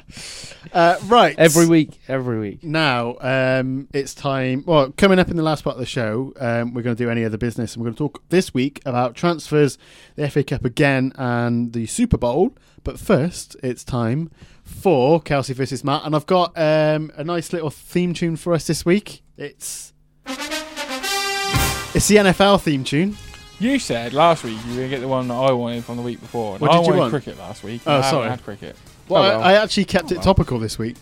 right, 1.05 1.35
Every 1.37 1.67
week, 1.67 1.99
every 2.07 2.39
week. 2.39 2.63
Now, 2.63 3.17
um, 3.21 3.87
it's 3.93 4.13
time. 4.13 4.63
Well, 4.65 4.91
coming 4.97 5.19
up 5.19 5.29
in 5.29 5.37
the 5.37 5.43
last 5.43 5.63
part 5.63 5.75
of 5.75 5.79
the 5.79 5.85
show, 5.85 6.33
um, 6.39 6.73
we're 6.73 6.81
going 6.81 6.95
to 6.95 7.03
do 7.03 7.09
any 7.09 7.23
other 7.23 7.37
business, 7.37 7.73
and 7.75 7.81
we're 7.83 7.87
going 7.91 7.95
to 7.95 7.97
talk 7.99 8.23
this 8.29 8.53
week 8.53 8.81
about 8.85 9.15
transfers, 9.15 9.77
the 10.15 10.29
FA 10.29 10.43
Cup 10.43 10.65
again, 10.65 11.11
and 11.15 11.73
the 11.73 11.85
Super 11.85 12.17
Bowl. 12.17 12.55
But 12.83 12.99
first, 12.99 13.55
it's 13.63 13.83
time 13.83 14.31
for 14.65 15.21
Kelsey 15.21 15.53
versus 15.53 15.83
Matt, 15.83 16.03
and 16.05 16.15
I've 16.15 16.25
got 16.25 16.51
um, 16.57 17.11
a 17.15 17.23
nice 17.23 17.53
little 17.53 17.69
theme 17.69 18.13
tune 18.13 18.35
for 18.35 18.53
us 18.53 18.67
this 18.67 18.83
week. 18.85 19.21
It's 19.37 19.93
it's 20.27 22.07
the 22.09 22.15
NFL 22.17 22.61
theme 22.61 22.83
tune. 22.83 23.15
You 23.59 23.79
said 23.79 24.11
last 24.13 24.43
week 24.43 24.57
you 24.65 24.71
were 24.71 24.75
going 24.77 24.89
to 24.89 24.95
get 24.95 24.99
the 24.99 25.07
one 25.07 25.29
that 25.29 25.33
I 25.35 25.51
wanted 25.53 25.85
from 25.85 25.95
the 25.95 26.03
week 26.03 26.19
before. 26.19 26.53
and 26.53 26.61
What 26.61 26.71
I 26.71 26.77
did 26.77 26.81
you 26.87 26.87
wanted 26.89 26.99
want? 26.99 27.11
cricket 27.11 27.37
last 27.39 27.63
week. 27.63 27.81
Oh, 27.85 27.99
I 27.99 28.01
sorry. 28.11 28.29
had 28.29 28.43
cricket. 28.43 28.75
Well, 29.07 29.23
Oh, 29.23 29.27
well. 29.29 29.41
I, 29.41 29.51
I 29.51 29.63
actually 29.63 29.85
kept 29.85 30.11
it 30.11 30.15
well. 30.15 30.23
topical 30.25 30.59
this 30.59 30.77
week. 30.77 30.97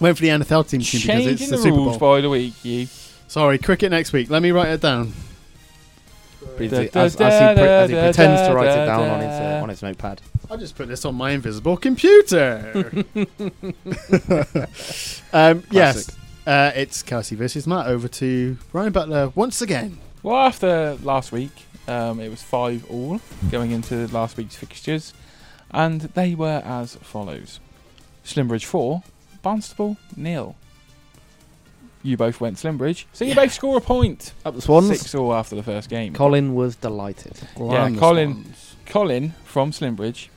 Went 0.00 0.16
for 0.16 0.22
the 0.22 0.28
NFL 0.28 0.66
theme 0.66 0.80
tune 0.80 1.00
because 1.02 1.26
it's 1.26 1.50
the 1.50 1.56
the 1.56 1.62
Super 1.62 1.76
Bowl. 1.76 1.98
by 1.98 2.20
the 2.22 2.30
week, 2.30 2.54
you. 2.64 2.86
Sorry, 3.28 3.58
cricket 3.58 3.90
next 3.90 4.12
week. 4.14 4.30
Let 4.30 4.40
me 4.42 4.50
write 4.50 4.68
it 4.68 4.80
down. 4.80 5.12
As, 6.58 6.70
Da, 6.70 7.00
as, 7.00 7.20
as 7.20 7.56
he, 7.56 7.60
pre- 7.60 7.68
as 7.68 7.90
he 7.90 7.96
pretends 7.96 8.48
to 8.48 8.54
write 8.54 8.68
it 8.68 8.86
down 8.86 9.08
on 9.08 9.20
his 9.20 9.30
uh, 9.30 9.60
on 9.62 9.68
his 9.68 9.82
notepad. 9.82 10.22
I'll 10.50 10.56
just 10.56 10.76
put 10.76 10.88
this 10.88 11.04
on 11.04 11.14
my 11.14 11.30
invisible 11.32 11.76
computer. 11.76 13.04
um, 15.32 15.62
yes, 15.70 16.10
uh, 16.46 16.72
it's 16.74 17.02
Kelsey 17.02 17.36
versus 17.36 17.66
Matt. 17.66 17.86
Over 17.86 18.08
to 18.08 18.56
Ryan 18.72 18.92
Butler 18.92 19.32
once 19.34 19.60
again. 19.60 19.98
Well, 20.22 20.36
after 20.36 20.96
last 21.02 21.32
week, 21.32 21.52
um, 21.88 22.20
it 22.20 22.28
was 22.28 22.42
five 22.42 22.88
all 22.90 23.20
going 23.50 23.70
into 23.72 24.06
last 24.08 24.36
week's 24.36 24.56
fixtures, 24.56 25.12
and 25.70 26.00
they 26.00 26.34
were 26.34 26.62
as 26.64 26.96
follows: 26.96 27.60
Slimbridge 28.24 28.64
four, 28.64 29.02
Barnstaple 29.44 29.96
nil. 30.16 30.56
You 32.06 32.16
both 32.16 32.40
went 32.40 32.56
Slimbridge, 32.56 33.06
so 33.12 33.24
you 33.24 33.34
both 33.34 33.52
score 33.52 33.76
a 33.78 33.80
point. 33.80 34.32
Up 34.44 34.54
the 34.54 34.62
Swans. 34.62 34.86
Six 35.00 35.12
all 35.16 35.34
after 35.34 35.56
the 35.56 35.62
first 35.64 35.88
game. 35.90 36.14
Colin 36.14 36.54
was 36.54 36.76
delighted. 36.76 37.32
Yeah, 37.58 37.88
the 37.88 37.98
Colin. 37.98 38.32
Swans. 38.44 38.76
Colin 38.86 39.34
from 39.44 39.72
Slimbridge 39.72 40.28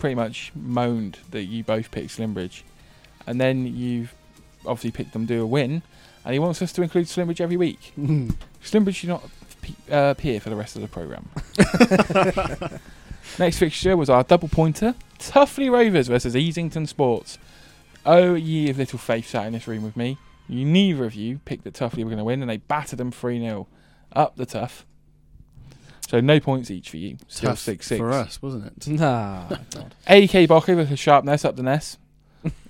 pretty 0.00 0.16
much 0.16 0.50
moaned 0.56 1.18
that 1.30 1.44
you 1.44 1.62
both 1.62 1.92
picked 1.92 2.16
Slimbridge, 2.18 2.62
and 3.28 3.40
then 3.40 3.64
you've 3.76 4.12
obviously 4.66 4.90
picked 4.90 5.12
them 5.12 5.26
to 5.28 5.34
do 5.34 5.42
a 5.42 5.46
win, 5.46 5.82
and 6.24 6.32
he 6.32 6.40
wants 6.40 6.60
us 6.60 6.72
to 6.72 6.82
include 6.82 7.06
Slimbridge 7.06 7.40
every 7.40 7.56
week. 7.56 7.92
Slimbridge 7.96 8.96
should 8.96 9.08
not 9.10 9.22
pe- 9.62 9.94
uh, 9.94 10.10
appear 10.10 10.40
for 10.40 10.50
the 10.50 10.56
rest 10.56 10.74
of 10.74 10.82
the 10.82 10.88
programme. 10.88 11.28
Next 13.38 13.58
fixture 13.58 13.96
was 13.96 14.10
our 14.10 14.24
double 14.24 14.48
pointer 14.48 14.94
Tuffley 15.20 15.70
Rovers 15.70 16.08
versus 16.08 16.34
Easington 16.34 16.88
Sports. 16.88 17.38
Oh, 18.04 18.34
ye 18.34 18.68
of 18.70 18.78
little 18.78 18.98
faith 18.98 19.28
sat 19.28 19.46
in 19.46 19.52
this 19.52 19.68
room 19.68 19.82
with 19.84 19.96
me. 19.96 20.18
You 20.48 20.64
neither 20.64 21.04
of 21.04 21.14
you 21.14 21.38
picked 21.44 21.64
that 21.64 21.74
Tuffley 21.74 21.98
were 22.04 22.10
going 22.10 22.18
to 22.18 22.24
win, 22.24 22.40
and 22.40 22.50
they 22.50 22.58
battered 22.58 22.98
them 22.98 23.10
3 23.10 23.40
0. 23.40 23.66
Up 24.12 24.36
the 24.36 24.46
tough. 24.46 24.86
So 26.08 26.20
no 26.20 26.38
points 26.38 26.70
each 26.70 26.88
for 26.90 26.96
you. 26.98 27.18
Still 27.26 27.50
Tough 27.50 27.58
6 27.58 27.86
6. 27.86 27.98
for 27.98 28.12
us, 28.12 28.40
wasn't 28.40 28.66
it? 28.66 28.86
Nah. 28.88 29.48
God. 29.48 29.94
AEK 30.06 30.46
Boco 30.48 30.76
with 30.76 30.92
a 30.92 30.96
sharpness 30.96 31.44
up 31.44 31.56
the 31.56 31.62
ness. 31.64 31.98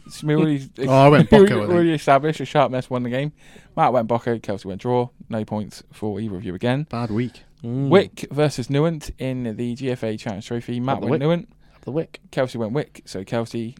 It's 0.06 0.24
already, 0.24 0.70
Oh, 0.78 0.88
I 0.88 1.08
went 1.08 1.28
Boco, 1.28 1.44
I 1.44 1.48
think. 1.48 1.70
already 1.70 1.92
established. 1.92 2.40
A 2.40 2.44
sharpness 2.46 2.88
won 2.88 3.02
the 3.02 3.10
game. 3.10 3.32
Matt 3.76 3.92
went 3.92 4.08
Boco. 4.08 4.38
Kelsey 4.38 4.68
went 4.68 4.80
draw. 4.80 5.10
No 5.28 5.44
points 5.44 5.82
for 5.92 6.18
either 6.20 6.36
of 6.36 6.44
you 6.44 6.54
again. 6.54 6.84
Bad 6.88 7.10
week. 7.10 7.42
Mm. 7.62 7.88
Wick 7.90 8.26
versus 8.30 8.70
Newent 8.70 9.10
in 9.18 9.56
the 9.56 9.74
GFA 9.74 10.18
Challenge 10.18 10.46
Trophy. 10.46 10.80
Matt 10.80 10.96
Up 10.96 11.00
the 11.02 11.06
went 11.08 11.20
Wick. 11.20 11.26
Newent. 11.26 11.48
The 11.82 11.90
wick. 11.90 12.20
Kelsey 12.30 12.56
went 12.56 12.72
Wick. 12.72 13.02
So 13.04 13.22
Kelsey 13.24 13.76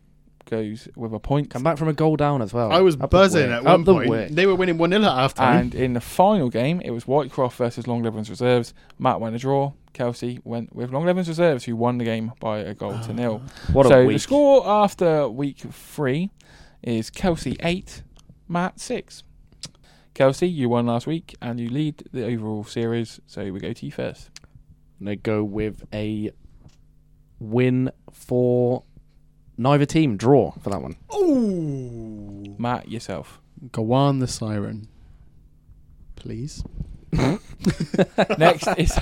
goes 0.47 0.89
with 0.97 1.13
a 1.13 1.19
point. 1.19 1.51
Come 1.51 1.63
back 1.63 1.77
from 1.77 1.89
a 1.89 1.93
goal 1.93 2.17
down 2.17 2.41
as 2.41 2.53
well. 2.55 2.73
I 2.73 2.81
was 2.81 2.97
Up 3.01 3.11
buzzing 3.11 3.51
at 3.53 3.65
one 3.65 3.85
the 3.85 3.93
point. 3.93 4.09
wick. 4.09 4.31
They 4.31 4.47
were 4.47 4.55
winning 4.55 4.79
1 4.79 4.91
0 4.91 5.03
at 5.03 5.09
half 5.09 5.35
time. 5.35 5.57
And 5.61 5.75
in 5.75 5.93
the 5.93 6.01
final 6.01 6.49
game, 6.49 6.81
it 6.81 6.91
was 6.93 7.05
Whitecroft 7.05 7.55
versus 7.55 7.87
Longlevens 7.87 8.31
Reserves. 8.31 8.73
Matt 8.99 9.21
went 9.21 9.37
a 9.37 9.39
draw. 9.39 9.73
Kelsey 9.93 10.41
went 10.45 10.75
with 10.75 10.91
Longlevens 10.91 11.29
Reserves, 11.29 11.65
who 11.65 11.77
won 11.77 11.99
the 11.99 12.05
game 12.05 12.33
by 12.41 12.59
a 12.59 12.75
goal 12.75 12.99
to 13.01 13.13
nil. 13.13 13.43
What 13.73 13.87
a 13.87 13.89
so 13.91 14.07
week. 14.07 14.17
the 14.17 14.21
score 14.21 14.67
after 14.67 15.29
week 15.29 15.59
three 15.59 16.31
is 16.83 17.11
Kelsey 17.11 17.57
eight, 17.61 18.03
Matt 18.49 18.79
six. 18.81 19.23
Kelsey, 20.15 20.49
you 20.49 20.69
won 20.71 20.87
last 20.87 21.07
week 21.07 21.35
and 21.43 21.61
you 21.61 21.69
lead 21.69 22.03
the 22.13 22.25
overall 22.25 22.65
series. 22.65 23.21
So 23.27 23.53
we 23.53 23.61
go 23.61 23.73
to 23.75 23.87
you 23.87 23.93
first. 23.93 24.31
They 25.01 25.17
go 25.17 25.45
with 25.45 25.85
a 25.93 26.31
win 27.39 27.91
for 28.13 28.83
neither 29.57 29.87
team. 29.87 30.17
Draw 30.17 30.53
for 30.53 30.71
that 30.71 30.83
one. 30.83 30.97
Ooh. 31.15 32.55
Matt, 32.59 32.89
yourself. 32.91 33.41
Go 33.73 33.93
on 33.93 34.19
the 34.19 34.27
siren. 34.27 34.89
Please. 36.17 36.63
next 38.39 38.67
is 38.77 38.99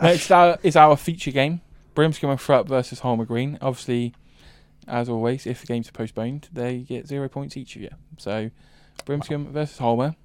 next 0.00 0.30
our, 0.30 0.58
is 0.62 0.76
our 0.76 0.96
feature 0.96 1.30
game. 1.30 1.60
Brimscombe 1.94 2.30
and 2.30 2.40
Thrupp 2.40 2.68
versus 2.68 3.00
Holmer 3.00 3.24
Green. 3.24 3.58
Obviously, 3.60 4.14
as 4.86 5.08
always, 5.08 5.46
if 5.46 5.60
the 5.60 5.66
games 5.66 5.88
are 5.88 5.92
postponed, 5.92 6.48
they 6.52 6.78
get 6.78 7.06
zero 7.06 7.28
points 7.28 7.56
each 7.56 7.76
of 7.76 7.82
you. 7.82 7.90
So 8.18 8.50
Brimscombe 9.04 9.52
versus 9.52 9.78
Holmer. 9.78 10.16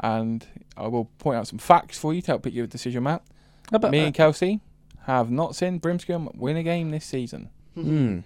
And 0.00 0.44
I 0.76 0.88
will 0.88 1.06
point 1.18 1.38
out 1.38 1.46
some 1.46 1.58
facts 1.58 1.98
for 1.98 2.12
you 2.12 2.20
to 2.22 2.26
help 2.32 2.42
put 2.42 2.52
your 2.52 2.66
decision, 2.66 3.04
Matt. 3.04 3.22
About 3.72 3.92
Me 3.92 4.00
that? 4.00 4.06
and 4.06 4.14
Kelsey 4.14 4.60
have 5.06 5.30
not 5.30 5.54
seen 5.54 5.78
Brimscombe 5.78 6.30
win 6.34 6.56
a 6.56 6.62
game 6.62 6.90
this 6.90 7.04
season. 7.04 7.50
Hmm. 7.74 8.20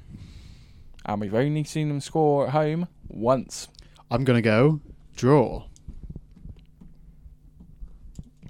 And 1.07 1.20
we've 1.20 1.35
only 1.35 1.65
seen 1.65 1.89
them 1.89 2.01
score 2.01 2.47
at 2.47 2.53
home 2.53 2.89
once. 3.09 3.69
I'm 4.11 4.25
going 4.25 4.37
to 4.37 4.43
go 4.43 4.81
draw. 5.16 5.65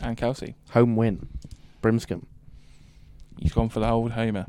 And 0.00 0.16
Kelsey, 0.16 0.54
Home 0.70 0.96
win. 0.96 1.28
Brimscombe. 1.82 2.26
he's 3.40 3.52
gone 3.52 3.68
for 3.68 3.80
the 3.80 3.88
old 3.88 4.12
homer. 4.12 4.46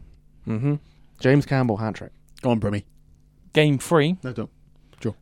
Mm-hmm. 0.48 0.76
James 1.20 1.46
Campbell 1.46 1.78
hat 1.78 1.96
trick. 1.96 2.12
Go 2.42 2.52
on, 2.52 2.60
Brimmy. 2.60 2.84
Game 3.54 3.78
three 3.80 4.18
No, 4.24 4.32
don't. 4.34 4.50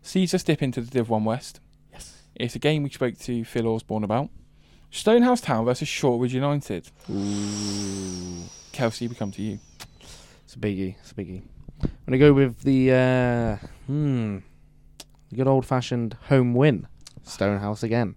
sees 0.01 0.33
us 0.33 0.43
dip 0.43 0.61
into 0.61 0.81
the 0.81 0.91
Div 0.91 1.09
1 1.09 1.23
West. 1.23 1.59
Yes. 1.91 2.23
It's 2.35 2.55
a 2.55 2.59
game 2.59 2.83
we 2.83 2.89
spoke 2.89 3.17
to 3.19 3.43
Phil 3.45 3.63
Orsborn 3.63 4.03
about. 4.03 4.29
Stonehouse 4.91 5.41
Town 5.41 5.65
versus 5.65 5.87
Shortwood 5.87 6.29
United. 6.31 6.89
Ooh. 7.09 8.43
Kelsey, 8.71 9.07
we 9.07 9.15
come 9.15 9.31
to 9.31 9.41
you. 9.41 9.59
It's 10.43 10.55
a 10.55 10.59
biggie. 10.59 10.95
It's 10.99 11.11
a 11.11 11.15
biggie. 11.15 11.43
I'm 11.81 11.89
gonna 12.05 12.17
go 12.17 12.33
with 12.33 12.61
the 12.61 12.91
uh, 12.91 13.67
hmm, 13.85 14.39
the 15.29 15.35
good 15.35 15.47
old 15.47 15.65
fashioned 15.65 16.15
home 16.29 16.53
win. 16.53 16.87
Stonehouse 17.23 17.83
again. 17.83 18.15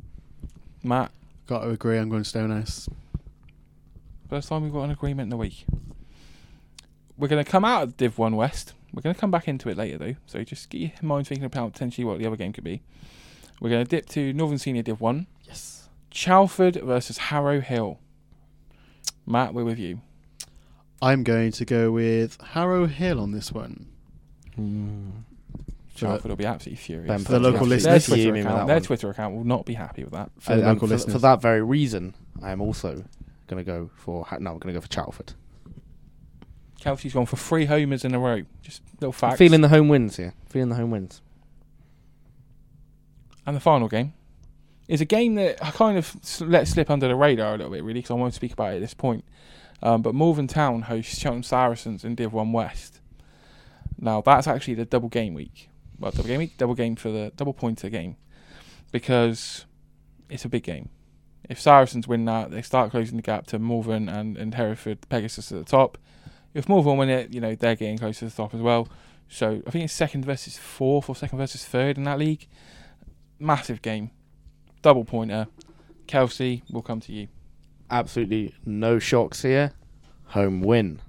Matt, 0.82 1.10
Got 1.50 1.64
to 1.64 1.70
agree. 1.70 1.98
I'm 1.98 2.08
going 2.08 2.22
Stonehouse. 2.22 2.88
first 4.28 4.48
time 4.48 4.62
we've 4.62 4.72
got 4.72 4.84
an 4.84 4.92
agreement 4.92 5.26
in 5.26 5.30
the 5.30 5.36
week. 5.36 5.64
We're 7.18 7.26
going 7.26 7.44
to 7.44 7.50
come 7.50 7.64
out 7.64 7.82
of 7.82 7.96
Div 7.96 8.18
1 8.18 8.36
West. 8.36 8.72
We're 8.94 9.02
going 9.02 9.16
to 9.16 9.20
come 9.20 9.32
back 9.32 9.48
into 9.48 9.68
it 9.68 9.76
later, 9.76 9.98
though. 9.98 10.14
So 10.26 10.44
just 10.44 10.70
get 10.70 10.78
your 10.78 10.92
mind 11.02 11.26
thinking 11.26 11.44
about 11.44 11.72
potentially 11.72 12.04
what 12.04 12.20
the 12.20 12.26
other 12.26 12.36
game 12.36 12.52
could 12.52 12.62
be. 12.62 12.82
We're 13.60 13.70
going 13.70 13.84
to 13.84 13.90
dip 13.90 14.06
to 14.10 14.32
Northern 14.32 14.58
Senior 14.58 14.82
Div 14.82 15.00
1. 15.00 15.26
Yes. 15.44 15.88
Chalford 16.12 16.76
versus 16.76 17.18
Harrow 17.18 17.60
Hill. 17.60 17.98
Matt, 19.26 19.52
we're 19.52 19.64
with 19.64 19.80
you. 19.80 20.02
I'm 21.02 21.22
going 21.22 21.52
to 21.52 21.64
go 21.64 21.90
with 21.92 22.40
Harrow 22.40 22.86
Hill 22.86 23.20
on 23.20 23.32
this 23.32 23.52
one. 23.52 23.86
For, 24.56 25.98
Chalford 26.06 26.28
will 26.30 26.36
be 26.36 26.46
absolutely 26.46 26.76
furious. 26.82 27.08
Ben 27.08 27.20
For 27.20 27.32
the 27.32 27.40
local 27.40 27.66
listeners. 27.66 28.06
Their 28.06 28.16
Twitter, 28.16 28.34
account, 28.36 28.66
their. 28.68 28.80
Twitter 28.80 29.10
account 29.10 29.34
will 29.34 29.44
not 29.44 29.64
be 29.66 29.74
happy 29.74 30.04
with 30.04 30.12
that. 30.12 30.30
for 30.38 30.50
the 30.50 30.52
And- 30.54 30.60
and 30.62 30.68
local 30.76 30.88
for, 30.88 30.94
listeners. 30.94 31.12
for 31.14 31.18
that 31.20 31.40
very 31.42 31.62
reason, 31.62 32.14
I 32.42 32.50
am 32.52 32.60
also 32.60 33.04
gonna 33.46 33.64
go 33.64 33.90
for 33.96 34.24
ha- 34.24 34.38
no. 34.38 34.52
I'm 34.52 34.58
gonna 34.58 34.72
go 34.74 34.80
for 34.80 34.88
Chalford. 34.88 35.32
Kelsey's 36.80 37.12
gone 37.12 37.26
for 37.26 37.36
three 37.36 37.66
homers 37.66 38.04
in 38.04 38.14
a 38.14 38.18
row. 38.18 38.42
Just 38.62 38.82
little 39.00 39.12
facts. 39.12 39.36
Feeling 39.38 39.60
the 39.60 39.68
home 39.68 39.88
wins 39.88 40.16
here. 40.16 40.34
Feeling 40.48 40.70
the 40.70 40.76
home 40.76 40.90
wins. 40.90 41.20
And 43.46 43.56
the 43.56 43.60
final 43.60 43.88
game 43.88 44.12
is 44.88 45.00
a 45.00 45.04
game 45.04 45.34
that 45.34 45.62
I 45.64 45.70
kind 45.70 45.98
of 45.98 46.14
let 46.40 46.68
slip 46.68 46.88
under 46.90 47.08
the 47.08 47.16
radar 47.16 47.54
a 47.54 47.56
little 47.56 47.72
bit, 47.72 47.82
really, 47.84 48.00
because 48.00 48.10
I 48.10 48.14
won't 48.14 48.34
speak 48.34 48.52
about 48.52 48.72
it 48.72 48.76
at 48.76 48.80
this 48.80 48.94
point. 48.94 49.24
Um, 49.82 50.02
but 50.02 50.14
Malvern 50.14 50.46
Town 50.46 50.82
hosts 50.82 51.18
Cheltenham 51.18 51.42
Saracens 51.42 52.04
in 52.04 52.14
Div 52.14 52.32
1 52.32 52.52
West. 52.52 53.00
Now, 53.98 54.20
that's 54.20 54.46
actually 54.46 54.74
the 54.74 54.84
double 54.84 55.08
game 55.08 55.34
week. 55.34 55.68
Well, 55.98 56.10
double 56.10 56.28
game 56.28 56.38
week, 56.38 56.56
double 56.56 56.74
game 56.74 56.96
for 56.96 57.10
the 57.10 57.32
double 57.36 57.52
pointer 57.52 57.88
game. 57.88 58.16
Because 58.92 59.66
it's 60.28 60.44
a 60.44 60.48
big 60.48 60.64
game. 60.64 60.88
If 61.48 61.60
Saracens 61.60 62.06
win 62.06 62.24
that, 62.26 62.50
they 62.50 62.62
start 62.62 62.90
closing 62.90 63.16
the 63.16 63.22
gap 63.22 63.46
to 63.48 63.58
Malvern 63.58 64.08
and, 64.08 64.36
and 64.36 64.54
Hereford 64.54 65.08
Pegasus 65.08 65.50
at 65.52 65.58
the 65.58 65.64
top. 65.64 65.98
If 66.54 66.68
Malvern 66.68 66.96
win 66.96 67.08
it, 67.08 67.32
you 67.32 67.40
know, 67.40 67.54
they're 67.54 67.76
getting 67.76 67.98
close 67.98 68.18
to 68.20 68.26
the 68.26 68.30
top 68.30 68.54
as 68.54 68.60
well. 68.60 68.88
So 69.28 69.62
I 69.66 69.70
think 69.70 69.84
it's 69.84 69.92
second 69.92 70.24
versus 70.24 70.58
fourth 70.58 71.08
or 71.08 71.14
second 71.14 71.38
versus 71.38 71.64
third 71.64 71.96
in 71.96 72.04
that 72.04 72.18
league. 72.18 72.46
Massive 73.38 73.80
game. 73.80 74.10
Double 74.82 75.04
pointer. 75.04 75.46
Kelsey, 76.06 76.62
we'll 76.70 76.82
come 76.82 77.00
to 77.00 77.12
you. 77.12 77.28
Absolutely 77.90 78.54
no 78.64 78.98
shocks 78.98 79.42
here. 79.42 79.72
Home 80.28 80.60
win. 80.60 81.00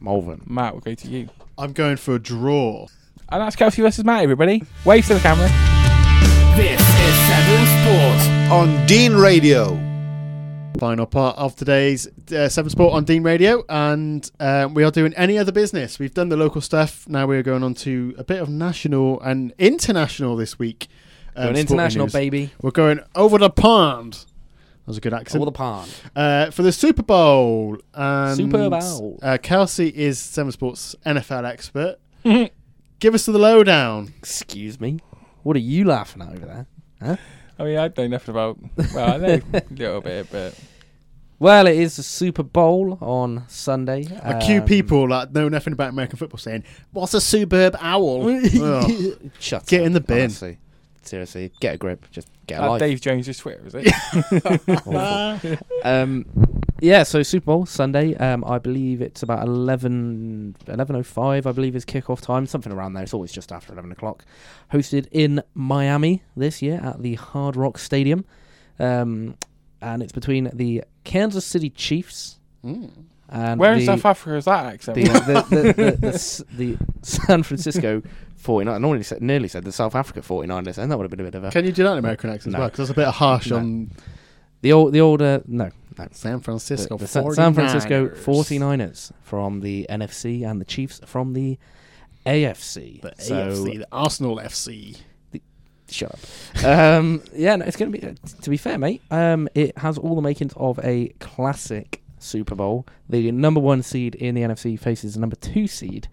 Malvern. 0.00 0.42
Matt, 0.46 0.72
we'll 0.74 0.80
go 0.80 0.94
to 0.94 1.08
you. 1.08 1.28
I'm 1.58 1.72
going 1.72 1.96
for 1.96 2.14
a 2.14 2.18
draw. 2.18 2.86
And 3.30 3.40
that's 3.42 3.56
Kelsey 3.56 3.82
versus 3.82 4.04
Matt, 4.04 4.22
everybody. 4.22 4.62
Wave 4.84 5.06
to 5.06 5.14
the 5.14 5.20
camera. 5.20 5.48
This 6.56 6.80
is 6.80 7.14
Severn 7.28 7.66
Sport. 7.66 8.52
on 8.52 8.86
Dean 8.86 9.14
Radio. 9.14 9.80
Final 10.78 11.06
part 11.06 11.36
of 11.38 11.54
today's 11.56 12.08
uh, 12.32 12.48
Severn 12.48 12.70
Sport 12.70 12.94
on 12.94 13.04
Dean 13.04 13.22
Radio, 13.22 13.62
and 13.68 14.28
uh, 14.40 14.68
we 14.72 14.82
are 14.84 14.90
doing 14.90 15.12
any 15.14 15.38
other 15.38 15.52
business. 15.52 15.98
We've 15.98 16.12
done 16.14 16.28
the 16.28 16.36
local 16.36 16.60
stuff. 16.60 17.08
Now 17.08 17.26
we 17.26 17.36
are 17.36 17.42
going 17.42 17.62
on 17.62 17.74
to 17.74 18.14
a 18.18 18.24
bit 18.24 18.40
of 18.40 18.48
national 18.48 19.20
and 19.20 19.52
international 19.58 20.34
this 20.36 20.58
week. 20.58 20.88
um, 21.36 21.48
An 21.50 21.56
international 21.56 22.06
news. 22.06 22.12
baby. 22.12 22.50
We're 22.60 22.70
going 22.70 23.00
over 23.14 23.38
the 23.38 23.50
pond. 23.50 24.24
That 24.84 24.88
was 24.90 24.98
a 24.98 25.00
good 25.00 25.14
accent. 25.14 25.36
Over 25.40 25.44
the 25.46 25.52
pond. 25.56 25.94
uh, 26.16 26.50
for 26.50 26.62
the 26.62 26.72
Super 26.72 27.02
Bowl. 27.04 27.78
And, 27.94 28.36
Super 28.36 28.68
Bowl. 28.68 29.18
Uh, 29.22 29.38
Kelsey 29.40 29.88
is 29.88 30.18
Severn 30.18 30.50
Sports 30.52 30.96
NFL 31.06 31.44
expert. 31.48 31.98
Give 32.24 33.14
us 33.14 33.26
the 33.26 33.32
lowdown. 33.38 34.12
Excuse 34.18 34.80
me. 34.80 34.98
What 35.44 35.56
are 35.56 35.60
you 35.60 35.84
laughing 35.84 36.22
at 36.22 36.28
over 36.30 36.46
there? 36.46 36.66
Huh? 37.00 37.16
I 37.58 37.64
mean, 37.64 37.78
I 37.78 37.90
know 37.96 38.06
nothing 38.08 38.30
about. 38.32 38.58
Well, 38.94 39.12
I 39.12 39.16
know 39.18 39.40
a 39.54 39.62
little 39.70 40.00
bit, 40.00 40.28
but 40.32 40.58
Well, 41.38 41.66
it 41.66 41.76
is 41.76 41.96
the 41.96 42.02
Super 42.04 42.42
Bowl 42.44 42.98
on 43.00 43.44
Sunday. 43.48 44.06
A 44.22 44.40
few 44.44 44.60
Um, 44.60 44.66
people 44.66 45.08
that 45.08 45.32
know 45.32 45.48
nothing 45.48 45.72
about 45.72 45.90
American 45.90 46.16
football 46.16 46.38
saying, 46.38 46.62
"What's 46.92 47.14
a 47.14 47.20
suburb 47.20 47.76
owl?" 47.80 48.28
Ugh. 48.62 49.30
Shut 49.40 49.66
Get 49.66 49.80
up, 49.80 49.86
in 49.86 49.92
the 49.92 50.00
bin. 50.00 50.18
honestly. 50.22 50.58
Seriously, 51.02 51.52
get 51.60 51.74
a 51.74 51.78
grip. 51.78 52.06
Just 52.10 52.28
get 52.46 52.60
a 52.60 52.64
uh, 52.64 52.70
life. 52.70 52.80
Dave 52.80 53.00
Jones' 53.00 53.36
Twitter, 53.36 53.66
is 53.66 53.74
it? 53.74 55.58
Um, 55.84 56.26
yeah, 56.80 57.02
so 57.04 57.22
Super 57.22 57.46
Bowl 57.46 57.66
Sunday. 57.66 58.16
Um, 58.16 58.44
I 58.44 58.58
believe 58.58 59.02
it's 59.02 59.22
about 59.22 59.46
11, 59.46 60.56
11.05, 60.66 61.46
I 61.46 61.52
believe 61.52 61.76
is 61.76 61.84
kickoff 61.84 62.20
time, 62.20 62.46
something 62.46 62.72
around 62.72 62.94
there. 62.94 63.02
It's 63.04 63.14
always 63.14 63.32
just 63.32 63.52
after 63.52 63.72
11 63.72 63.92
o'clock. 63.92 64.24
Hosted 64.72 65.06
in 65.12 65.42
Miami 65.54 66.22
this 66.36 66.60
year 66.62 66.80
at 66.82 67.02
the 67.02 67.14
Hard 67.14 67.56
Rock 67.56 67.78
Stadium. 67.78 68.24
Um, 68.80 69.36
and 69.80 70.02
it's 70.02 70.12
between 70.12 70.50
the 70.52 70.82
Kansas 71.04 71.44
City 71.44 71.70
Chiefs 71.70 72.38
and 73.32 73.58
Where 73.58 73.72
in 73.72 73.78
the, 73.80 73.86
South 73.86 74.04
Africa 74.04 74.36
is 74.36 74.44
that 74.44 74.66
accent? 74.66 74.94
the, 74.96 75.02
the, 75.04 75.46
the, 75.48 75.72
the, 75.72 75.96
the, 76.00 76.08
s- 76.14 76.42
the 76.52 76.76
San 77.02 77.42
Francisco 77.42 78.02
49 78.36 78.74
I 78.74 78.78
normally 78.78 79.02
said, 79.02 79.22
nearly 79.22 79.48
said 79.48 79.64
the 79.64 79.72
South 79.72 79.94
Africa 79.94 80.20
49ers, 80.20 80.78
and 80.78 80.90
that 80.92 80.96
would 80.98 81.04
have 81.04 81.10
been 81.10 81.20
a 81.20 81.24
bit 81.24 81.34
of 81.34 81.44
a. 81.44 81.50
Can 81.50 81.64
you 81.64 81.72
do 81.72 81.82
that 81.84 81.92
in 81.92 81.98
American 81.98 82.30
accent 82.30 82.48
as 82.48 82.52
No. 82.54 82.58
well? 82.60 82.68
Because 82.68 82.88
that's 82.88 82.90
a 82.98 83.00
bit 83.00 83.08
harsh 83.08 83.50
No. 83.50 83.56
on 83.56 83.90
The 84.60 84.72
old, 84.72 84.92
the 84.92 85.00
older, 85.00 85.42
no, 85.46 85.70
no. 85.98 86.08
San 86.12 86.40
Francisco. 86.40 86.96
The, 86.96 87.04
the 87.04 87.08
Sa- 87.08 87.30
San 87.32 87.54
Francisco 87.54 88.08
49ers. 88.08 88.18
49ers 88.24 89.12
from 89.22 89.60
the 89.60 89.86
NFC 89.90 90.48
and 90.48 90.60
the 90.60 90.64
Chiefs 90.64 91.00
from 91.06 91.32
the 91.32 91.58
AFC. 92.26 93.00
The 93.00 93.12
So- 93.18 93.34
AFC, 93.34 93.78
the 93.78 93.86
Arsenal 93.92 94.36
FC. 94.38 94.98
Shut 95.90 96.10
up. 96.12 96.64
um, 96.64 97.22
yeah, 97.34 97.56
no, 97.56 97.66
it's 97.66 97.76
going 97.76 97.92
to 97.92 97.98
be. 97.98 98.14
To 98.42 98.50
be 98.50 98.56
fair, 98.56 98.78
mate, 98.78 99.02
um, 99.10 99.46
it 99.54 99.76
has 99.76 99.98
all 99.98 100.14
the 100.14 100.22
makings 100.22 100.54
of 100.56 100.78
a 100.82 101.08
classic 101.20 102.02
Super 102.22 102.54
Bowl. 102.54 102.86
The 103.08 103.30
number 103.32 103.60
one 103.60 103.82
seed 103.82 104.14
in 104.14 104.34
the 104.34 104.42
NFC 104.42 104.78
faces 104.78 105.14
the 105.14 105.20
number 105.20 105.36
two 105.36 105.66
seed 105.66 106.08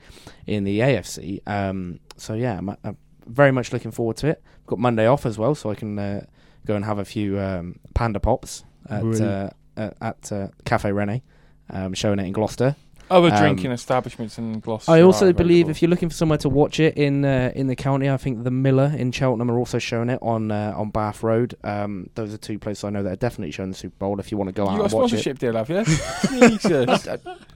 in 0.45 0.63
the 0.63 0.79
AFC. 0.79 1.41
Um, 1.47 1.99
so 2.17 2.33
yeah, 2.33 2.57
I'm, 2.57 2.69
I'm 2.83 2.97
very 3.25 3.51
much 3.51 3.71
looking 3.73 3.91
forward 3.91 4.17
to 4.17 4.27
it. 4.27 4.43
Got 4.67 4.79
Monday 4.79 5.07
off 5.07 5.25
as 5.25 5.37
well, 5.37 5.55
so 5.55 5.69
I 5.71 5.75
can 5.75 5.97
uh, 5.97 6.25
go 6.65 6.75
and 6.75 6.85
have 6.85 6.99
a 6.99 7.05
few 7.05 7.39
um, 7.39 7.79
Panda 7.93 8.19
Pops 8.19 8.63
at 8.89 9.03
Really? 9.03 9.25
uh, 9.25 9.49
at, 9.77 9.97
at 10.01 10.31
uh, 10.31 10.47
Cafe 10.65 10.91
Rene, 10.91 11.23
um, 11.69 11.93
showing 11.93 12.19
it 12.19 12.25
in 12.25 12.33
Gloucester. 12.33 12.75
Other 13.09 13.33
um, 13.33 13.39
drinking 13.39 13.71
establishments 13.71 14.37
in 14.37 14.59
Gloucester. 14.59 14.91
I 14.91 15.01
also 15.01 15.33
believe 15.33 15.65
available. 15.65 15.71
if 15.71 15.81
you're 15.81 15.89
looking 15.89 16.09
for 16.09 16.15
somewhere 16.15 16.37
to 16.39 16.49
watch 16.49 16.79
it 16.79 16.97
in 16.97 17.25
uh, 17.25 17.51
in 17.55 17.67
the 17.67 17.75
county, 17.75 18.09
I 18.09 18.17
think 18.17 18.43
the 18.43 18.51
Miller 18.51 18.93
in 18.95 19.11
Cheltenham 19.11 19.49
are 19.49 19.57
also 19.57 19.79
showing 19.79 20.09
it 20.09 20.19
on 20.21 20.51
uh, 20.51 20.73
on 20.75 20.89
Bath 20.91 21.23
Road. 21.23 21.55
Um, 21.63 22.09
those 22.15 22.33
are 22.33 22.37
two 22.37 22.59
places 22.59 22.83
I 22.83 22.89
know 22.89 23.03
that 23.03 23.13
are 23.13 23.15
definitely 23.15 23.51
showing 23.51 23.71
the 23.71 23.77
Super 23.77 23.95
Bowl. 23.97 24.19
If 24.19 24.31
you 24.31 24.37
want 24.37 24.49
to 24.49 24.53
go 24.53 24.67
out 24.67 24.73
you 24.73 24.77
got 24.77 24.91
a 24.91 24.95
and 24.95 25.01
watch 25.01 25.13
it, 25.13 25.19
sponsorship 25.19 25.39
deal, 25.39 25.53
have 25.55 25.69
you? 25.69 25.83
Jesus. 26.59 27.07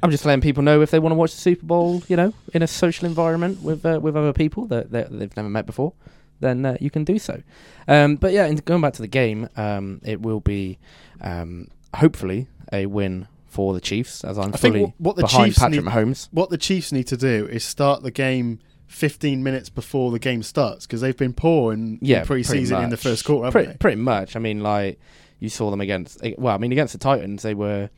I'm 0.01 0.11
just 0.11 0.25
letting 0.25 0.41
people 0.41 0.63
know 0.63 0.81
if 0.81 0.91
they 0.91 0.99
want 0.99 1.11
to 1.11 1.17
watch 1.17 1.31
the 1.31 1.41
Super 1.41 1.65
Bowl, 1.65 2.01
you 2.07 2.15
know, 2.15 2.33
in 2.53 2.61
a 2.63 2.67
social 2.67 3.07
environment 3.07 3.61
with 3.61 3.85
uh, 3.85 3.99
with 4.01 4.17
other 4.17 4.33
people 4.33 4.65
that, 4.67 4.91
that 4.91 5.17
they've 5.17 5.35
never 5.35 5.49
met 5.49 5.65
before, 5.65 5.93
then 6.39 6.65
uh, 6.65 6.77
you 6.79 6.89
can 6.89 7.03
do 7.03 7.19
so. 7.19 7.41
Um, 7.87 8.15
but 8.15 8.31
yeah, 8.33 8.45
in 8.47 8.57
going 8.57 8.81
back 8.81 8.93
to 8.93 9.01
the 9.01 9.07
game, 9.07 9.49
um, 9.55 10.01
it 10.03 10.21
will 10.21 10.39
be 10.39 10.79
um, 11.21 11.67
hopefully 11.95 12.47
a 12.71 12.85
win 12.85 13.27
for 13.53 13.73
the 13.73 13.81
Chiefs, 13.81 14.23
as 14.23 14.37
I'm 14.37 14.53
I 14.53 14.57
think 14.57 14.73
fully 14.73 14.81
what- 14.85 14.93
what 14.99 15.15
the 15.15 15.21
behind 15.23 15.45
Chiefs 15.51 15.59
Patrick 15.59 15.83
need- 15.85 15.91
Mahomes. 15.91 16.27
What 16.31 16.49
the 16.49 16.57
Chiefs 16.57 16.91
need 16.91 17.07
to 17.07 17.17
do 17.17 17.47
is 17.51 17.63
start 17.63 18.03
the 18.03 18.11
game 18.11 18.59
15 18.87 19.41
minutes 19.43 19.69
before 19.69 20.11
the 20.11 20.19
game 20.19 20.43
starts 20.43 20.85
because 20.85 21.01
they've 21.01 21.17
been 21.17 21.33
poor 21.33 21.73
in, 21.73 21.97
yeah, 22.01 22.19
in 22.21 22.25
pre-season 22.25 22.83
in 22.83 22.89
the 22.89 22.97
first 22.97 23.25
quarter. 23.25 23.49
Pretty, 23.51 23.73
pretty 23.77 24.01
much. 24.01 24.35
I 24.35 24.39
mean, 24.39 24.61
like 24.61 24.99
you 25.39 25.49
saw 25.49 25.71
them 25.71 25.81
against. 25.81 26.23
eh, 26.23 26.33
Well, 26.37 26.53
I 26.53 26.57
mean, 26.57 26.71
against 26.71 26.93
the 26.93 26.99
Titans, 26.99 27.41
they 27.43 27.53
were. 27.53 27.89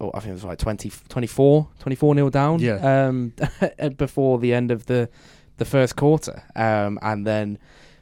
Oh, 0.00 0.10
I 0.14 0.18
think 0.18 0.30
it 0.30 0.34
was 0.34 0.44
like 0.44 0.58
20, 0.58 0.90
24, 1.08 1.68
24 1.78 2.14
nil 2.16 2.28
down. 2.30 2.58
Yeah. 2.58 3.06
Um, 3.06 3.34
before 3.96 4.38
the 4.40 4.52
end 4.54 4.70
of 4.72 4.86
the 4.86 5.08
the 5.58 5.64
first 5.64 5.94
quarter, 5.96 6.42
um, 6.56 6.98
and 7.02 7.24
then 7.26 7.58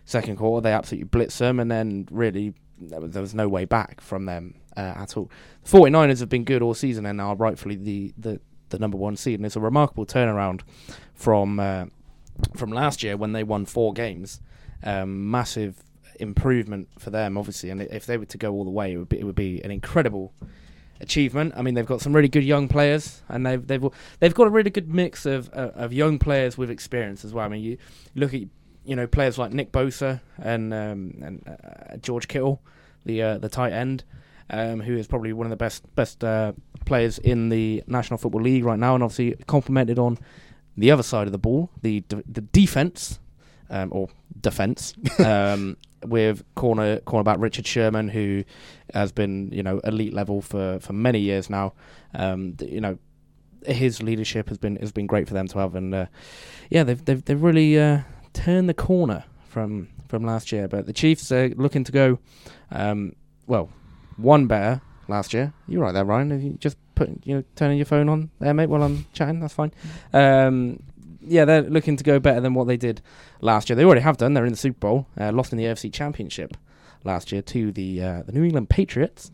second 0.06 0.36
quarter 0.36 0.62
they 0.62 0.72
absolutely 0.72 1.09
blitzed 1.09 1.36
them, 1.39 1.60
and 1.60 1.70
then 1.70 2.09
really 2.10 2.55
there 2.81 3.01
was, 3.01 3.10
there 3.10 3.20
was 3.20 3.35
no 3.35 3.48
way 3.48 3.66
back 3.66 4.01
from 4.01 4.24
them 4.24 4.55
uh, 4.81 5.02
at 5.02 5.16
all. 5.16 5.31
49ers 5.66 6.20
have 6.20 6.28
been 6.28 6.44
good 6.44 6.62
all 6.62 6.74
season 6.74 7.07
and 7.07 7.20
are 7.20 7.36
rightfully 7.36 7.77
the, 7.77 8.12
the, 8.16 8.40
the 8.70 8.78
number 8.78 8.97
one 8.97 9.16
seed, 9.16 9.39
and 9.39 9.47
it's 9.47 9.57
a 9.57 9.61
remarkable 9.61 10.07
turnaround 10.07 10.62
from 11.15 11.61
uh, 11.61 11.86
from 12.57 12.70
last 12.73 13.02
year 13.02 13.16
when 13.16 13.32
they 13.32 13.44
won 13.44 13.66
four 13.66 13.93
games. 13.93 14.40
Um, 14.82 15.31
massive 15.31 15.82
improvement 16.19 16.89
for 16.98 17.11
them, 17.11 17.36
obviously, 17.36 17.70
and 17.70 17.82
if 17.82 18.07
they 18.07 18.16
were 18.16 18.27
to 18.27 18.39
go 18.39 18.52
all 18.52 18.65
the 18.65 18.70
way, 18.70 18.93
it 18.93 18.97
would 18.97 19.09
be, 19.09 19.19
it 19.19 19.24
would 19.24 19.35
be 19.35 19.62
an 19.62 19.70
incredible 19.70 20.32
achievement. 21.01 21.52
I 21.57 21.62
mean, 21.62 21.74
they've 21.74 21.86
got 21.86 22.01
some 22.01 22.15
really 22.15 22.28
good 22.28 22.44
young 22.44 22.69
players, 22.69 23.23
and 23.28 23.44
they've 23.44 23.66
they've 23.66 23.85
they've 24.20 24.35
got 24.35 24.47
a 24.47 24.51
really 24.51 24.70
good 24.70 24.89
mix 24.89 25.27
of 25.27 25.51
uh, 25.52 25.70
of 25.74 25.93
young 25.93 26.19
players 26.19 26.57
with 26.57 26.70
experience 26.70 27.24
as 27.24 27.35
well. 27.35 27.44
I 27.44 27.48
mean, 27.48 27.62
you 27.62 27.78
look 28.15 28.32
at 28.32 28.43
you 28.85 28.97
know 28.97 29.07
players 29.07 29.39
like 29.39 29.52
Nick 29.52 29.73
Bosa 29.73 30.20
and 30.39 30.73
um, 30.73 31.15
and 31.23 31.43
uh, 31.47 31.97
George 31.98 32.28
Kittle, 32.28 32.62
the 33.05 33.23
uh, 33.23 33.39
the 33.39 33.48
tight 33.48 33.73
end, 33.73 34.05
um, 34.51 34.81
who 34.81 34.97
is 34.97 35.06
probably 35.06 35.32
one 35.32 35.47
of 35.47 35.51
the 35.51 35.56
best 35.56 35.94
best 35.94 36.22
uh, 36.22 36.52
players 36.85 37.18
in 37.18 37.48
the 37.48 37.82
National 37.86 38.18
Football 38.18 38.43
League 38.43 38.64
right 38.64 38.78
now, 38.78 38.94
and 38.94 39.02
obviously 39.02 39.35
complemented 39.47 39.98
on 39.98 40.18
the 40.77 40.90
other 40.90 41.02
side 41.02 41.27
of 41.27 41.32
the 41.32 41.39
ball, 41.39 41.70
the 41.82 42.01
d- 42.01 42.22
the 42.28 42.40
defense 42.40 43.20
um, 43.70 43.90
or 43.93 44.09
defense. 44.40 44.94
um, 45.18 45.77
with 46.05 46.43
corner 46.55 46.98
cornerback 47.01 47.36
Richard 47.39 47.66
Sherman, 47.66 48.09
who 48.09 48.44
has 48.94 49.12
been 49.12 49.51
you 49.52 49.62
know 49.62 49.81
elite 49.81 50.14
level 50.14 50.40
for, 50.40 50.78
for 50.81 50.93
many 50.93 51.20
years 51.20 51.51
now. 51.51 51.74
Um, 52.14 52.56
you 52.60 52.81
know, 52.81 52.98
his 53.66 54.02
leadership 54.02 54.48
has 54.48 54.59
been 54.59 54.77
has 54.77 54.93
been 54.93 55.06
great 55.06 55.28
for 55.28 55.35
them 55.35 55.47
to 55.48 55.59
have, 55.59 55.74
and 55.74 55.94
uh, 55.94 56.06
yeah, 56.70 56.85
they've 56.85 57.05
they've 57.05 57.24
they've 57.24 57.43
really 57.43 57.78
uh, 57.78 58.01
turned 58.32 58.68
the 58.68 58.74
corner 58.74 59.24
from 59.48 59.89
from 60.09 60.24
last 60.24 60.52
year. 60.52 60.68
But 60.68 60.86
the 60.86 60.93
Chiefs 60.93 61.31
are 61.32 61.51
looking 61.51 61.85
to 61.85 61.93
go, 61.93 62.18
um, 62.70 63.14
well, 63.47 63.70
one 64.22 64.47
better 64.47 64.80
last 65.09 65.32
year. 65.34 65.52
You're 65.68 65.82
right 65.82 65.92
there, 65.92 66.05
Ryan. 66.05 66.32
If 66.32 66.42
you 66.42 66.51
just 66.59 66.76
put 66.94 67.10
you 67.24 67.36
know 67.36 67.44
turning 67.56 67.78
your 67.78 67.86
phone 67.86 68.09
on 68.09 68.30
there, 68.38 68.55
mate, 68.55 68.68
while 68.68 68.82
I'm 68.82 69.06
chatting, 69.12 69.40
that's 69.40 69.55
fine. 69.55 69.72
Um, 70.12 70.82
yeah, 71.22 71.44
they're 71.44 71.62
looking 71.62 71.97
to 71.97 72.05
go 72.05 72.18
better 72.18 72.40
than 72.40 72.55
what 72.55 72.66
they 72.66 72.76
did 72.76 73.02
last 73.40 73.68
year. 73.68 73.76
They 73.76 73.84
already 73.84 74.01
have 74.01 74.16
done. 74.16 74.34
They're 74.34 74.47
in 74.47 74.52
the 74.52 74.59
Super 74.59 74.78
Bowl, 74.78 75.06
uh, 75.18 75.32
lost 75.32 75.52
in 75.52 75.59
the 75.59 75.64
AFC 75.64 75.92
Championship 75.92 76.56
last 77.05 77.32
year 77.32 77.42
to 77.42 77.72
the 77.72 78.02
uh, 78.02 78.22
the 78.26 78.32
New 78.32 78.44
England 78.44 78.70
Patriots. 78.70 79.30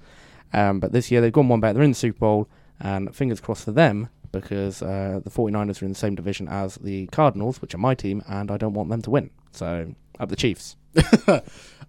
Um, 0.53 0.81
but 0.81 0.93
this 0.93 1.11
year 1.11 1.21
they've 1.21 1.33
gone 1.33 1.49
one 1.49 1.61
better. 1.61 1.75
They're 1.75 1.83
in 1.83 1.91
the 1.91 1.97
Super 1.97 2.19
Bowl, 2.19 2.49
and 2.81 3.15
fingers 3.15 3.41
crossed 3.41 3.65
for 3.65 3.73
them 3.73 4.09
because 4.33 4.83
uh, 4.83 5.21
the 5.25 5.31
49ers 5.31 5.81
are 5.81 5.87
in 5.87 5.93
the 5.93 5.99
same 5.99 6.15
division 6.15 6.49
as 6.49 6.77
the 6.77 7.07
Cardinals, 7.07 7.63
which 7.63 7.75
are 7.75 7.79
my 7.79 7.95
team, 7.95 8.23
and 8.29 8.51
I 8.51 8.57
don't 8.57 8.75
want 8.75 8.91
them 8.91 9.03
to 9.03 9.11
win. 9.11 9.31
So 9.53 9.95
up 10.21 10.29
the 10.29 10.37
Chiefs. 10.37 10.77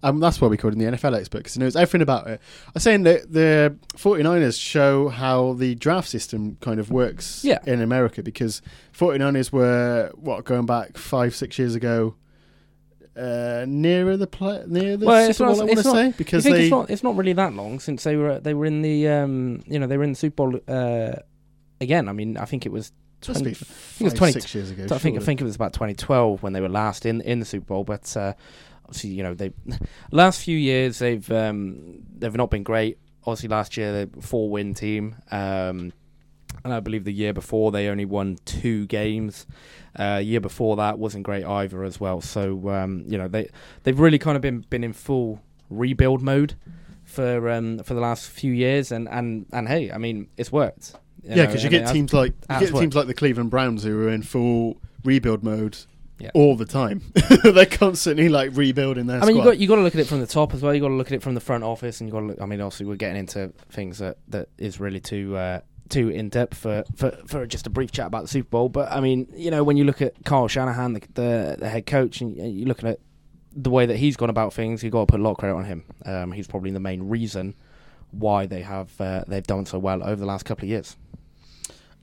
um, 0.03 0.19
that's 0.19 0.39
why 0.39 0.47
we 0.47 0.57
called 0.57 0.73
him 0.73 0.79
the 0.79 0.85
NFL 0.97 1.17
expert 1.17 1.39
because 1.39 1.53
he 1.55 1.59
knows 1.59 1.75
everything 1.75 2.01
about 2.01 2.27
it. 2.27 2.39
I 2.67 2.71
was 2.75 2.83
saying 2.83 3.03
that 3.03 3.31
the 3.33 3.75
49ers 3.95 4.59
show 4.61 5.09
how 5.09 5.53
the 5.53 5.75
draft 5.75 6.07
system 6.09 6.57
kind 6.61 6.79
of 6.79 6.91
works 6.91 7.43
Yeah. 7.43 7.59
in 7.65 7.81
America 7.81 8.21
because 8.21 8.61
49ers 8.97 9.51
were, 9.51 10.11
what, 10.15 10.45
going 10.45 10.65
back 10.65 10.97
five, 10.97 11.35
six 11.35 11.57
years 11.57 11.73
ago, 11.75 12.15
uh, 13.15 13.65
nearer 13.67 14.15
the 14.17 14.27
play, 14.27 14.63
near 14.67 14.95
the 14.97 15.05
Well, 15.05 15.33
Super 15.33 15.47
Bowl, 15.47 15.55
not- 15.57 15.61
I 15.63 15.65
want 15.73 15.77
to 15.79 15.83
say, 15.91 16.13
because 16.17 16.43
think 16.43 16.55
they. 16.55 16.61
it's 16.65 16.71
not 16.71 16.89
it's 16.91 17.03
not 17.03 17.15
really 17.15 17.33
that 17.33 17.53
long 17.53 17.79
since 17.79 18.03
they 18.03 18.15
were 18.15 18.39
they 18.39 18.53
were 18.53 18.65
in 18.67 18.83
the 18.83 19.07
um 19.07 19.63
you 19.65 19.79
know 19.79 19.87
they 19.87 19.97
were 19.97 20.03
in 20.03 20.11
the 20.11 20.15
Super 20.15 20.35
Bowl 20.47 20.59
uh, 20.67 21.13
again. 21.81 22.07
I 22.07 22.11
mean 22.11 22.37
I 22.37 22.45
think 22.45 22.67
it 22.67 22.71
was 22.71 22.91
must 23.27 23.39
20, 23.39 23.49
be 23.49 23.55
think 23.55 24.01
it 24.01 24.03
was 24.03 24.13
five, 24.13 24.17
20 24.19 24.33
six 24.33 24.53
years 24.53 24.69
ago. 24.69 24.85
I 24.93 24.99
think 24.99 25.17
I 25.17 25.21
think 25.23 25.41
it 25.41 25.45
was 25.45 25.55
about 25.55 25.73
2012 25.73 26.43
when 26.43 26.53
they 26.53 26.61
were 26.61 26.69
last 26.69 27.07
in 27.07 27.21
in 27.21 27.39
the 27.39 27.45
Super 27.45 27.65
Bowl. 27.65 27.83
But 27.83 28.15
uh, 28.15 28.33
obviously, 28.87 29.11
you 29.11 29.23
know, 29.23 29.33
they 29.33 29.51
last 30.11 30.41
few 30.41 30.57
years 30.57 30.99
they've 30.99 31.29
um, 31.31 31.99
they've 32.17 32.35
not 32.35 32.49
been 32.49 32.63
great. 32.63 32.97
Obviously, 33.25 33.49
last 33.49 33.77
year 33.77 34.05
they 34.05 34.21
four 34.21 34.49
win 34.49 34.73
team, 34.73 35.15
um, 35.31 35.91
and 36.63 36.73
I 36.73 36.79
believe 36.79 37.03
the 37.03 37.11
year 37.13 37.33
before 37.33 37.71
they 37.71 37.87
only 37.89 38.05
won 38.05 38.37
two 38.45 38.85
games. 38.87 39.45
Uh, 39.97 40.21
year 40.23 40.39
before 40.39 40.75
that 40.75 40.99
wasn't 40.99 41.23
great 41.23 41.43
either 41.43 41.83
as 41.83 41.99
well. 41.99 42.21
So 42.21 42.69
um, 42.69 43.03
you 43.07 43.17
know 43.17 43.27
they 43.27 43.49
they've 43.83 43.99
really 43.99 44.19
kind 44.19 44.35
of 44.35 44.41
been 44.41 44.61
been 44.69 44.83
in 44.83 44.93
full 44.93 45.41
rebuild 45.69 46.21
mode 46.21 46.53
for 47.03 47.49
um, 47.49 47.79
for 47.79 47.93
the 47.95 47.99
last 48.01 48.29
few 48.29 48.51
years, 48.53 48.91
and 48.91 49.09
and 49.09 49.45
and 49.51 49.67
hey, 49.67 49.91
I 49.91 49.97
mean 49.97 50.27
it's 50.37 50.51
worked. 50.51 50.95
Yeah, 51.23 51.47
because 51.47 51.63
you 51.63 51.67
it 51.67 51.71
get 51.71 51.81
has- 51.81 51.91
teams 51.91 52.13
like 52.13 52.33
you 52.49 52.59
get 52.59 52.71
worked. 52.71 52.81
teams 52.81 52.95
like 52.95 53.07
the 53.07 53.13
Cleveland 53.13 53.49
Browns 53.49 53.83
who 53.83 53.99
are 54.07 54.09
in 54.09 54.21
full 54.23 54.77
rebuild 55.03 55.43
mode 55.43 55.77
Yeah. 56.19 56.31
all 56.33 56.55
the 56.55 56.65
time. 56.65 57.01
They're 57.43 57.65
constantly 57.65 58.27
like 58.27 58.51
rebuilding 58.55 59.05
their 59.05 59.21
I 59.21 59.25
mean, 59.25 59.37
you 59.37 59.43
got 59.43 59.59
you 59.59 59.67
got 59.67 59.75
to 59.75 59.83
look 59.83 59.93
at 59.93 60.01
it 60.01 60.07
from 60.07 60.19
the 60.19 60.27
top 60.27 60.53
as 60.53 60.63
well. 60.63 60.73
You 60.73 60.81
got 60.81 60.87
to 60.87 60.95
look 60.95 61.07
at 61.07 61.13
it 61.13 61.21
from 61.21 61.35
the 61.35 61.41
front 61.41 61.63
office, 61.63 62.01
and 62.01 62.09
you 62.09 62.11
got 62.11 62.21
to 62.21 62.25
look. 62.25 62.41
I 62.41 62.45
mean, 62.45 62.59
obviously, 62.59 62.87
we're 62.87 62.95
getting 62.95 63.17
into 63.17 63.53
things 63.69 63.99
that 63.99 64.17
that 64.29 64.49
is 64.57 64.79
really 64.79 64.99
too 64.99 65.37
uh, 65.37 65.59
too 65.89 66.09
in 66.09 66.29
depth 66.29 66.57
for, 66.57 66.83
for 66.95 67.11
for 67.27 67.45
just 67.45 67.67
a 67.67 67.69
brief 67.69 67.91
chat 67.91 68.07
about 68.07 68.23
the 68.23 68.29
Super 68.29 68.49
Bowl. 68.49 68.69
But 68.69 68.91
I 68.91 68.99
mean, 68.99 69.27
you 69.35 69.51
know, 69.51 69.63
when 69.63 69.77
you 69.77 69.83
look 69.83 70.01
at 70.01 70.13
Kyle 70.25 70.47
Shanahan, 70.47 70.93
the 70.93 71.01
the, 71.13 71.55
the 71.59 71.69
head 71.69 71.85
coach, 71.85 72.21
and 72.21 72.35
you 72.35 72.65
look 72.65 72.83
at 72.83 72.99
the 73.53 73.69
way 73.69 73.85
that 73.85 73.97
he's 73.97 74.17
gone 74.17 74.29
about 74.29 74.53
things, 74.53 74.83
you 74.83 74.89
got 74.89 75.01
to 75.01 75.11
put 75.11 75.19
a 75.19 75.23
lot 75.23 75.31
of 75.31 75.37
credit 75.37 75.55
on 75.55 75.65
him. 75.65 75.83
Um, 76.05 76.31
he's 76.31 76.47
probably 76.47 76.71
the 76.71 76.79
main 76.79 77.09
reason 77.09 77.55
why 78.11 78.45
they 78.45 78.61
have 78.61 78.89
uh, 79.01 79.23
they've 79.27 79.45
done 79.45 79.65
so 79.65 79.79
well 79.79 80.03
over 80.03 80.15
the 80.15 80.25
last 80.25 80.45
couple 80.45 80.65
of 80.65 80.69
years. 80.69 80.95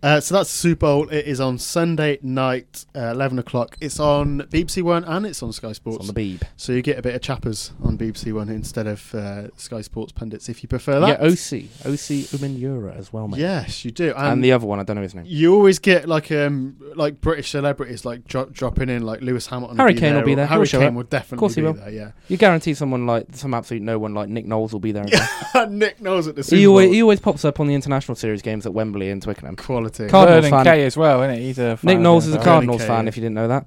Uh, 0.04 0.20
so 0.20 0.34
that's 0.34 0.50
Super 0.50 0.80
Bowl. 0.80 1.08
It 1.08 1.24
is 1.24 1.40
on 1.40 1.56
Sunday 1.56 2.18
night, 2.20 2.84
uh, 2.94 3.08
eleven 3.12 3.38
o'clock. 3.38 3.78
It's 3.80 3.98
on 3.98 4.40
BBC 4.50 4.82
One 4.82 5.02
and 5.04 5.24
it's 5.24 5.42
on 5.42 5.50
Sky 5.54 5.68
It's 5.68 5.78
Sports. 5.78 6.00
on 6.00 6.06
the 6.06 6.12
Beeb. 6.12 6.42
so 6.58 6.72
you 6.72 6.82
get 6.82 6.98
a 6.98 7.02
bit 7.02 7.14
of 7.14 7.22
chappers 7.22 7.72
on 7.82 7.96
BBC 7.96 8.30
One 8.34 8.50
instead 8.50 8.86
of 8.86 9.14
uh, 9.14 9.48
Sky 9.56 9.80
Sports 9.80 10.12
pundits 10.12 10.50
if 10.50 10.62
you 10.62 10.68
prefer 10.68 11.00
that. 11.00 11.08
Yeah. 11.20 11.26
OC 11.26 11.88
Osi 11.88 12.24
Umenyiora 12.36 12.94
as 12.98 13.14
well, 13.14 13.28
mate. 13.28 13.40
Yes, 13.40 13.82
you 13.86 13.92
do. 13.92 14.12
and, 14.14 14.44
the 14.44 14.52
other 14.52 14.66
one, 14.66 14.78
I 14.78 14.82
don't 14.82 14.96
know 14.96 15.02
his 15.02 15.14
name. 15.14 15.24
you 15.26 15.54
always 15.54 15.78
get 15.78 16.06
like 16.06 16.30
um 16.30 16.76
like 16.94 17.22
British 17.22 17.50
celebrities 17.52 18.04
like 18.04 18.26
dro- 18.26 18.50
dropping 18.52 18.90
in 18.90 19.04
like 19.06 19.22
Lewis 19.22 19.46
Hamilton. 19.46 19.78
Harry 19.78 19.94
Kane 19.94 20.16
will 20.16 20.22
be 20.22 20.34
or 20.34 20.36
there. 20.36 20.46
Harry 20.46 20.66
show 20.66 20.80
Kane 20.80 20.88
up. 20.88 20.94
will 20.94 21.02
definitely 21.04 21.38
course 21.38 21.54
he 21.54 21.62
be 21.62 21.66
will. 21.68 21.72
there. 21.72 21.88
Yeah. 21.90 22.10
You 22.28 22.36
guarantee 22.36 22.74
someone 22.74 23.06
like 23.06 23.28
some 23.32 23.54
absolute 23.54 23.82
no 23.82 23.98
one 23.98 24.12
like 24.12 24.28
Nick 24.28 24.44
Knowles 24.44 24.74
will 24.74 24.80
be 24.80 24.92
there. 24.92 25.06
as 25.10 25.30
well. 25.54 25.66
Nick 25.70 26.02
Knowles 26.02 26.28
at 26.28 26.36
the 26.36 26.42
Super 26.44 26.56
he, 26.56 26.64
Bowl. 26.66 26.72
always, 26.74 26.92
he 26.92 27.00
always 27.02 27.20
pops 27.20 27.42
up 27.46 27.58
on 27.58 27.68
the 27.68 27.74
international 27.74 28.16
series 28.16 28.42
games 28.42 28.66
at 28.66 28.74
Wembley 28.74 29.08
and 29.08 29.22
Twickenham. 29.22 29.56
Quality. 29.56 29.93
Cardinals 30.08 30.44
Vernon 30.44 30.50
fan. 30.50 30.64
Kay 30.64 30.84
as 30.84 30.96
well, 30.96 31.22
isn't 31.22 31.36
it? 31.36 31.42
He's 31.42 31.58
a 31.58 31.76
fan 31.76 31.88
Nick 31.88 31.98
Knowles 32.00 32.26
is 32.26 32.34
a 32.34 32.38
NFL. 32.38 32.44
Cardinals 32.44 32.80
Kay, 32.82 32.86
fan. 32.88 33.04
yeah. 33.04 33.08
If 33.08 33.16
you 33.16 33.20
didn't 33.22 33.34
know 33.34 33.48
that, 33.48 33.66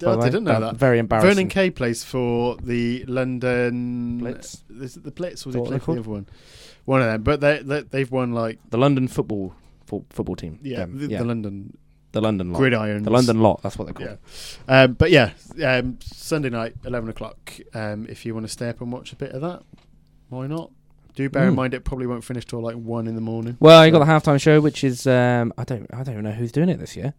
by 0.00 0.12
I 0.12 0.16
way. 0.16 0.24
didn't 0.26 0.44
know 0.44 0.52
Uh, 0.52 0.60
that. 0.60 0.76
Very 0.76 0.98
embarrassing. 0.98 1.28
Vernon 1.30 1.48
Kay 1.48 1.70
plays 1.70 2.04
for 2.04 2.56
the 2.56 3.04
London 3.06 4.18
Blitz. 4.18 4.62
Is 4.80 4.96
it 4.96 5.04
the 5.04 5.10
Blitz 5.10 5.44
Was 5.46 5.54
Is 5.54 5.54
did 5.54 5.58
he 5.58 5.60
what 5.60 5.66
play 5.68 5.76
they're 5.76 5.80
for 5.84 5.94
the 5.94 6.00
other 6.00 6.10
one? 6.10 6.26
One 6.86 7.02
of 7.02 7.06
them, 7.08 7.22
but 7.22 7.40
they, 7.40 7.58
they 7.62 7.82
they've 7.82 8.10
won 8.10 8.32
like 8.32 8.58
the 8.70 8.78
London 8.78 9.06
football 9.08 9.54
fo- 9.86 10.04
football 10.10 10.36
team. 10.36 10.58
yeah, 10.62 10.78
Them, 10.80 10.98
the, 10.98 11.06
yeah. 11.08 11.18
the 11.18 11.24
London 11.24 11.76
the 12.12 12.20
London 12.20 12.52
lot. 12.52 12.60
Gridirons. 12.60 13.04
The 13.04 13.10
London 13.10 13.40
lot. 13.40 13.62
That's 13.62 13.78
what 13.78 13.94
they're 13.94 14.18
Yeah, 14.68 14.82
um, 14.82 14.94
but 14.94 15.10
yeah, 15.12 15.30
um, 15.64 15.98
Sunday 16.02 16.48
night, 16.48 16.74
eleven 16.84 17.08
o'clock. 17.10 17.52
Um, 17.74 18.06
if 18.08 18.24
you 18.26 18.34
want 18.34 18.46
to 18.46 18.52
stay 18.52 18.68
up 18.68 18.80
and 18.80 18.90
watch 18.90 19.12
a 19.12 19.16
bit 19.16 19.30
of 19.32 19.42
that, 19.42 19.62
why 20.30 20.46
not? 20.48 20.70
Do 21.20 21.28
bear 21.30 21.46
in 21.48 21.52
Mm. 21.52 21.56
mind 21.56 21.74
it 21.74 21.84
probably 21.84 22.06
won't 22.06 22.24
finish 22.24 22.44
till 22.46 22.60
like 22.62 22.76
one 22.76 23.06
in 23.06 23.14
the 23.14 23.20
morning. 23.20 23.56
Well, 23.60 23.84
you 23.84 23.92
got 23.92 23.98
the 24.00 24.04
halftime 24.06 24.40
show, 24.40 24.60
which 24.60 24.82
is 24.84 25.06
um, 25.06 25.52
I 25.58 25.64
don't 25.64 25.86
I 25.92 26.02
don't 26.02 26.14
even 26.14 26.24
know 26.24 26.32
who's 26.32 26.52
doing 26.52 26.68
it 26.68 26.78
this 26.78 26.96
year. 26.96 27.14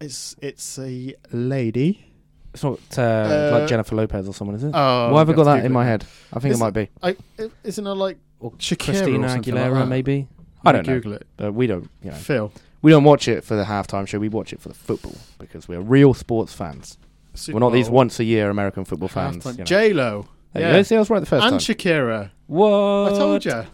It's 0.00 0.36
it's 0.42 0.78
a 0.78 1.14
lady. 1.32 2.04
It's 2.52 2.62
not 2.62 2.78
uh, 2.96 3.02
Uh, 3.02 3.50
like 3.58 3.68
Jennifer 3.68 3.96
Lopez 3.96 4.28
or 4.28 4.34
someone, 4.34 4.56
is 4.56 4.62
it? 4.64 4.70
Oh, 4.74 5.12
Why 5.12 5.18
have 5.18 5.30
I 5.30 5.32
got 5.32 5.44
that 5.44 5.64
in 5.64 5.72
my 5.72 5.84
head? 5.84 6.04
I 6.32 6.38
think 6.38 6.52
Is 6.54 6.60
it 6.60 6.62
might 6.64 6.70
be. 6.72 6.88
I, 7.02 7.16
isn't 7.64 7.84
it 7.86 7.90
like 7.90 8.18
Or 8.38 8.52
Shakira 8.52 8.78
Christina 8.84 9.26
or 9.26 9.28
something 9.28 9.54
like 9.54 9.64
Aguilera, 9.64 9.74
that? 9.80 9.86
maybe. 9.86 10.28
I 10.64 10.72
don't 10.72 10.86
know. 10.86 10.94
Google 10.94 11.14
it. 11.14 11.26
But 11.36 11.52
we 11.52 11.66
don't. 11.66 11.90
You 12.02 12.10
know, 12.12 12.16
Phil. 12.16 12.52
we 12.80 12.92
don't 12.92 13.02
watch 13.04 13.26
it 13.28 13.42
for 13.44 13.56
the 13.56 13.64
halftime 13.64 14.06
show. 14.06 14.18
We 14.20 14.28
watch 14.28 14.52
it 14.52 14.60
for 14.60 14.68
the 14.68 14.74
football 14.74 15.16
because 15.38 15.66
we're 15.66 15.80
real 15.80 16.14
sports 16.14 16.52
fans. 16.54 16.96
Super 17.34 17.54
we're 17.56 17.60
not 17.60 17.70
these 17.72 17.88
Bowl, 17.88 17.96
once 17.96 18.20
a 18.20 18.24
year 18.24 18.50
American 18.50 18.84
football 18.84 19.08
fans. 19.08 19.38
halftime. 19.44 19.52
you 19.52 19.58
know. 19.58 19.64
J 19.64 19.92
Lo. 19.92 20.26
There 20.54 20.70
you 20.70 20.76
Yeah. 20.76 20.82
See, 20.82 20.96
I 20.96 20.98
was 21.00 21.10
right 21.10 21.20
the 21.20 21.26
first 21.26 21.44
and 21.44 21.52
time. 21.52 21.58
Shakira. 21.60 22.30
what? 22.46 23.12
I 23.12 23.18
told 23.18 23.44
you. 23.44 23.64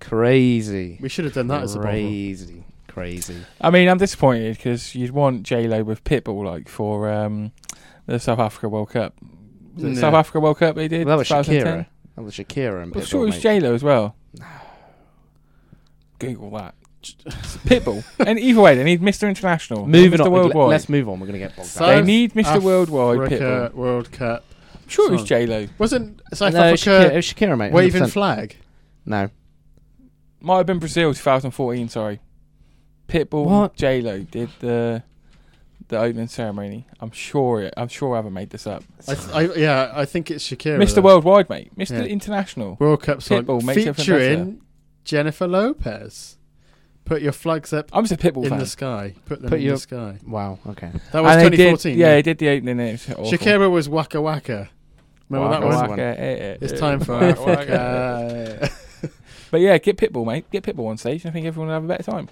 Crazy. 0.00 0.98
We 1.00 1.08
should 1.08 1.24
have 1.24 1.34
done 1.34 1.48
that 1.48 1.62
as 1.62 1.74
a. 1.74 1.80
Crazy. 1.80 2.64
Crazy. 2.86 3.36
I 3.60 3.70
mean, 3.70 3.88
I'm 3.88 3.98
disappointed 3.98 4.56
because 4.56 4.94
you'd 4.94 5.10
want 5.10 5.42
J 5.44 5.66
Lo 5.66 5.82
with 5.82 6.04
Pitbull 6.04 6.44
like 6.44 6.68
for 6.68 7.10
um, 7.10 7.52
the 8.06 8.18
South 8.20 8.38
Africa 8.38 8.68
World 8.68 8.90
Cup. 8.90 9.14
Was 9.74 9.84
it 9.84 9.88
No. 9.90 10.00
South 10.00 10.14
Africa 10.14 10.40
World 10.40 10.58
Cup 10.58 10.76
they 10.76 10.88
did. 10.88 11.06
Well, 11.06 11.16
that 11.18 11.34
was 11.34 11.46
Shakira. 11.46 11.86
That 12.16 12.22
was 12.22 12.34
Shakira 12.34 12.82
and 12.82 12.94
I'm 12.94 13.00
Pitbull, 13.02 13.06
sure 13.06 13.22
it 13.22 13.26
was 13.26 13.34
mate. 13.36 13.42
J 13.42 13.60
Lo 13.60 13.74
as 13.74 13.82
well. 13.82 14.16
Google 16.18 16.50
that. 16.50 16.74
Pitbull. 17.02 18.04
and 18.26 18.38
either 18.38 18.60
way, 18.60 18.74
they 18.74 18.82
need 18.84 19.00
Mr. 19.00 19.28
International. 19.28 19.86
Moving 19.86 20.18
Mr. 20.18 20.26
on. 20.26 20.32
Worldwide. 20.32 20.68
Let's 20.70 20.88
move 20.88 21.08
on. 21.08 21.20
We're 21.20 21.28
going 21.28 21.40
to 21.40 21.46
get 21.46 21.56
bogged 21.56 21.68
So- 21.68 21.86
down. 21.86 21.96
they 22.00 22.02
need 22.06 22.34
Mr. 22.34 22.44
South 22.44 22.62
Worldwide 22.64 23.18
Pitbull. 23.30 23.72
World 23.74 24.10
Cup. 24.12 24.44
I'm 24.88 24.90
sure 24.90 25.08
it 25.08 25.12
was 25.12 25.20
Song. 25.20 25.26
J 25.26 25.46
Lo. 25.46 25.66
Wasn't 25.76 26.22
South 26.32 26.54
no, 26.54 26.68
it 26.68 26.70
was 26.72 26.80
Shakira, 26.80 26.86
it 26.86 27.04
Africa 27.04 27.16
was 27.16 27.26
Shakira, 27.26 27.58
mate. 27.58 27.72
waving 27.72 28.02
100%. 28.04 28.10
flag? 28.10 28.56
No. 29.04 29.28
Might 30.40 30.56
have 30.58 30.66
been 30.66 30.78
Brazil 30.78 31.12
2014. 31.12 31.88
Sorry. 31.90 32.20
Pitbull. 33.06 33.44
What? 33.44 33.74
J 33.76 34.00
Lo 34.00 34.20
did 34.20 34.48
the 34.60 35.02
the 35.88 35.98
opening 35.98 36.28
ceremony. 36.28 36.86
I'm 37.00 37.10
sure 37.10 37.62
it. 37.62 37.74
I'm 37.76 37.88
sure 37.88 38.14
I 38.14 38.16
haven't 38.16 38.32
made 38.32 38.48
this 38.50 38.66
up. 38.66 38.82
I, 39.06 39.14
th- 39.14 39.28
I, 39.34 39.40
yeah, 39.58 39.92
I 39.94 40.04
think 40.06 40.30
it's 40.30 40.46
Shakira. 40.48 40.78
Mr. 40.78 40.96
though. 40.96 41.02
Worldwide, 41.02 41.48
mate. 41.50 41.76
Mr. 41.76 41.90
Yeah. 41.98 42.04
International. 42.04 42.76
World 42.80 43.02
Cup 43.02 43.20
song 43.22 43.44
Pitbull 43.44 43.62
makes 43.62 43.78
everything 43.86 43.94
featuring 43.94 44.60
Jennifer 45.04 45.46
Lopez. 45.46 46.36
Put 47.06 47.22
your 47.22 47.32
flags 47.32 47.72
up 47.72 47.88
I'm 47.94 48.04
just 48.04 48.22
a 48.22 48.30
Pitbull 48.32 48.44
in 48.44 48.50
fan. 48.50 48.58
the 48.58 48.66
sky. 48.66 49.14
Put 49.24 49.40
them 49.40 49.48
Put 49.48 49.60
in 49.60 49.64
your- 49.64 49.76
the 49.76 49.80
sky. 49.80 50.18
Wow. 50.26 50.58
Okay. 50.66 50.90
That 51.12 51.22
was 51.22 51.32
And 51.32 51.40
they 51.46 51.56
did- 51.56 51.56
2014. 51.80 51.98
yeah, 51.98 52.16
he 52.16 52.22
did 52.22 52.36
the 52.38 52.48
opening. 52.50 52.80
It 52.80 52.92
was 52.92 53.10
awful. 53.10 53.24
Shakira 53.24 53.70
was 53.70 53.88
Waka 53.88 54.20
Waka. 54.20 54.68
Remember 55.28 55.48
Waka 55.50 55.60
that 55.60 55.66
one? 55.66 55.74
Waka. 55.90 55.90
Waka, 55.90 56.20
eh, 56.20 56.24
eh, 56.24 56.56
It's 56.60 56.72
eh, 56.72 56.76
time 56.76 57.00
for 57.00 57.12
waka, 57.20 57.40
waka. 57.42 58.70
But 59.50 59.60
yeah, 59.62 59.78
get 59.78 59.96
Pitbull, 59.96 60.26
mate. 60.26 60.50
Get 60.50 60.62
Pitbull 60.64 60.88
on 60.88 60.98
stage. 60.98 61.24
and 61.24 61.30
I 61.30 61.32
think 61.32 61.46
everyone 61.46 61.68
will 61.68 61.74
have 61.74 61.84
a 61.84 61.88
better 61.88 62.02
time. 62.02 62.28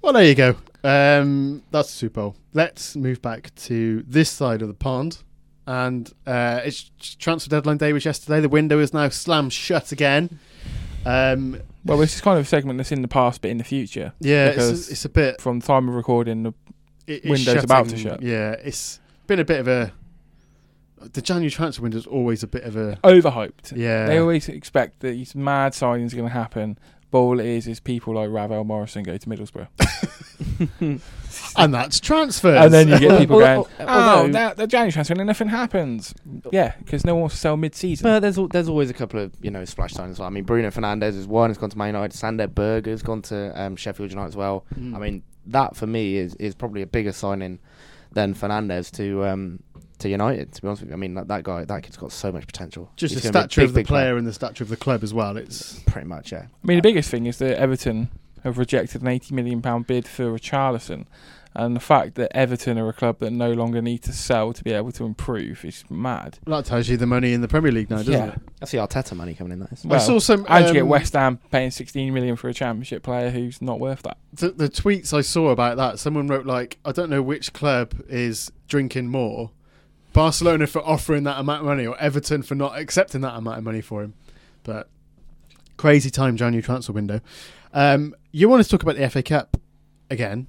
well, 0.00 0.12
there 0.12 0.24
you 0.24 0.34
go. 0.34 0.56
Um, 0.82 1.62
that's 1.70 1.88
the 1.90 1.94
Super 1.94 2.20
Bowl. 2.20 2.36
Let's 2.52 2.96
move 2.96 3.22
back 3.22 3.54
to 3.66 4.02
this 4.08 4.28
side 4.28 4.60
of 4.60 4.66
the 4.68 4.74
pond. 4.74 5.18
And 5.68 6.12
uh, 6.26 6.60
it's 6.64 6.90
transfer 7.20 7.48
deadline 7.48 7.76
day 7.76 7.92
was 7.92 8.04
yesterday. 8.04 8.40
The 8.40 8.48
window 8.48 8.80
is 8.80 8.92
now 8.92 9.08
slammed 9.10 9.52
shut 9.52 9.92
again. 9.92 10.40
Um, 11.06 11.60
Well, 11.84 11.98
this 11.98 12.16
is 12.16 12.20
kind 12.20 12.38
of 12.40 12.44
a 12.46 12.48
segment 12.48 12.78
that's 12.78 12.90
in 12.90 13.02
the 13.02 13.08
past 13.08 13.40
but 13.42 13.50
in 13.52 13.58
the 13.58 13.64
future. 13.64 14.12
yeah, 14.18 14.46
it's 14.46 14.56
Because 14.56 14.88
a, 14.88 14.90
it's 14.92 15.04
a 15.04 15.08
bit. 15.08 15.40
From 15.40 15.60
the 15.60 15.66
time 15.66 15.88
of 15.88 15.94
recording, 15.94 16.42
the 16.42 16.52
it- 17.06 17.24
it's 17.24 17.26
window's 17.26 17.62
about 17.62 17.88
to 17.90 17.96
shut. 17.96 18.20
Yeah, 18.22 18.52
it's 18.52 18.98
been 19.28 19.38
a 19.38 19.44
bit 19.44 19.60
of 19.60 19.68
a. 19.68 19.92
The 21.12 21.22
January 21.22 21.50
transfer 21.50 21.82
window 21.82 21.98
is 21.98 22.06
always 22.06 22.42
a 22.42 22.46
bit 22.46 22.64
of 22.64 22.76
a. 22.76 22.98
overhyped. 23.04 23.76
Yeah. 23.76 24.06
They 24.06 24.18
always 24.18 24.48
expect 24.48 25.00
that 25.00 25.10
these 25.12 25.34
mad 25.34 25.72
signings 25.72 26.12
are 26.12 26.16
going 26.16 26.28
to 26.28 26.34
happen. 26.34 26.78
But 27.10 27.18
all 27.18 27.40
it 27.40 27.46
is 27.46 27.68
is 27.68 27.78
people 27.78 28.14
like 28.14 28.30
Ravel 28.30 28.64
Morrison 28.64 29.02
go 29.02 29.16
to 29.16 29.28
Middlesbrough. 29.28 29.68
and 31.56 31.74
that's 31.74 32.00
transfers. 32.00 32.64
and 32.64 32.72
then 32.72 32.88
you 32.88 32.98
get 32.98 33.18
people 33.18 33.38
going, 33.38 33.58
although- 33.80 34.24
oh, 34.24 34.28
that, 34.28 34.56
the 34.56 34.66
January 34.66 34.92
transfer 34.92 35.14
and 35.14 35.26
nothing 35.26 35.48
happens. 35.48 36.14
Yeah, 36.50 36.74
because 36.78 37.04
no 37.04 37.14
one 37.14 37.22
wants 37.22 37.34
to 37.36 37.40
sell 37.42 37.56
mid-season. 37.56 38.04
But 38.04 38.20
there's 38.20 38.38
al- 38.38 38.48
there's 38.48 38.68
always 38.68 38.90
a 38.90 38.94
couple 38.94 39.20
of 39.20 39.32
you 39.42 39.50
know 39.50 39.64
splash 39.64 39.92
signings. 39.92 40.20
I 40.20 40.30
mean, 40.30 40.44
Bruno 40.44 40.70
Fernandes 40.70 41.16
is 41.16 41.26
one. 41.26 41.50
Has 41.50 41.58
gone 41.58 41.70
to 41.70 41.78
Man 41.78 41.88
United. 41.88 42.16
Sander 42.16 42.46
Berge 42.46 42.86
has 42.86 43.02
gone 43.02 43.22
to 43.22 43.60
um, 43.60 43.76
Sheffield 43.76 44.10
United 44.10 44.28
as 44.28 44.36
well. 44.36 44.64
Mm. 44.78 44.96
I 44.96 44.98
mean, 44.98 45.22
that 45.46 45.76
for 45.76 45.86
me 45.86 46.16
is 46.16 46.34
is 46.36 46.54
probably 46.54 46.82
a 46.82 46.86
bigger 46.86 47.12
signing 47.12 47.58
than 48.12 48.34
Fernandes 48.34 48.90
to 48.92 49.24
um, 49.26 49.62
to 50.02 50.08
United. 50.08 50.52
To 50.52 50.62
be 50.62 50.68
honest 50.68 50.82
with 50.82 50.90
you, 50.90 50.94
I 50.94 50.98
mean 50.98 51.14
that, 51.14 51.28
that 51.28 51.42
guy, 51.42 51.64
that 51.64 51.82
kid's 51.82 51.96
got 51.96 52.12
so 52.12 52.30
much 52.30 52.46
potential. 52.46 52.90
just 52.96 53.14
He's 53.14 53.22
the 53.22 53.28
gonna 53.32 53.44
be 53.44 53.46
a 53.46 53.50
stature 53.50 53.60
big, 53.62 53.68
of 53.68 53.74
the 53.74 53.80
big 53.80 53.86
player. 53.86 54.02
player 54.04 54.16
and 54.18 54.26
the 54.26 54.32
stature 54.32 54.64
of 54.64 54.68
the 54.70 54.76
club 54.76 55.02
as 55.02 55.12
well. 55.14 55.36
It's 55.36 55.80
pretty 55.86 56.06
much. 56.06 56.32
Yeah. 56.32 56.46
I 56.62 56.66
mean, 56.66 56.76
the 56.78 56.82
biggest 56.82 57.10
thing 57.10 57.26
is 57.26 57.38
that 57.38 57.58
Everton 57.58 58.10
have 58.44 58.58
rejected 58.58 59.02
an 59.02 59.08
eighty 59.08 59.34
million 59.34 59.62
pound 59.62 59.86
bid 59.86 60.06
for 60.06 60.24
Richarlison, 60.24 61.06
and 61.54 61.76
the 61.76 61.80
fact 61.80 62.14
that 62.16 62.34
Everton 62.36 62.76
are 62.78 62.88
a 62.88 62.92
club 62.92 63.18
that 63.20 63.30
no 63.30 63.52
longer 63.52 63.80
need 63.82 64.02
to 64.04 64.12
sell 64.12 64.52
to 64.52 64.64
be 64.64 64.72
able 64.72 64.90
to 64.92 65.04
improve 65.04 65.64
is 65.64 65.84
mad. 65.90 66.38
that 66.46 66.64
tells 66.64 66.88
you 66.88 66.96
the 66.96 67.06
money 67.06 67.34
in 67.34 67.40
the 67.42 67.46
Premier 67.48 67.70
League 67.70 67.90
now, 67.90 67.98
doesn't 67.98 68.12
Yeah. 68.12 68.26
it? 68.32 68.40
That's 68.58 68.72
the 68.72 68.78
Arteta 68.78 69.14
money 69.14 69.34
coming 69.34 69.52
in. 69.52 69.58
That 69.60 69.72
is. 69.72 69.84
I 69.84 69.88
Well, 69.88 70.00
saw 70.00 70.18
some. 70.18 70.44
And 70.48 70.66
you 70.66 70.72
get 70.72 70.82
um, 70.82 70.88
West 70.88 71.12
Ham 71.12 71.38
paying 71.52 71.70
sixteen 71.70 72.12
million 72.12 72.34
for 72.36 72.48
a 72.48 72.54
Championship 72.54 73.02
player 73.04 73.30
who's 73.30 73.62
not 73.62 73.78
worth 73.78 74.02
that. 74.02 74.16
the, 74.32 74.50
the 74.50 74.68
tweets 74.68 75.12
I 75.14 75.20
saw 75.20 75.50
about 75.50 75.76
that. 75.76 75.98
Someone 76.00 76.26
wrote 76.26 76.46
like, 76.46 76.78
I 76.84 76.90
don't 76.92 77.10
know 77.10 77.22
which 77.22 77.52
club 77.52 77.94
is 78.08 78.50
drinking 78.66 79.08
more, 79.08 79.50
Barcelona 80.12 80.66
for 80.66 80.80
offering 80.84 81.24
that 81.24 81.38
amount 81.38 81.60
of 81.60 81.66
money, 81.66 81.86
or 81.86 81.98
Everton 81.98 82.42
for 82.42 82.54
not 82.54 82.78
accepting 82.78 83.20
that 83.22 83.34
amount 83.36 83.58
of 83.58 83.64
money 83.64 83.80
for 83.80 84.02
him. 84.02 84.14
But 84.62 84.88
crazy 85.76 86.10
time 86.10 86.36
January 86.36 86.62
transfer 86.62 86.92
window. 86.92 87.20
Um, 87.72 88.14
you 88.30 88.48
want 88.48 88.62
to 88.62 88.68
talk 88.68 88.82
about 88.82 88.96
the 88.96 89.08
FA 89.10 89.22
Cup 89.22 89.56
again? 90.10 90.46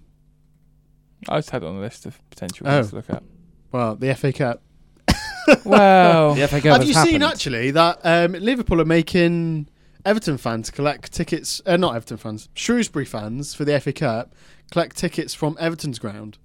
I 1.29 1.37
just 1.37 1.51
had 1.51 1.63
it 1.63 1.65
on 1.67 1.75
the 1.75 1.81
list 1.81 2.05
of 2.05 2.19
potential 2.29 2.67
Oh. 2.67 2.75
ones 2.75 2.89
to 2.89 2.95
look 2.97 3.09
at. 3.09 3.23
Well, 3.71 3.95
the 3.95 4.13
FA 4.15 4.33
Cup. 4.33 4.61
Well, 5.65 6.35
The 6.35 6.47
FA 6.47 6.61
Cup 6.61 6.71
Have 6.71 6.81
has 6.81 6.87
you 6.87 6.93
seen 6.93 7.21
actually 7.21 7.71
that 7.71 7.99
um, 8.05 8.31
Liverpool 8.31 8.79
are 8.79 8.85
making 8.85 9.67
Everton 10.05 10.37
fans 10.37 10.69
collect 10.69 11.11
tickets? 11.11 11.61
Uh, 11.65 11.75
not 11.75 11.95
Everton 11.97 12.15
fans, 12.17 12.47
Shrewsbury 12.53 13.03
fans 13.05 13.53
for 13.53 13.65
the 13.65 13.77
FA 13.81 13.91
Cup 13.91 14.33
collect 14.71 14.95
tickets 14.97 15.33
from 15.33 15.57
Everton's 15.59 15.99
ground, 15.99 16.37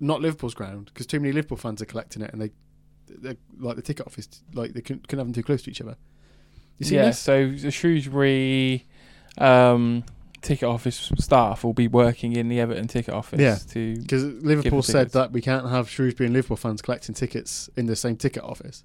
not 0.00 0.20
Liverpool's 0.20 0.54
ground, 0.54 0.86
because 0.86 1.06
too 1.06 1.20
many 1.20 1.32
Liverpool 1.32 1.56
fans 1.58 1.80
are 1.82 1.86
collecting 1.86 2.22
it, 2.22 2.32
and 2.32 2.40
they, 2.42 2.50
they 3.08 3.36
like 3.58 3.76
the 3.76 3.82
ticket 3.82 4.06
office, 4.06 4.28
like 4.54 4.72
they 4.72 4.80
couldn't, 4.80 5.06
couldn't 5.08 5.18
have 5.20 5.26
them 5.28 5.34
too 5.34 5.42
close 5.42 5.62
to 5.62 5.70
each 5.70 5.80
other. 5.80 5.96
You 6.78 6.86
see 6.86 6.94
yeah. 6.96 7.06
this? 7.06 7.18
So 7.18 7.50
the 7.50 7.70
Shrewsbury 7.70 8.86
um, 9.38 10.04
ticket 10.40 10.66
office 10.68 11.12
staff 11.18 11.62
will 11.62 11.74
be 11.74 11.88
working 11.88 12.34
in 12.34 12.48
the 12.48 12.58
Everton 12.60 12.88
ticket 12.88 13.12
office 13.12 13.38
Yeah. 13.40 13.56
to 13.72 13.96
Because 14.00 14.24
Liverpool 14.24 14.82
said 14.82 14.92
tickets. 15.00 15.14
that 15.14 15.32
we 15.32 15.42
can't 15.42 15.68
have 15.68 15.90
Shrewsbury 15.90 16.26
and 16.26 16.34
Liverpool 16.34 16.56
fans 16.56 16.80
collecting 16.80 17.14
tickets 17.14 17.68
in 17.76 17.86
the 17.86 17.96
same 17.96 18.16
ticket 18.16 18.42
office. 18.42 18.84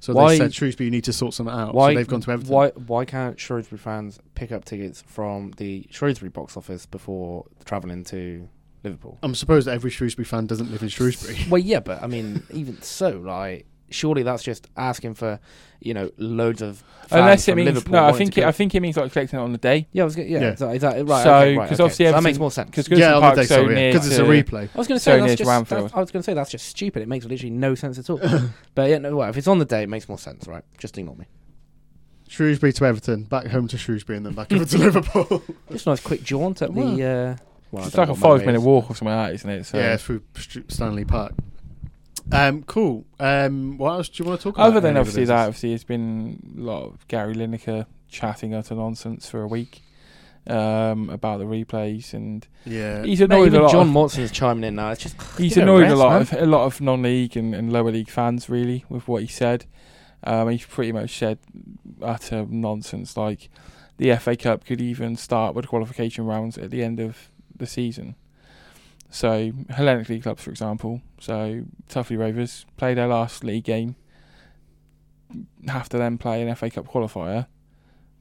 So 0.00 0.14
Why- 0.14 0.30
they 0.32 0.38
said 0.38 0.54
Shrewsbury, 0.54 0.86
you 0.86 0.90
need 0.90 1.04
to 1.04 1.12
sort 1.12 1.34
something 1.34 1.54
out. 1.54 1.74
Why 1.74 1.92
so 1.92 1.98
they've 1.98 2.08
gone 2.08 2.20
to 2.22 2.30
Everton. 2.30 2.52
Why 2.54 2.68
why 2.70 3.04
can't 3.04 3.38
Shrewsbury 3.38 3.78
fans 3.78 4.18
pick 4.34 4.50
up 4.52 4.64
tickets 4.64 5.02
from 5.06 5.52
the 5.58 5.86
Shrewsbury 5.90 6.30
box 6.30 6.56
office 6.56 6.86
before 6.86 7.46
travelling 7.64 8.04
to 8.04 8.48
Liverpool? 8.82 9.18
I'm 9.22 9.34
supposed 9.34 9.66
that 9.66 9.72
every 9.74 9.90
Shrewsbury 9.90 10.24
fan 10.24 10.46
doesn't 10.46 10.70
live 10.70 10.82
in 10.82 10.88
Shrewsbury. 10.88 11.38
Well, 11.50 11.60
yeah, 11.60 11.80
but 11.80 12.02
I 12.02 12.06
mean, 12.06 12.42
even 12.52 12.80
so, 12.82 13.10
like, 13.18 13.66
surely 13.90 14.22
that's 14.22 14.42
just 14.42 14.68
asking 14.76 15.14
for, 15.14 15.40
you 15.80 15.92
know, 15.94 16.10
loads 16.16 16.62
of. 16.62 16.78
Fans 17.08 17.12
unless 17.22 17.48
it 17.48 17.52
from 17.52 17.56
means 17.56 17.66
Liverpool 17.74 17.92
no. 17.94 18.04
I 18.06 18.12
think 18.12 18.38
it, 18.38 18.42
go- 18.42 18.46
I 18.48 18.52
think 18.52 18.74
it 18.74 18.80
means 18.80 18.96
like 18.96 19.10
collecting 19.12 19.38
it 19.40 19.42
on 19.42 19.50
the 19.50 19.58
day 19.58 19.88
Yeah, 19.92 20.02
I 20.02 20.04
was 20.04 20.14
gonna, 20.14 20.28
yeah, 20.28 20.40
Yeah. 20.40 20.52
Is, 20.52 20.58
that, 20.60 20.76
is 20.76 20.82
that 20.82 21.06
right? 21.08 21.24
So, 21.24 21.34
okay, 21.34 21.56
right, 21.56 21.68
'cause 21.68 21.80
okay. 21.80 21.84
obviously 21.84 22.06
So 22.06 22.12
that 22.12 22.22
makes 22.22 22.38
more 22.38 22.50
sense. 22.52 22.70
because 22.70 22.88
yeah, 22.88 22.96
Goodison 22.96 23.14
on 23.14 23.14
the 23.14 23.20
Park's 23.20 23.36
day, 23.36 23.44
so 23.46 23.54
sorry, 23.62 23.74
near 23.74 23.92
because 23.92 24.06
it's 24.06 24.18
a 24.18 24.22
replay. 24.22 24.68
I 24.74 24.78
was 24.78 24.86
going 24.86 24.96
to 24.96 25.02
say 25.02 25.10
near 25.18 25.26
that's 25.26 25.38
just. 25.38 25.68
That's- 25.68 25.92
I 25.92 26.00
was 26.00 26.10
going 26.12 26.20
to 26.20 26.24
say 26.24 26.34
that's 26.34 26.50
just 26.50 26.66
stupid. 26.66 27.02
It 27.02 27.08
makes 27.08 27.24
literally 27.24 27.50
no 27.50 27.74
sense 27.74 27.98
at 27.98 28.08
all. 28.08 28.20
but 28.76 28.88
yeah, 28.90 28.98
no, 28.98 29.16
well, 29.16 29.28
if 29.28 29.36
it's 29.36 29.48
on 29.48 29.58
the 29.58 29.64
day, 29.64 29.82
it 29.82 29.88
makes 29.88 30.08
more 30.08 30.18
sense, 30.18 30.46
right? 30.46 30.62
Just 30.78 30.96
ignore 30.96 31.16
me. 31.16 31.26
Shrewsbury 32.28 32.72
to 32.74 32.84
Everton, 32.84 33.24
back 33.24 33.46
home 33.48 33.66
to 33.68 33.76
Shrewsbury, 33.76 34.16
and 34.16 34.24
then 34.24 34.34
back 34.34 34.52
over 34.52 34.64
to 34.64 34.78
Liverpool. 34.90 35.42
Just 35.72 35.86
a 35.86 35.90
nice 35.90 36.00
quick 36.00 36.22
jaunt 36.22 36.62
at 36.62 36.72
the. 36.72 37.04
Uh, 37.40 37.44
well, 37.70 37.86
it's 37.86 37.96
like 37.96 38.08
a 38.08 38.14
five 38.14 38.44
minute 38.44 38.58
is. 38.58 38.64
walk 38.64 38.90
or 38.90 38.96
something 38.96 39.14
like 39.14 39.28
that, 39.28 39.34
isn't 39.34 39.50
it? 39.50 39.64
So 39.64 39.78
yeah, 39.78 39.96
through 39.96 40.22
Stanley 40.68 41.04
Park. 41.04 41.32
Um, 42.32 42.62
cool. 42.62 43.06
Um, 43.18 43.76
what 43.78 43.92
else 43.92 44.08
do 44.08 44.22
you 44.22 44.28
want 44.28 44.40
to 44.40 44.44
talk 44.44 44.54
about? 44.56 44.68
Other 44.68 44.80
than 44.80 44.96
obviously 44.96 45.24
that, 45.24 45.46
obviously 45.46 45.72
it's 45.72 45.84
been 45.84 46.54
a 46.56 46.60
lot 46.60 46.84
of 46.84 47.08
Gary 47.08 47.34
Lineker 47.34 47.86
chatting 48.08 48.54
utter 48.54 48.74
nonsense 48.74 49.28
for 49.28 49.42
a 49.42 49.46
week 49.46 49.82
um, 50.46 51.10
about 51.10 51.38
the 51.38 51.44
replays, 51.44 52.12
and 52.12 52.46
yeah, 52.64 53.02
he's 53.02 53.20
annoyed 53.20 53.48
even 53.48 53.60
a 53.60 53.62
lot. 53.64 53.72
John 53.72 53.88
of, 53.88 53.94
Watson's 53.94 54.30
chiming 54.30 54.64
in 54.64 54.76
now. 54.76 54.90
It's 54.90 55.02
just 55.02 55.16
he's 55.38 55.54
give 55.54 55.62
it 55.62 55.68
a 55.68 55.72
annoyed 55.72 55.90
a 55.90 55.96
lot 55.96 56.12
man. 56.12 56.22
of 56.22 56.32
a 56.32 56.46
lot 56.46 56.64
of 56.66 56.80
non-league 56.80 57.36
and, 57.36 57.54
and 57.54 57.72
lower 57.72 57.90
league 57.90 58.10
fans 58.10 58.48
really 58.48 58.84
with 58.88 59.08
what 59.08 59.22
he 59.22 59.28
said. 59.28 59.66
Um, 60.22 60.48
he's 60.50 60.66
pretty 60.66 60.92
much 60.92 61.16
said 61.16 61.38
utter 62.02 62.46
nonsense. 62.48 63.16
Like 63.16 63.48
the 63.96 64.14
FA 64.16 64.36
Cup 64.36 64.64
could 64.64 64.80
even 64.80 65.16
start 65.16 65.54
with 65.54 65.68
qualification 65.68 66.26
rounds 66.26 66.58
at 66.58 66.70
the 66.70 66.82
end 66.82 67.00
of 67.00 67.30
the 67.60 67.66
season. 67.66 68.16
So 69.10 69.52
Hellenic 69.70 70.08
League 70.08 70.22
clubs, 70.22 70.42
for 70.42 70.50
example, 70.50 71.02
so 71.20 71.64
Tuffley 71.88 72.18
Rovers 72.18 72.64
play 72.76 72.94
their 72.94 73.08
last 73.08 73.42
league 73.42 73.64
game, 73.64 73.96
have 75.66 75.88
to 75.90 75.98
then 75.98 76.16
play 76.18 76.42
an 76.42 76.54
FA 76.54 76.70
Cup 76.70 76.86
qualifier. 76.86 77.46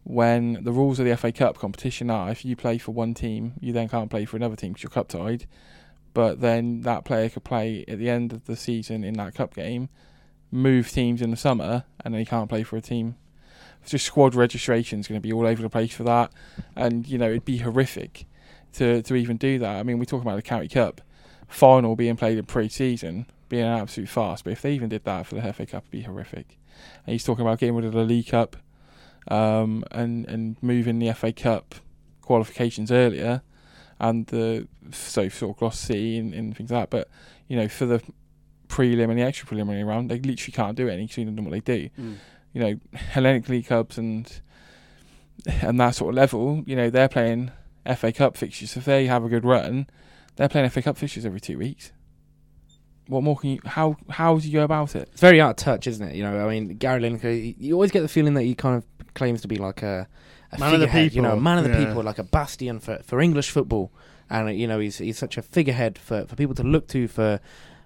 When 0.03 0.63
the 0.63 0.71
rules 0.71 0.99
of 0.99 1.05
the 1.05 1.15
FA 1.15 1.31
Cup 1.31 1.59
competition 1.59 2.09
are, 2.09 2.31
if 2.31 2.43
you 2.43 2.55
play 2.55 2.79
for 2.79 2.91
one 2.91 3.13
team, 3.13 3.53
you 3.59 3.71
then 3.71 3.87
can't 3.87 4.09
play 4.09 4.25
for 4.25 4.37
another 4.37 4.55
team 4.55 4.73
because 4.73 4.83
you're 4.83 4.89
cup 4.89 5.07
tied. 5.07 5.45
But 6.13 6.41
then 6.41 6.81
that 6.81 7.05
player 7.05 7.29
could 7.29 7.43
play 7.43 7.85
at 7.87 7.99
the 7.99 8.09
end 8.09 8.33
of 8.33 8.45
the 8.45 8.55
season 8.55 9.03
in 9.03 9.13
that 9.15 9.35
cup 9.35 9.53
game, 9.53 9.89
move 10.51 10.89
teams 10.89 11.21
in 11.21 11.29
the 11.29 11.37
summer, 11.37 11.83
and 12.03 12.13
then 12.13 12.19
he 12.19 12.25
can't 12.25 12.49
play 12.49 12.63
for 12.63 12.77
a 12.77 12.81
team. 12.81 13.15
It's 13.83 13.91
just 13.91 14.05
squad 14.05 14.33
registration 14.33 14.99
is 14.99 15.07
going 15.07 15.21
to 15.21 15.25
be 15.25 15.31
all 15.31 15.45
over 15.45 15.61
the 15.61 15.69
place 15.69 15.93
for 15.93 16.03
that, 16.03 16.31
and 16.75 17.07
you 17.07 17.19
know 17.19 17.29
it'd 17.29 17.45
be 17.45 17.59
horrific 17.59 18.25
to 18.73 19.01
to 19.01 19.15
even 19.15 19.37
do 19.37 19.59
that. 19.59 19.77
I 19.77 19.83
mean, 19.83 19.99
we 19.99 20.05
talk 20.05 20.21
about 20.21 20.35
the 20.35 20.41
County 20.41 20.67
Cup 20.67 21.01
final 21.47 21.95
being 21.95 22.15
played 22.15 22.37
in 22.37 22.45
pre-season, 22.45 23.25
being 23.49 23.63
an 23.63 23.79
absolute 23.79 24.09
farce. 24.09 24.41
But 24.41 24.53
if 24.53 24.61
they 24.61 24.73
even 24.73 24.89
did 24.89 25.03
that 25.05 25.25
for 25.25 25.35
the 25.35 25.53
FA 25.53 25.65
Cup, 25.65 25.83
it'd 25.83 25.91
be 25.91 26.01
horrific. 26.03 26.57
And 27.05 27.13
he's 27.13 27.23
talking 27.23 27.45
about 27.45 27.59
getting 27.59 27.75
rid 27.75 27.85
of 27.85 27.93
the 27.93 28.03
League 28.03 28.27
Cup, 28.27 28.55
um, 29.27 29.83
and 29.91 30.25
and 30.27 30.55
moving 30.61 30.99
the 30.99 31.11
FA 31.13 31.33
Cup 31.33 31.75
qualifications 32.21 32.91
earlier, 32.91 33.41
and 33.99 34.27
the 34.27 34.67
so 34.91 35.27
sort 35.29 35.55
of 35.55 35.59
Gloss 35.59 35.79
C 35.79 36.17
and, 36.17 36.33
and 36.33 36.55
things 36.55 36.71
like 36.71 36.89
that. 36.89 36.89
But 36.89 37.09
you 37.47 37.57
know, 37.57 37.67
for 37.67 37.85
the 37.85 38.01
prelim 38.67 39.09
and 39.09 39.19
the 39.19 39.23
extra 39.23 39.47
preliminary 39.47 39.83
round, 39.83 40.09
they 40.09 40.19
literally 40.19 40.53
can't 40.53 40.77
do 40.77 40.87
anything 40.87 41.07
because 41.07 41.25
don't 41.25 41.35
know 41.35 41.49
what 41.49 41.51
they 41.51 41.59
do. 41.59 41.89
Mm. 41.99 42.15
You 42.53 42.61
know, 42.61 42.79
Hellenic 42.93 43.49
League 43.49 43.67
Cups 43.67 43.97
and 43.97 44.41
and 45.61 45.79
that 45.79 45.95
sort 45.95 46.09
of 46.09 46.15
level, 46.15 46.63
you 46.65 46.75
know, 46.75 46.89
they're 46.89 47.09
playing 47.09 47.51
FA 47.95 48.11
Cup 48.11 48.37
fixtures. 48.37 48.77
If 48.77 48.85
they 48.85 49.05
have 49.07 49.23
a 49.23 49.29
good 49.29 49.45
run, 49.45 49.87
they're 50.35 50.49
playing 50.49 50.69
FA 50.69 50.81
Cup 50.81 50.97
fixtures 50.97 51.25
every 51.25 51.39
two 51.39 51.57
weeks. 51.57 51.91
What 53.07 53.23
more 53.23 53.35
can 53.35 53.51
you? 53.51 53.59
How 53.65 53.97
how 54.09 54.37
do 54.37 54.47
you 54.47 54.53
go 54.53 54.63
about 54.63 54.95
it? 54.95 55.09
It's 55.11 55.21
very 55.21 55.41
out 55.41 55.51
of 55.51 55.55
touch, 55.55 55.87
isn't 55.87 56.09
it? 56.09 56.15
You 56.15 56.23
know, 56.23 56.45
I 56.45 56.49
mean, 56.49 56.75
Gary 56.75 57.01
Lineker, 57.01 57.55
you 57.57 57.73
always 57.73 57.91
get 57.91 58.01
the 58.01 58.07
feeling 58.07 58.35
that 58.35 58.43
he 58.43 58.53
kind 58.53 58.75
of 58.75 58.85
claims 59.15 59.41
to 59.41 59.47
be 59.47 59.57
like 59.57 59.81
a, 59.81 60.07
a 60.51 60.59
Man 60.59 60.73
of 60.73 60.79
the 60.79 60.87
figurehead, 60.87 61.13
you 61.13 61.21
know, 61.21 61.29
people, 61.29 61.41
man 61.41 61.57
of 61.57 61.63
the 61.63 61.71
yeah. 61.71 61.85
people, 61.85 62.03
like 62.03 62.19
a 62.19 62.23
bastion 62.23 62.79
for, 62.79 62.99
for 63.03 63.19
English 63.19 63.49
football. 63.49 63.91
And, 64.29 64.57
you 64.57 64.67
know, 64.67 64.79
he's 64.79 64.99
he's 64.99 65.17
such 65.17 65.37
a 65.37 65.41
figurehead 65.41 65.97
for, 65.97 66.25
for 66.25 66.35
people 66.35 66.55
to 66.55 66.63
look 66.63 66.87
to 66.89 67.07
for 67.07 67.39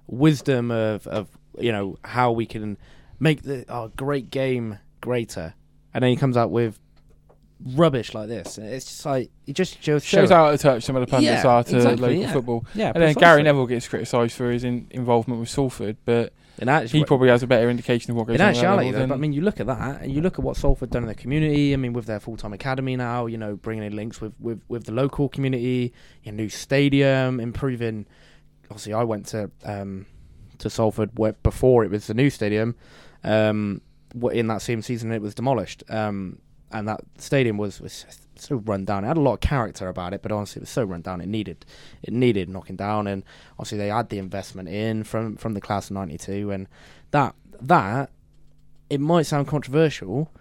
wisdom 0.07 0.71
of, 0.71 1.07
of, 1.07 1.29
you 1.57 1.71
know, 1.71 1.97
how 2.03 2.31
we 2.31 2.45
can 2.45 2.77
make 3.19 3.43
the 3.43 3.65
our 3.69 3.87
great 3.89 4.29
game 4.29 4.79
greater. 4.99 5.53
And 5.93 6.03
then 6.03 6.09
he 6.09 6.17
comes 6.17 6.35
out 6.35 6.51
with 6.51 6.79
rubbish 7.65 8.13
like 8.13 8.27
this. 8.27 8.57
It's 8.57 8.85
just 8.85 9.05
like 9.05 9.31
it 9.47 9.53
just 9.53 9.81
shows 9.81 10.03
Shows 10.03 10.29
how 10.29 10.45
out 10.45 10.53
of 10.53 10.61
touch 10.61 10.83
some 10.83 10.95
of 10.95 11.01
the 11.01 11.07
pundits 11.07 11.43
Yeah, 11.43 11.49
are 11.49 11.63
to 11.63 11.75
exactly, 11.75 12.01
local 12.01 12.21
yeah. 12.21 12.33
football. 12.33 12.65
Yeah, 12.73 12.91
and 12.93 13.03
then. 13.03 13.13
Gary 13.13 13.43
Neville 13.43 13.67
gets 13.67 13.87
criticised 13.87 14.35
for 14.35 14.51
his 14.51 14.63
in- 14.63 14.87
involvement 14.91 15.39
with 15.39 15.49
Salford, 15.49 15.97
but 16.05 16.33
actually, 16.67 16.99
he 16.99 17.05
probably 17.05 17.29
has 17.29 17.43
a 17.43 17.47
better 17.47 17.69
indication 17.69 18.11
of 18.11 18.17
what 18.17 18.27
goes 18.27 18.35
in 18.35 18.41
on. 18.41 18.47
that 18.53 18.57
actuality, 18.57 18.91
though, 18.91 19.07
but 19.07 19.15
I 19.15 19.17
mean, 19.17 19.33
you 19.33 19.41
look 19.41 19.59
at 19.59 19.67
that, 19.67 20.01
and 20.01 20.11
you 20.11 20.21
look 20.21 20.33
at 20.33 20.43
what 20.43 20.57
Salford 20.57 20.89
done 20.89 21.03
in 21.03 21.07
the 21.07 21.15
community. 21.15 21.73
I 21.73 21.77
mean, 21.77 21.93
with 21.93 22.05
their 22.05 22.19
full-time 22.19 22.53
academy 22.53 22.95
now, 22.95 23.25
you 23.25 23.37
know, 23.37 23.55
bringing 23.55 23.83
in 23.83 23.95
links 23.95 24.21
with 24.21 24.33
with, 24.39 24.61
with 24.67 24.85
the 24.85 24.91
local 24.91 25.29
community, 25.29 25.93
your 26.23 26.33
new 26.33 26.49
stadium, 26.49 27.39
improving. 27.39 28.05
Obviously, 28.69 28.93
I 28.93 29.03
went 29.03 29.27
to 29.27 29.51
um, 29.63 30.05
to 30.59 30.69
Salford 30.69 31.11
before 31.43 31.83
it 31.83 31.91
was 31.91 32.07
the 32.07 32.13
new 32.13 32.29
stadium. 32.29 32.75
Um, 33.23 33.81
in 34.31 34.47
that 34.47 34.61
same 34.61 34.81
season, 34.81 35.11
it 35.11 35.21
was 35.21 35.33
demolished, 35.33 35.83
um, 35.89 36.39
and 36.73 36.87
that 36.87 37.01
stadium 37.17 37.57
was, 37.57 37.79
was 37.79 38.05
so 38.35 38.55
run 38.55 38.85
down. 38.85 39.03
It 39.03 39.07
had 39.07 39.17
a 39.17 39.21
lot 39.21 39.35
of 39.35 39.39
character 39.39 39.87
about 39.87 40.13
it, 40.13 40.21
but 40.21 40.31
honestly, 40.31 40.59
it 40.59 40.63
was 40.63 40.69
so 40.69 40.83
run 40.83 41.01
down. 41.01 41.21
It 41.21 41.27
needed 41.27 41.65
it 42.01 42.13
needed 42.13 42.49
knocking 42.49 42.75
down, 42.75 43.07
and 43.07 43.23
obviously 43.57 43.77
they 43.77 43.87
had 43.87 44.09
the 44.09 44.17
investment 44.17 44.69
in 44.69 45.03
from 45.03 45.37
from 45.37 45.53
the 45.53 45.61
class 45.61 45.89
of 45.89 45.95
'92, 45.95 46.51
and 46.51 46.67
that 47.11 47.35
that 47.61 48.09
it 48.89 48.99
might 48.99 49.25
sound 49.25 49.47
controversial, 49.47 50.31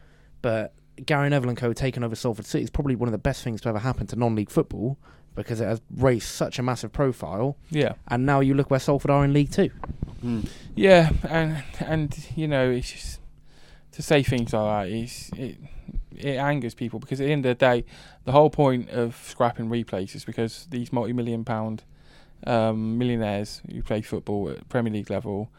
but 0.41 0.75
Gary 1.07 1.29
Neville 1.31 1.51
and 1.51 1.59
Co. 1.59 1.73
taking 1.73 2.03
over 2.05 2.15
Salford 2.15 2.47
City 2.47 2.65
is 2.65 2.71
probably 2.71 2.97
one 2.97 3.09
of 3.09 3.13
the 3.13 3.19
best 3.19 3.43
things 3.43 3.61
to 3.63 3.69
ever 3.69 3.79
happen 3.79 4.07
to 4.09 4.17
non-league 4.17 4.51
football 4.51 4.99
because 5.35 5.61
it 5.61 5.65
has 5.65 5.81
raised 5.97 6.29
such 6.29 6.59
a 6.59 6.63
massive 6.63 6.93
profile. 6.93 7.57
yeah, 7.71 7.95
And 8.09 8.27
now 8.27 8.41
you 8.41 8.53
look 8.53 8.71
where 8.71 8.81
Salford 8.81 9.11
are 9.11 9.25
in 9.25 9.33
League 9.33 9.51
Two. 9.51 9.71
Hmm. 10.21 10.41
yeah, 10.75 11.11
and 11.29 11.63
and 11.81 12.27
you 12.37 12.47
know, 12.47 12.71
it's 12.71 12.93
just 12.93 13.21
to 13.93 14.03
say 14.03 14.23
things 14.23 14.53
like 14.53 14.89
that 14.89 14.95
is 14.95 15.31
it 15.37 15.59
it 16.19 16.37
angers 16.37 16.75
people 16.75 16.99
because 16.99 17.21
at 17.21 17.27
the 17.27 17.33
end 17.33 17.45
of 17.47 17.59
the 17.59 17.65
day, 17.67 17.85
the 18.25 18.33
whole 18.33 18.51
point 18.51 18.91
of 18.91 19.17
scrapping 19.27 19.69
replays 19.69 20.15
is 20.15 20.25
because 20.25 20.67
these 20.71 20.93
multi-million 20.93 21.45
pound 21.45 21.85
um, 22.47 22.99
millionaires 22.99 23.63
who 23.71 23.83
play 23.83 24.03
football 24.03 24.51
at 24.51 24.69
Premier 24.69 24.93
League 24.93 25.11
level 25.11 25.51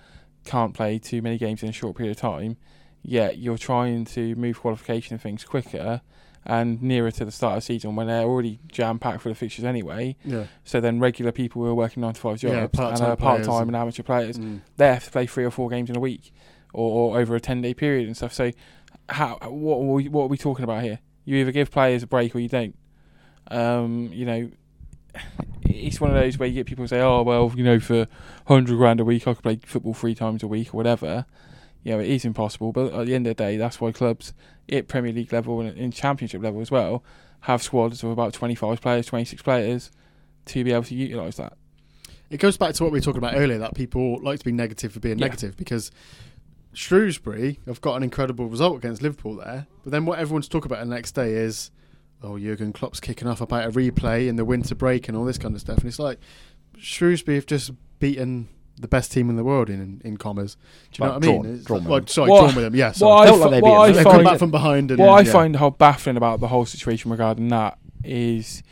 can't 0.45 0.73
play 0.73 0.99
too 0.99 1.21
many 1.21 1.37
games 1.37 1.63
in 1.63 1.69
a 1.69 1.73
short 1.73 1.95
period 1.95 2.11
of 2.15 2.21
time. 2.21 2.57
Yet 3.01 3.37
you're 3.37 3.57
trying 3.57 4.05
to 4.05 4.35
move 4.35 4.59
qualification 4.61 5.17
things 5.17 5.43
quicker 5.43 6.01
and 6.45 6.81
nearer 6.81 7.09
to 7.11 7.23
the 7.23 7.31
start 7.31 7.53
of 7.57 7.63
the 7.63 7.65
season 7.65 7.95
when 7.95 8.07
they're 8.07 8.23
already 8.23 8.59
jam 8.69 8.99
packed 8.99 9.21
for 9.21 9.29
the 9.29 9.35
fixtures 9.35 9.63
anyway. 9.63 10.15
Yeah. 10.25 10.45
So 10.65 10.81
then 10.81 10.99
regular 10.99 11.31
people 11.31 11.61
who 11.61 11.69
are 11.69 11.73
working 11.75 12.01
nine 12.01 12.13
to 12.13 12.19
five 12.19 12.37
jobs 12.39 12.53
Yeah, 12.53 12.59
and 12.63 12.73
part-time 12.73 13.11
are 13.11 13.15
part 13.15 13.43
time 13.43 13.61
and- 13.61 13.69
and 13.69 13.75
amateur 13.77 14.03
players, 14.03 14.37
Mm. 14.37 14.59
they 14.75 14.87
have 14.87 15.05
to 15.05 15.11
play 15.11 15.25
three 15.25 15.45
or 15.45 15.51
four 15.51 15.69
games 15.69 15.89
in 15.89 15.95
a 15.95 16.01
week 16.01 16.33
or, 16.73 17.13
or 17.13 17.19
over 17.19 17.33
a 17.35 17.39
ten 17.39 17.61
day 17.61 17.73
period 17.73 18.07
and 18.07 18.17
stuff. 18.17 18.33
So 18.33 18.51
how 19.09 19.37
what 19.43 19.77
are 19.77 19.93
we, 19.93 20.07
what 20.09 20.23
are 20.23 20.27
we 20.27 20.37
talking 20.37 20.63
about 20.63 20.83
here? 20.83 20.99
You 21.25 21.37
either 21.37 21.51
give 21.51 21.71
players 21.71 22.03
a 22.03 22.07
break 22.07 22.35
or 22.35 22.39
you 22.39 22.49
don't. 22.49 22.75
Um, 23.49 24.09
you 24.11 24.25
know, 24.25 24.51
it's 25.63 25.99
one 26.01 26.09
of 26.11 26.15
those 26.15 26.37
where 26.37 26.47
you 26.47 26.55
get 26.55 26.65
people 26.65 26.87
say, 26.87 27.01
"Oh, 27.01 27.21
well, 27.23 27.51
you 27.55 27.63
know, 27.63 27.79
for 27.79 28.07
hundred 28.47 28.77
grand 28.77 28.99
a 28.99 29.05
week, 29.05 29.27
I 29.27 29.33
could 29.33 29.43
play 29.43 29.59
football 29.65 29.93
three 29.93 30.15
times 30.15 30.43
a 30.43 30.47
week 30.47 30.73
or 30.73 30.77
whatever." 30.77 31.25
You 31.83 31.93
know, 31.93 31.99
it 31.99 32.09
is 32.09 32.23
impossible. 32.25 32.71
But 32.71 32.93
at 32.93 33.05
the 33.05 33.13
end 33.15 33.27
of 33.27 33.35
the 33.35 33.43
day, 33.43 33.57
that's 33.57 33.81
why 33.81 33.91
clubs 33.91 34.33
at 34.71 34.87
Premier 34.87 35.11
League 35.11 35.33
level 35.33 35.59
and 35.59 35.77
in 35.77 35.91
Championship 35.91 36.41
level 36.41 36.61
as 36.61 36.71
well 36.71 37.03
have 37.41 37.61
squads 37.61 38.03
of 38.03 38.09
about 38.09 38.33
twenty-five 38.33 38.81
players, 38.81 39.05
twenty-six 39.05 39.41
players 39.41 39.91
to 40.45 40.63
be 40.63 40.71
able 40.71 40.83
to 40.83 40.95
utilise 40.95 41.35
that. 41.37 41.53
It 42.29 42.37
goes 42.37 42.57
back 42.57 42.73
to 42.75 42.83
what 42.83 42.91
we 42.91 42.97
were 42.99 43.03
talking 43.03 43.19
about 43.19 43.35
earlier 43.35 43.59
that 43.59 43.75
people 43.75 44.19
like 44.23 44.39
to 44.39 44.45
be 44.45 44.51
negative 44.51 44.91
for 44.93 44.99
being 44.99 45.19
Yeah. 45.19 45.25
negative 45.27 45.55
because 45.55 45.91
Shrewsbury 46.73 47.59
have 47.67 47.81
got 47.81 47.95
an 47.95 48.03
incredible 48.03 48.47
result 48.47 48.77
against 48.77 49.01
Liverpool 49.01 49.35
there. 49.37 49.67
But 49.83 49.91
then 49.91 50.05
what 50.05 50.19
everyone's 50.19 50.47
talking 50.47 50.71
about 50.71 50.83
the 50.85 50.89
next 50.93 51.11
day 51.13 51.33
is, 51.33 51.71
oh, 52.21 52.37
Jurgen 52.37 52.73
Klopp's 52.73 52.99
kicking 52.99 53.27
off 53.27 53.41
about 53.41 53.65
a 53.67 53.71
replay 53.71 54.27
in 54.27 54.35
the 54.35 54.45
winter 54.45 54.75
break 54.75 55.07
and 55.07 55.17
all 55.17 55.25
this 55.25 55.37
kind 55.37 55.53
of 55.55 55.61
stuff. 55.61 55.77
And 55.79 55.87
it's 55.87 55.99
like, 55.99 56.19
Shrewsbury 56.77 57.35
have 57.35 57.45
just 57.45 57.71
beaten 57.99 58.47
the 58.79 58.87
best 58.87 59.11
team 59.11 59.29
in 59.29 59.35
the 59.35 59.43
world 59.43 59.69
in 59.69 60.01
in 60.03 60.17
commas. 60.17 60.55
Do 60.91 61.03
you 61.03 61.09
Well, 61.09 61.09
know 61.09 61.13
what 61.13 61.23
I 61.23 61.27
mean? 61.31 61.41
drawn- 61.43 61.55
It's 61.55 61.65
drawn 61.65 61.77
like- 61.79 61.83
with 61.85 61.89
well, 61.91 61.99
them. 61.99 62.07
sorry, 62.07 62.29
What- 62.31 62.39
drawn 62.39 62.55
with 62.55 62.63
them. 62.65 62.75
Yeah, 62.75 62.91
sorry. 62.91 63.11
What 63.13 63.21
I, 63.21 63.25
Felt 63.27 63.39
like 63.39 63.45
fi- 63.49 63.51
they 63.55 63.61
what 63.61 63.69
beat 63.69 63.75
I 63.75 63.91
they 63.91 64.03
come 64.03 64.11
find 64.13 64.23
back 64.25 64.39
from 64.39 64.51
behind. 64.51 64.91
And, 64.91 64.99
What 64.99 65.09
I 65.09 65.21
yeah. 65.21 65.31
find 65.31 65.55
how 65.57 65.69
baffling 65.69 66.17
about 66.17 66.39
the 66.39 66.47
whole 66.47 66.65
situation 66.65 67.11
regarding 67.11 67.49
that 67.49 67.77
is 68.03 68.63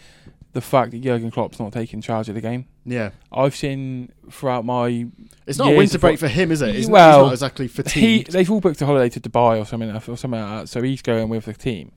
the 0.53 0.61
fact 0.61 0.91
that 0.91 1.01
Jurgen 1.01 1.31
Klopp's 1.31 1.59
not 1.59 1.71
taking 1.71 2.01
charge 2.01 2.27
of 2.29 2.35
the 2.35 2.41
game. 2.41 2.65
yeah, 2.85 3.11
I've 3.31 3.55
seen 3.55 4.11
throughout 4.29 4.65
my 4.65 5.07
it's 5.47 5.57
not 5.57 5.71
a 5.73 5.77
winter 5.77 5.97
break 5.99 6.19
for 6.19 6.27
him, 6.27 6.51
is 6.51 6.61
it? 6.61 6.75
He's, 6.75 6.89
Well, 6.89 7.19
he's 7.19 7.25
not 7.27 7.33
exactly 7.33 7.65
he 7.67 7.73
fatigued. 7.73 8.31
they've 8.31 8.49
all 8.51 8.59
booked 8.59 8.81
a 8.81 8.85
holiday 8.85 9.09
to 9.09 9.19
Dubai 9.19 9.59
or 9.59 9.65
something 9.65 9.89
or 9.89 9.99
something 10.17 10.31
like 10.31 10.61
that, 10.61 10.69
so 10.69 10.81
he's 10.81 11.01
going 11.01 11.29
with 11.29 11.45
the 11.45 11.53
team. 11.53 11.91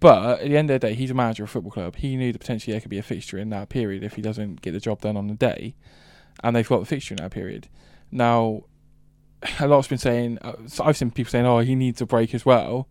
But 0.00 0.40
at 0.42 0.48
the 0.48 0.56
end 0.56 0.70
of 0.70 0.80
the 0.80 0.88
day, 0.88 0.94
he's 0.94 1.10
a 1.10 1.14
manager 1.14 1.42
of 1.42 1.48
a 1.48 1.52
football 1.52 1.72
club. 1.72 1.96
He 1.96 2.16
knew 2.16 2.30
that 2.32 2.38
potentially 2.38 2.72
there 2.72 2.80
could 2.80 2.90
be 2.90 2.98
a 2.98 3.02
fixture 3.02 3.36
in 3.38 3.50
that 3.50 3.68
period 3.68 4.04
if 4.04 4.14
he 4.14 4.22
doesn't 4.22 4.62
get 4.62 4.72
the 4.72 4.80
job 4.80 5.00
done 5.00 5.16
on 5.16 5.26
the 5.26 5.34
day, 5.34 5.74
and 6.44 6.54
they've 6.54 6.68
got 6.68 6.80
the 6.80 6.86
fixture 6.86 7.14
in 7.14 7.22
that 7.22 7.32
period. 7.32 7.68
Now, 8.12 8.64
a 9.58 9.66
lot's 9.66 9.88
been 9.88 9.98
saying. 9.98 10.38
Uh, 10.42 10.52
I've 10.80 10.96
seen 10.96 11.10
people 11.10 11.30
saying, 11.30 11.46
"Oh, 11.46 11.58
he 11.60 11.74
needs 11.74 12.00
a 12.00 12.06
break 12.06 12.34
as 12.34 12.46
well." 12.46 12.86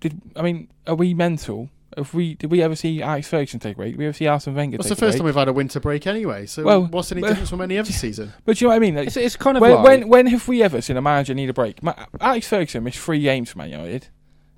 Did 0.00 0.20
I 0.34 0.42
mean? 0.42 0.68
Are 0.86 0.94
we 0.94 1.14
mental? 1.14 1.70
Have 1.96 2.12
we? 2.12 2.34
Did 2.34 2.50
we 2.50 2.62
ever 2.62 2.76
see 2.76 3.00
Alex 3.02 3.26
Ferguson 3.28 3.58
take 3.58 3.74
a 3.74 3.76
break? 3.76 3.92
Did 3.92 3.98
we 3.98 4.06
ever 4.06 4.12
see 4.12 4.26
Arsene 4.26 4.54
Wenger 4.54 4.76
It's 4.76 4.84
take 4.88 4.90
the 4.90 4.96
first 4.96 5.12
break? 5.14 5.18
time 5.20 5.24
we've 5.26 5.34
had 5.34 5.48
a 5.48 5.52
winter 5.52 5.80
break 5.80 6.06
anyway. 6.06 6.44
So 6.46 6.62
Well, 6.62 6.84
what's 6.86 7.10
any 7.12 7.22
difference 7.22 7.48
from 7.50 7.60
any 7.62 7.78
other 7.78 7.90
season? 7.92 8.32
But 8.44 8.56
do 8.58 8.64
you 8.64 8.68
know 8.68 8.70
what 8.72 8.76
I 8.76 8.78
mean? 8.80 8.94
Like, 8.96 9.06
It's, 9.06 9.16
it's 9.16 9.36
kind 9.36 9.56
of 9.56 9.60
when, 9.62 9.72
like 9.76 9.84
when 9.84 10.08
when 10.08 10.26
have 10.26 10.46
we 10.46 10.62
ever 10.62 10.80
seen 10.82 10.96
a 10.96 11.02
manager 11.02 11.32
need 11.34 11.48
a 11.48 11.54
break? 11.54 11.82
Ma- 11.82 11.94
Alex 12.20 12.48
Ferguson 12.48 12.84
missed 12.84 12.98
three 12.98 13.20
games 13.22 13.50
for 13.50 13.58
Man 13.58 13.70
United 13.70 14.08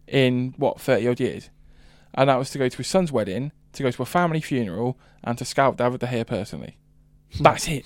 in 0.06 0.54
what 0.56 0.80
thirty 0.80 1.06
odd 1.06 1.20
years, 1.20 1.50
and 2.14 2.28
that 2.28 2.36
was 2.36 2.50
to 2.50 2.58
go 2.58 2.68
to 2.68 2.76
his 2.76 2.86
son's 2.88 3.12
wedding, 3.12 3.52
to 3.74 3.82
go 3.82 3.90
to 3.90 4.02
a 4.02 4.06
family 4.06 4.40
funeral, 4.40 4.98
and 5.22 5.38
to 5.38 5.44
scout 5.44 5.76
David 5.76 6.00
De 6.00 6.06
Gea 6.06 6.26
personally. 6.26 6.76
That's 7.40 7.68
it. 7.68 7.84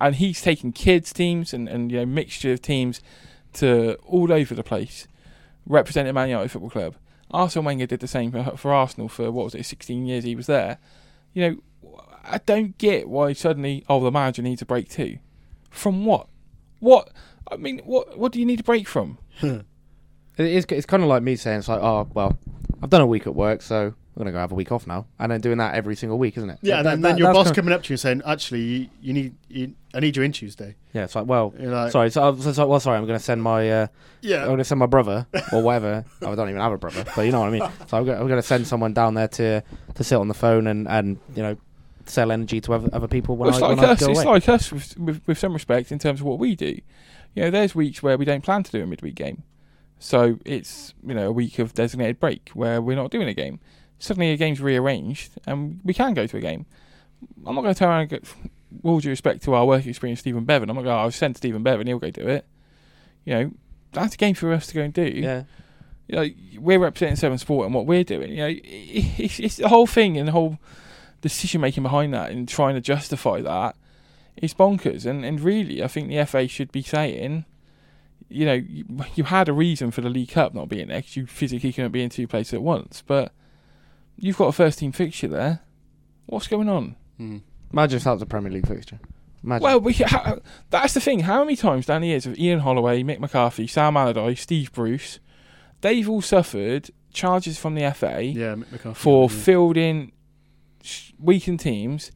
And 0.00 0.16
he's 0.16 0.42
taken 0.42 0.72
kids 0.72 1.12
teams 1.12 1.52
and 1.52 1.68
and 1.68 1.90
you 1.90 1.98
know 1.98 2.06
mixture 2.06 2.52
of 2.52 2.62
teams 2.62 3.00
to 3.54 3.94
all 4.04 4.32
over 4.32 4.54
the 4.54 4.62
place, 4.62 5.08
representing 5.66 6.14
Man 6.14 6.28
United 6.28 6.50
Football 6.50 6.70
Club. 6.70 6.94
Arsene 7.32 7.64
Wenger 7.64 7.86
did 7.86 8.00
the 8.00 8.06
same 8.08 8.30
for, 8.32 8.56
for 8.56 8.72
Arsenal 8.72 9.08
for 9.08 9.30
what 9.30 9.44
was 9.44 9.54
it, 9.54 9.64
sixteen 9.66 10.06
years 10.06 10.24
he 10.24 10.34
was 10.36 10.46
there. 10.46 10.78
You 11.34 11.48
know, 11.84 11.98
I 12.24 12.38
don't 12.38 12.76
get 12.78 13.08
why 13.08 13.32
suddenly 13.32 13.84
oh 13.88 14.00
the 14.00 14.10
manager 14.10 14.42
needs 14.42 14.62
a 14.62 14.66
break 14.66 14.88
too. 14.90 15.18
From 15.70 16.04
what? 16.04 16.28
What? 16.80 17.10
I 17.50 17.56
mean, 17.56 17.80
what? 17.84 18.18
What 18.18 18.32
do 18.32 18.38
you 18.40 18.46
need 18.46 18.60
a 18.60 18.64
break 18.64 18.86
from? 18.88 19.18
It 20.38 20.46
is, 20.46 20.64
it's 20.70 20.86
kind 20.86 21.02
of 21.02 21.10
like 21.10 21.22
me 21.22 21.36
saying, 21.36 21.58
it's 21.58 21.68
like, 21.68 21.82
oh, 21.82 22.08
well, 22.14 22.38
I've 22.82 22.88
done 22.88 23.02
a 23.02 23.06
week 23.06 23.26
at 23.26 23.34
work, 23.34 23.60
so 23.60 23.88
I'm 23.88 23.94
going 24.16 24.24
to 24.26 24.32
go 24.32 24.38
have 24.38 24.50
a 24.50 24.54
week 24.54 24.72
off 24.72 24.86
now. 24.86 25.04
And 25.18 25.30
then 25.30 25.42
doing 25.42 25.58
that 25.58 25.74
every 25.74 25.94
single 25.94 26.18
week, 26.18 26.38
isn't 26.38 26.48
it? 26.48 26.58
Yeah, 26.62 26.76
That- 26.76 26.78
and 26.78 26.86
then, 26.86 27.00
that- 27.02 27.08
then 27.10 27.18
your 27.18 27.34
boss 27.34 27.52
coming 27.52 27.74
up 27.74 27.82
to 27.82 27.90
you 27.90 27.94
and 27.94 28.00
saying, 28.00 28.22
"Actually, 28.24 28.60
you, 28.62 28.88
you 29.02 29.12
need, 29.12 29.34
you, 29.50 29.74
I 29.94 30.00
need 30.00 30.16
you 30.16 30.22
in 30.22 30.32
Tuesday." 30.32 30.76
Yeah, 30.92 31.04
it's 31.04 31.14
like, 31.14 31.26
well, 31.26 31.54
You're 31.58 31.72
like, 31.72 31.92
sorry, 31.92 32.10
so, 32.10 32.36
so, 32.36 32.52
so, 32.52 32.66
well, 32.66 32.80
sorry, 32.80 32.98
I'm 32.98 33.06
going 33.06 33.18
to 33.18 33.24
send 33.24 33.42
my, 33.42 33.70
uh, 33.70 33.82
I'm 33.84 33.88
yeah, 34.22 34.44
going 34.46 34.58
to 34.58 34.64
send 34.64 34.78
my 34.78 34.86
brother 34.86 35.26
or 35.52 35.62
whatever. 35.62 36.04
oh, 36.22 36.28
I 36.32 36.34
don't 36.34 36.48
even 36.48 36.60
have 36.60 36.72
a 36.72 36.78
brother, 36.78 37.04
but 37.16 37.22
you 37.22 37.32
know 37.32 37.40
what 37.40 37.48
I 37.48 37.50
mean. 37.50 37.68
So 37.88 37.96
I'm 37.98 38.04
going 38.04 38.28
to 38.28 38.42
send 38.42 38.66
someone 38.66 38.92
down 38.92 39.14
there 39.14 39.28
to 39.28 39.62
to 39.94 40.04
sit 40.04 40.16
on 40.16 40.28
the 40.28 40.34
phone 40.34 40.66
and, 40.66 40.86
and 40.88 41.18
you 41.34 41.42
know 41.42 41.56
sell 42.06 42.32
energy 42.32 42.60
to 42.60 42.72
other, 42.74 42.88
other 42.92 43.06
people 43.08 43.36
when 43.36 43.48
Well, 43.50 43.56
it's 43.56 43.62
I, 43.62 43.68
like 43.68 43.76
when 43.78 43.88
I 43.88 43.92
us. 43.92 44.00
go 44.00 44.10
It's 44.10 44.20
away. 44.20 44.32
like 44.32 44.48
us 44.48 44.72
with, 44.72 44.98
with 44.98 45.20
with 45.26 45.38
some 45.38 45.52
respect 45.52 45.92
in 45.92 45.98
terms 45.98 46.20
of 46.20 46.26
what 46.26 46.38
we 46.38 46.54
do. 46.56 46.76
You 47.34 47.44
know, 47.44 47.50
there's 47.50 47.74
weeks 47.74 48.02
where 48.02 48.18
we 48.18 48.24
don't 48.24 48.42
plan 48.42 48.62
to 48.64 48.70
do 48.72 48.82
a 48.82 48.86
midweek 48.86 49.14
game, 49.14 49.42
so 49.98 50.38
it's 50.44 50.94
you 51.06 51.14
know 51.14 51.28
a 51.28 51.32
week 51.32 51.58
of 51.58 51.74
designated 51.74 52.18
break 52.20 52.50
where 52.54 52.82
we're 52.82 52.96
not 52.96 53.10
doing 53.10 53.28
a 53.28 53.34
game. 53.34 53.60
Suddenly, 53.98 54.32
a 54.32 54.36
game's 54.36 54.60
rearranged 54.60 55.30
and 55.46 55.80
we 55.84 55.94
can 55.94 56.12
go 56.12 56.26
to 56.26 56.36
a 56.36 56.40
game. 56.40 56.66
I'm 57.46 57.54
not 57.54 57.62
going 57.62 57.72
to 57.72 57.78
turn 57.78 57.88
around 57.88 58.00
and 58.00 58.10
go, 58.10 58.18
with 58.82 58.84
all 58.84 59.00
due 59.00 59.10
respect 59.10 59.42
to 59.44 59.54
our 59.54 59.66
work 59.66 59.86
experience, 59.86 60.20
Stephen 60.20 60.44
Bevan. 60.44 60.70
I'm 60.70 60.76
not 60.76 60.82
going. 60.84 60.96
to 60.96 61.02
I've 61.02 61.14
sent 61.14 61.36
Stephen 61.36 61.62
Bevan. 61.62 61.86
He'll 61.86 61.98
go 61.98 62.10
do 62.10 62.26
it. 62.28 62.46
You 63.24 63.34
know, 63.34 63.50
that's 63.92 64.14
a 64.14 64.18
game 64.18 64.34
for 64.34 64.52
us 64.52 64.66
to 64.68 64.74
go 64.74 64.82
and 64.82 64.92
do. 64.92 65.02
yeah, 65.04 65.42
you 66.08 66.16
know, 66.16 66.60
we're 66.60 66.78
representing 66.78 67.16
Severn 67.16 67.38
Sport 67.38 67.66
and 67.66 67.74
what 67.74 67.86
we're 67.86 68.04
doing. 68.04 68.30
You 68.32 68.36
know, 68.38 68.54
it's, 68.64 69.38
it's 69.38 69.56
the 69.56 69.68
whole 69.68 69.86
thing 69.86 70.16
and 70.18 70.28
the 70.28 70.32
whole 70.32 70.58
decision 71.20 71.60
making 71.60 71.82
behind 71.84 72.12
that 72.14 72.30
and 72.32 72.48
trying 72.48 72.74
to 72.74 72.80
justify 72.80 73.40
that 73.42 73.76
is 74.36 74.54
bonkers. 74.54 75.06
And 75.06 75.24
and 75.24 75.40
really, 75.40 75.82
I 75.82 75.88
think 75.88 76.08
the 76.08 76.24
FA 76.26 76.48
should 76.48 76.72
be 76.72 76.82
saying, 76.82 77.44
you 78.28 78.46
know, 78.46 78.54
you, 78.54 78.84
you 79.14 79.24
had 79.24 79.48
a 79.48 79.52
reason 79.52 79.90
for 79.90 80.00
the 80.00 80.08
League 80.10 80.30
Cup 80.30 80.54
not 80.54 80.68
being 80.68 80.88
there 80.88 81.02
'cause 81.02 81.16
you 81.16 81.26
physically 81.26 81.72
couldn't 81.72 81.92
be 81.92 82.02
in 82.02 82.08
two 82.10 82.26
places 82.26 82.54
at 82.54 82.62
once, 82.62 83.02
but 83.06 83.32
you've 84.16 84.36
got 84.38 84.46
a 84.48 84.52
first 84.52 84.78
team 84.80 84.90
fixture 84.90 85.28
there. 85.28 85.60
What's 86.26 86.48
going 86.48 86.68
on? 86.68 86.96
Hmm. 87.18 87.38
Imagine 87.72 87.96
if 87.96 88.04
that 88.04 88.12
was 88.12 88.22
a 88.22 88.26
Premier 88.26 88.52
League 88.52 88.66
fixture. 88.66 88.98
Imagine. 89.44 89.62
Well, 89.62 89.80
we, 89.80 89.92
how, 89.94 90.40
that's 90.70 90.94
the 90.94 91.00
thing. 91.00 91.20
How 91.20 91.44
many 91.44 91.56
times 91.56 91.86
down 91.86 92.02
the 92.02 92.08
years 92.08 92.26
of 92.26 92.38
Ian 92.38 92.60
Holloway, 92.60 93.02
Mick 93.02 93.18
McCarthy, 93.18 93.66
Sam 93.66 93.96
Allardyce, 93.96 94.40
Steve 94.40 94.72
Bruce, 94.72 95.18
they've 95.80 96.08
all 96.08 96.22
suffered 96.22 96.90
charges 97.12 97.58
from 97.58 97.74
the 97.74 97.90
FA 97.92 98.22
yeah, 98.22 98.54
Mick 98.54 98.72
McCarthy, 98.72 98.98
for 98.98 99.28
yeah. 99.30 99.36
fielding 99.36 100.12
weakened 101.18 101.60
teams 101.60 102.12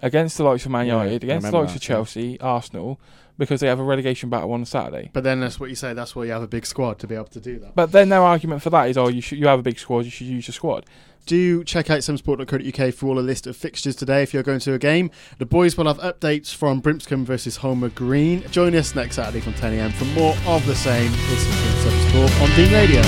against 0.00 0.36
the 0.36 0.44
likes 0.44 0.64
of 0.64 0.72
Man 0.72 0.86
United, 0.86 1.24
I 1.24 1.26
against 1.26 1.50
the 1.50 1.56
likes 1.56 1.74
of 1.74 1.80
that, 1.80 1.88
yeah. 1.88 1.94
Chelsea, 1.96 2.40
Arsenal, 2.40 3.00
because 3.38 3.60
they 3.60 3.68
have 3.68 3.80
a 3.80 3.84
relegation 3.84 4.28
battle 4.30 4.52
on 4.52 4.64
Saturday. 4.64 5.10
But 5.12 5.24
then 5.24 5.40
that's 5.40 5.58
what 5.58 5.70
you 5.70 5.76
say. 5.76 5.92
That's 5.92 6.14
why 6.14 6.24
you 6.24 6.32
have 6.32 6.42
a 6.42 6.48
big 6.48 6.66
squad 6.66 6.98
to 7.00 7.06
be 7.06 7.14
able 7.14 7.26
to 7.26 7.40
do 7.40 7.58
that. 7.60 7.74
But 7.74 7.92
then 7.92 8.08
their 8.08 8.22
argument 8.22 8.62
for 8.62 8.70
that 8.70 8.88
is, 8.88 8.98
oh, 8.98 9.08
you 9.08 9.20
should 9.20 9.38
you 9.38 9.46
have 9.46 9.60
a 9.60 9.62
big 9.62 9.78
squad, 9.78 10.04
you 10.04 10.10
should 10.10 10.26
use 10.26 10.48
your 10.48 10.52
squad. 10.52 10.86
Do 11.26 11.64
check 11.64 11.88
out 11.88 12.00
severnsport.co.uk 12.00 12.94
for 12.94 13.06
all 13.06 13.18
a 13.18 13.20
list 13.20 13.46
of 13.46 13.56
fixtures 13.56 13.96
today 13.96 14.22
if 14.22 14.34
you're 14.34 14.42
going 14.42 14.60
to 14.60 14.74
a 14.74 14.78
game. 14.78 15.10
The 15.38 15.46
boys 15.46 15.76
will 15.76 15.86
have 15.86 15.98
updates 15.98 16.54
from 16.54 16.80
Brimscombe 16.80 17.24
versus 17.24 17.56
Holmer 17.56 17.88
Green. 17.88 18.42
Join 18.50 18.74
us 18.74 18.94
next 18.94 19.16
Saturday 19.16 19.40
from 19.40 19.54
10am 19.54 19.92
for 19.94 20.04
more 20.06 20.36
of 20.46 20.66
the 20.66 20.74
same. 20.74 21.10
This 21.12 21.46
is 21.46 21.54
King 21.54 21.82
Severn 21.82 22.08
Sport 22.10 22.40
on 22.42 22.56
Dean 22.56 22.72
Radio. 22.72 23.02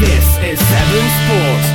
This 0.00 0.38
is 0.38 0.58
Severn 0.68 1.64
Sport. 1.64 1.73